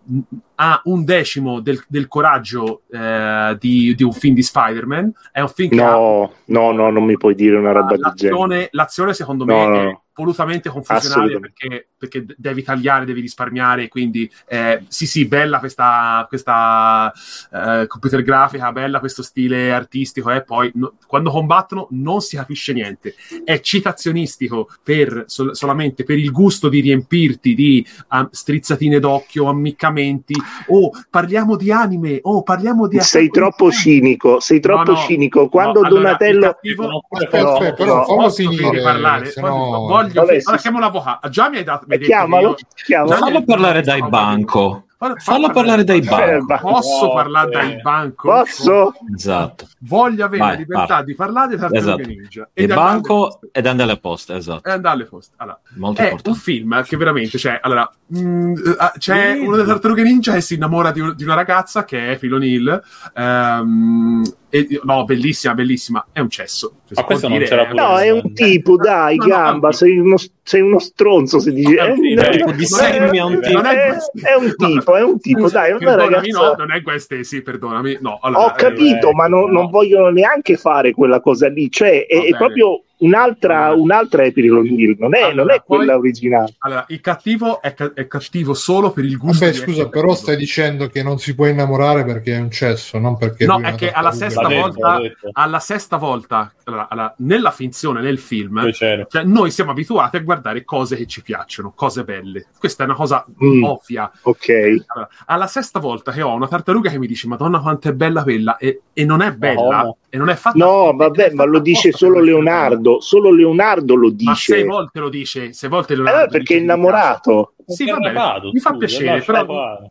ha 0.62 0.82
un 0.84 1.04
decimo 1.04 1.60
del, 1.60 1.82
del 1.88 2.06
coraggio 2.06 2.82
eh, 2.90 3.56
di, 3.58 3.94
di, 3.94 4.02
un 4.02 4.12
film 4.12 4.34
di 4.34 4.42
Spider-Man. 4.42 5.10
È 5.32 5.40
un 5.40 5.48
film 5.48 5.70
che 5.70 5.76
no, 5.76 6.24
ha... 6.24 6.30
no, 6.44 6.72
no, 6.72 6.90
non 6.90 7.04
mi 7.04 7.16
puoi 7.16 7.34
dire 7.34 7.56
una 7.56 7.72
roba 7.72 7.96
del 7.96 8.12
genere. 8.14 8.68
L'azione, 8.72 9.14
secondo 9.14 9.46
me, 9.46 9.66
no, 9.66 9.74
è 9.74 9.98
volutamente 10.20 10.68
confusionale 10.68 11.38
perché, 11.38 11.88
perché, 11.96 12.26
devi 12.36 12.62
tagliare, 12.62 13.06
devi 13.06 13.22
risparmiare. 13.22 13.88
Quindi, 13.88 14.30
eh, 14.46 14.84
sì, 14.88 15.06
sì, 15.06 15.24
bella 15.24 15.58
questa, 15.58 16.26
questa 16.28 17.10
eh, 17.50 17.86
computer 17.86 18.22
grafica, 18.22 18.70
bella 18.70 18.98
questo 19.00 19.22
stile 19.22 19.72
artistico. 19.72 20.30
E 20.30 20.36
eh, 20.36 20.42
poi 20.42 20.70
no, 20.74 20.94
quando 21.06 21.30
combattono 21.30 21.88
non 21.92 22.20
si 22.20 22.36
capisce 22.36 22.74
niente. 22.74 23.14
È 23.44 23.60
citazionistico 23.60 24.68
per, 24.82 25.24
sol- 25.26 25.56
solamente 25.56 26.04
per 26.04 26.18
il 26.18 26.30
gusto 26.30 26.68
di 26.68 26.80
riempirti 26.80 27.54
di 27.54 27.86
um, 28.10 28.28
strizzatine 28.30 29.00
d'occhio, 29.00 29.46
ammiccamenti. 29.46 30.34
Oh, 30.68 30.90
parliamo 31.08 31.56
di 31.56 31.70
anime. 31.72 32.18
Oh, 32.22 32.42
parliamo 32.42 32.86
di. 32.86 33.00
Sei 33.00 33.30
troppo 33.30 33.70
cinico. 33.70 34.40
Sei 34.40 34.60
troppo 34.60 34.92
no, 34.92 34.96
cinico. 34.98 35.48
Quando 35.48 35.80
Donatello. 35.80 36.38
Allora, 36.38 36.52
cattivo... 36.52 37.02
aspetta, 37.10 37.52
aspetta, 37.52 37.74
però, 37.74 38.06
però 38.06 38.30
finire. 38.30 38.82
Parlare. 38.82 39.26
Sennò... 39.26 39.86
Voglio 39.86 40.20
Vabbè, 40.20 40.38
allora, 40.44 40.56
chiamo 40.56 40.78
l'avvocato. 40.78 41.28
Già 41.28 41.48
mi 41.48 41.56
hai 41.58 41.64
dato. 41.64 41.84
Mi 41.88 41.94
hai 41.94 42.00
chiamalo, 42.00 42.56
chiamalo. 42.74 43.16
Fallo 43.16 43.44
parlare 43.44 43.82
dai 43.82 44.02
banco. 44.08 44.84
Fallo, 45.00 45.14
fallo 45.16 45.50
parlare 45.50 45.82
dai 45.82 46.02
banco. 46.02 46.58
Posso 46.60 47.06
oh, 47.06 47.14
parlare 47.14 47.48
eh. 47.48 47.52
dai 47.52 47.80
banco? 47.80 48.28
Posso? 48.28 48.92
Esatto. 49.16 49.66
Voglio 49.78 50.26
avere 50.26 50.42
Vai, 50.42 50.52
la 50.52 50.58
libertà 50.58 50.86
parla. 50.86 51.04
di 51.04 51.14
parlare 51.14 51.48
di 51.48 51.56
Tartarughe 51.56 51.78
esatto. 51.78 52.08
Ninja. 52.08 52.48
E 52.52 52.62
il 52.64 52.74
banco 52.74 53.40
ed 53.50 53.66
andare 53.66 53.92
alle 53.92 53.98
poste, 53.98 54.34
esatto. 54.34 54.68
E 54.68 54.72
andare 54.72 54.96
alle 54.96 55.04
poste. 55.06 55.32
Allora, 55.38 55.58
Molto 55.76 56.02
è 56.02 56.04
importante. 56.04 56.28
un 56.28 56.34
film 56.34 56.82
che 56.84 56.96
veramente, 56.98 57.38
cioè, 57.38 57.58
allora, 57.62 57.90
mh, 58.08 58.20
mm, 58.20 58.54
eh, 58.56 58.98
c'è 58.98 59.38
uno 59.38 59.56
delle 59.56 59.68
Tartarughe 59.68 60.02
Ninja 60.02 60.34
e 60.34 60.42
si 60.42 60.56
innamora 60.56 60.92
di, 60.92 61.14
di, 61.14 61.24
una 61.24 61.34
ragazza 61.34 61.86
che 61.86 62.18
è 62.18 62.18
Neal. 62.20 62.82
Um, 63.14 64.22
e, 64.50 64.80
no, 64.82 65.04
bellissima, 65.04 65.54
bellissima. 65.54 66.06
È 66.12 66.18
un 66.20 66.28
cesso. 66.28 66.74
Ma 66.90 67.04
questo 67.04 67.28
non 67.28 67.38
c'era 67.38 67.66
pure. 67.66 67.80
No, 67.80 67.98
è 67.98 68.10
un 68.10 68.34
tipo, 68.34 68.76
dai, 68.76 69.16
no, 69.16 69.26
gamba. 69.26 69.68
No, 69.68 69.72
sei, 69.72 69.96
uno, 69.96 70.16
sei, 70.42 70.60
uno, 70.60 70.78
stronzo. 70.80 71.38
Se 71.38 71.52
dici, 71.52 71.72
no, 71.72 71.82
eh, 71.82 72.14
è, 72.14 72.42
un 72.42 72.56
di 72.56 72.66
semmia, 72.66 73.24
un 73.24 73.40
tipo. 73.40 73.60
È, 73.62 73.96
è, 74.22 74.34
un 74.34 74.54
tipo, 74.56 74.96
è 74.96 75.02
un 75.02 75.20
tipo, 75.20 75.48
dai. 75.48 75.72
Una 75.72 75.94
ragazza... 75.94 76.40
no, 76.40 76.54
non 76.58 76.72
è 76.72 76.82
queste, 76.82 77.22
sì, 77.22 77.42
perdonami. 77.42 77.98
No, 78.00 78.18
allora, 78.20 78.46
Ho 78.46 78.52
capito, 78.56 79.10
eh, 79.10 79.14
ma 79.14 79.28
non, 79.28 79.50
non 79.50 79.70
vogliono 79.70 80.10
neanche 80.10 80.56
fare 80.56 80.92
quella 80.92 81.20
cosa 81.20 81.48
lì. 81.48 81.70
Cioè, 81.70 82.06
è, 82.06 82.24
è 82.24 82.36
proprio 82.36 82.82
un'altra, 83.00 83.72
un'altra 83.72 84.24
April 84.24 84.52
O'Neil, 84.54 84.96
non 84.98 85.14
è, 85.14 85.22
allora, 85.22 85.34
non 85.34 85.50
è 85.50 85.62
quella 85.64 85.92
poi, 85.92 86.00
originale. 86.00 86.54
Allora, 86.58 86.84
il 86.88 87.00
cattivo 87.00 87.60
è, 87.60 87.74
ca- 87.74 87.92
è, 87.94 88.06
cattivo 88.06 88.54
solo 88.54 88.90
per 88.92 89.04
il 89.04 89.16
gusto. 89.16 89.44
Vabbè, 89.44 89.56
scusa, 89.56 89.88
però 89.88 90.08
cattivo. 90.08 90.14
stai 90.14 90.36
dicendo 90.36 90.88
che 90.88 91.02
non 91.02 91.18
si 91.18 91.34
può 91.34 91.46
innamorare 91.46 92.04
perché 92.04 92.34
è 92.34 92.40
un 92.40 92.50
cesso, 92.50 92.98
non 92.98 93.16
perché. 93.16 93.46
No, 93.46 93.60
è 93.60 93.74
che 93.74 93.90
alla 93.90 94.12
sesta, 94.12 94.48
volta, 94.48 95.00
alla 95.32 95.60
sesta 95.60 95.96
volta, 95.96 96.52
allora, 96.64 96.88
alla, 96.88 97.14
nella 97.18 97.50
finzione, 97.50 98.00
nel 98.00 98.18
film, 98.18 98.70
cioè, 98.72 99.06
noi 99.24 99.50
siamo 99.50 99.70
abituati 99.70 100.16
a 100.16 100.20
guardare 100.20 100.64
cose 100.64 100.96
che 100.96 101.06
ci 101.06 101.22
piacciono, 101.22 101.72
cose 101.74 102.04
belle. 102.04 102.46
Questa 102.58 102.82
è 102.82 102.86
una 102.86 102.94
cosa 102.94 103.24
mm, 103.42 103.64
ovvia. 103.64 104.10
Ok. 104.22 104.48
Allora, 104.86 105.08
alla 105.26 105.46
sesta 105.46 105.78
volta 105.80 106.12
che 106.12 106.22
ho 106.22 106.34
una 106.34 106.48
tartaruga 106.48 106.90
che 106.90 106.98
mi 106.98 107.06
dice, 107.06 107.26
Madonna, 107.26 107.60
quanto 107.60 107.88
è 107.88 107.92
bella 107.92 108.22
quella, 108.22 108.56
e, 108.56 108.82
e 108.92 109.04
non 109.04 109.22
è 109.22 109.32
bella, 109.32 109.86
oh. 109.86 109.96
E 110.10 110.18
non 110.18 110.28
è 110.28 110.34
fatta. 110.34 110.58
No, 110.58 110.92
vabbè, 110.94 111.30
ma 111.32 111.44
lo 111.44 111.60
dice 111.60 111.92
solo 111.92 112.18
Leonardo. 112.18 113.00
Solo 113.00 113.30
Leonardo 113.30 113.94
lo 113.94 114.10
dice. 114.10 114.30
Ma 114.30 114.34
sei 114.34 114.64
volte 114.64 114.98
lo 114.98 115.08
dice, 115.08 115.52
sei 115.52 115.68
volte 115.68 115.94
Leonardo. 115.94 116.24
Eh, 116.24 116.28
perché 116.28 116.56
è 116.56 116.58
innamorato. 116.58 117.54
Sì, 117.74 117.84
va 117.90 117.98
bene, 117.98 118.50
mi 118.52 118.60
fa 118.60 118.76
piacere, 118.76 119.22
però 119.22 119.44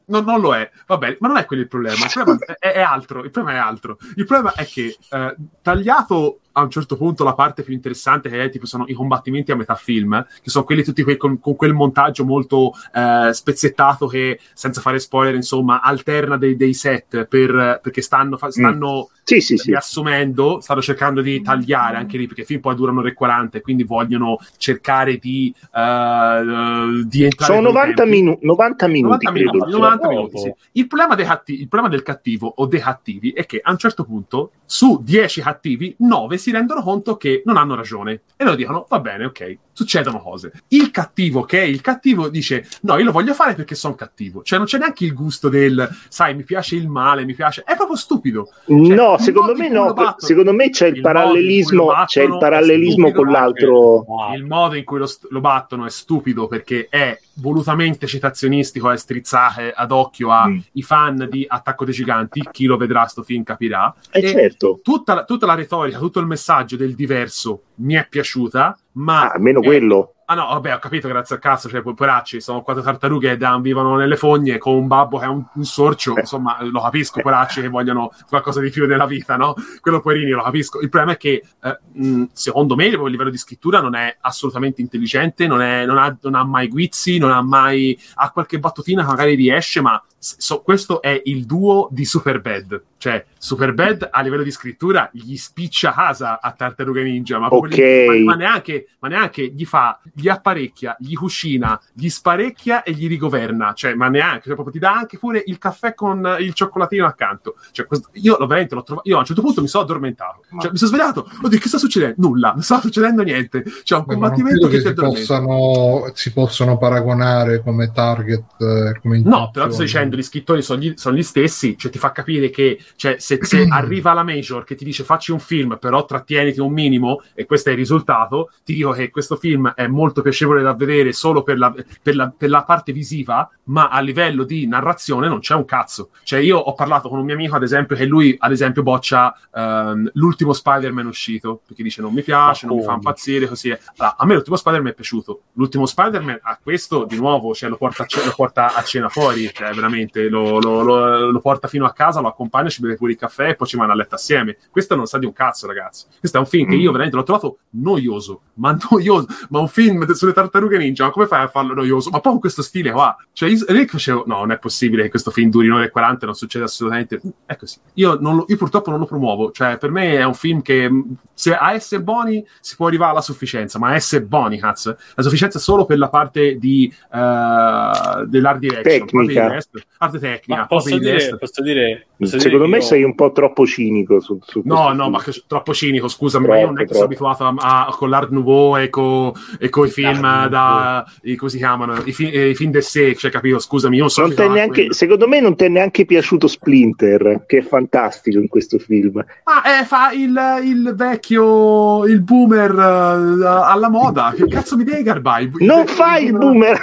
non, 0.05 0.23
non, 0.23 0.41
lo 0.41 0.55
è. 0.55 0.69
Va 0.85 0.97
bene, 0.97 1.17
ma 1.19 1.27
non 1.29 1.37
è 1.37 1.45
quello 1.45 1.61
il 1.61 1.67
problema. 1.67 1.95
Il 1.95 2.11
problema 2.13 2.45
è, 2.59 2.71
è, 2.71 2.81
altro. 2.81 3.23
Il 3.23 3.31
problema 3.31 3.57
è 3.57 3.61
altro. 3.61 3.97
Il 4.15 4.25
problema 4.25 4.53
è 4.53 4.65
che 4.65 4.97
eh, 5.09 5.35
tagliato 5.61 6.39
a 6.59 6.63
un 6.63 6.69
certo 6.69 6.97
punto 6.97 7.23
la 7.23 7.33
parte 7.33 7.63
più 7.63 7.73
interessante 7.73 8.29
che 8.29 8.43
è 8.43 8.49
tipo 8.49 8.65
sono 8.65 8.85
i 8.87 8.93
combattimenti 8.93 9.51
a 9.51 9.55
metà 9.55 9.75
film, 9.75 10.25
che 10.41 10.49
sono 10.49 10.65
quelli 10.65 10.83
tutti 10.83 11.03
quei, 11.03 11.17
con, 11.17 11.39
con, 11.39 11.55
quel 11.55 11.73
montaggio 11.73 12.25
molto 12.25 12.73
eh, 12.93 13.33
spezzettato 13.33 14.07
che, 14.07 14.39
senza 14.53 14.81
fare 14.81 14.99
spoiler, 14.99 15.35
insomma, 15.35 15.81
alterna 15.81 16.37
dei, 16.37 16.55
dei 16.55 16.73
set 16.73 17.25
per, 17.25 17.79
perché 17.81 18.01
stanno, 18.01 18.37
stanno 18.49 19.09
mm. 19.11 19.15
sì, 19.23 19.41
sì, 19.41 19.57
sì. 19.57 19.69
riassumendo, 19.69 20.59
stanno 20.61 20.81
cercando 20.81 21.21
di 21.21 21.41
tagliare 21.41 21.97
anche 21.97 22.17
lì, 22.17 22.25
perché 22.25 22.41
i 22.41 22.45
film 22.45 22.61
poi 22.61 22.75
durano 22.75 22.99
ore 22.99 23.13
40 23.13 23.57
e 23.57 23.61
quindi 23.61 23.83
vogliono 23.83 24.37
cercare 24.57 25.17
di, 25.17 25.53
uh, 25.71 27.03
di 27.05 27.23
entrare... 27.23 27.53
Sono 27.53 27.68
90, 27.71 28.05
minu- 28.05 28.37
90 28.41 28.87
minuti, 28.87 29.25
90 29.25 29.31
minuti, 29.31 29.71
90 29.71 30.07
minuti 30.07 30.37
sì. 30.37 30.53
il, 30.73 30.87
problema 30.87 31.15
cattivi, 31.15 31.61
il 31.61 31.67
problema 31.67 31.93
del 31.93 32.03
cattivo 32.03 32.53
o 32.57 32.65
dei 32.65 32.79
cattivi 32.79 33.31
è 33.31 33.45
che 33.45 33.59
a 33.61 33.71
un 33.71 33.77
certo 33.77 34.03
punto 34.03 34.51
su 34.65 35.01
10 35.03 35.41
cattivi, 35.41 35.95
9 35.99 36.37
si 36.37 36.51
rendono 36.51 36.81
conto 36.81 37.17
che 37.17 37.41
non 37.45 37.57
hanno 37.57 37.75
ragione 37.75 38.21
e 38.35 38.43
loro 38.43 38.55
dicono 38.55 38.85
va 38.87 38.99
bene, 38.99 39.25
ok, 39.25 39.57
succedono 39.79 40.19
cose. 40.19 40.51
Il 40.69 40.91
cattivo, 40.91 41.43
che 41.43 41.61
è 41.61 41.65
il 41.65 41.79
cattivo, 41.79 42.27
dice 42.27 42.67
no, 42.81 42.97
io 42.97 43.05
lo 43.05 43.11
voglio 43.11 43.33
fare 43.33 43.55
perché 43.55 43.75
sono 43.75 43.95
cattivo. 43.95 44.43
Cioè 44.43 44.57
non 44.57 44.67
c'è 44.67 44.77
neanche 44.77 45.05
il 45.05 45.13
gusto 45.13 45.47
del, 45.47 45.89
sai, 46.09 46.35
mi 46.35 46.43
piace 46.43 46.75
il 46.75 46.89
male, 46.89 47.23
mi 47.23 47.33
piace... 47.33 47.63
È 47.65 47.75
proprio 47.75 47.95
stupido. 47.95 48.49
Cioè, 48.65 48.75
no, 48.77 49.17
secondo 49.17 49.55
me 49.55 49.69
no, 49.69 49.93
battono, 49.93 50.15
secondo 50.17 50.53
me 50.53 50.69
c'è 50.69 50.87
il, 50.87 50.97
il 50.97 51.01
parallelismo, 51.01 51.93
c'è 52.05 52.23
il 52.23 52.37
parallelismo 52.37 53.11
con 53.13 53.29
l'altro... 53.29 54.05
Il 54.35 54.45
modo 54.45 54.75
in 54.75 54.83
cui 54.83 54.99
lo, 54.99 55.09
lo 55.29 55.39
battono 55.39 55.85
è 55.85 55.89
stupido 55.89 56.47
perché 56.47 56.87
è 56.89 57.17
volutamente 57.39 58.07
citazionistico 58.07 58.91
e 58.91 58.97
strizzate 58.97 59.71
ad 59.71 59.91
occhio 59.91 60.31
ai 60.31 60.63
mm. 60.77 60.81
fan 60.81 61.27
di 61.29 61.45
Attacco 61.47 61.85
dei 61.85 61.93
Giganti, 61.93 62.47
chi 62.51 62.65
lo 62.65 62.77
vedrà 62.77 63.05
sto 63.05 63.23
film 63.23 63.43
capirà. 63.43 63.93
Eh 64.11 64.19
e 64.19 64.29
certo. 64.29 64.79
tutta, 64.83 65.23
tutta 65.23 65.45
la 65.45 65.55
retorica, 65.55 65.97
tutto 65.97 66.19
il 66.19 66.27
messaggio 66.27 66.75
del 66.75 66.95
diverso 66.95 67.63
mi 67.75 67.95
è 67.95 68.07
piaciuta, 68.07 68.77
ma... 68.93 69.29
Ah, 69.29 69.33
almeno 69.33 69.61
è, 69.61 69.65
quello 69.65 70.13
Ah 70.31 70.35
no, 70.35 70.45
vabbè, 70.45 70.75
ho 70.75 70.77
capito, 70.77 71.07
grazie 71.07 71.33
al 71.33 71.41
cazzo, 71.41 71.69
cioè, 71.69 71.81
poracci, 71.81 72.39
sono 72.39 72.61
quattro 72.61 72.83
tartarughe 72.83 73.35
che 73.35 73.59
vivono 73.61 73.95
nelle 73.95 74.15
fogne 74.15 74.59
con 74.59 74.75
un 74.75 74.85
babbo 74.85 75.17
che 75.17 75.25
è 75.25 75.27
un, 75.27 75.43
un 75.51 75.63
sorcio, 75.65 76.15
eh. 76.15 76.19
insomma, 76.19 76.61
lo 76.61 76.81
capisco, 76.81 77.19
poracci 77.19 77.61
che 77.61 77.67
vogliono 77.67 78.11
qualcosa 78.27 78.61
di 78.61 78.69
più 78.69 78.85
nella 78.85 79.07
vita, 79.07 79.37
no? 79.37 79.55
Quello 79.81 80.01
poverini 80.01 80.29
lo 80.29 80.43
capisco. 80.43 80.81
Il 80.81 80.89
problema 80.89 81.15
è 81.15 81.17
che, 81.17 81.43
eh, 81.63 82.27
secondo 82.31 82.75
me, 82.75 82.89
a 82.89 83.07
livello 83.07 83.31
di 83.31 83.37
scrittura 83.37 83.81
non 83.81 83.95
è 83.95 84.17
assolutamente 84.21 84.81
intelligente, 84.81 85.47
non, 85.47 85.61
è, 85.61 85.87
non, 85.87 85.97
ha, 85.97 86.15
non 86.21 86.35
ha 86.35 86.43
mai 86.43 86.67
guizzi, 86.67 87.17
non 87.17 87.31
ha 87.31 87.41
mai... 87.41 87.99
ha 88.13 88.29
qualche 88.29 88.59
battutina 88.59 89.01
che 89.01 89.07
magari 89.07 89.33
riesce, 89.33 89.81
ma 89.81 89.99
So, 90.21 90.61
questo 90.61 91.01
è 91.01 91.21
il 91.25 91.45
duo 91.45 91.87
di 91.91 92.03
Superbad. 92.03 92.83
Cioè, 92.99 93.25
Superbad 93.37 94.09
a 94.11 94.21
livello 94.21 94.43
di 94.43 94.51
scrittura 94.51 95.09
gli 95.13 95.37
spiccia 95.37 95.93
casa 95.93 96.41
a 96.41 96.51
Tartaruga 96.51 97.01
Ninja, 97.01 97.39
ma, 97.39 97.47
okay. 97.49 98.03
gli, 98.05 98.25
ma, 98.25 98.33
ma, 98.33 98.35
neanche, 98.35 98.87
ma, 98.99 99.07
neanche, 99.07 99.47
gli 99.47 99.63
fa, 99.63 99.99
gli 100.13 100.27
apparecchia, 100.27 100.97
gli 100.99 101.13
cucina, 101.13 101.79
gli 101.93 102.09
sparecchia 102.09 102.83
e 102.83 102.91
gli 102.91 103.07
rigoverna. 103.07 103.71
Cioè, 103.73 103.93
ma 103.93 104.09
neanche, 104.09 104.43
cioè, 104.43 104.53
proprio 104.53 104.73
ti 104.73 104.79
dà 104.79 104.91
anche 104.93 105.17
pure 105.17 105.41
il 105.45 105.57
caffè 105.57 105.93
con 105.93 106.37
il 106.39 106.53
cioccolatino 106.53 107.05
accanto. 107.05 107.55
Cioè, 107.71 107.85
questo, 107.85 108.09
io 108.13 108.35
lo 108.37 108.45
veramente 108.45 108.75
l'ho 108.75 108.83
trovato. 108.83 109.07
Io 109.07 109.15
a 109.15 109.19
un 109.19 109.25
certo 109.25 109.41
punto 109.41 109.61
mi 109.61 109.69
sono 109.69 109.83
addormentato. 109.85 110.41
Cioè, 110.59 110.71
mi 110.71 110.77
sono 110.77 110.89
svegliato. 110.89 111.29
Oddio, 111.41 111.57
che 111.57 111.67
sta 111.69 111.77
succedendo? 111.77 112.15
Nulla, 112.17 112.51
non 112.51 112.63
sta 112.63 112.81
succedendo 112.81 113.23
niente. 113.23 113.63
Cioè, 113.83 113.99
un 113.99 114.05
Beh, 114.05 114.13
combattimento 114.13 114.67
che, 114.67 114.81
che 114.81 114.87
si 114.89 114.93
possano, 114.93 116.11
si 116.13 116.33
possono 116.33 116.77
paragonare 116.77 117.61
come 117.61 117.91
target. 117.93 118.43
Eh, 118.59 118.99
come 118.99 119.21
no, 119.21 119.51
però 119.51 119.69
sto 119.71 119.83
dicendo 119.83 120.17
gli 120.17 120.23
scrittori 120.23 120.61
sono 120.61 120.81
gli, 120.81 120.93
sono 120.97 121.15
gli, 121.15 121.23
stessi, 121.23 121.77
cioè 121.77 121.91
ti 121.91 121.97
fa 121.97 122.11
capire 122.11 122.49
che 122.49 122.77
cioè, 122.95 123.15
se, 123.19 123.39
se 123.41 123.65
arriva 123.69 124.13
la 124.13 124.23
major 124.23 124.63
che 124.63 124.75
ti 124.75 124.83
dice 124.83 125.03
facci 125.03 125.31
un 125.31 125.39
film, 125.39 125.77
però 125.79 126.05
trattieniti 126.05 126.59
un 126.59 126.71
minimo, 126.71 127.21
e 127.33 127.45
questo 127.45 127.69
è 127.69 127.71
il 127.73 127.77
risultato, 127.77 128.51
ti 128.63 128.73
dico 128.73 128.91
che 128.91 129.09
questo 129.09 129.35
film 129.35 129.71
è 129.73 129.87
molto 129.87 130.21
piacevole 130.21 130.61
da 130.61 130.73
vedere 130.73 131.13
solo 131.13 131.43
per 131.43 131.57
la, 131.57 131.73
per 132.01 132.15
la, 132.15 132.33
per 132.35 132.49
la 132.49 132.63
parte 132.63 132.91
visiva, 132.91 133.49
ma 133.65 133.89
a 133.89 133.99
livello 133.99 134.43
di 134.43 134.67
narrazione 134.67 135.27
non 135.27 135.39
c'è 135.39 135.55
un 135.55 135.65
cazzo. 135.65 136.09
Cioè 136.23 136.39
io 136.39 136.57
ho 136.57 136.73
parlato 136.73 137.09
con 137.09 137.19
un 137.19 137.25
mio 137.25 137.35
amico, 137.35 137.55
ad 137.55 137.63
esempio, 137.63 137.95
che 137.95 138.05
lui, 138.05 138.35
ad 138.37 138.51
esempio, 138.51 138.83
boccia 138.83 139.35
um, 139.51 140.09
l'ultimo 140.13 140.53
Spider-Man 140.53 141.05
uscito, 141.05 141.61
perché 141.65 141.83
dice 141.83 142.01
non 142.01 142.13
mi 142.13 142.21
piace, 142.21 142.65
ma 142.65 142.73
non 142.73 142.81
mi 142.81 142.87
fa 142.87 142.93
impazzire, 142.93 143.47
così 143.47 143.69
è. 143.69 143.79
Allora, 143.97 144.15
a 144.17 144.25
me 144.25 144.33
l'ultimo 144.33 144.55
Spider-Man 144.55 144.91
è 144.91 144.95
piaciuto. 144.95 145.41
L'ultimo 145.53 145.85
Spider-Man 145.85 146.39
a 146.41 146.59
questo, 146.61 147.05
di 147.05 147.17
nuovo, 147.17 147.53
cioè, 147.53 147.69
lo, 147.69 147.77
porta 147.77 148.03
a, 148.03 148.25
lo 148.25 148.33
porta 148.35 148.73
a 148.75 148.83
cena 148.83 149.09
fuori, 149.09 149.49
cioè 149.53 149.73
veramente 149.73 150.27
lo, 150.29 150.59
lo, 150.59 151.29
lo, 151.29 151.39
porta 151.39 151.67
fino 151.67 151.85
a 151.85 151.93
casa, 151.93 152.19
lo 152.21 152.27
accompagna, 152.27 152.69
ci 152.79 152.81
beve 152.81 152.95
pure 152.95 153.11
il 153.11 153.17
caffè 153.17 153.49
e 153.49 153.55
poi 153.55 153.67
ci 153.67 153.77
vanno 153.77 153.91
a 153.91 153.95
letto 153.95 154.15
assieme. 154.15 154.57
Questo 154.71 154.95
non 154.95 155.05
sa 155.05 155.17
di 155.17 155.25
un 155.25 155.33
cazzo, 155.33 155.67
ragazzi. 155.67 156.05
Questo 156.19 156.37
è 156.37 156.39
un 156.39 156.45
film 156.45 156.69
che 156.69 156.75
io 156.75 156.89
mm. 156.89 156.91
veramente 156.91 157.15
l'ho 157.15 157.23
trovato 157.23 157.57
noioso, 157.71 158.41
ma 158.55 158.77
noioso, 158.89 159.27
ma 159.49 159.59
un 159.59 159.67
film 159.67 160.09
sulle 160.13 160.33
tartarughe 160.33 160.77
ninja, 160.77 161.05
ma 161.05 161.11
come 161.11 161.27
fai 161.27 161.43
a 161.43 161.47
farlo 161.47 161.73
noioso? 161.73 162.09
Ma 162.09 162.19
poi 162.19 162.31
con 162.31 162.41
questo 162.41 162.61
stile 162.61 162.91
qua. 162.91 163.15
Cioè, 163.33 163.49
io, 163.49 163.65
io 163.67 163.85
facevo, 163.85 164.23
no, 164.25 164.37
non 164.39 164.51
è 164.51 164.59
possibile 164.59 165.03
che 165.03 165.09
questo 165.09 165.31
film 165.31 165.49
duri 165.49 165.67
9 165.67 165.85
e 165.85 165.89
40 165.89 166.25
non 166.25 166.35
succede 166.35 166.65
assolutamente. 166.65 167.21
È 167.45 167.55
così. 167.55 167.77
Io, 167.95 168.17
lo, 168.19 168.45
io 168.47 168.57
purtroppo 168.57 168.89
non 168.89 168.99
lo 168.99 169.05
promuovo, 169.05 169.51
cioè 169.51 169.77
per 169.77 169.91
me 169.91 170.17
è 170.17 170.23
un 170.23 170.33
film 170.33 170.61
che 170.61 170.89
se 171.33 171.55
a 171.55 171.73
essere 171.73 172.01
buoni 172.01 172.45
si 172.59 172.75
può 172.75 172.87
arrivare 172.87 173.11
alla 173.11 173.21
sufficienza, 173.21 173.79
ma 173.79 173.89
a 173.89 173.95
essere 173.95 174.23
buoni, 174.23 174.59
cazzo, 174.59 174.97
la 175.15 175.23
sufficienza 175.23 175.59
solo 175.59 175.85
per 175.85 175.97
la 175.97 176.09
parte 176.09 176.57
di, 176.57 176.93
uh, 177.11 178.25
dell'art 178.25 178.59
direction, 178.59 179.07
tecnica. 179.07 179.57
Arte 179.97 180.19
tecnica. 180.19 180.65
Posso 180.65 180.97
dire, 180.97 181.35
posso 181.37 181.61
dire, 181.61 182.07
posso 182.17 182.39
Secondo 182.39 182.65
dire 182.65 182.68
me 182.69 182.77
io... 182.77 182.83
sei 182.83 183.03
un 183.03 183.15
po' 183.15 183.31
troppo 183.31 183.65
cinico 183.65 184.19
su, 184.19 184.39
su 184.41 184.61
No, 184.63 184.93
no, 184.93 185.03
film. 185.03 185.11
ma 185.11 185.21
che, 185.21 185.43
troppo 185.47 185.73
cinico, 185.73 186.07
scusami, 186.07 186.45
troppo, 186.45 186.59
ma 186.59 186.63
io 186.63 186.71
non 186.71 186.81
è 186.81 186.85
che 186.85 186.93
sono 186.93 187.05
abituato 187.05 187.43
a, 187.43 187.53
a, 187.57 187.95
con 187.95 188.09
l'art 188.09 188.29
nouveau 188.29 188.77
e 188.77 188.89
con, 188.89 189.31
e 189.59 189.69
con 189.69 189.87
i 189.87 189.89
film 189.89 190.23
ah, 190.23 190.47
da, 190.47 191.05
i, 191.23 191.35
come 191.35 191.49
si 191.49 191.57
chiamano, 191.57 192.01
i, 192.05 192.13
fi, 192.13 192.33
i 192.33 192.55
film 192.55 192.71
del 192.71 192.83
sé, 192.83 193.15
cioè 193.15 193.31
capito, 193.31 193.59
scusami, 193.59 193.95
io 193.95 194.01
non 194.01 194.09
so... 194.09 194.25
Non 194.27 194.51
neanche, 194.53 194.93
secondo 194.93 195.27
me 195.27 195.39
non 195.39 195.55
ti 195.55 195.65
è 195.65 195.67
neanche 195.67 196.05
piaciuto 196.05 196.47
Splinter, 196.47 197.43
che 197.45 197.59
è 197.59 197.61
fantastico 197.61 198.39
in 198.39 198.47
questo 198.47 198.77
film. 198.79 199.23
Ah, 199.43 199.79
eh, 199.81 199.85
fa 199.85 200.11
il, 200.11 200.39
il 200.63 200.93
vecchio, 200.95 202.05
il 202.05 202.21
boomer 202.21 202.73
uh, 202.73 203.41
alla 203.43 203.89
moda, 203.89 204.33
che 204.35 204.47
cazzo 204.47 204.77
mi 204.77 204.83
devi 204.83 205.03
garbai? 205.03 205.51
Non 205.59 205.85
fai 205.87 206.25
il 206.25 206.33
boomer! 206.33 206.79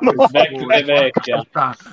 No, 0.00 0.26
vecchia, 0.30 0.84
vecchia. 0.84 1.46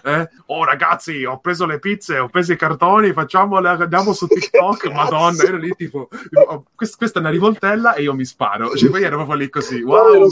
Eh? 0.03 0.30
Oh 0.47 0.64
ragazzi, 0.64 1.23
ho 1.26 1.39
preso 1.39 1.65
le 1.65 1.80
pizze, 1.80 2.18
ho 2.19 2.27
preso 2.30 2.53
i 2.53 2.57
cartoni, 2.57 3.14
facciamole, 3.28 3.68
andiamo 3.70 4.14
su 4.14 4.26
TikTok, 4.26 4.90
madonna, 4.94 5.44
ero 5.44 5.58
lì 5.58 5.74
tipo, 5.76 6.08
oh, 6.48 6.64
quest, 6.74 6.95
questa 6.95 7.20
è 7.20 7.22
una 7.22 7.30
rivoltella 7.30 7.94
e 7.94 8.04
io 8.04 8.14
mi 8.14 8.26
sparo. 8.26 8.76
Cioè, 8.76 8.90
poi 8.90 9.04
ero 9.04 9.18
proprio 9.18 9.38
lì 9.38 9.49
così, 9.49 9.82
wow, 9.82 10.28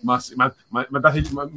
ma, 0.00 0.20
ma, 0.34 0.54
ma, 0.70 0.86
ma 0.88 0.98
date, 0.98 1.22
ma, 1.32 1.48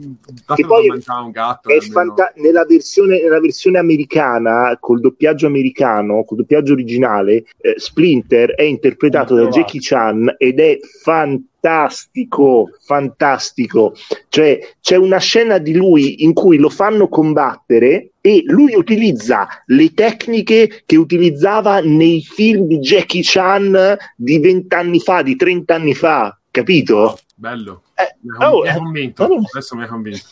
date 0.46 0.62
da 0.62 0.68
mangiare 0.88 1.24
un 1.24 1.32
gatto. 1.32 1.70
Fanta- 1.92 2.34
nella, 2.36 2.66
versione, 2.66 3.22
nella 3.22 3.40
versione 3.40 3.80
americana, 3.80 4.78
col 4.80 5.00
doppiaggio 5.00 5.48
americano, 5.48 6.24
col 6.26 6.38
doppiaggio 6.38 6.74
originale, 6.74 7.46
eh, 7.62 7.76
Splinter 7.78 8.52
è 8.52 8.64
interpretato 8.64 9.36
da 9.36 9.48
Jackie 9.48 9.80
Chan 9.82 10.36
ed 10.38 10.60
è 10.60 10.78
fantastico 11.02 11.54
fantastico, 11.66 12.70
fantastico. 12.86 13.96
Cioè, 14.30 14.60
c'è 14.80 14.98
una 14.98 15.18
scena 15.18 15.58
di 15.58 15.74
lui 15.74 16.24
in 16.24 16.34
cui 16.34 16.58
lo 16.58 16.70
fanno 16.70 17.08
combattere 17.08 18.12
e 18.26 18.42
lui 18.48 18.74
utilizza 18.74 19.48
le 19.68 19.94
tecniche 19.94 20.82
che 20.88 20.96
utilizzava 20.96 21.80
nei 21.80 22.24
film 22.24 22.66
di 22.66 22.80
Jackie 22.80 23.22
Chan 23.24 23.96
di 24.16 24.40
vent'anni 24.40 25.00
fa, 25.00 25.22
di 25.22 25.36
trent'anni 25.36 25.94
fa, 25.94 26.36
capito? 26.50 27.20
Bello. 27.36 27.84
Eh, 27.94 28.16
mi 28.22 28.44
ha 28.44 28.52
oh, 28.52 28.64
convinto. 28.78 29.26
Oh. 29.26 29.44
Adesso 29.52 29.76
mi 29.76 29.84
ha 29.84 29.88
convinto. 29.88 30.26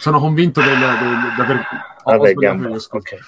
Sono 0.00 0.20
convinto 0.20 0.60
di 0.60 0.68
aver 0.68 1.66
Vabbè, 2.04 2.34
gamba. 2.34 2.68
Okay. 2.68 3.18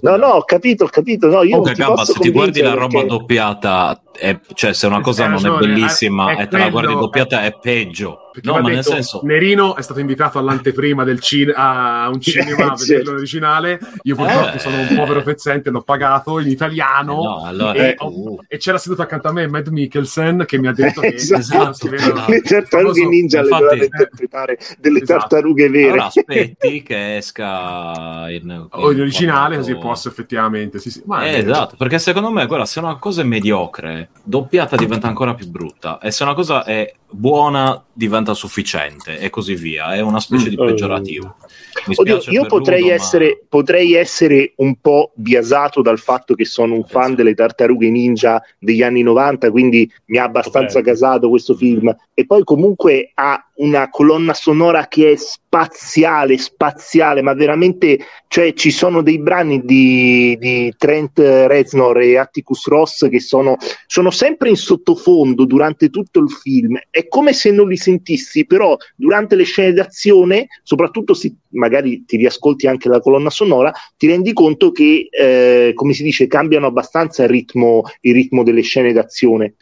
no, 0.00 0.16
no, 0.16 0.26
ho 0.26 0.42
capito, 0.42 0.84
ho 0.84 0.88
capito. 0.88 1.28
No, 1.28 1.44
io 1.44 1.58
okay, 1.58 1.74
gamba, 1.74 2.04
se 2.04 2.14
ti 2.14 2.30
guardi 2.30 2.60
la 2.60 2.74
roba 2.74 3.02
perché... 3.02 3.06
doppiata, 3.06 4.02
è, 4.10 4.40
cioè 4.54 4.72
se 4.72 4.86
una 4.86 5.00
cosa 5.00 5.28
non 5.28 5.46
è 5.46 5.58
bellissima 5.58 6.32
è, 6.32 6.36
è 6.38 6.42
e 6.42 6.48
te 6.48 6.58
la 6.58 6.70
guardi 6.70 6.94
doppiata, 6.94 7.44
è 7.44 7.56
peggio. 7.56 8.21
No, 8.42 8.60
ma 8.60 8.68
nel 8.68 8.84
senso... 8.84 9.20
Nerino 9.24 9.76
è 9.76 9.82
stato 9.82 10.00
invitato 10.00 10.38
all'anteprima 10.38 11.04
del 11.04 11.20
cin- 11.20 11.52
a 11.54 12.08
un 12.12 12.20
cinema 12.22 12.72
a 12.72 12.76
vedere 12.76 13.02
l'originale. 13.04 13.78
Io 14.02 14.16
purtroppo 14.16 14.56
eh, 14.56 14.58
sono 14.58 14.80
un 14.80 14.94
povero 14.94 15.22
pezzente, 15.22 15.70
l'ho 15.70 15.82
pagato 15.82 16.38
in 16.38 16.48
italiano. 16.48 17.12
Eh, 17.12 17.24
no, 17.24 17.44
allora, 17.44 17.74
e, 17.74 17.96
uh. 17.98 18.40
e, 18.46 18.56
c'era 18.58 18.78
seduto 18.78 19.02
accanto 19.02 19.28
a 19.28 19.32
me 19.32 19.46
Matt 19.46 19.68
Mikkelsen 19.68 20.44
che 20.46 20.58
mi 20.58 20.68
ha 20.68 20.72
detto 20.72 21.00
che 21.00 21.14
esatto, 21.14 21.88
le 21.88 22.40
tartarughe 22.40 23.06
ninja 23.06 23.40
Infatti, 23.40 23.62
le 23.62 23.68
doveva 23.68 23.84
interpretare 23.84 24.58
delle 24.78 25.02
esatto. 25.02 25.20
tartarughe 25.20 25.68
vere. 25.68 25.90
Allora 25.90 26.06
aspetti 26.06 26.82
che 26.82 27.16
esca 27.16 28.30
in, 28.30 28.66
o 28.70 28.92
in 28.92 29.00
originale, 29.00 29.56
così 29.56 29.76
posso 29.76 30.08
effettivamente. 30.08 30.78
Sì, 30.78 30.90
sì. 30.90 31.02
Ma 31.06 31.24
eh, 31.24 31.38
esatto, 31.38 31.76
perché 31.76 31.98
secondo 31.98 32.30
me, 32.30 32.46
guarda, 32.46 32.66
se 32.66 32.78
una 32.78 32.96
cosa 32.96 33.22
è 33.22 33.24
mediocre, 33.24 34.10
doppiata 34.22 34.76
diventa 34.76 35.08
ancora 35.08 35.34
più 35.34 35.48
brutta. 35.48 35.98
E 35.98 36.10
se 36.10 36.22
una 36.22 36.34
cosa 36.34 36.64
è 36.64 36.94
buona, 37.10 37.82
diventa 37.92 38.21
sufficiente, 38.34 39.18
e 39.18 39.30
così 39.30 39.54
via. 39.54 39.94
È 39.94 40.00
una 40.00 40.20
specie 40.20 40.46
mm. 40.46 40.48
di 40.48 40.56
peggiorativo. 40.56 41.36
Oddio, 41.94 42.20
io 42.28 42.46
potrei, 42.46 42.82
Ludo, 42.82 42.94
essere, 42.94 43.26
ma... 43.40 43.46
potrei 43.48 43.94
essere 43.94 44.52
un 44.56 44.76
po' 44.80 45.10
biasato 45.14 45.82
dal 45.82 45.98
fatto 45.98 46.34
che 46.34 46.44
sono 46.44 46.74
un 46.74 46.84
fan 46.84 47.14
delle 47.14 47.34
tartarughe 47.34 47.90
ninja 47.90 48.42
degli 48.58 48.82
anni 48.82 49.02
90, 49.02 49.50
quindi 49.50 49.90
mi 50.06 50.18
ha 50.18 50.24
abbastanza 50.24 50.78
okay. 50.78 50.92
casato 50.92 51.28
questo 51.28 51.54
film. 51.54 51.94
E 52.14 52.26
poi 52.26 52.44
comunque 52.44 53.10
ha 53.14 53.44
una 53.62 53.88
colonna 53.88 54.34
sonora 54.34 54.88
che 54.88 55.12
è 55.12 55.16
spaziale, 55.16 56.36
spaziale, 56.36 57.22
ma 57.22 57.32
veramente, 57.32 57.98
cioè 58.26 58.52
ci 58.54 58.70
sono 58.70 59.02
dei 59.02 59.20
brani 59.20 59.62
di, 59.64 60.36
di 60.38 60.72
Trent 60.76 61.18
Reznor 61.18 62.00
e 62.00 62.18
Atticus 62.18 62.66
Ross 62.66 63.08
che 63.08 63.20
sono, 63.20 63.56
sono, 63.86 64.10
sempre 64.10 64.48
in 64.48 64.56
sottofondo 64.56 65.44
durante 65.44 65.90
tutto 65.90 66.18
il 66.18 66.30
film. 66.30 66.78
È 66.90 67.06
come 67.06 67.32
se 67.32 67.52
non 67.52 67.68
li 67.68 67.76
sentissi, 67.76 68.46
però 68.46 68.76
durante 68.96 69.36
le 69.36 69.44
scene 69.44 69.72
d'azione, 69.72 70.48
soprattutto 70.62 71.14
se 71.14 71.32
magari 71.50 72.04
ti 72.04 72.16
riascolti 72.16 72.66
anche 72.66 72.88
la 72.88 73.00
colonna 73.00 73.30
sonora, 73.30 73.72
ti 73.96 74.08
rendi 74.08 74.32
conto 74.32 74.72
che, 74.72 75.08
eh, 75.10 75.72
come 75.74 75.92
si 75.92 76.02
dice, 76.02 76.26
cambiano 76.26 76.66
abbastanza 76.66 77.22
il 77.22 77.28
ritmo, 77.28 77.82
il 78.00 78.14
ritmo 78.14 78.42
delle 78.42 78.62
scene 78.62 78.92
d'azione. 78.92 79.54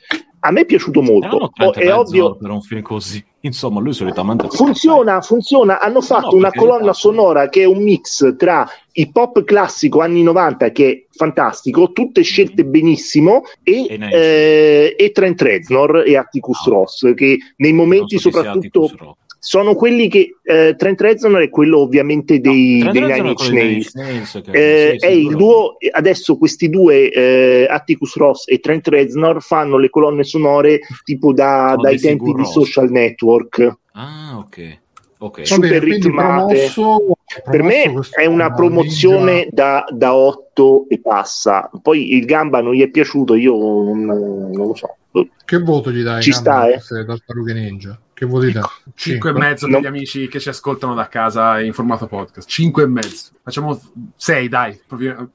A 0.42 0.50
me 0.52 0.62
è 0.62 0.64
piaciuto 0.64 1.02
molto. 1.02 1.52
È 1.74 1.92
ovvio 1.92 2.36
per 2.36 2.48
un 2.48 2.62
film 2.62 2.80
così. 2.80 3.22
Insomma, 3.42 3.80
lui 3.80 3.94
solitamente 3.94 4.48
funziona, 4.48 5.20
funziona. 5.22 5.80
Hanno 5.80 6.02
fatto 6.02 6.32
no, 6.32 6.36
una 6.36 6.50
colonna 6.50 6.92
sonora 6.92 7.48
che 7.48 7.62
è 7.62 7.64
un 7.64 7.82
mix 7.82 8.36
tra 8.36 8.68
il 8.92 9.10
pop 9.12 9.44
classico 9.44 10.00
anni 10.00 10.22
90 10.22 10.70
che 10.72 10.90
è 10.90 11.04
fantastico, 11.10 11.92
tutte 11.92 12.20
scelte 12.22 12.62
mm-hmm. 12.62 12.70
benissimo 12.70 13.42
e, 13.62 13.86
e, 13.88 13.98
eh, 14.12 14.96
e 14.98 15.12
Trent 15.12 15.40
Reznor 15.40 16.04
e 16.06 16.16
Atticus 16.16 16.66
oh. 16.66 16.70
Ross 16.70 17.14
che 17.14 17.38
nei 17.56 17.72
momenti 17.72 18.18
soprattutto 18.18 19.16
sono 19.42 19.74
quelli 19.74 20.08
che 20.08 20.36
eh, 20.42 20.74
Trent 20.76 21.00
Reznor 21.00 21.40
è 21.40 21.48
quello 21.48 21.78
ovviamente 21.78 22.40
dei, 22.40 22.82
no, 22.82 22.92
dei 22.92 23.00
Nine 23.00 23.28
Inch 23.30 23.48
Nails, 23.50 23.94
Nails 23.94 24.42
eh, 24.50 24.96
è 24.96 25.08
il 25.08 25.34
duo 25.34 25.76
adesso 25.92 26.36
questi 26.36 26.68
due 26.68 27.10
eh, 27.10 27.66
Atticus 27.68 28.16
Ross 28.16 28.44
e 28.46 28.60
Trent 28.60 28.86
Reznor 28.88 29.42
fanno 29.42 29.78
le 29.78 29.88
colonne 29.88 30.24
sonore 30.24 30.80
tipo 31.04 31.32
da, 31.32 31.74
dai 31.80 31.98
tempi 31.98 32.34
di 32.34 32.44
Social 32.44 32.90
Network. 32.90 33.78
Ah 33.92 34.36
ok 34.36 34.78
okay. 35.20 35.46
super 35.46 35.80
bene, 35.80 35.84
ritmate. 35.84 36.70
promosso, 36.74 37.16
per 37.44 37.62
me 37.62 37.94
è 38.10 38.26
una 38.26 38.52
promozione 38.52 39.48
da, 39.50 39.84
da 39.90 40.14
8 40.14 40.86
e 40.88 41.00
passa. 41.00 41.70
Poi 41.80 42.14
il 42.14 42.24
gamba 42.24 42.60
non 42.60 42.74
gli 42.74 42.82
è 42.82 42.88
piaciuto 42.88 43.34
io 43.34 43.56
non, 43.56 44.04
non 44.04 44.66
lo 44.66 44.74
so. 44.74 44.96
Che 45.44 45.58
voto 45.58 45.90
gli 45.90 46.02
dai 46.02 46.22
ci 46.22 46.32
sta 46.32 46.68
eh? 46.68 46.78
tartarughe 46.78 47.52
ninja 47.52 47.98
che 48.20 48.26
vuol 48.26 48.44
dire? 48.44 48.60
5 48.94 49.30
e 49.30 49.32
mezzo 49.32 49.66
per 49.66 49.80
gli 49.80 49.86
amici 49.86 50.28
che 50.28 50.40
ci 50.40 50.50
ascoltano 50.50 50.92
da 50.92 51.08
casa 51.08 51.58
in 51.58 51.72
formato 51.72 52.06
podcast. 52.06 52.46
5 52.46 52.82
e 52.82 52.86
mezzo. 52.86 53.30
Facciamo 53.42 53.80
6, 54.14 54.46
dai. 54.46 54.78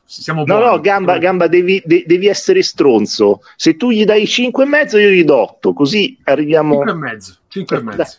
Siamo 0.04 0.42
no, 0.42 0.46
buoni. 0.46 0.66
no, 0.66 0.80
gamba, 0.82 1.18
gamba 1.18 1.48
devi, 1.48 1.82
de- 1.84 2.04
devi, 2.06 2.28
essere 2.28 2.62
stronzo. 2.62 3.40
Se 3.56 3.76
tu 3.76 3.90
gli 3.90 4.06
dai 4.06 4.28
5 4.28 4.64
e 4.64 4.68
mezzo, 4.68 5.00
io 5.00 5.10
gli 5.10 5.24
do 5.24 5.36
8. 5.36 5.74
Così 5.74 6.20
arriviamo. 6.26 6.76
5 6.76 6.92
e 6.92 6.96
mezzo. 6.96 7.38
5 7.48 7.76
e 7.76 7.82
mezzo. 7.82 8.18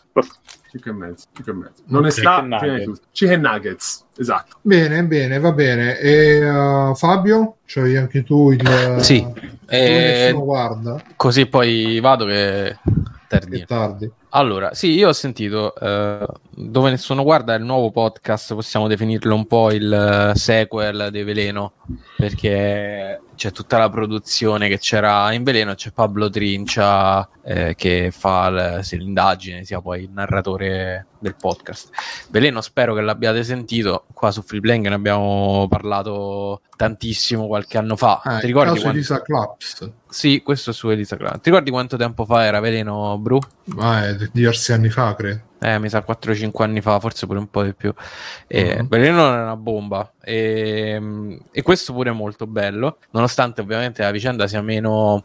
5 0.72 0.90
e 0.90 0.94
mezzo. 0.94 1.26
5 1.32 1.52
e 1.52 1.54
mezzo. 1.54 1.82
Non 1.86 2.04
okay. 2.04 2.10
è 2.10 2.12
sta 2.12 2.48
Chicken 3.12 3.40
nuggets. 3.40 4.04
Esatto. 4.16 4.56
Bene, 4.62 5.04
bene, 5.04 5.38
va 5.38 5.52
bene. 5.52 5.96
E 6.00 6.50
uh, 6.50 6.92
Fabio, 6.96 7.58
c'hai 7.66 7.96
anche 7.96 8.24
tu 8.24 8.50
il. 8.50 8.96
Sì. 8.98 9.24
Eh, 9.68 10.32
guarda. 10.34 11.00
Così 11.14 11.46
poi 11.46 12.00
vado 12.00 12.24
che 12.26 12.76
tardi. 13.28 13.64
tardi. 13.64 14.10
Allora, 14.36 14.74
sì, 14.74 14.90
io 14.90 15.08
ho 15.08 15.12
sentito 15.14 15.74
eh, 15.74 16.26
dove 16.50 16.90
nessuno 16.90 17.22
guarda 17.22 17.54
il 17.54 17.64
nuovo 17.64 17.90
podcast, 17.90 18.52
possiamo 18.52 18.86
definirlo 18.86 19.34
un 19.34 19.46
po' 19.46 19.70
il 19.72 20.30
uh, 20.34 20.36
sequel 20.36 21.08
di 21.10 21.22
Veleno, 21.22 21.72
perché 22.18 23.18
c'è 23.36 23.52
tutta 23.52 23.78
la 23.78 23.88
produzione 23.88 24.68
che 24.68 24.78
c'era 24.78 25.32
in 25.32 25.44
Veleno, 25.44 25.74
c'è 25.74 25.92
Pablo 25.92 26.28
Trincia 26.28 27.28
eh, 27.44 27.74
che 27.76 28.10
fa 28.10 28.50
l- 28.50 28.80
l'indagine, 28.92 29.64
sia 29.64 29.80
poi 29.80 30.02
il 30.04 30.10
narratore 30.10 31.06
del 31.18 31.36
podcast. 31.36 31.90
Veleno 32.30 32.60
spero 32.60 32.94
che 32.94 33.00
l'abbiate 33.02 33.44
sentito, 33.44 34.06
qua 34.12 34.30
su 34.30 34.42
Freeplaying 34.42 34.88
ne 34.88 34.94
abbiamo 34.94 35.66
parlato 35.68 36.62
tantissimo 36.76 37.46
qualche 37.46 37.78
anno 37.78 37.96
fa. 37.96 38.20
Ah, 38.24 38.38
Ti 38.40 38.46
ricordi 38.46 38.80
quando... 38.80 38.90
Elisa 38.90 39.22
Claps? 39.22 39.92
Sì, 40.08 40.42
questo 40.42 40.70
è 40.70 40.72
su 40.72 40.88
Elisa 40.88 41.16
Claps. 41.16 41.40
Ti 41.42 41.50
ricordi 41.50 41.70
quanto 41.70 41.96
tempo 41.96 42.24
fa 42.24 42.44
era 42.44 42.58
Veleno 42.60 43.16
Bru? 43.18 43.38
Ah, 43.78 44.12
diversi 44.32 44.72
anni 44.72 44.88
fa, 44.88 45.14
credo. 45.14 45.40
Eh, 45.66 45.80
mi 45.80 45.88
sa 45.88 46.04
4-5 46.06 46.62
anni 46.62 46.80
fa, 46.80 47.00
forse 47.00 47.26
pure 47.26 47.40
un 47.40 47.50
po' 47.50 47.64
di 47.64 47.74
più. 47.74 47.92
E, 48.46 48.78
uh-huh. 48.78 48.86
Veleno 48.86 49.26
era 49.26 49.42
una 49.42 49.56
bomba. 49.56 50.12
E, 50.22 51.40
e 51.50 51.62
questo 51.62 51.92
pure 51.92 52.10
è 52.10 52.12
molto 52.12 52.46
bello, 52.46 52.98
nonostante 53.10 53.62
ovviamente 53.62 54.00
la 54.02 54.12
vicenda 54.12 54.46
sia 54.46 54.62
meno 54.62 55.24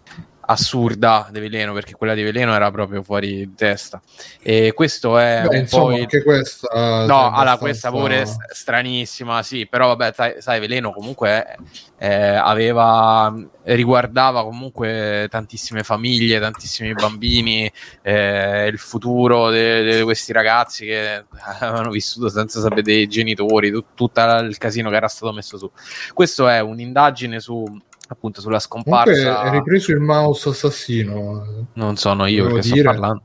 assurda 0.51 1.27
di 1.31 1.39
Veleno 1.39 1.73
perché 1.73 1.93
quella 1.93 2.13
di 2.13 2.23
Veleno 2.23 2.53
era 2.53 2.69
proprio 2.71 3.03
fuori 3.03 3.35
di 3.35 3.53
testa. 3.55 4.01
E 4.41 4.73
questo 4.73 5.17
è 5.17 5.45
Beh, 5.47 5.57
insomma, 5.57 5.95
il... 5.95 6.01
anche 6.01 6.23
questa 6.23 6.67
no 6.71 7.03
allora 7.03 7.51
abbastanza... 7.51 7.57
questa 7.57 7.89
pure 7.91 8.25
stranissima 8.53 9.43
sì 9.43 9.67
però 9.67 9.87
vabbè 9.87 10.13
sai, 10.13 10.35
sai 10.41 10.59
Veleno 10.59 10.91
comunque 10.91 11.57
eh, 11.97 12.35
aveva 12.35 13.33
riguardava 13.63 14.43
comunque 14.43 15.27
tantissime 15.29 15.83
famiglie 15.83 16.39
tantissimi 16.39 16.93
bambini 16.93 17.71
eh, 18.01 18.67
il 18.67 18.77
futuro 18.77 19.51
di 19.51 20.01
questi 20.03 20.33
ragazzi 20.33 20.85
che 20.85 21.25
avevano 21.59 21.91
vissuto 21.91 22.29
senza 22.29 22.59
sapere 22.59 22.81
dei 22.81 23.07
genitori 23.07 23.71
tut- 23.71 23.93
tutto 23.93 24.21
il 24.21 24.57
casino 24.57 24.89
che 24.89 24.95
era 24.95 25.07
stato 25.07 25.31
messo 25.31 25.57
su. 25.57 25.69
Questo 26.13 26.47
è 26.47 26.59
un'indagine 26.59 27.39
su 27.39 27.65
appunto 28.13 28.41
sulla 28.41 28.59
scomparsa. 28.59 29.13
Comunque 29.13 29.49
è 29.49 29.51
ripreso 29.51 29.91
il 29.91 29.99
mouse 29.99 30.49
assassino. 30.49 31.67
Non 31.73 31.95
sono 31.95 32.25
io 32.25 32.53
che 32.53 32.61
sto 32.61 32.81
parlando. 32.83 33.23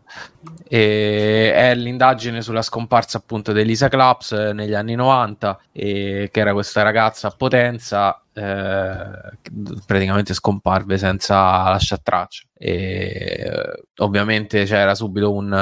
E 0.69 1.53
è 1.53 1.75
l'indagine 1.75 2.43
sulla 2.43 2.63
scomparsa 2.63 3.19
appunto 3.19 3.53
di 3.53 3.61
Elisa 3.61 3.89
Claps 3.89 4.33
negli 4.53 4.75
anni 4.75 4.95
90, 4.95 5.61
e, 5.73 6.29
che 6.33 6.41
era 6.41 6.53
questa 6.53 6.83
ragazza 6.83 7.29
a 7.29 7.35
Potenza 7.37 8.21
eh, 8.37 9.39
praticamente 9.87 10.35
scomparve 10.35 10.99
senza 10.99 11.71
lasciare 11.71 12.03
traccia. 12.05 12.45
E, 12.59 13.51
ovviamente 13.99 14.65
c'era 14.65 14.95
subito 14.95 15.33
un, 15.33 15.53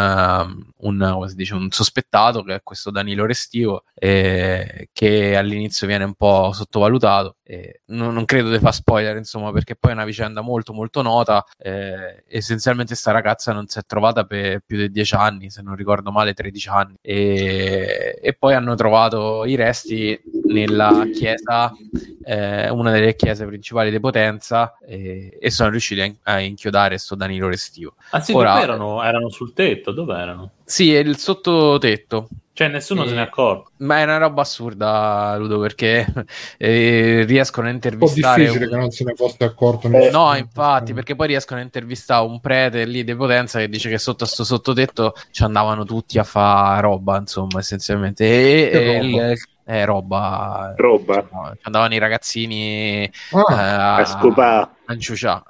un, 0.77 1.33
dice, 1.35 1.55
un, 1.55 1.71
sospettato 1.71 2.43
che 2.43 2.55
è 2.57 2.63
questo 2.63 2.91
Danilo 2.91 3.27
Restivo, 3.27 3.85
eh, 3.95 4.89
che 4.93 5.37
all'inizio 5.37 5.87
viene 5.87 6.05
un 6.05 6.15
po' 6.15 6.51
sottovalutato. 6.53 7.37
Non, 7.87 8.15
non, 8.15 8.25
credo 8.25 8.51
di 8.51 8.59
far 8.59 8.75
spoiler, 8.75 9.17
insomma, 9.17 9.53
perché 9.53 9.77
poi 9.77 9.93
è 9.93 9.95
una 9.95 10.05
vicenda 10.05 10.41
molto, 10.41 10.73
molto 10.73 11.03
nota. 11.03 11.45
Eh, 11.59 12.25
essenzialmente, 12.29 12.95
sta 12.95 13.13
ragazza 13.13 13.53
non 13.53 13.67
si 13.67 13.79
è 13.79 13.83
trovata 13.83 14.25
per 14.25 14.61
più 14.65 14.77
di 14.77 14.91
10 14.91 15.15
anni, 15.15 15.51
se 15.51 15.63
non 15.63 15.75
ricordo 15.77 16.11
male, 16.11 16.33
13 16.33 16.69
anni. 16.69 16.95
E, 17.01 18.19
e 18.21 18.33
poi 18.35 18.55
hanno 18.55 18.75
trovato 18.75 19.45
i 19.45 19.55
resti 19.57 20.21
nella 20.47 21.05
chiesa. 21.13 21.73
Eh, 22.65 22.71
una 22.71 22.91
delle 22.91 23.15
chiese 23.17 23.45
principali 23.47 23.91
di 23.91 24.01
Potenza 24.01 24.77
e, 24.87 25.37
e 25.41 25.51
sono 25.51 25.71
riusciti 25.71 26.01
a, 26.01 26.33
a 26.33 26.41
inchiodare 26.41 26.99
sto 26.99 27.15
Danilo 27.15 27.49
Restivo. 27.49 27.95
Ah 28.11 28.21
sì, 28.21 28.33
Ora, 28.33 28.61
erano, 28.63 29.03
erano 29.03 29.29
sul 29.31 29.53
tetto, 29.53 29.93
dove 29.93 30.17
erano? 30.17 30.51
Sì, 30.65 30.95
è 30.95 30.99
il 30.99 31.17
sottotetto. 31.17 32.29
Cioè, 32.55 32.69
nessuno 32.69 33.03
e... 33.03 33.09
se 33.09 33.15
ne 33.15 33.21
è 33.21 33.25
accorto. 33.25 33.73
Ma 33.79 33.99
è 33.99 34.05
una 34.05 34.17
roba 34.17 34.43
assurda, 34.43 35.35
Ludo, 35.37 35.59
perché 35.59 36.07
eh, 36.57 37.25
riescono 37.27 37.67
a 37.67 37.71
intervistare. 37.71 38.43
È 38.43 38.47
difficile 38.47 38.67
un... 38.67 38.71
che 38.71 38.77
non 38.77 38.91
se 38.93 39.05
ne 39.05 39.15
fosse 39.15 39.45
accorto. 39.45 39.89
Eh, 39.89 40.11
no, 40.11 40.35
infatti, 40.37 40.95
perché 40.95 41.17
poi 41.17 41.27
riescono 41.27 41.59
a 41.59 41.65
intervistare 41.65 42.25
un 42.25 42.41
prete 42.41 42.85
lì 42.85 43.03
di 43.03 43.17
Potenza 43.17 43.59
che 43.59 43.69
dice 43.69 43.89
che 43.89 43.99
sotto 43.99 44.23
a 44.23 44.27
sto 44.29 44.45
sottotetto 44.45 45.15
ci 45.33 45.43
andavano 45.43 45.85
tutti 45.85 46.17
a 46.19 46.25
fare 46.25 46.81
roba, 46.83 47.19
insomma, 47.19 47.59
essenzialmente. 47.59 48.25
E, 48.25 48.71
e 48.73 48.99
il, 49.05 49.37
eh, 49.65 49.85
roba. 49.85 50.75
Roba. 50.77 51.27
No, 51.31 51.55
andavano 51.63 51.95
i 51.95 51.99
ragazzini 51.99 53.11
ah, 53.33 53.99
eh, 53.99 54.03
a 54.03 54.05
scopare. 54.05 54.69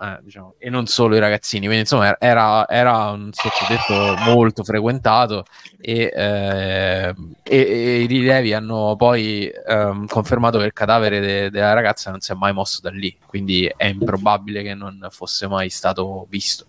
Eh, 0.01 0.19
diciamo. 0.23 0.55
E 0.59 0.71
non 0.71 0.87
solo 0.87 1.17
i 1.17 1.19
ragazzini, 1.19 1.67
quindi 1.67 1.81
insomma 1.81 2.17
era, 2.19 2.69
era 2.69 3.11
un 3.11 3.31
sottotetto 3.33 4.15
molto 4.31 4.63
frequentato 4.63 5.45
e, 5.81 6.13
eh, 6.15 7.15
e, 7.43 7.59
e, 7.59 8.01
i 8.03 8.07
rilevi 8.07 8.53
hanno 8.53 8.95
poi 8.97 9.51
ehm, 9.67 10.07
confermato 10.07 10.59
che 10.59 10.67
il 10.67 10.73
cadavere 10.73 11.21
de- 11.21 11.51
della 11.51 11.73
ragazza 11.73 12.11
non 12.11 12.21
si 12.21 12.31
è 12.31 12.35
mai 12.35 12.53
mosso 12.53 12.81
da 12.81 12.91
lì, 12.91 13.17
quindi 13.27 13.71
è 13.77 13.87
improbabile 13.87 14.63
che 14.63 14.75
non 14.75 15.07
fosse 15.11 15.49
mai 15.49 15.69
stato 15.69 16.27
visto. 16.29 16.67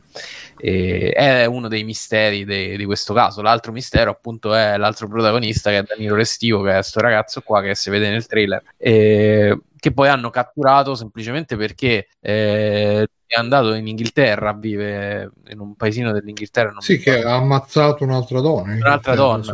E 0.58 1.12
è 1.12 1.46
uno 1.46 1.68
dei 1.68 1.84
misteri 1.84 2.46
de- 2.46 2.78
di 2.78 2.86
questo 2.86 3.14
caso. 3.14 3.42
L'altro 3.42 3.72
mistero, 3.72 4.12
appunto, 4.12 4.54
è 4.56 4.78
l'altro 4.78 5.08
protagonista 5.08 5.70
che 5.70 5.80
è 5.80 5.84
Danilo 5.84 6.16
Restivo, 6.16 6.64
che 6.64 6.72
è 6.72 6.74
questo 6.76 7.00
ragazzo 7.02 7.42
qua 7.42 7.62
che 7.62 7.76
si 7.76 7.90
vede 7.90 8.10
nel 8.10 8.26
trailer. 8.26 8.64
E 8.78 9.60
che 9.86 9.94
poi 9.94 10.07
hanno 10.07 10.32
catturato 10.32 10.95
semplicemente 10.95 11.56
perché 11.56 12.07
eh, 12.20 13.07
è 13.28 13.40
andato 13.40 13.76
in 13.76 13.86
Inghilterra 13.86 14.49
a 14.49 14.57
vivere 14.57 15.30
in 15.49 15.60
un 15.60 15.76
paesino 15.76 16.12
dell'Inghilterra. 16.12 16.74
sì, 16.80 16.98
che 16.98 17.22
ha 17.22 17.36
ammazzato 17.36 18.03
un'altra 18.03 18.41
donna. 18.41 18.74
Un'altra 18.74 19.14
donna. 19.14 19.52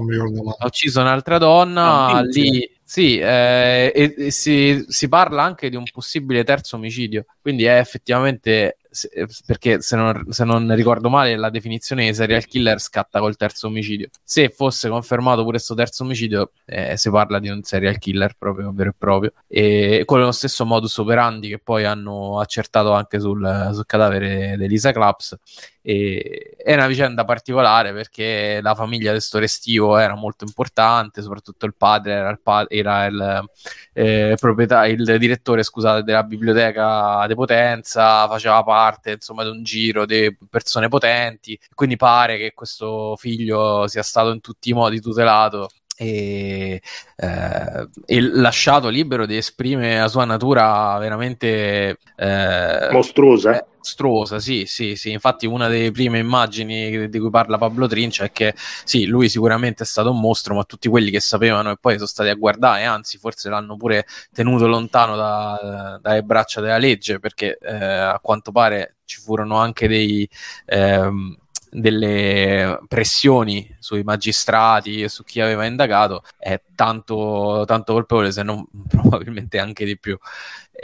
Ha 0.57 0.65
ucciso 0.65 1.01
un'altra 1.01 1.37
donna. 1.37 2.05
Ah, 2.05 2.21
lì 2.21 2.65
sì, 2.81 3.19
eh, 3.19 3.91
e, 3.93 4.15
e 4.17 4.31
si, 4.31 4.85
si, 4.87 5.09
parla 5.09 5.43
anche 5.43 5.69
di 5.69 5.75
un 5.75 5.83
possibile 5.91 6.45
terzo 6.45 6.77
omicidio, 6.77 7.25
quindi 7.41 7.65
è 7.65 7.77
effettivamente, 7.77 8.77
se, 8.91 9.09
perché 9.45 9.81
se 9.81 9.95
non, 9.95 10.25
se 10.29 10.43
non, 10.43 10.75
ricordo 10.75 11.09
male 11.09 11.37
la 11.37 11.49
definizione 11.49 12.05
di 12.05 12.13
serial 12.13 12.45
killer 12.45 12.79
scatta 12.79 13.19
col 13.19 13.37
terzo 13.37 13.67
omicidio. 13.67 14.09
Se 14.21 14.49
fosse 14.49 14.89
confermato 14.89 15.39
pure 15.41 15.51
questo 15.51 15.73
terzo 15.73 16.03
omicidio, 16.03 16.51
eh, 16.65 16.97
si 16.97 17.09
parla 17.09 17.39
di 17.39 17.47
un 17.47 17.63
serial 17.63 17.97
killer 17.97 18.35
proprio 18.37 18.71
vero 18.73 18.89
e 18.89 18.95
proprio, 18.97 19.33
e 19.47 20.03
con 20.05 20.19
lo 20.19 20.31
stesso 20.31 20.65
modus 20.65 20.97
operandi 20.97 21.47
che 21.47 21.59
poi 21.59 21.85
hanno 21.85 22.39
accertato 22.39 22.91
anche 22.91 23.19
sul, 23.19 23.69
sul 23.73 23.85
cadavere 23.85 24.55
di 24.57 24.65
Elisa 24.65 24.91
Claps 24.91 25.37
e 25.81 26.55
è 26.57 26.73
una 26.73 26.87
vicenda 26.87 27.25
particolare 27.25 27.91
perché 27.91 28.59
la 28.61 28.75
famiglia 28.75 29.11
del 29.11 29.21
store 29.21 29.45
estivo 29.45 29.97
era 29.97 30.15
molto 30.15 30.43
importante, 30.45 31.21
soprattutto 31.21 31.65
il 31.65 31.73
padre 31.75 32.13
era 32.13 32.29
il, 32.29 32.39
pa- 32.39 32.65
era 32.67 33.05
il, 33.05 33.49
eh, 33.93 34.35
il 34.39 35.15
direttore 35.17 35.63
scusate, 35.63 36.03
della 36.03 36.23
biblioteca 36.23 37.25
di 37.27 37.33
Potenza, 37.33 38.27
faceva 38.27 38.63
parte 38.63 39.13
insomma 39.13 39.43
di 39.43 39.49
un 39.49 39.63
giro 39.63 40.05
di 40.05 40.35
persone 40.49 40.87
potenti, 40.87 41.59
quindi 41.73 41.95
pare 41.97 42.37
che 42.37 42.53
questo 42.53 43.15
figlio 43.15 43.87
sia 43.87 44.03
stato 44.03 44.31
in 44.31 44.41
tutti 44.41 44.69
i 44.69 44.73
modi 44.73 45.01
tutelato 45.01 45.69
e, 45.97 46.81
eh, 47.15 47.89
e, 48.05 48.21
lasciato 48.21 48.89
libero 48.89 49.25
di 49.25 49.37
esprimere 49.37 49.99
la 49.99 50.07
sua 50.07 50.25
natura 50.25 50.97
veramente 50.97 51.97
eh, 52.15 52.89
mostruosa. 52.91 53.57
Eh, 53.57 53.65
mostruosa, 53.77 54.39
sì, 54.39 54.65
sì, 54.65 54.95
sì. 54.95 55.11
Infatti, 55.11 55.45
una 55.45 55.67
delle 55.67 55.91
prime 55.91 56.19
immagini 56.19 57.09
di 57.09 57.19
cui 57.19 57.29
parla 57.29 57.57
Pablo 57.57 57.87
Trincia 57.87 58.23
è 58.23 58.31
che 58.31 58.53
sì, 58.83 59.05
lui 59.05 59.29
sicuramente 59.29 59.83
è 59.83 59.85
stato 59.85 60.11
un 60.11 60.19
mostro, 60.19 60.55
ma 60.55 60.63
tutti 60.63 60.87
quelli 60.87 61.11
che 61.11 61.19
sapevano 61.19 61.71
e 61.71 61.77
poi 61.79 61.95
sono 61.95 62.07
stati 62.07 62.29
a 62.29 62.35
guardare, 62.35 62.83
anzi, 62.85 63.17
forse 63.17 63.49
l'hanno 63.49 63.75
pure 63.77 64.05
tenuto 64.31 64.67
lontano 64.67 65.15
da, 65.15 65.99
dalle 66.01 66.23
braccia 66.23 66.61
della 66.61 66.77
legge, 66.77 67.19
perché 67.19 67.57
eh, 67.59 67.75
a 67.75 68.19
quanto 68.21 68.51
pare 68.51 68.97
ci 69.05 69.19
furono 69.19 69.57
anche 69.57 69.87
dei. 69.87 70.27
Ehm, 70.65 71.37
delle 71.71 72.79
pressioni 72.87 73.73
sui 73.79 74.03
magistrati 74.03 75.01
e 75.01 75.09
su 75.09 75.23
chi 75.23 75.39
aveva 75.39 75.65
indagato 75.65 76.23
è 76.37 76.61
tanto, 76.75 77.63
tanto 77.65 77.93
colpevole, 77.93 78.31
se 78.31 78.43
non 78.43 78.65
probabilmente 78.87 79.57
anche 79.57 79.85
di 79.85 79.97
più. 79.97 80.17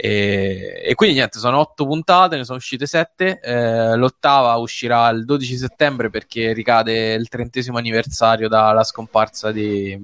E, 0.00 0.80
e, 0.84 0.94
quindi 0.94 1.16
niente, 1.16 1.40
sono 1.40 1.58
otto 1.58 1.84
puntate, 1.84 2.36
ne 2.36 2.44
sono 2.44 2.58
uscite 2.58 2.86
sette. 2.86 3.40
Eh, 3.40 3.96
l'ottava 3.96 4.54
uscirà 4.54 5.08
il 5.08 5.24
12 5.24 5.56
settembre 5.56 6.08
perché 6.08 6.52
ricade 6.52 7.14
il 7.14 7.28
trentesimo 7.28 7.78
anniversario 7.78 8.46
dalla 8.48 8.84
scomparsa 8.84 9.50
di, 9.50 9.98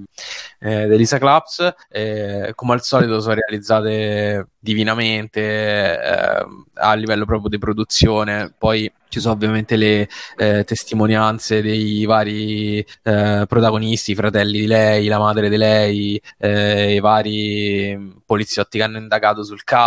eh, 0.59 0.81
Elisa 0.81 1.17
Claps. 1.17 1.73
Eh, 1.89 2.51
come 2.55 2.73
al 2.73 2.81
solito 2.83 3.21
sono 3.21 3.35
realizzate 3.35 4.47
divinamente 4.59 5.39
eh, 5.41 6.45
a 6.73 6.93
livello 6.95 7.25
proprio 7.25 7.49
di 7.49 7.57
produzione. 7.57 8.53
Poi 8.57 8.91
ci 9.07 9.19
sono 9.21 9.35
ovviamente 9.35 9.77
le 9.77 10.09
eh, 10.37 10.63
testimonianze 10.65 11.61
dei 11.61 12.03
vari 12.05 12.79
eh, 13.03 13.45
protagonisti, 13.47 14.11
i 14.11 14.15
fratelli 14.15 14.59
di 14.59 14.67
lei, 14.67 15.07
la 15.07 15.19
madre 15.19 15.47
di 15.47 15.57
lei, 15.57 16.21
i 16.39 16.99
vari 16.99 18.21
poliziotti 18.25 18.77
che 18.77 18.83
hanno 18.83 18.97
indagato 18.97 19.43
sul 19.43 19.63
caso, 19.63 19.84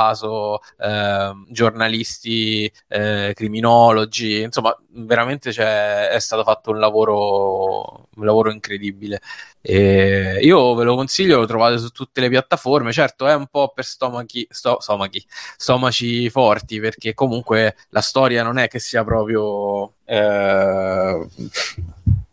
eh, 0.79 1.33
giornalisti, 1.49 2.71
eh, 2.89 3.33
criminologi, 3.35 4.41
insomma, 4.43 4.77
veramente 4.91 5.51
è 5.51 6.19
stato 6.19 6.43
fatto 6.45 6.71
un 6.71 6.79
lavoro, 6.79 8.09
un 8.15 8.25
lavoro 8.25 8.51
incredibile. 8.51 9.21
E 9.61 10.39
io 10.43 10.75
ve 10.75 10.85
lo 10.85 10.95
consiglio, 10.95 11.39
lo 11.41 11.47
trovate 11.47 11.79
su 11.79 11.91
tutte 11.91 12.21
le 12.21 12.29
piattaforme. 12.29 12.93
Certo, 12.93 13.27
è 13.27 13.35
un 13.35 13.47
po' 13.49 13.73
per 13.75 13.85
stomachi, 13.85 14.47
sto, 14.51 14.79
stomachi, 14.81 15.25
stomaci 15.57 16.31
forti, 16.31 16.81
perché 16.81 17.15
comunque 17.15 17.77
la 17.91 18.01
storia 18.01 18.43
non 18.43 18.59
è 18.59 18.69
che 18.69 18.79
sia 18.79 19.05
proprio. 19.05 19.95
Eh, 20.05 21.29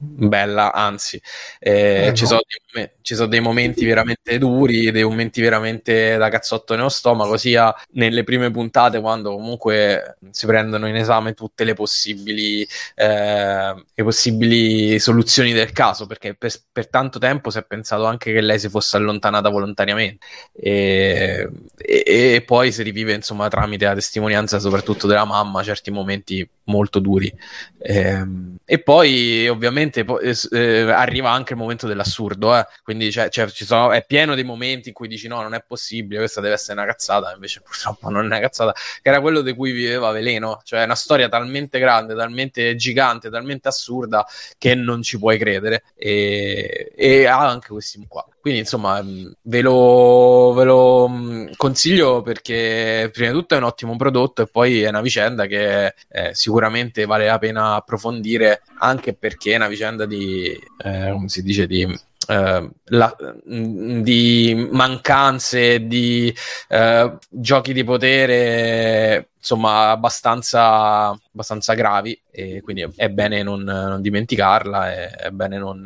bella, 0.06 0.72
anzi, 0.72 1.22
eh, 1.60 2.08
eh, 2.08 2.14
ci, 2.14 2.24
no. 2.24 2.28
sono 2.30 2.42
dei, 2.74 2.90
ci, 3.02 3.16
sono 3.16 3.28
dei, 3.28 3.40
momenti 3.40 3.86
veramente 3.86 4.38
duri, 4.38 4.92
dei 4.92 5.04
momenti 5.04 5.42
veramente 5.42 6.18
da 6.18 6.30
cazzotto 6.30 6.76
nello 6.76 6.90
stomaco, 6.90 7.38
sia 7.38 7.74
nelle 7.92 8.24
prime 8.24 8.52
puntate 8.52 9.00
quando 9.00 9.32
comunque 9.32 10.18
si 10.32 10.46
prendono 10.46 10.88
in 10.88 10.96
esame 10.96 11.34
tutte 11.34 11.64
le 11.64 11.74
possibili, 11.74 12.68
eh, 12.96 13.74
le 13.94 14.04
possibili 14.04 15.00
soluzioni 15.00 15.54
del 15.54 15.72
caso, 15.72 16.06
perché 16.06 16.36
per, 16.36 16.52
per, 16.72 16.88
tanto 16.88 17.20
tempo 17.20 17.50
si 17.50 17.58
è 17.58 17.64
pensato 17.64 18.06
anche 18.06 18.32
che 18.32 18.42
lei 18.42 18.60
si 18.60 18.70
fosse 18.70 18.98
allontanata 18.98 19.50
volontariamente 19.50 20.26
e, 20.54 21.50
e, 21.78 22.04
e 22.06 22.42
poi 22.46 22.72
si 22.72 22.84
rivive 22.84 23.14
insomma 23.14 23.48
tramite 23.48 23.86
la 23.86 23.94
testimonianza 23.94 24.60
soprattutto 24.60 25.08
della 25.08 25.26
mamma 25.26 25.64
certi 25.64 25.92
momenti 25.92 26.48
molto 26.66 27.00
duri. 27.00 27.34
Eh, 27.78 28.26
e 28.66 28.82
poi 28.82 29.48
ovviamente 29.48 30.04
po- 30.04 30.20
eh, 30.20 30.82
arriva 30.92 31.32
anche 31.32 31.54
il 31.54 31.60
momento 31.60 31.88
dell'assurdo, 31.88 32.58
eh. 32.58 32.66
quindi 32.84 33.12
cioè, 33.12 33.30
cioè, 33.30 33.48
sono, 33.50 33.92
è 33.92 34.04
pieno 34.06 34.36
dei 34.36 34.44
momenti 34.44 34.90
in 34.90 34.94
cui 34.94 35.08
dici 35.08 35.28
no, 35.28 35.42
non 35.42 35.54
è 35.54 35.64
possibile, 35.66 36.20
questa 36.20 36.42
deve 36.42 36.56
essere 36.56 36.74
una 36.74 36.86
cazzata, 36.86 37.32
invece 37.34 37.62
purtroppo 37.62 38.10
non 38.10 38.24
è 38.24 38.26
una 38.26 38.40
cazzata, 38.40 38.74
che 38.74 39.10
era 39.10 39.22
quello 39.22 39.42
di 39.42 39.54
cui 39.54 39.72
viveva 39.72 40.12
Veleno, 40.12 40.62
cioè 40.64 40.84
una 40.84 40.96
storia 40.96 41.30
talmente 41.30 41.80
grande, 41.80 42.16
talmente 42.16 42.76
gigante, 42.76 43.30
talmente 43.30 43.68
assurda 43.68 44.26
che 44.58 44.76
non 44.76 45.02
ci 45.02 45.20
puoi 45.20 45.38
credere 45.38 45.84
e, 45.96 46.92
e 46.96 47.26
ha 47.26 47.48
anche 47.48 47.70
questi 47.70 48.04
qua. 48.08 48.26
Quindi 48.46 48.62
insomma 48.62 49.04
ve 49.42 49.62
lo, 49.62 50.54
ve 50.54 50.66
lo, 50.66 51.10
consiglio 51.58 52.22
perché 52.22 53.10
prima 53.12 53.32
di 53.32 53.36
tutto 53.40 53.56
è 53.56 53.58
un 53.58 53.64
ottimo 53.64 53.96
prodotto 53.96 54.44
e 54.44 54.46
poi 54.46 54.84
è 54.84 54.90
una 54.90 55.02
vicenda 55.02 55.48
che 55.48 55.96
eh, 56.10 56.30
sicuramente 56.36 57.08
vale 57.08 57.26
la 57.26 57.40
pena 57.40 57.74
approfondire 57.74 58.62
anche 58.78 59.16
perché 59.16 59.54
è 59.54 59.56
una 59.56 59.68
vicenda 59.68 60.06
di, 60.06 60.56
eh, 60.84 61.10
come 61.12 61.28
si 61.28 61.42
dice, 61.42 61.66
di 61.66 61.92
Uh, 62.28 62.72
la, 62.86 63.16
di 63.44 64.68
mancanze, 64.72 65.86
di 65.86 66.34
uh, 66.70 67.18
giochi 67.30 67.72
di 67.72 67.84
potere, 67.84 69.30
insomma, 69.38 69.92
abbastanza, 69.92 71.10
abbastanza 71.10 71.74
gravi. 71.74 72.20
E 72.32 72.62
quindi 72.62 72.88
è 72.96 73.10
bene 73.10 73.44
non, 73.44 73.62
non 73.62 74.02
dimenticarla, 74.02 74.92
è, 74.92 75.10
è 75.12 75.30
bene 75.30 75.58
non, 75.58 75.82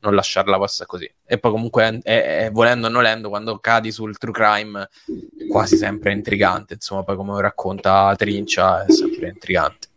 non, 0.00 0.14
lasciarla 0.14 0.58
passare 0.58 0.88
così. 0.88 1.10
E 1.24 1.38
poi, 1.38 1.50
comunque, 1.52 2.00
è, 2.02 2.44
è, 2.44 2.50
volendo 2.50 2.88
o 2.88 2.90
nolendo, 2.90 3.28
quando 3.30 3.58
cadi 3.58 3.90
sul 3.90 4.18
true 4.18 4.32
crime, 4.32 4.88
quasi 5.50 5.76
sempre 5.76 6.12
intrigante. 6.12 6.74
Insomma, 6.74 7.02
poi, 7.02 7.16
come 7.16 7.40
racconta 7.40 8.14
Trincia, 8.16 8.84
è 8.84 8.92
sempre 8.92 9.28
intrigante. 9.28 9.88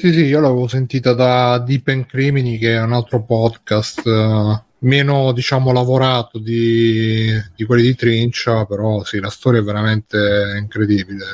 Sì, 0.00 0.14
sì, 0.14 0.24
io 0.24 0.40
l'avevo 0.40 0.66
sentita 0.66 1.12
da 1.12 1.58
Deep 1.58 1.88
and 1.88 2.06
Crimini, 2.06 2.56
che 2.56 2.72
è 2.72 2.80
un 2.80 2.94
altro 2.94 3.22
podcast 3.22 4.06
uh, 4.06 4.58
meno, 4.78 5.30
diciamo, 5.32 5.72
lavorato 5.72 6.38
di, 6.38 7.30
di, 7.54 7.64
quelli 7.66 7.82
di 7.82 7.94
Trincia, 7.94 8.64
però 8.64 9.04
sì, 9.04 9.20
la 9.20 9.28
storia 9.28 9.60
è 9.60 9.62
veramente 9.62 10.56
incredibile. 10.58 11.26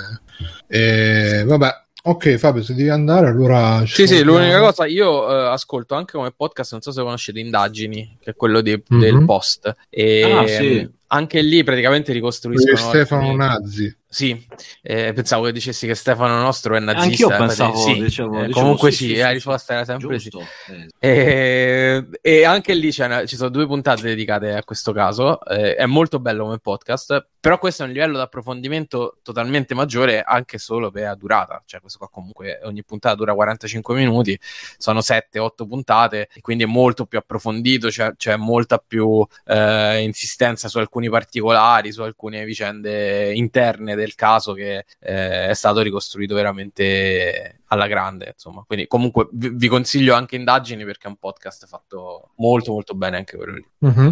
E 0.67 1.45
vabbè, 1.47 1.85
Ok, 2.03 2.37
Fabio, 2.37 2.65
se 2.65 2.75
devi 2.75 2.89
andare, 2.89 3.29
allora. 3.29 3.85
Sì, 3.87 4.09
sì, 4.09 4.25
l'unica 4.25 4.59
cosa, 4.59 4.87
io 4.87 5.27
uh, 5.27 5.51
ascolto 5.51 5.95
anche 5.95 6.17
come 6.17 6.33
podcast, 6.33 6.73
non 6.73 6.81
so 6.81 6.91
se 6.91 7.03
conoscete 7.03 7.39
Indagini, 7.39 8.17
che 8.21 8.31
è 8.31 8.35
quello 8.35 8.61
di, 8.63 8.71
mm-hmm. 8.71 9.01
del 9.01 9.25
post. 9.25 9.75
E 9.91 10.23
ah, 10.23 10.47
sì. 10.47 10.89
Anche 11.09 11.41
lì 11.43 11.63
praticamente 11.63 12.13
ricostruiscono. 12.13 12.77
Stefano 12.77 13.35
Nazzi. 13.35 13.95
Sì, 14.09 14.47
eh, 14.81 15.13
pensavo 15.13 15.45
che 15.45 15.53
dicessi 15.53 15.87
che 15.87 15.95
Stefano 15.95 16.41
Nostro 16.41 16.75
è 16.75 16.81
nazista. 16.81 17.27
Anch'io 17.27 17.47
pensavo, 17.47 17.77
sì. 17.77 18.03
dicevo, 18.03 18.45
eh, 18.45 18.51
comunque 18.51 18.91
sì, 18.91 19.09
sì, 19.09 19.17
la 19.17 19.31
risposta 19.31 19.75
era 19.75 19.85
sempre 19.85 20.17
Giusto. 20.17 20.43
sì. 20.65 20.89
E, 20.99 22.09
e, 22.23 22.45
anche 22.45 22.73
lì 22.73 22.95
una, 22.99 23.27
ci 23.27 23.37
sono 23.37 23.51
due 23.51 23.67
puntate 23.67 24.01
dedicate 24.03 24.55
a 24.55 24.65
questo 24.65 24.93
caso, 24.93 25.45
eh, 25.45 25.75
è 25.75 25.85
molto 25.85 26.19
bello 26.19 26.45
come 26.45 26.59
podcast, 26.61 27.27
però 27.39 27.59
questo 27.59 27.83
è 27.83 27.87
un 27.87 27.93
livello 27.93 28.15
di 28.15 28.23
approfondimento 28.23 29.19
totalmente 29.23 29.75
maggiore 29.75 30.23
anche 30.23 30.57
solo 30.57 30.91
per 30.91 31.03
la 31.03 31.15
durata, 31.15 31.63
cioè 31.67 31.81
questo 31.81 31.99
qua 31.99 32.09
comunque 32.09 32.61
ogni 32.63 32.85
puntata 32.85 33.17
dura 33.17 33.35
45 33.35 33.95
minuti, 33.95 34.39
sono 34.79 35.01
7-8 35.01 35.67
puntate, 35.69 36.29
quindi 36.41 36.63
è 36.65 36.67
molto 36.67 37.05
più 37.05 37.19
approfondito, 37.19 37.89
c'è, 37.89 38.15
c'è 38.17 38.37
molta 38.37 38.79
più 38.79 39.27
eh, 39.45 40.01
insistenza 40.03 40.69
su 40.69 40.79
alcuni 40.97 41.11
particolari, 41.11 41.93
su 41.93 42.03
alcune 42.03 42.45
vicende 42.45 43.35
interne 43.35 43.95
del 43.95 44.15
caso 44.15 44.55
che 44.55 44.87
eh, 45.01 45.49
è 45.49 45.55
stato 45.55 45.81
ricostruito 45.81 46.35
veramente 46.35 47.61
alla 47.67 47.87
grande, 47.87 48.33
insomma. 48.33 48.65
Quindi 48.67 48.87
comunque 48.87 49.29
vi, 49.33 49.51
vi, 49.51 49.69
consiglio 49.69 50.15
anche 50.15 50.37
indagini 50.37 50.85
perché 50.85 51.07
è 51.07 51.11
un 51.11 51.17
podcast 51.17 51.67
fatto 51.67 52.31
molto 52.37 52.73
molto 52.73 52.95
bene 52.95 53.19
anche 53.19 53.37
quello 53.37 53.55
lì. 53.55 53.67
Mm-hmm. 53.87 54.11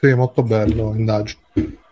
Sì, 0.00 0.14
molto 0.14 0.42
bello, 0.42 0.92
indagini. 0.94 1.42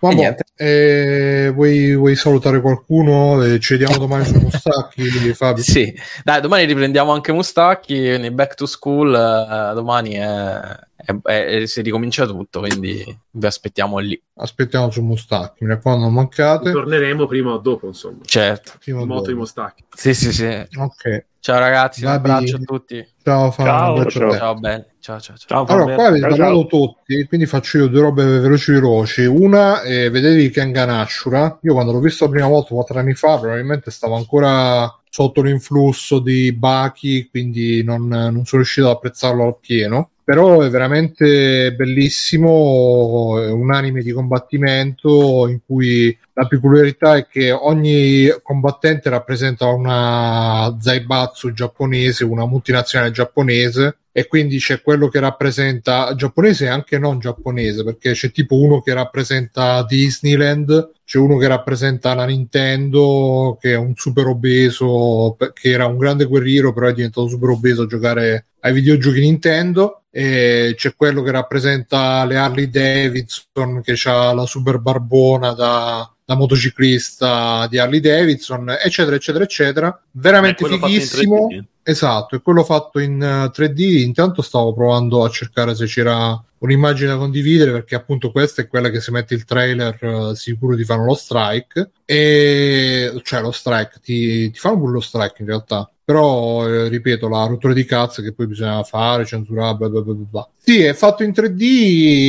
Vabbè, 0.01 0.35
eh, 0.57 1.53
vuoi, 1.55 1.95
vuoi, 1.95 2.17
salutare 2.17 2.61
qualcuno? 2.61 3.41
Eh, 3.45 3.61
ci 3.61 3.77
vediamo 3.77 3.99
domani 3.99 4.25
su 4.25 4.35
Mustacchi, 4.35 5.05
Fabio? 5.35 5.63
Sì, 5.63 5.95
dai, 6.25 6.41
domani 6.41 6.65
riprendiamo 6.65 7.13
anche 7.13 7.31
Mustacchi, 7.31 7.95
quindi 7.95 8.33
back 8.33 8.55
to 8.55 8.67
school, 8.67 9.15
eh, 9.15 9.75
domani 9.75 10.15
è, 10.15 10.61
è, 10.97 11.15
è, 11.23 11.67
si 11.67 11.83
ricomincia 11.83 12.27
tutto, 12.27 12.59
quindi 12.59 13.17
vi 13.31 13.47
aspettiamo 13.47 13.99
lì. 13.99 14.21
Aspettiamo 14.35 14.91
su 14.91 15.03
Mustacchi, 15.03 15.65
mi 15.65 15.71
raccomando, 15.71 16.07
non 16.07 16.15
mancate. 16.15 16.73
Torneremo 16.73 17.27
prima 17.27 17.53
o 17.53 17.59
dopo, 17.59 17.87
insomma. 17.87 18.19
Certo. 18.25 18.73
Prima 18.81 19.05
moto 19.05 19.31
di 19.31 19.37
Mustacchi. 19.37 19.85
Sì, 19.95 20.15
sì, 20.15 20.33
sì. 20.33 20.67
Ok. 20.77 21.27
Ciao 21.39 21.59
ragazzi, 21.59 22.03
Vabbè. 22.03 22.29
un 22.29 22.35
abbraccio 22.35 22.57
a 22.57 22.61
tutti. 22.61 23.09
Ciao 23.21 23.51
Fabio. 23.51 24.09
Ciao, 24.09 24.11
ciao. 24.11 24.61
ciao. 24.61 24.61
Ciao, 25.01 25.19
ciao, 25.19 25.37
ciao. 25.37 25.65
allora, 25.65 25.95
qua 25.97 26.07
avete 26.07 26.29
parlato 26.29 26.67
tutti, 26.67 27.25
quindi 27.27 27.47
faccio 27.47 27.79
io 27.79 27.89
due 27.89 28.01
robe 28.01 28.25
veloci 28.39 28.71
veloci. 28.71 29.27
Una, 29.53 29.83
eh, 29.83 30.09
vedevi 30.09 30.49
Kengan 30.49 30.89
Ashura. 30.89 31.59
Io 31.61 31.75
quando 31.75 31.93
l'ho 31.93 32.01
visto 32.01 32.25
la 32.25 32.31
prima 32.31 32.47
volta, 32.47 32.73
quattro 32.73 32.99
anni 32.99 33.13
fa, 33.13 33.39
probabilmente 33.39 33.91
stavo 33.91 34.17
ancora 34.17 34.91
sotto 35.11 35.43
l'influsso 35.43 36.21
di 36.21 36.55
Baki, 36.55 37.29
quindi 37.29 37.85
non, 37.85 38.09
non 38.09 38.47
sono 38.47 38.63
riuscito 38.63 38.89
ad 38.89 38.95
apprezzarlo 38.95 39.45
al 39.45 39.59
pieno 39.61 40.13
però 40.25 40.61
è 40.61 40.71
veramente 40.71 41.75
bellissimo, 41.75 43.41
è 43.41 43.51
un 43.51 43.73
anime 43.73 44.03
di 44.03 44.13
combattimento 44.13 45.49
in 45.49 45.61
cui 45.65 46.17
la 46.35 46.47
peculiarità 46.47 47.17
è 47.17 47.27
che 47.27 47.51
ogni 47.51 48.29
combattente 48.43 49.11
rappresenta 49.11 49.67
una 49.67 50.77
Zaibatsu 50.81 51.53
giapponese, 51.53 52.25
una 52.25 52.47
multinazionale 52.47 53.11
giapponese 53.11 53.97
e 54.13 54.27
quindi 54.27 54.59
c'è 54.59 54.83
quello 54.83 55.09
che 55.09 55.21
rappresenta 55.21 56.15
giapponese 56.15 56.67
e 56.67 56.69
anche 56.69 56.99
non 56.99 57.19
giapponese 57.19 57.83
perché 57.83 58.13
c'è 58.13 58.31
tipo 58.31 58.61
uno 58.61 58.83
che 58.83 58.93
rappresenta 58.93 59.83
Disneyland 59.85 60.91
c'è 61.03 61.17
uno 61.17 61.39
che 61.39 61.47
rappresenta 61.47 62.15
la 62.15 62.27
Nintendo 62.27 63.57
che 63.59 63.73
è 63.73 63.77
un 63.77 63.95
super 63.97 64.27
obeso 64.27 65.37
che 65.55 65.71
era 65.71 65.87
un 65.87 65.97
grande 65.97 66.27
guerriero 66.27 66.75
però 66.75 66.89
è 66.89 66.93
diventato 66.93 67.27
super 67.27 67.49
obeso 67.49 67.83
a 67.83 67.87
giocare 67.87 68.47
ai 68.65 68.73
videogiochi 68.73 69.21
Nintendo 69.21 70.03
e 70.11 70.75
c'è 70.77 70.95
quello 70.95 71.23
che 71.23 71.31
rappresenta 71.31 72.25
le 72.25 72.37
Harley 72.37 72.69
Davidson 72.69 73.81
che 73.83 73.97
ha 74.05 74.33
la 74.33 74.47
super 74.47 74.79
barbona 74.79 75.53
da, 75.53 76.11
da 76.25 76.35
motociclista 76.35 77.67
di 77.69 77.79
Harley 77.79 78.01
Davidson 78.01 78.77
eccetera 78.83 79.17
eccetera 79.17 79.45
eccetera. 79.45 80.03
Veramente 80.11 80.67
fighissimo 80.67 81.49
esatto 81.83 82.37
è 82.37 82.43
quello 82.43 82.65
fatto 82.65 82.99
in 82.99 83.19
3D 83.19 83.81
eh, 83.81 84.03
intanto 84.03 84.43
stavo 84.43 84.73
provando 84.73 85.25
a 85.25 85.31
cercare 85.31 85.75
se 85.75 85.87
c'era 85.87 86.43
un'immagine 86.63 87.11
da 87.11 87.17
condividere 87.17 87.73
perché 87.73 87.95
appunto 87.95 88.31
questa 88.31 88.63
è 88.63 88.69
quella 88.69 88.89
che 88.89 89.01
se 89.01 89.11
metti 89.11 89.35
il 89.35 89.45
trailer 89.45 89.99
uh, 90.03 90.35
sicuro 90.35 90.77
ti 90.77 90.85
fanno 90.85 91.05
lo 91.05 91.15
strike. 91.15 91.91
E 92.05 93.13
cioè 93.23 93.41
lo 93.41 93.51
strike 93.51 94.01
ti, 94.03 94.51
ti 94.51 94.59
fanno 94.59 94.79
pure 94.79 94.93
lo 94.93 95.01
strike 95.01 95.37
in 95.39 95.47
realtà. 95.47 95.91
Però 96.05 96.69
eh, 96.69 96.89
ripeto 96.89 97.29
la 97.29 97.47
rottura 97.47 97.73
di 97.73 97.85
cazzo 97.85 98.23
che 98.23 98.33
poi 98.33 98.47
bisogna 98.47 98.83
fare 98.83 99.25
censurare 99.25 99.77
bla 99.77 99.89
bla 99.89 100.01
bla 100.01 100.15
bla 100.15 100.49
sì 100.59 100.83
è 100.83 100.95
fatto 100.95 101.23
in 101.23 101.31
3D 101.31 101.61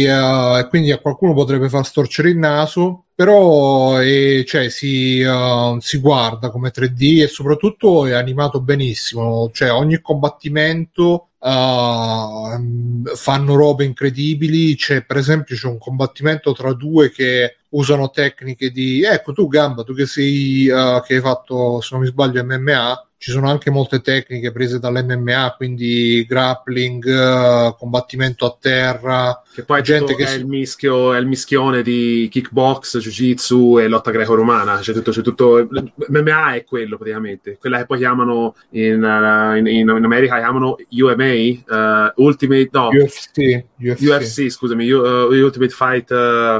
uh, 0.05 0.57
eh, 0.57 0.59
e 0.59 0.67
quindi 0.69 0.91
a 0.91 0.99
qualcuno 0.99 1.34
potrebbe 1.34 1.69
far 1.69 1.84
storcere 1.84 2.30
il 2.30 2.38
naso 2.38 3.02
però 3.15 4.02
eh, 4.02 4.44
cioè, 4.48 4.69
si, 4.69 5.22
uh, 5.22 5.80
si, 5.80 5.99
guarda 5.99 6.49
come 6.49 6.72
3D 6.72 7.22
e 7.22 7.27
soprattutto 7.27 8.06
è 8.06 8.14
animato 8.14 8.61
benissimo. 8.61 9.49
Cioè 9.53 9.72
ogni 9.72 10.02
combattimento 10.02 11.30
uh, 11.40 13.15
fanno 13.15 13.56
robe 13.56 13.85
incredibili. 13.85 14.76
C'è 14.76 15.03
per 15.03 15.18
esempio 15.18 15.56
c'è 15.56 15.68
un 15.68 15.77
combattimento 15.77 16.53
tra 16.53 16.73
due 16.73 17.11
che 17.11 17.57
usano 17.69 18.10
tecniche 18.10 18.72
di 18.72 19.03
ecco 19.03 19.34
tu 19.34 19.48
Gamba 19.48 19.84
tu 19.84 19.94
che 19.95 20.06
sei 20.06 20.68
uh, 20.68 21.02
che 21.02 21.15
hai 21.15 21.22
fatto 21.22 21.81
se 21.81 21.90
non 21.91 22.02
mi 22.02 22.07
sbaglio 22.07 22.44
MMA 22.44 23.07
ci 23.23 23.31
sono 23.31 23.49
anche 23.49 23.69
molte 23.69 24.01
tecniche 24.01 24.51
prese 24.51 24.79
dall'MMA, 24.79 25.53
quindi 25.55 26.25
grappling, 26.27 27.05
uh, 27.05 27.73
combattimento 27.73 28.45
a 28.45 28.57
terra. 28.59 29.41
Che 29.53 29.63
poi 29.63 29.81
gente 29.81 30.13
che 30.13 30.25
è, 30.25 30.33
il 30.33 30.45
mischio, 30.45 31.13
è 31.13 31.19
il 31.19 31.27
mischione 31.27 31.83
di 31.83 32.27
kickbox, 32.29 32.97
jiu-jitsu 32.97 33.79
e 33.79 33.87
lotta 33.87 34.11
greco-romana. 34.11 34.79
C'è 34.79 34.91
tutto, 34.91 35.11
c'è 35.11 35.21
tutto. 35.21 35.65
MMA 36.09 36.55
è 36.55 36.65
quello 36.65 36.97
praticamente. 36.97 37.57
Quella 37.57 37.77
che 37.77 37.85
poi 37.85 37.99
chiamano 37.99 38.55
in, 38.71 39.01
uh, 39.01 39.55
in, 39.55 39.67
in 39.67 39.89
America 39.89 40.35
chiamano 40.35 40.75
UMA, 40.89 42.11
uh, 42.13 42.21
Ultimate, 42.21 42.69
no, 42.73 42.89
UFC, 42.89 43.63
UFC. 43.77 44.01
UFC 44.01 44.49
scusami, 44.49 44.91
uh, 44.91 45.31
Ultimate 45.31 45.71
Fight, 45.71 46.07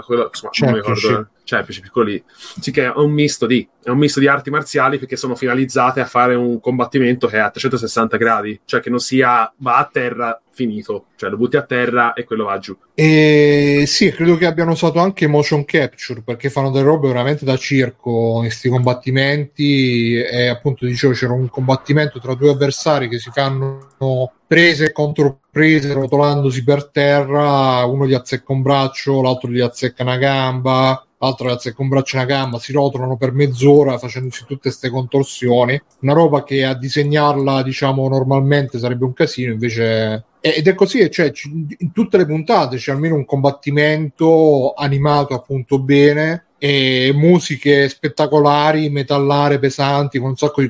quello, 0.06 0.30
insomma, 0.31 0.52
non 0.60 0.72
mi 0.72 0.76
ricordo 0.77 1.27
cioè 1.44 1.64
piccoli, 1.64 2.24
sì 2.60 2.72
che 2.72 2.86
è 2.86 2.91
un 2.95 3.11
misto 3.11 3.45
di 3.45 3.68
è 3.84 3.90
un 3.90 3.98
misto 3.98 4.20
di 4.20 4.28
arti 4.28 4.49
marziali 4.49 4.98
perché 4.98 5.18
sono 5.18 5.36
finalizzate 5.36 5.99
a 5.99 6.06
fare 6.06 6.36
un 6.36 6.60
combattimento 6.61 7.28
che 7.28 7.38
è 7.38 7.40
a 7.40 7.49
360 7.49 8.18
gradi, 8.18 8.60
cioè 8.65 8.80
che 8.80 8.90
non 8.90 8.99
sia 8.99 9.52
va 9.57 9.78
a 9.78 9.90
terra 9.91 10.41
finito, 10.52 11.07
cioè 11.15 11.30
lo 11.30 11.38
butti 11.38 11.57
a 11.57 11.64
terra 11.64 12.14
e 12.14 12.24
quello 12.24 12.45
va 12.45 12.57
giù. 12.60 12.78
E 12.94 13.84
sì, 13.88 14.11
credo 14.11 14.38
che 14.38 14.45
abbiano 14.45 14.72
usato 14.72 14.99
anche 14.99 15.28
motion 15.28 15.65
capture 15.65 16.22
perché 16.22 16.49
fanno 16.49 16.70
delle 16.70 16.86
robe 16.86 17.07
veramente 17.07 17.44
da 17.44 17.57
circo 17.57 18.38
questi 18.40 18.70
combattimenti 18.70 20.15
e 20.15 20.48
appunto 20.48 20.86
dicevo 20.86 21.14
c'era 21.14 21.34
un 21.34 21.49
combattimento 21.49 22.20
tra 22.20 22.36
due 22.36 22.52
avversari 22.52 23.10
che 23.10 23.20
si 23.20 23.32
fanno 23.34 23.90
prese 24.48 24.86
e 24.86 24.91
controprese 24.91 25.91
rotolandosi 25.91 26.64
per 26.64 26.90
terra, 26.90 27.84
uno 27.86 28.06
gli 28.06 28.14
azzecca 28.14 28.53
un 28.53 28.61
braccio, 28.61 29.22
l'altro 29.22 29.49
gli 29.49 29.60
azzecca 29.60 30.03
una 30.03 30.18
gamba, 30.18 31.03
l'altro 31.26 31.48
ragazzi 31.48 31.74
con 31.74 31.86
un 31.86 31.91
braccio 31.91 32.16
e 32.16 32.20
una 32.20 32.28
gamba 32.28 32.60
si 32.60 32.72
rotolano 32.72 33.18
per 33.18 33.32
mezz'ora 33.32 33.98
facendosi 33.98 34.45
tutte 34.45 34.62
queste 34.62 34.90
contorsioni. 34.90 35.82
Una 36.02 36.14
roba 36.14 36.44
che 36.44 36.64
a 36.64 36.76
disegnarla 36.76 37.64
diciamo 37.64 38.08
normalmente 38.08 38.78
sarebbe 38.78 39.06
un 39.06 39.14
casino 39.14 39.54
invece 39.54 40.26
ed 40.45 40.68
è 40.68 40.76
così 40.76 41.10
cioè 41.10 41.32
in 41.78 41.94
tutte 41.94 42.18
le 42.18 42.26
puntate 42.26 42.76
c'è 42.76 42.91
almeno 42.91 43.16
un 43.16 43.24
combattimento 43.24 44.74
animato 44.74 45.34
appunto 45.34 45.80
bene 45.80 46.48
e 46.65 47.11
musiche 47.14 47.90
spettacolari, 47.90 48.90
metallare, 48.90 49.60
pesanti, 49.60 50.18
con 50.18 50.30
un 50.30 50.38
sacco 50.38 50.61
di 50.61 50.69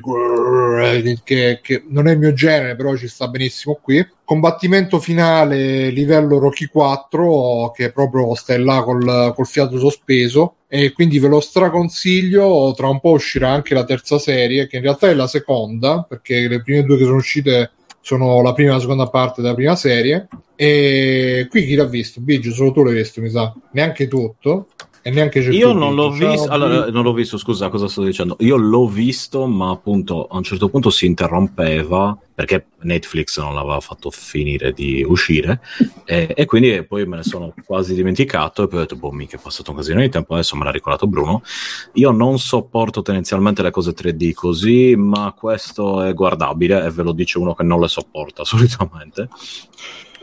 che, 1.22 1.60
che, 1.62 1.84
non 1.86 2.08
è 2.08 2.14
il 2.14 2.18
mio 2.18 2.32
genere, 2.32 2.74
però 2.74 2.96
ci 2.96 3.06
sta 3.06 3.28
benissimo 3.28 3.78
qui. 3.80 4.04
Combattimento 4.24 4.98
finale 4.98 5.90
livello 5.90 6.40
Rocky 6.40 6.66
4, 6.66 7.70
che 7.76 7.92
proprio 7.92 8.34
sta 8.34 8.58
là 8.58 8.82
col, 8.82 9.32
col 9.36 9.46
fiato 9.46 9.78
sospeso. 9.78 10.56
E 10.66 10.90
quindi 10.90 11.20
ve 11.20 11.28
lo 11.28 11.38
straconsiglio. 11.38 12.72
Tra 12.76 12.88
un 12.88 12.98
po' 12.98 13.10
uscirà 13.10 13.50
anche 13.50 13.74
la 13.74 13.84
terza 13.84 14.18
serie, 14.18 14.66
che 14.66 14.78
in 14.78 14.82
realtà 14.82 15.08
è 15.08 15.14
la 15.14 15.28
seconda, 15.28 16.04
perché 16.08 16.48
le 16.48 16.60
prime 16.60 16.82
due 16.82 16.96
che 16.96 17.04
sono 17.04 17.18
uscite 17.18 17.70
sono 18.00 18.42
la 18.42 18.52
prima 18.52 18.70
e 18.70 18.72
la 18.74 18.80
seconda 18.80 19.06
parte 19.06 19.42
della 19.42 19.54
prima 19.54 19.76
serie. 19.76 20.26
E 20.56 21.46
qui 21.48 21.64
chi 21.64 21.76
l'ha 21.76 21.84
visto? 21.84 22.20
Biggio, 22.20 22.50
solo 22.50 22.72
tu 22.72 22.82
l'hai 22.82 22.94
visto, 22.94 23.20
mi 23.20 23.30
sa. 23.30 23.54
Neanche 23.70 24.08
tutto. 24.08 24.70
E 25.06 25.10
neanche 25.10 25.40
Io 25.40 25.74
non 25.74 25.94
l'ho 25.94 26.10
visto, 26.10 26.48
allora, 26.48 26.88
non 26.88 27.02
l'ho 27.02 27.12
visto, 27.12 27.36
scusa, 27.36 27.68
cosa 27.68 27.88
sto 27.88 28.02
dicendo? 28.02 28.36
Io 28.40 28.56
l'ho 28.56 28.88
visto, 28.88 29.46
ma 29.46 29.68
appunto 29.68 30.26
a 30.26 30.38
un 30.38 30.42
certo 30.42 30.70
punto 30.70 30.88
si 30.88 31.04
interrompeva 31.04 32.16
perché 32.34 32.68
Netflix 32.80 33.38
non 33.38 33.54
l'aveva 33.54 33.80
fatto 33.80 34.10
finire 34.10 34.72
di 34.72 35.04
uscire 35.06 35.60
e, 36.06 36.32
e 36.34 36.46
quindi 36.46 36.82
poi 36.84 37.04
me 37.04 37.16
ne 37.16 37.22
sono 37.22 37.52
quasi 37.66 37.94
dimenticato 37.94 38.62
e 38.62 38.66
poi 38.66 38.78
ho 38.78 38.80
detto, 38.80 38.96
boh, 38.96 39.10
mica 39.10 39.36
è 39.36 39.40
passato 39.40 39.72
un 39.72 39.76
casino 39.76 40.00
di 40.00 40.08
tempo, 40.08 40.32
adesso 40.32 40.56
me 40.56 40.64
l'ha 40.64 40.70
ricordato 40.70 41.06
Bruno. 41.06 41.42
Io 41.92 42.10
non 42.10 42.38
sopporto 42.38 43.02
tendenzialmente 43.02 43.60
le 43.60 43.70
cose 43.70 43.90
3D 43.90 44.32
così, 44.32 44.94
ma 44.96 45.34
questo 45.36 46.00
è 46.00 46.14
guardabile 46.14 46.82
e 46.82 46.90
ve 46.90 47.02
lo 47.02 47.12
dice 47.12 47.36
uno 47.36 47.52
che 47.54 47.62
non 47.62 47.78
le 47.78 47.88
sopporta 47.88 48.42
solitamente. 48.46 49.28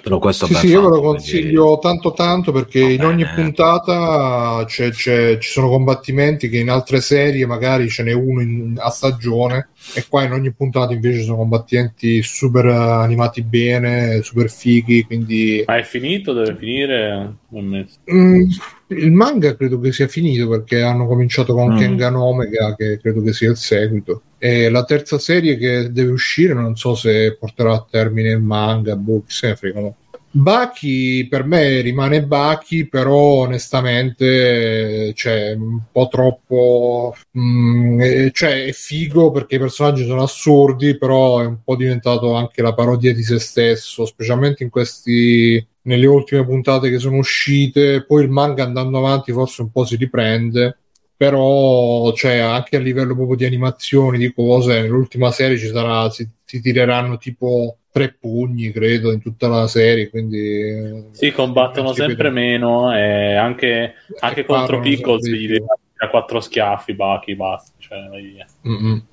Però 0.02 0.18
questo 0.18 0.48
sì, 0.48 0.56
sì, 0.56 0.68
io 0.68 0.82
ve 0.82 0.90
lo 0.90 1.02
consiglio 1.02 1.64
quindi... 1.64 1.82
tanto 1.82 2.14
tanto 2.14 2.52
perché 2.52 2.80
in 2.80 3.06
ogni 3.06 3.26
puntata 3.26 4.64
c'è, 4.66 4.90
c'è, 4.90 5.38
ci 5.38 5.50
sono 5.50 5.70
combattimenti 5.70 6.50
che 6.50 6.58
in 6.58 6.70
altre 6.70 7.02
serie 7.02 7.46
magari 7.46 7.88
ce 7.88 8.04
n'è 8.04 8.12
uno 8.12 8.42
in, 8.42 8.76
a 8.80 8.90
stagione 8.90 9.70
e 9.96 10.06
qua 10.08 10.24
in 10.24 10.32
ogni 10.32 10.52
puntata 10.52 10.94
invece 10.94 11.24
sono 11.24 11.38
combattimenti 11.38 12.22
super 12.22 12.66
animati 12.66 13.42
bene, 13.42 14.22
super 14.22 14.50
fighi, 14.50 15.04
quindi... 15.04 15.64
Ma 15.66 15.78
è 15.78 15.84
finito? 15.84 16.34
Deve 16.34 16.56
finire? 16.56 17.34
Mm, 17.54 18.50
il 18.88 19.12
manga 19.12 19.56
credo 19.56 19.80
che 19.80 19.92
sia 19.92 20.08
finito 20.08 20.48
perché 20.48 20.82
hanno 20.82 21.06
cominciato 21.08 21.54
con 21.54 21.74
mm. 21.74 21.78
Kengan 21.78 22.16
Omega 22.16 22.76
che 22.76 23.00
credo 23.02 23.22
che 23.22 23.34
sia 23.34 23.50
il 23.50 23.58
seguito 23.58 24.22
e 24.38 24.70
la 24.70 24.86
terza 24.86 25.20
serie 25.20 25.58
che 25.58 25.92
deve 25.92 26.12
uscire 26.12 26.54
non 26.54 26.76
so 26.76 26.96
se 26.96 27.36
porterà 27.38 27.74
a 27.74 27.86
termine 27.90 28.32
il 28.32 28.42
manga 28.42 28.96
boh, 28.96 29.24
se 29.28 29.50
ne 29.50 29.56
fregano 29.56 29.96
Baki 30.34 31.28
per 31.30 31.44
me 31.44 31.82
rimane 31.82 32.24
Baki, 32.24 32.88
però 32.88 33.42
onestamente 33.42 35.14
cioè, 35.14 35.52
un 35.54 35.82
po' 35.92 36.08
troppo 36.08 37.14
mm, 37.38 38.30
cioè, 38.32 38.66
è 38.66 38.72
figo 38.72 39.32
perché 39.32 39.56
i 39.56 39.60
personaggi 39.60 40.06
sono 40.06 40.24
assurdi, 40.24 40.98
però 40.98 41.42
è 41.42 41.46
un 41.46 41.62
po' 41.64 41.76
diventato 41.76 42.34
anche 42.34 42.62
la 42.62 42.74
parodia 42.74 43.14
di 43.14 43.24
se 43.24 43.40
stesso, 43.40 44.06
specialmente 44.06 44.64
in 44.64 44.70
questi 44.70 45.66
nelle 45.84 46.06
ultime 46.06 46.46
puntate 46.46 46.90
che 46.90 47.00
sono 47.00 47.18
uscite. 47.18 48.06
Poi 48.06 48.24
il 48.24 48.30
manga 48.30 48.64
andando 48.64 49.00
avanti 49.00 49.34
forse 49.34 49.62
un 49.64 49.72
po' 49.72 49.84
si 49.86 49.98
riprende. 49.98 50.78
Però, 51.18 52.12
cioè, 52.14 52.38
anche 52.38 52.78
a 52.78 52.80
livello 52.80 53.14
proprio 53.16 53.36
di 53.38 53.46
animazioni, 53.46 54.18
di 54.18 54.34
cose, 54.34 54.82
nell'ultima 54.82 55.30
serie 55.32 55.58
ci 55.58 55.68
sarà, 55.68 56.10
si, 56.10 56.28
si 56.44 56.62
tireranno 56.62 57.18
tipo 57.18 57.78
tre 57.92 58.16
pugni, 58.20 58.72
credo, 58.72 59.12
in 59.12 59.22
tutta 59.22 59.48
la 59.48 59.68
serie. 59.68 60.10
Quindi 60.10 61.10
sì, 61.12 61.32
combattono 61.32 61.94
sempre 61.94 62.30
vedo. 62.30 62.34
meno 62.34 62.96
e 62.96 63.36
anche, 63.36 63.96
anche 64.20 64.46
contro 64.46 64.80
Pickles 64.80 65.28
gli 65.28 65.58
a 65.98 66.10
quattro 66.10 66.40
schiaffi, 66.40 66.94
Bachi, 66.94 67.36
basta. 67.36 67.72
Cioè, 67.78 68.08
vai 68.10 68.24
via. 68.24 68.48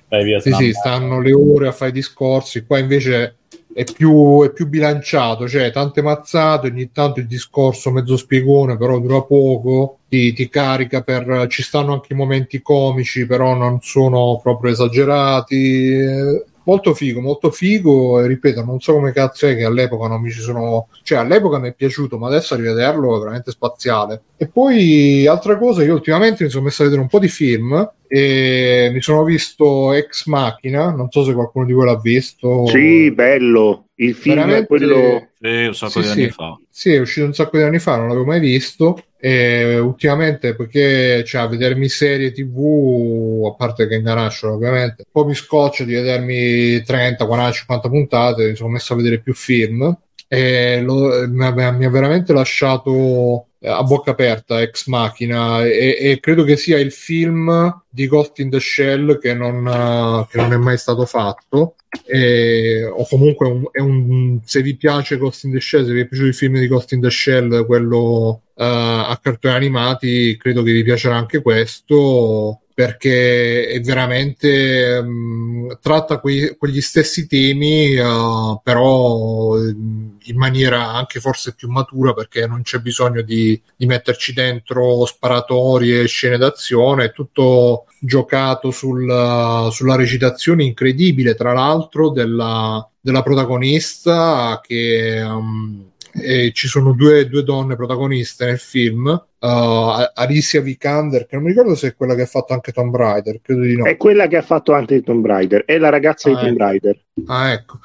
Vai 0.07 0.23
via 0.23 0.39
sì, 0.39 0.51
sì, 0.53 0.73
stanno 0.73 1.21
le 1.21 1.33
ore 1.33 1.67
a 1.67 1.71
fare 1.71 1.91
discorsi. 1.91 2.65
Qua 2.65 2.79
invece 2.79 3.35
è 3.71 3.83
più, 3.83 4.43
è 4.43 4.51
più 4.51 4.67
bilanciato, 4.67 5.47
cioè 5.47 5.71
tante 5.71 6.01
mazzate, 6.01 6.67
ogni 6.67 6.91
tanto 6.91 7.19
il 7.19 7.27
discorso 7.27 7.91
mezzo 7.91 8.17
spiegone, 8.17 8.75
però 8.75 8.99
dura 8.99 9.21
poco, 9.21 9.99
ti, 10.09 10.33
ti 10.33 10.49
carica 10.49 11.01
per... 11.01 11.45
ci 11.47 11.61
stanno 11.61 11.93
anche 11.93 12.15
momenti 12.15 12.61
comici, 12.61 13.27
però 13.27 13.53
non 13.53 13.79
sono 13.81 14.39
proprio 14.41 14.71
esagerati 14.71 16.47
molto 16.69 16.93
figo, 16.93 17.19
molto 17.19 17.49
figo. 17.49 18.21
E 18.21 18.27
ripeto, 18.27 18.63
non 18.63 18.79
so 18.79 18.93
come 18.93 19.11
cazzo 19.11 19.47
è 19.47 19.55
che 19.55 19.63
all'epoca 19.63 20.07
non 20.07 20.21
mi 20.21 20.29
ci 20.29 20.39
sono. 20.39 20.87
Cioè, 21.03 21.17
all'epoca 21.17 21.57
mi 21.59 21.69
è 21.69 21.73
piaciuto, 21.73 22.17
ma 22.17 22.27
adesso 22.27 22.53
a 22.53 22.57
rivederlo 22.57 23.15
è 23.15 23.19
veramente 23.19 23.51
spaziale. 23.51 24.21
E 24.37 24.47
poi, 24.47 25.25
altra 25.27 25.57
cosa, 25.57 25.83
io 25.83 25.93
ultimamente 25.93 26.43
mi 26.43 26.49
sono 26.49 26.65
messo 26.65 26.81
a 26.81 26.85
vedere 26.85 27.01
un 27.01 27.09
po' 27.09 27.19
di 27.19 27.27
film 27.27 27.91
e 28.07 28.89
mi 28.93 29.01
sono 29.01 29.23
visto 29.23 29.93
Ex 29.93 30.25
Machina. 30.27 30.91
Non 30.91 31.09
so 31.09 31.23
se 31.23 31.33
qualcuno 31.33 31.65
di 31.65 31.73
voi 31.73 31.85
l'ha 31.85 31.99
visto. 31.99 32.65
Sì, 32.67 33.11
bello. 33.11 33.88
Il 34.01 34.13
film 34.13 34.35
Veramente... 34.35 34.63
è 34.63 34.67
quello. 34.67 35.27
Sì, 35.39 35.65
un 35.65 35.75
sacco 35.75 36.01
sì, 36.01 36.01
di 36.01 36.07
anni 36.07 36.29
fa. 36.29 36.59
Sì, 36.69 36.93
è 36.93 36.99
uscito 36.99 37.25
un 37.25 37.33
sacco 37.33 37.57
di 37.57 37.63
anni 37.63 37.79
fa, 37.79 37.97
non 37.97 38.07
l'avevo 38.07 38.25
mai 38.25 38.39
visto. 38.39 39.03
E 39.19 39.77
ultimamente, 39.77 40.55
perché 40.55 41.23
cioè, 41.25 41.41
a 41.41 41.47
vedermi 41.47 41.89
serie 41.89 42.31
tv, 42.31 43.45
a 43.45 43.55
parte 43.55 43.87
che 43.87 43.95
inganascio 43.95 44.53
ovviamente, 44.53 45.03
un 45.05 45.11
po' 45.11 45.25
mi 45.25 45.33
scoccio 45.33 45.83
di 45.83 45.93
vedermi 45.93 46.81
30, 46.81 47.25
40, 47.25 47.51
50 47.51 47.89
puntate, 47.89 48.47
mi 48.47 48.55
sono 48.55 48.69
messo 48.69 48.93
a 48.93 48.95
vedere 48.95 49.19
più 49.19 49.33
film. 49.33 49.97
E 50.29 50.79
lo, 50.81 51.27
mi, 51.27 51.43
ha, 51.43 51.71
mi 51.71 51.85
ha 51.85 51.89
veramente 51.89 52.31
lasciato 52.31 53.48
a 53.61 53.83
bocca 53.83 54.11
aperta 54.11 54.61
Ex 54.61 54.87
Machina 54.87 55.65
e, 55.65 55.97
e, 55.99 56.19
credo 56.21 56.43
che 56.43 56.55
sia 56.55 56.79
il 56.79 56.93
film 56.93 57.81
di 57.89 58.07
Ghost 58.07 58.39
in 58.39 58.49
the 58.49 58.59
Shell 58.59 59.19
che 59.19 59.33
non, 59.33 60.25
che 60.29 60.37
non 60.37 60.53
è 60.53 60.57
mai 60.57 60.77
stato 60.77 61.05
fatto 61.05 61.75
e, 62.05 62.85
o 62.85 63.05
comunque 63.07 63.47
un, 63.47 63.63
un, 63.73 64.39
se 64.45 64.61
vi 64.61 64.77
piace 64.77 65.17
Ghost 65.17 65.43
in 65.43 65.51
the 65.51 65.59
Shell 65.59 65.85
se 65.85 65.91
vi 65.91 66.01
è 66.01 66.07
piaciuto 66.07 66.29
il 66.29 66.35
film 66.35 66.57
di 66.57 66.67
Ghost 66.67 66.93
in 66.93 67.01
the 67.01 67.09
Shell 67.09 67.65
quello 67.65 68.43
uh, 68.53 68.63
a 68.63 69.19
cartoni 69.21 69.55
animati 69.55 70.37
credo 70.37 70.63
che 70.63 70.71
vi 70.71 70.83
piacerà 70.83 71.17
anche 71.17 71.41
questo 71.41 72.61
perché 72.79 73.67
è 73.67 73.81
veramente 73.81 75.01
um, 75.03 75.77
tratta 75.81 76.17
quei, 76.19 76.55
quegli 76.57 76.79
stessi 76.79 77.27
temi, 77.27 77.97
uh, 77.97 78.57
però 78.63 79.57
in 79.57 80.37
maniera 80.37 80.87
anche 80.93 81.19
forse 81.19 81.55
più 81.55 81.67
matura, 81.69 82.13
perché 82.13 82.47
non 82.47 82.61
c'è 82.61 82.77
bisogno 82.77 83.21
di, 83.21 83.61
di 83.75 83.85
metterci 83.85 84.31
dentro 84.31 85.05
sparatorie 85.05 86.07
scene 86.07 86.37
d'azione, 86.37 87.07
è 87.07 87.11
tutto 87.11 87.83
giocato 87.99 88.71
sul, 88.71 89.67
sulla 89.73 89.95
recitazione 89.97 90.63
incredibile, 90.63 91.35
tra 91.35 91.51
l'altro, 91.51 92.11
della, 92.11 92.89
della 93.01 93.23
protagonista 93.23 94.61
che. 94.63 95.19
Um, 95.21 95.88
e 96.13 96.51
ci 96.53 96.67
sono 96.67 96.93
due, 96.93 97.27
due, 97.27 97.43
donne 97.43 97.75
protagoniste 97.75 98.45
nel 98.45 98.59
film. 98.59 99.07
Uh, 99.39 100.09
Alicia 100.13 100.59
Vikander, 100.59 101.25
che 101.25 101.35
non 101.35 101.45
mi 101.45 101.51
ricordo 101.51 101.75
se 101.75 101.89
è 101.89 101.95
quella 101.95 102.15
che 102.15 102.23
ha 102.23 102.27
fatto 102.27 102.53
anche 102.53 102.71
Tomb 102.71 102.95
Raider, 102.95 103.39
credo 103.41 103.61
di 103.61 103.75
no. 103.75 103.85
È 103.85 103.97
quella 103.97 104.27
che 104.27 104.37
ha 104.37 104.41
fatto 104.41 104.73
anche 104.73 105.01
Tomb 105.01 105.25
Raider, 105.25 105.65
è 105.65 105.77
la 105.77 105.89
ragazza 105.89 106.29
ah, 106.29 106.33
di 106.33 106.39
Tomb 106.39 106.51
ecco. 106.51 106.63
Raider. 106.63 106.99
Ah, 107.27 107.51
ecco. 107.51 107.79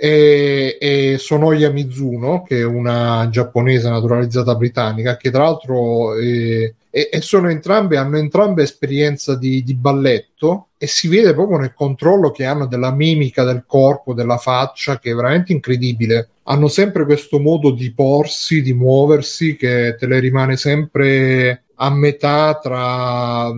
E, 0.00 0.76
e 0.80 1.16
Sonoya 1.18 1.70
Mizuno, 1.70 2.42
che 2.42 2.58
è 2.58 2.64
una 2.64 3.28
giapponese 3.30 3.88
naturalizzata 3.88 4.54
britannica, 4.54 5.16
che 5.16 5.30
tra 5.30 5.44
l'altro 5.44 6.14
eh, 6.14 6.74
e, 6.90 7.10
e, 7.12 7.20
sono 7.20 7.48
entrambe, 7.50 7.96
hanno 7.96 8.16
entrambe 8.16 8.62
esperienza 8.62 9.36
di, 9.36 9.62
di, 9.62 9.74
balletto 9.74 10.68
e 10.78 10.86
si 10.86 11.08
vede 11.08 11.34
proprio 11.34 11.58
nel 11.58 11.74
controllo 11.74 12.30
che 12.30 12.44
hanno 12.44 12.66
della 12.66 12.92
mimica 12.92 13.44
del 13.44 13.64
corpo, 13.66 14.14
della 14.14 14.38
faccia, 14.38 14.98
che 14.98 15.10
è 15.10 15.14
veramente 15.14 15.52
incredibile. 15.52 16.28
Hanno 16.50 16.68
sempre 16.68 17.04
questo 17.04 17.38
modo 17.38 17.70
di 17.70 17.92
porsi, 17.92 18.62
di 18.62 18.72
muoversi, 18.72 19.56
che 19.56 19.96
te 19.98 20.06
le 20.06 20.18
rimane 20.18 20.56
sempre 20.56 21.64
a 21.80 21.90
metà 21.90 22.58
tra 22.60 23.52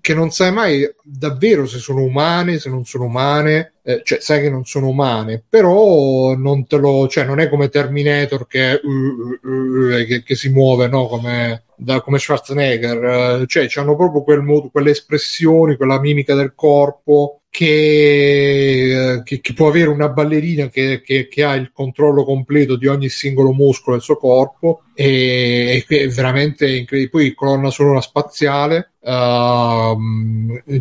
che 0.00 0.14
non 0.14 0.30
sai 0.30 0.52
mai 0.52 0.88
davvero 1.02 1.66
se 1.66 1.78
sono 1.78 2.02
umane, 2.02 2.58
se 2.58 2.70
non 2.70 2.84
sono 2.84 3.04
umane, 3.04 3.74
eh, 3.82 4.00
cioè 4.02 4.20
sai 4.20 4.40
che 4.40 4.48
non 4.48 4.64
sono 4.64 4.88
umane, 4.88 5.42
però 5.46 6.34
non 6.36 6.66
te 6.66 6.76
lo, 6.76 7.06
cioè 7.08 7.24
non 7.24 7.40
è 7.40 7.48
come 7.48 7.68
Terminator 7.68 8.46
che, 8.46 8.80
uh, 8.82 8.88
uh, 8.88 9.48
uh, 9.48 10.06
che, 10.06 10.22
che 10.22 10.34
si 10.34 10.48
muove, 10.50 10.88
no? 10.88 11.06
Come, 11.06 11.64
da, 11.76 12.00
come 12.00 12.18
Schwarzenegger, 12.18 13.42
eh, 13.42 13.46
cioè 13.46 13.68
hanno 13.74 13.96
proprio 13.96 14.22
quel 14.22 14.40
modo, 14.40 14.70
quelle 14.70 14.90
espressioni, 14.90 15.76
quella 15.76 16.00
mimica 16.00 16.34
del 16.34 16.54
corpo 16.54 17.40
che, 17.54 19.22
che, 19.22 19.40
che 19.40 19.52
può 19.52 19.68
avere 19.68 19.88
una 19.88 20.08
ballerina 20.08 20.66
che, 20.66 21.02
che, 21.02 21.44
ha 21.44 21.54
il 21.54 21.70
controllo 21.72 22.24
completo 22.24 22.74
di 22.74 22.88
ogni 22.88 23.08
singolo 23.08 23.52
muscolo 23.52 23.94
del 23.94 24.04
suo 24.04 24.16
corpo 24.16 24.82
e, 24.94 25.84
è 25.86 26.08
veramente 26.08 26.68
incredibile. 26.68 27.10
Poi 27.10 27.34
colonna 27.34 27.70
sonora 27.70 28.00
spaziale 28.00 28.92
uh, 29.00 29.96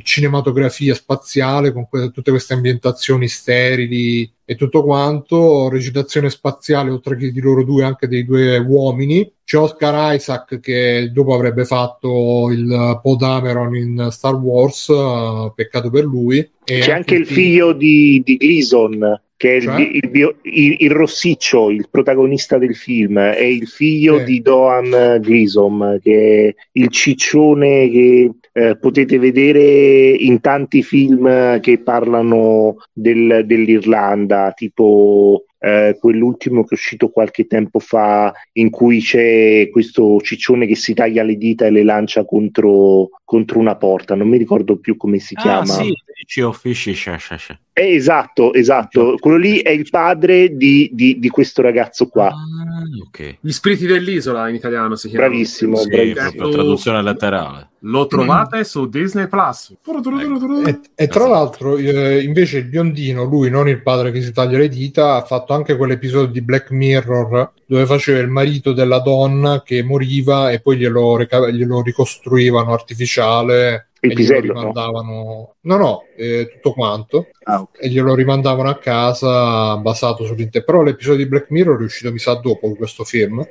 cinematografia 0.02 0.94
spaziale 0.94 1.74
con 1.74 1.88
que- 1.90 2.12
tutte 2.12 2.32
queste 2.32 2.54
ambientazioni 2.54 3.28
sterili 3.28 4.32
e 4.46 4.56
tutto 4.56 4.84
quanto, 4.84 5.70
recitazione 5.70 6.30
spaziale 6.30 6.92
oltre 6.92 7.16
che 7.16 7.32
di 7.32 7.40
loro 7.40 7.64
due 7.64 7.84
anche 7.84 8.08
dei 8.08 8.24
due 8.26 8.58
uomini. 8.58 9.30
C'è 9.44 9.58
Oscar 9.58 10.16
Isaac 10.16 10.60
che 10.60 11.10
dopo 11.12 11.34
avrebbe 11.34 11.66
fatto 11.66 12.50
il 12.52 13.00
Paul 13.02 13.18
Dameron 13.18 13.76
in 13.76 14.08
Star 14.12 14.36
Wars, 14.36 14.88
uh, 14.88 15.52
peccato 15.54 15.90
per 15.90 16.04
lui. 16.04 16.50
C'è 16.64 16.92
anche 16.92 17.16
il 17.16 17.26
figlio 17.26 17.74
di, 17.74 18.22
di 18.24 18.38
Gleason 18.38 19.22
che 19.44 19.58
è 19.58 19.62
cioè? 19.62 19.82
il, 19.82 20.00
il, 20.02 20.10
bio, 20.10 20.36
il, 20.44 20.78
il, 20.80 20.92
rossiccio, 20.92 21.70
il 21.70 21.88
protagonista 21.92 22.58
del 22.58 22.78
film, 22.78 23.20
è 23.20 23.44
il 23.44 23.68
figlio 23.68 24.22
eh. 24.22 24.24
di 24.24 24.42
Doan 24.42 25.20
Gleason, 25.20 26.00
che 26.02 26.48
è 26.48 26.56
il 26.72 26.88
ciccione 26.88 27.90
che 27.90 28.32
eh, 28.54 28.78
potete 28.78 29.20
vedere 29.20 30.12
in 30.12 30.40
tanti 30.40 30.82
film 30.82 31.60
che 31.60 31.80
parlano 31.80 32.78
del, 32.94 33.44
dell'Irlanda, 33.46 34.54
tipo 34.56 35.44
eh, 35.60 35.98
quell'ultimo 36.00 36.64
che 36.64 36.72
è 36.72 36.74
uscito 36.74 37.10
qualche 37.10 37.46
tempo 37.46 37.80
fa 37.80 38.34
in 38.54 38.70
cui 38.70 39.00
c'è 39.00 39.70
questo 39.72 40.20
ciccione 40.22 40.68
che 40.68 40.76
si 40.76 40.94
taglia 40.94 41.24
le 41.24 41.36
dita 41.36 41.66
e 41.66 41.72
le 41.72 41.84
lancia 41.84 42.26
contro, 42.26 43.10
contro 43.34 43.58
una 43.58 43.76
porta, 43.76 44.14
non 44.14 44.28
mi 44.28 44.38
ricordo 44.38 44.78
più 44.78 44.96
come 44.96 45.18
si 45.18 45.34
ah, 45.36 45.42
chiama. 45.42 45.66
Sì, 45.66 45.92
eh, 47.74 47.96
esatto, 47.96 48.54
esatto. 48.54 49.16
Quello 49.20 49.38
lì 49.38 49.58
è 49.58 49.72
il 49.72 49.90
padre 49.90 50.56
di, 50.56 50.92
di, 50.94 51.18
di 51.18 51.30
questo 51.30 51.64
ragazzo 51.64 52.08
qua. 52.08 52.28
Ah, 52.28 53.08
okay. 53.08 53.40
Gli 53.42 53.50
spiriti 53.50 53.88
dell'isola 53.88 54.48
in 54.50 54.56
italiano 54.56 54.96
si 54.96 55.10
chiama. 55.10 55.26
Bravissimo, 55.26 55.78
sì, 55.78 55.90
bravissimo. 55.90 56.50
traduzione 56.50 57.02
letterale. 57.02 57.70
Lo 57.80 58.06
trovate 58.06 58.60
mm. 58.60 58.62
su 58.62 58.88
Disney 58.88 59.28
Plus. 59.28 59.76
Ecco. 59.82 60.70
E, 60.70 60.80
e, 60.94 61.08
tra 61.08 61.28
l'altro, 61.28 61.76
eh, 61.78 62.22
invece, 62.22 62.60
il 62.60 62.66
biondino, 62.66 63.24
lui, 63.24 63.50
non 63.50 63.68
il 63.68 63.82
padre 63.82 64.12
che 64.12 64.22
si 64.22 64.32
taglia 64.32 64.60
le 64.60 64.70
dita, 64.70 65.16
ha 65.16 65.24
fatto 65.24 65.54
anche 65.54 65.76
quell'episodio 65.76 66.32
di 66.32 66.42
Black 66.42 66.70
Mirror 66.70 67.52
dove 67.66 67.86
faceva 67.86 68.20
il 68.20 68.30
marito 68.30 68.74
della 68.74 69.00
donna 69.00 69.62
che 69.64 69.84
moriva 69.84 70.52
e 70.52 70.60
poi 70.60 70.78
glielo, 70.78 71.16
reca- 71.16 71.50
glielo 71.50 71.82
ricostruivano 71.82 72.74
artificiale 72.74 73.88
il 74.08 74.14
pisello 74.16 74.54
rimandavano 74.54 75.56
no? 75.62 75.78
no, 75.78 75.78
no 75.78 76.04
eh, 76.18 76.50
tutto 76.52 76.74
quanto. 76.74 77.28
Ah, 77.44 77.62
okay. 77.62 77.88
e 77.88 77.90
glielo 77.90 78.16
rimandavano 78.16 78.70
a 78.70 78.78
casa 78.78 79.78
basato 79.78 80.26
sull'interno 80.26 80.66
però 80.66 80.82
l'episodio 80.82 81.24
di 81.24 81.30
Black 81.30 81.50
Mirror 81.50 81.80
è 81.80 81.84
uscito 81.84 82.12
mi 82.12 82.20
sa 82.20 82.34
dopo 82.36 82.74
questo 82.76 83.04
film. 83.04 83.46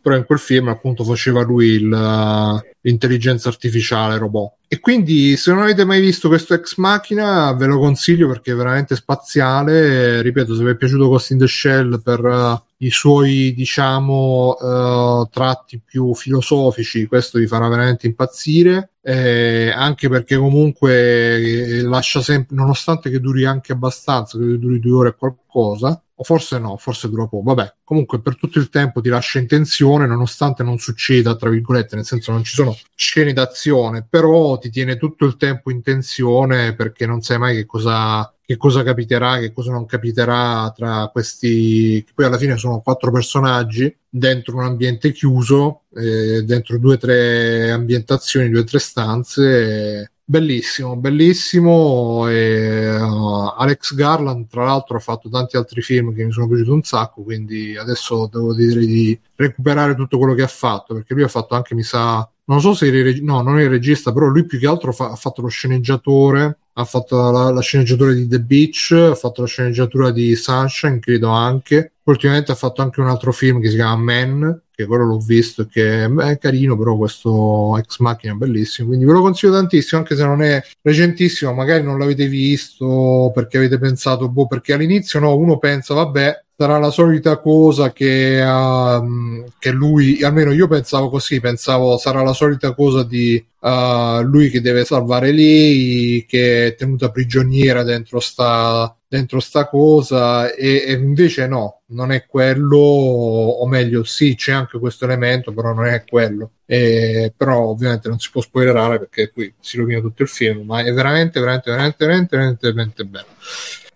Però 0.00 0.14
in 0.14 0.24
quel 0.24 0.38
film 0.38 0.68
appunto 0.68 1.02
faceva 1.02 1.42
lui 1.42 1.66
il, 1.66 2.62
l'intelligenza 2.80 3.48
artificiale 3.48 4.16
robot. 4.18 4.52
E 4.68 4.78
quindi 4.78 5.36
se 5.36 5.52
non 5.52 5.62
avete 5.62 5.84
mai 5.84 6.00
visto 6.00 6.28
questo 6.28 6.54
ex 6.54 6.76
macchina 6.76 7.52
ve 7.54 7.66
lo 7.66 7.80
consiglio 7.80 8.28
perché 8.28 8.52
è 8.52 8.54
veramente 8.54 8.94
spaziale. 8.94 10.22
Ripeto 10.22 10.54
se 10.54 10.62
vi 10.62 10.70
è 10.70 10.76
piaciuto 10.76 11.08
Ghost 11.08 11.32
in 11.32 11.38
the 11.38 11.48
Shell 11.48 12.00
per 12.00 12.20
uh, 12.20 12.60
i 12.78 12.90
suoi 12.90 13.54
diciamo 13.54 14.50
uh, 14.50 15.28
tratti 15.30 15.80
più 15.82 16.14
filosofici 16.14 17.06
questo 17.06 17.38
vi 17.38 17.46
farà 17.46 17.68
veramente 17.68 18.06
impazzire 18.06 18.90
eh, 19.00 19.72
anche 19.74 20.08
perché 20.08 20.36
comunque 20.36 21.36
eh, 21.36 21.82
lascia 21.82 22.20
sempre 22.20 22.54
nonostante 22.56 23.08
che 23.08 23.20
duri 23.20 23.44
anche 23.44 23.72
abbastanza 23.72 24.36
che 24.36 24.58
duri 24.58 24.78
due 24.78 24.92
ore 24.92 25.08
e 25.10 25.14
qualcosa 25.14 26.02
o 26.18 26.24
forse 26.24 26.58
no, 26.58 26.76
forse 26.78 27.08
dura 27.08 27.26
poco. 27.26 27.42
Vabbè, 27.54 27.74
comunque 27.84 28.20
per 28.20 28.36
tutto 28.36 28.58
il 28.58 28.70
tempo 28.70 29.00
ti 29.00 29.08
lascia 29.08 29.38
in 29.38 29.46
tensione, 29.46 30.06
nonostante 30.06 30.62
non 30.62 30.78
succeda, 30.78 31.36
tra 31.36 31.50
virgolette, 31.50 31.94
nel 31.94 32.06
senso 32.06 32.32
non 32.32 32.42
ci 32.42 32.54
sono 32.54 32.76
scene 32.94 33.32
d'azione, 33.34 34.06
però 34.08 34.56
ti 34.58 34.70
tiene 34.70 34.96
tutto 34.96 35.26
il 35.26 35.36
tempo 35.36 35.70
in 35.70 35.82
tensione 35.82 36.74
perché 36.74 37.06
non 37.06 37.20
sai 37.20 37.38
mai 37.38 37.54
che 37.56 37.66
cosa, 37.66 38.32
che 38.42 38.56
cosa 38.56 38.82
capiterà, 38.82 39.38
che 39.38 39.52
cosa 39.52 39.72
non 39.72 39.84
capiterà 39.84 40.72
tra 40.74 41.10
questi, 41.12 42.02
che 42.06 42.12
poi 42.14 42.24
alla 42.24 42.38
fine 42.38 42.56
sono 42.56 42.80
quattro 42.80 43.10
personaggi 43.12 43.94
dentro 44.08 44.56
un 44.56 44.64
ambiente 44.64 45.12
chiuso, 45.12 45.82
eh, 45.94 46.42
dentro 46.44 46.78
due 46.78 46.94
o 46.94 46.98
tre 46.98 47.70
ambientazioni, 47.70 48.48
due 48.48 48.60
o 48.60 48.64
tre 48.64 48.78
stanze. 48.78 50.00
Eh, 50.00 50.10
Bellissimo, 50.28 50.96
bellissimo. 50.96 52.28
E, 52.28 52.96
uh, 52.96 53.52
Alex 53.56 53.94
Garland, 53.94 54.48
tra 54.48 54.64
l'altro, 54.64 54.96
ha 54.96 55.00
fatto 55.00 55.28
tanti 55.28 55.56
altri 55.56 55.82
film 55.82 56.12
che 56.12 56.24
mi 56.24 56.32
sono 56.32 56.48
piaciuti 56.48 56.70
un 56.70 56.82
sacco. 56.82 57.22
Quindi 57.22 57.76
adesso 57.76 58.28
devo 58.30 58.52
dire 58.52 58.80
di 58.80 59.16
recuperare 59.36 59.94
tutto 59.94 60.18
quello 60.18 60.34
che 60.34 60.42
ha 60.42 60.48
fatto. 60.48 60.94
Perché 60.94 61.14
lui 61.14 61.22
ha 61.22 61.28
fatto 61.28 61.54
anche, 61.54 61.76
mi 61.76 61.84
sa, 61.84 62.28
non 62.46 62.60
so 62.60 62.74
se 62.74 62.86
il 62.86 63.22
no, 63.22 63.40
non 63.40 63.60
è 63.60 63.62
il 63.62 63.68
regista, 63.68 64.12
però 64.12 64.26
lui 64.26 64.44
più 64.44 64.58
che 64.58 64.66
altro 64.66 64.92
fa, 64.92 65.12
ha 65.12 65.16
fatto 65.16 65.42
lo 65.42 65.48
sceneggiatore. 65.48 66.58
Ha 66.72 66.84
fatto 66.84 67.30
la, 67.30 67.50
la 67.50 67.60
sceneggiatura 67.60 68.12
di 68.12 68.26
The 68.26 68.40
Beach, 68.40 68.90
ha 68.90 69.14
fatto 69.14 69.42
la 69.42 69.46
sceneggiatura 69.46 70.10
di 70.10 70.34
Sunshine, 70.34 70.98
credo 70.98 71.28
anche. 71.28 71.92
Ultimamente 72.06 72.52
ha 72.52 72.54
fatto 72.54 72.82
anche 72.82 73.00
un 73.00 73.08
altro 73.08 73.32
film 73.32 73.60
che 73.60 73.68
si 73.68 73.74
chiama 73.74 73.96
Man, 73.96 74.62
che 74.70 74.86
quello 74.86 75.06
l'ho 75.06 75.18
visto 75.18 75.66
che 75.66 76.04
è 76.04 76.38
carino, 76.38 76.76
però 76.76 76.96
questo 76.96 77.76
ex 77.78 77.98
macchina 77.98 78.34
è 78.34 78.36
bellissimo, 78.36 78.88
quindi 78.88 79.04
ve 79.04 79.12
lo 79.12 79.22
consiglio 79.22 79.52
tantissimo, 79.52 80.02
anche 80.02 80.14
se 80.14 80.24
non 80.24 80.40
è 80.42 80.62
recentissimo, 80.82 81.52
magari 81.52 81.82
non 81.82 81.98
l'avete 81.98 82.28
visto 82.28 83.32
perché 83.34 83.56
avete 83.56 83.78
pensato, 83.78 84.28
boh, 84.28 84.46
perché 84.46 84.74
all'inizio 84.74 85.18
no, 85.18 85.34
uno 85.34 85.58
pensa, 85.58 85.94
vabbè, 85.94 86.44
sarà 86.56 86.78
la 86.78 86.90
solita 86.90 87.38
cosa 87.38 87.92
che, 87.92 88.40
uh, 88.40 89.44
che 89.58 89.70
lui, 89.70 90.22
almeno 90.22 90.52
io 90.52 90.68
pensavo 90.68 91.10
così, 91.10 91.40
pensavo 91.40 91.98
sarà 91.98 92.22
la 92.22 92.32
solita 92.32 92.72
cosa 92.74 93.02
di 93.02 93.44
uh, 93.60 94.20
lui 94.22 94.48
che 94.48 94.60
deve 94.60 94.84
salvare 94.84 95.32
lei, 95.32 96.24
che 96.26 96.68
è 96.68 96.74
tenuta 96.76 97.10
prigioniera 97.10 97.82
dentro 97.82 98.20
sta, 98.20 98.95
dentro 99.08 99.40
sta 99.40 99.68
cosa 99.68 100.52
e, 100.52 100.84
e, 100.86 100.92
invece 100.92 101.46
no, 101.46 101.82
non 101.86 102.12
è 102.12 102.26
quello, 102.26 102.78
o 102.78 103.66
meglio 103.66 104.04
sì, 104.04 104.34
c'è 104.34 104.52
anche 104.52 104.78
questo 104.78 105.04
elemento, 105.04 105.52
però 105.52 105.72
non 105.72 105.86
è 105.86 106.04
quello. 106.04 106.50
E, 106.66 107.32
però 107.36 107.68
ovviamente 107.68 108.08
non 108.08 108.18
si 108.18 108.30
può 108.30 108.40
spoilerare 108.40 108.98
perché 108.98 109.30
qui 109.30 109.52
si 109.60 109.76
rovina 109.76 110.00
tutto 110.00 110.22
il 110.22 110.28
film, 110.28 110.66
ma 110.66 110.80
è 110.80 110.92
veramente, 110.92 111.38
veramente, 111.38 111.70
veramente, 111.70 112.04
veramente, 112.04 112.36
veramente, 112.36 112.66
veramente 112.66 113.04
bello. 113.04 113.26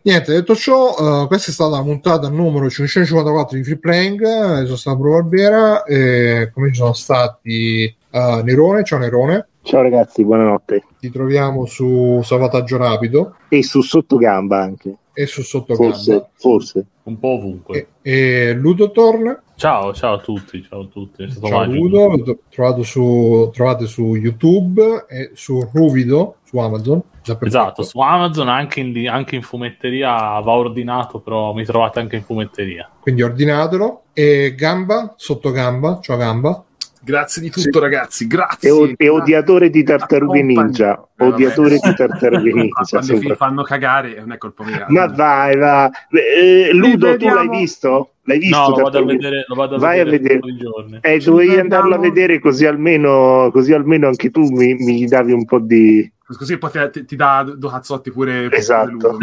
Niente, 0.02 0.32
detto 0.32 0.56
ciò, 0.56 0.94
uh, 0.96 1.26
questa 1.26 1.50
è 1.50 1.52
stata 1.54 1.76
la 1.76 1.82
puntata 1.82 2.30
numero 2.30 2.70
554 2.70 3.56
di 3.56 3.64
Free 3.64 3.78
Playing. 3.78 4.20
Io 4.22 4.64
sono 4.64 4.76
stato 4.76 4.98
Pro 4.98 5.10
Barbiera 5.20 5.84
e 5.84 6.50
come 6.54 6.68
ci 6.68 6.76
sono 6.76 6.94
stati 6.94 7.94
uh, 8.12 8.42
Nerone. 8.42 8.82
Ciao 8.82 8.98
Nerone. 8.98 9.46
Ciao 9.70 9.82
ragazzi, 9.82 10.24
buonanotte. 10.24 10.82
Ti 10.98 11.10
troviamo 11.10 11.64
su 11.64 12.20
Salvataggio 12.24 12.76
Rapido. 12.76 13.36
E 13.48 13.62
su 13.62 13.82
Sottogamba 13.82 14.60
anche. 14.60 14.96
E 15.12 15.26
su 15.26 15.42
Sottogamba. 15.42 15.94
Forse, 15.94 16.28
forse. 16.34 16.86
Un 17.04 17.20
po' 17.20 17.28
ovunque. 17.34 17.86
E, 18.02 18.10
e 18.48 18.52
Ludotorn. 18.52 19.42
Ciao, 19.54 19.94
ciao 19.94 20.14
a 20.14 20.18
tutti, 20.18 20.60
ciao 20.68 20.80
a 20.80 20.86
tutti. 20.86 21.32
Ciao 21.40 21.64
Ludo, 21.66 22.40
trovato 22.48 22.82
su, 22.82 23.48
trovate 23.54 23.86
su 23.86 24.16
YouTube 24.16 25.06
e 25.08 25.30
su 25.34 25.64
Ruvido 25.72 26.38
su 26.42 26.58
Amazon. 26.58 27.00
Esatto, 27.22 27.84
su 27.84 28.00
Amazon 28.00 28.48
anche 28.48 28.80
in, 28.80 29.08
anche 29.08 29.36
in, 29.36 29.42
fumetteria 29.42 30.40
va 30.40 30.50
ordinato, 30.50 31.20
però 31.20 31.52
mi 31.52 31.64
trovate 31.64 32.00
anche 32.00 32.16
in 32.16 32.24
fumetteria. 32.24 32.90
Quindi 32.98 33.22
ordinatelo. 33.22 34.02
E 34.14 34.52
Gamba, 34.56 35.14
sotto 35.16 35.52
Gamba, 35.52 36.00
ciao 36.02 36.16
Gamba. 36.16 36.64
Grazie 37.02 37.40
di 37.40 37.50
tutto, 37.50 37.70
sì. 37.72 37.80
ragazzi. 37.80 38.26
Grazie. 38.26 38.70
O- 38.70 38.92
è 38.94 39.10
odiatore 39.10 39.70
di 39.70 39.82
tartarughe 39.82 40.42
ninja. 40.42 41.02
Eh, 41.16 41.24
odiatore 41.24 41.78
di 41.78 41.94
tartarughe 41.94 42.52
ninja. 42.52 42.82
Quando 42.88 43.16
mi 43.16 43.34
fanno 43.34 43.62
cagare, 43.62 44.16
non 44.18 44.32
è 44.32 44.38
colpa 44.38 44.64
mia. 44.64 44.84
Ma 44.88 45.06
vai, 45.06 45.56
va. 45.56 45.90
Eh, 46.10 46.70
Ludo, 46.72 47.16
tu 47.16 47.28
l'hai 47.28 47.48
visto? 47.48 48.12
L'hai 48.24 48.38
visto? 48.38 48.58
No, 48.58 48.68
lo 48.68 48.82
vado 48.82 48.98
a 48.98 49.04
vedere. 49.04 49.44
Lo 49.48 49.54
vado 49.54 49.76
a 49.76 49.78
vai 49.78 50.04
vedere 50.04 50.38
a 50.38 50.40
vedere. 50.44 51.00
Eh, 51.00 51.18
dovevi 51.18 51.58
andarlo 51.58 51.94
a 51.94 51.98
vedere 51.98 52.38
così 52.38 52.66
almeno, 52.66 53.48
così 53.50 53.72
almeno 53.72 54.06
anche 54.06 54.30
tu 54.30 54.42
mi, 54.50 54.74
mi 54.74 55.06
davi 55.06 55.32
un 55.32 55.44
po' 55.46 55.58
di. 55.58 56.10
Così 56.26 56.58
poi 56.58 56.70
ti, 56.92 57.04
ti 57.06 57.16
dà 57.16 57.42
due 57.42 57.70
cazzotti 57.70 58.12
pure. 58.12 58.50
Esatto. 58.52 59.16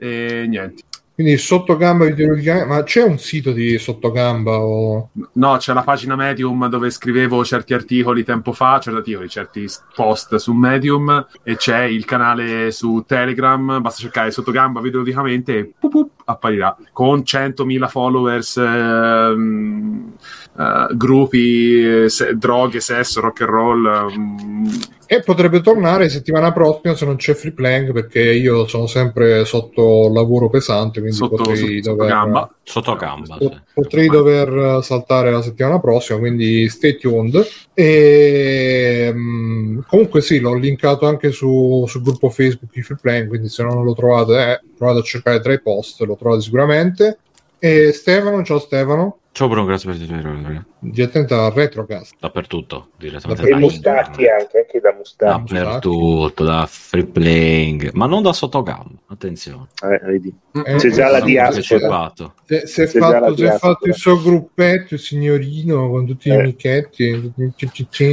e 0.00 0.46
niente. 0.48 0.82
Quindi 1.18 1.36
sottogamba 1.36 2.04
videologicamente, 2.04 2.68
ma 2.68 2.84
c'è 2.84 3.02
un 3.02 3.18
sito 3.18 3.50
di 3.50 3.76
sottogamba? 3.76 4.60
O... 4.60 5.10
No, 5.32 5.56
c'è 5.56 5.72
la 5.72 5.82
pagina 5.82 6.14
Medium 6.14 6.68
dove 6.68 6.90
scrivevo 6.90 7.44
certi 7.44 7.74
articoli 7.74 8.22
tempo 8.22 8.52
fa, 8.52 8.78
certi 8.78 8.98
articoli, 8.98 9.28
certi 9.28 9.66
post 9.96 10.36
su 10.36 10.52
Medium 10.52 11.26
e 11.42 11.56
c'è 11.56 11.82
il 11.82 12.04
canale 12.04 12.70
su 12.70 13.02
Telegram, 13.04 13.80
basta 13.80 14.00
cercare 14.00 14.30
sottogamba 14.30 14.80
videologicamente 14.80 15.58
e 15.58 15.72
pup, 15.76 15.90
pup, 15.90 16.10
apparirà 16.24 16.76
con 16.92 17.24
100.000 17.24 17.88
followers, 17.88 18.56
ehm, 18.56 20.12
eh, 20.58 20.96
gruppi, 20.96 22.08
se, 22.10 22.36
droghe, 22.36 22.80
sesso, 22.80 23.20
rock 23.20 23.42
and 23.42 23.50
roll. 23.50 23.84
Um, 23.84 24.70
e 25.10 25.22
potrebbe 25.22 25.62
tornare 25.62 26.10
settimana 26.10 26.52
prossima 26.52 26.94
se 26.94 27.06
non 27.06 27.16
c'è 27.16 27.32
free 27.32 27.52
playing 27.52 27.92
perché 27.92 28.20
io 28.20 28.66
sono 28.66 28.86
sempre 28.86 29.46
sotto 29.46 30.10
lavoro 30.12 30.50
pesante, 30.50 30.98
quindi 31.00 31.16
sotto, 31.16 31.36
potrei 31.36 31.82
sotto 31.82 31.96
dover, 31.96 32.08
gamba. 32.08 32.54
Sotto 32.62 32.94
gamba 32.96 33.38
sì. 33.40 33.58
Potrei 33.72 34.08
dover 34.08 34.84
saltare 34.84 35.30
la 35.30 35.40
settimana 35.40 35.80
prossima, 35.80 36.18
quindi 36.18 36.68
stay 36.68 36.98
tuned. 36.98 37.46
E, 37.72 39.10
um, 39.14 39.82
comunque 39.86 40.20
sì, 40.20 40.40
l'ho 40.40 40.54
linkato 40.54 41.06
anche 41.06 41.30
su, 41.30 41.86
sul 41.86 42.02
gruppo 42.02 42.28
Facebook 42.28 42.72
di 42.74 42.82
free 42.82 42.98
playing, 43.00 43.28
quindi 43.28 43.48
se 43.48 43.62
non 43.62 43.84
lo 43.84 43.94
trovate, 43.94 44.50
eh, 44.50 44.60
provate 44.76 44.98
a 44.98 45.02
cercare 45.02 45.40
tra 45.40 45.52
i 45.54 45.60
post, 45.62 46.02
lo 46.02 46.16
trovate 46.16 46.42
sicuramente. 46.42 47.18
E 47.58 47.92
Stefano, 47.92 48.42
ciao 48.44 48.58
Stefano. 48.58 49.20
Ciao 49.38 49.46
Bruno, 49.46 49.66
grazie 49.66 49.92
per 49.92 50.00
il 50.00 50.20
tuo 50.20 50.64
Di 50.80 51.00
attento 51.00 51.40
al 51.40 51.52
retrocast. 51.52 52.16
Dappertutto, 52.18 52.88
direttamente. 52.98 53.48
E 53.48 53.54
mustacchi 53.54 54.26
anche, 54.26 54.58
anche 54.58 54.80
da 54.80 54.92
mustacchi. 54.92 55.54
Dappertutto, 55.54 56.42
da 56.42 56.66
free 56.68 57.06
playing, 57.06 57.92
ma 57.92 58.06
non 58.06 58.24
da 58.24 58.32
sottogamba, 58.32 58.98
attenzione. 59.06 59.68
Eh, 59.80 60.00
vedi. 60.06 60.34
Eh, 60.64 60.74
c'è 60.74 60.90
già 60.90 61.08
la 61.08 61.20
diaspora. 61.20 62.12
Se, 62.46 62.66
se, 62.66 62.82
è 62.82 62.88
fatto, 62.88 63.36
se 63.36 63.46
è 63.46 63.58
fatto 63.58 63.86
il 63.86 63.94
suo 63.94 64.20
gruppetto, 64.20 64.94
il 64.94 65.00
signorino, 65.00 65.88
con 65.88 66.04
tutti 66.04 66.30
eh. 66.30 66.34
gli 66.34 66.38
amichetti. 66.40 67.32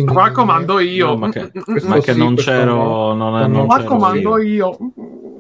Qua 0.06 0.30
comando 0.30 0.78
io. 0.78 1.08
No, 1.08 1.16
ma 1.16 1.30
che, 1.32 1.50
ma 1.86 2.00
che 2.02 2.14
non 2.14 2.36
c'ero... 2.36 3.14
Non, 3.16 3.50
non 3.50 3.66
qua 3.66 3.84
comando 3.84 4.40
io. 4.40 4.78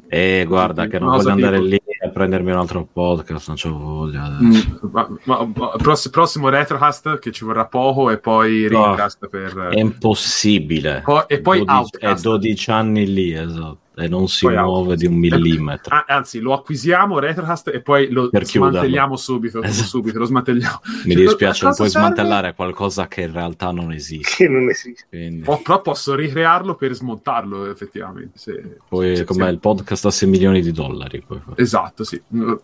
Eh, 0.08 0.46
guarda 0.48 0.88
che 0.88 1.00
non 1.00 1.16
voglio 1.16 1.32
andare 1.32 1.60
lì 1.60 1.82
a 2.06 2.10
prendermi 2.10 2.52
un 2.52 2.58
altro 2.58 2.88
podcast, 2.92 3.48
non 3.48 3.58
c'ho 3.58 3.78
voglia. 3.78 4.30
Mm, 4.30 4.52
ma, 4.92 5.08
ma, 5.24 5.52
ma, 5.54 5.72
prossimo 6.12 6.50
retrocast 6.50 7.20
che 7.20 7.32
ci 7.32 7.44
vorrà 7.44 7.66
poco 7.66 8.10
e 8.10 8.18
poi 8.18 8.68
no, 8.70 8.96
per... 9.30 9.70
È 9.72 9.80
impossibile. 9.80 11.02
Po- 11.04 11.28
e 11.28 11.42
poi 11.42 11.64
12, 11.66 11.98
È 12.00 12.14
12 12.14 12.72
anni 12.72 13.12
lì, 13.12 13.34
esatto 13.34 13.84
e 13.96 14.08
non 14.08 14.28
si 14.28 14.46
poi 14.46 14.56
muove 14.56 14.92
out. 14.92 14.98
di 14.98 15.06
un 15.06 15.16
millimetro. 15.16 15.96
Ah, 15.96 16.06
anzi, 16.08 16.40
lo 16.40 16.54
acquisiamo 16.54 17.20
Retrocast 17.20 17.70
e 17.74 17.82
poi 17.82 18.10
lo 18.10 18.30
per 18.30 18.46
smantelliamo 18.46 19.16
subito, 19.16 19.62
esatto. 19.62 19.88
subito. 19.88 20.20
Lo 20.20 20.26
smantelliamo. 20.26 20.82
Mi 21.06 21.14
cioè, 21.14 21.24
dispiace, 21.24 21.66
non 21.66 21.76
puoi 21.76 21.90
serve? 21.90 22.06
smantellare 22.06 22.54
qualcosa 22.54 23.08
che 23.08 23.22
in 23.22 23.32
realtà 23.32 23.72
non 23.72 23.92
esiste. 23.92 24.44
Che 24.44 24.48
non 24.50 24.70
esiste. 24.70 25.06
Quindi... 25.10 25.44
Oh, 25.46 25.62
però 25.62 25.82
posso 25.82 26.16
ricrearlo 26.16 26.76
per 26.76 26.94
smontarlo, 26.94 27.70
effettivamente. 27.70 28.38
Se... 28.38 28.78
Poi, 28.88 29.24
come 29.24 29.50
il 29.50 29.60
podcast 29.60 30.06
a 30.06 30.12
6 30.12 30.30
milioni 30.30 30.62
di 30.62 30.72
dollari. 30.72 31.24
Esatto, 31.56 32.04
sì. 32.04 32.22
No, 32.28 32.60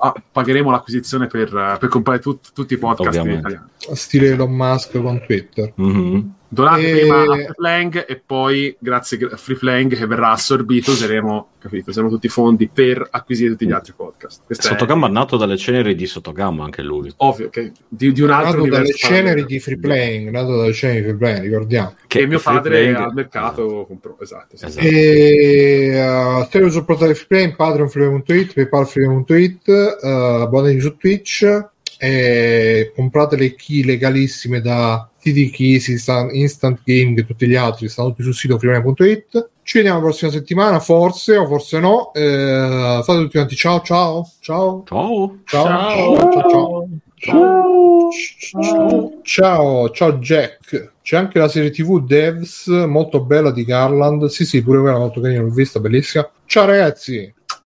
ah, 0.00 0.14
pagheremo 0.30 0.70
l'acquisizione 0.70 1.26
per, 1.26 1.76
per 1.78 1.88
comprare 1.88 2.18
tut, 2.18 2.52
tutti 2.52 2.74
i 2.74 2.78
podcast 2.78 3.18
in 3.18 3.30
italiano. 3.30 3.68
Stile 3.92 4.30
Elon 4.30 4.52
Musk 4.52 5.00
con 5.00 5.22
Twitter. 5.24 5.72
Mm-hmm. 5.80 6.20
Donate 6.54 6.88
e... 6.88 6.98
prima 7.00 7.22
a 7.22 7.24
Freeplang 7.24 8.06
e 8.06 8.22
poi 8.24 8.74
grazie 8.78 9.18
a 9.30 9.36
Freeplang 9.36 9.94
che 9.94 10.06
verrà 10.06 10.30
assorbito 10.30 10.92
useremo, 10.92 11.48
capito, 11.58 11.90
useremo 11.90 12.10
tutti 12.10 12.26
i 12.26 12.30
fondi 12.30 12.68
per 12.68 13.06
acquisire 13.10 13.50
tutti 13.50 13.66
gli 13.66 13.72
altri 13.72 13.92
podcast. 13.94 14.42
Questa 14.46 14.68
Sottogamba 14.68 15.08
è 15.08 15.10
nato 15.10 15.36
dalle 15.36 15.56
ceneri 15.56 15.94
di 15.94 16.06
Sottogamba 16.06 16.64
anche 16.64 16.82
lui. 16.82 17.12
Ovvio, 17.16 17.50
che 17.50 17.72
di, 17.88 18.12
di 18.12 18.20
un 18.22 18.30
altro 18.30 18.62
nato 18.62 18.70
dalle 18.70 18.94
ceneri 18.94 19.44
di 19.44 19.58
Freeplaying, 19.58 20.30
nato 20.30 20.56
dalle 20.56 20.72
ceneri 20.72 21.00
di 21.00 21.06
Freeplaying, 21.08 21.42
ricordiamo. 21.42 21.94
Che 22.06 22.20
e 22.20 22.26
mio 22.26 22.38
padre 22.38 22.94
al 22.94 23.12
mercato 23.12 23.84
comprò, 23.86 24.16
esatto. 24.20 24.56
Sì. 24.56 24.64
esatto. 24.66 24.86
E 24.86 26.46
uh, 26.48 26.68
sul 26.68 26.84
portale 26.84 27.14
Freeplaying, 27.14 27.56
Patreon 27.56 27.88
Freeplaying.it, 27.88 28.52
PayPal 28.54 28.86
Freeplaying.it, 28.86 29.98
uh, 30.00 30.06
abbonatevi 30.06 30.80
su 30.80 30.96
Twitch 30.96 31.72
e 31.98 32.92
comprate 32.94 33.36
le 33.36 33.54
key 33.54 33.84
legalissime 33.84 34.60
da 34.60 35.08
TD 35.20 35.50
Keys, 35.50 35.88
Instant 35.88 36.80
Gaming 36.84 37.18
e 37.18 37.26
tutti 37.26 37.46
gli 37.46 37.54
altri, 37.54 37.88
stanno 37.88 38.08
tutti 38.10 38.22
sul 38.22 38.34
sito 38.34 38.58
freemania.it. 38.58 39.50
Ci 39.62 39.78
vediamo 39.78 39.98
la 39.98 40.04
prossima 40.04 40.30
settimana, 40.30 40.78
forse 40.80 41.36
o 41.36 41.46
forse 41.46 41.80
no. 41.80 42.12
Eh, 42.12 43.00
state 43.02 43.18
tutti 43.18 43.36
quanti, 43.36 43.54
ciao 43.56 43.80
ciao 43.80 44.24
ciao. 44.40 44.84
Ciao. 44.86 45.38
Ciao. 45.44 45.66
Ciao. 45.66 46.16
ciao. 46.16 46.48
ciao. 46.50 46.88
Ciao. 47.16 48.10
Ciao. 48.40 49.20
ciao, 49.22 49.90
ciao 49.90 50.12
Jack. 50.18 50.92
C'è 51.02 51.16
anche 51.16 51.38
la 51.38 51.48
serie 51.48 51.70
TV 51.70 52.04
Devs, 52.04 52.66
molto 52.66 53.22
bella 53.22 53.50
di 53.50 53.64
Garland. 53.64 54.26
Sì, 54.26 54.44
sì, 54.44 54.62
pure 54.62 54.80
quella 54.80 54.98
molto 54.98 55.20
carina, 55.20 55.42
l'ho 55.42 55.50
vista, 55.50 55.80
bellissima. 55.80 56.30
Ciao 56.46 56.66
ragazzi. 56.66 57.32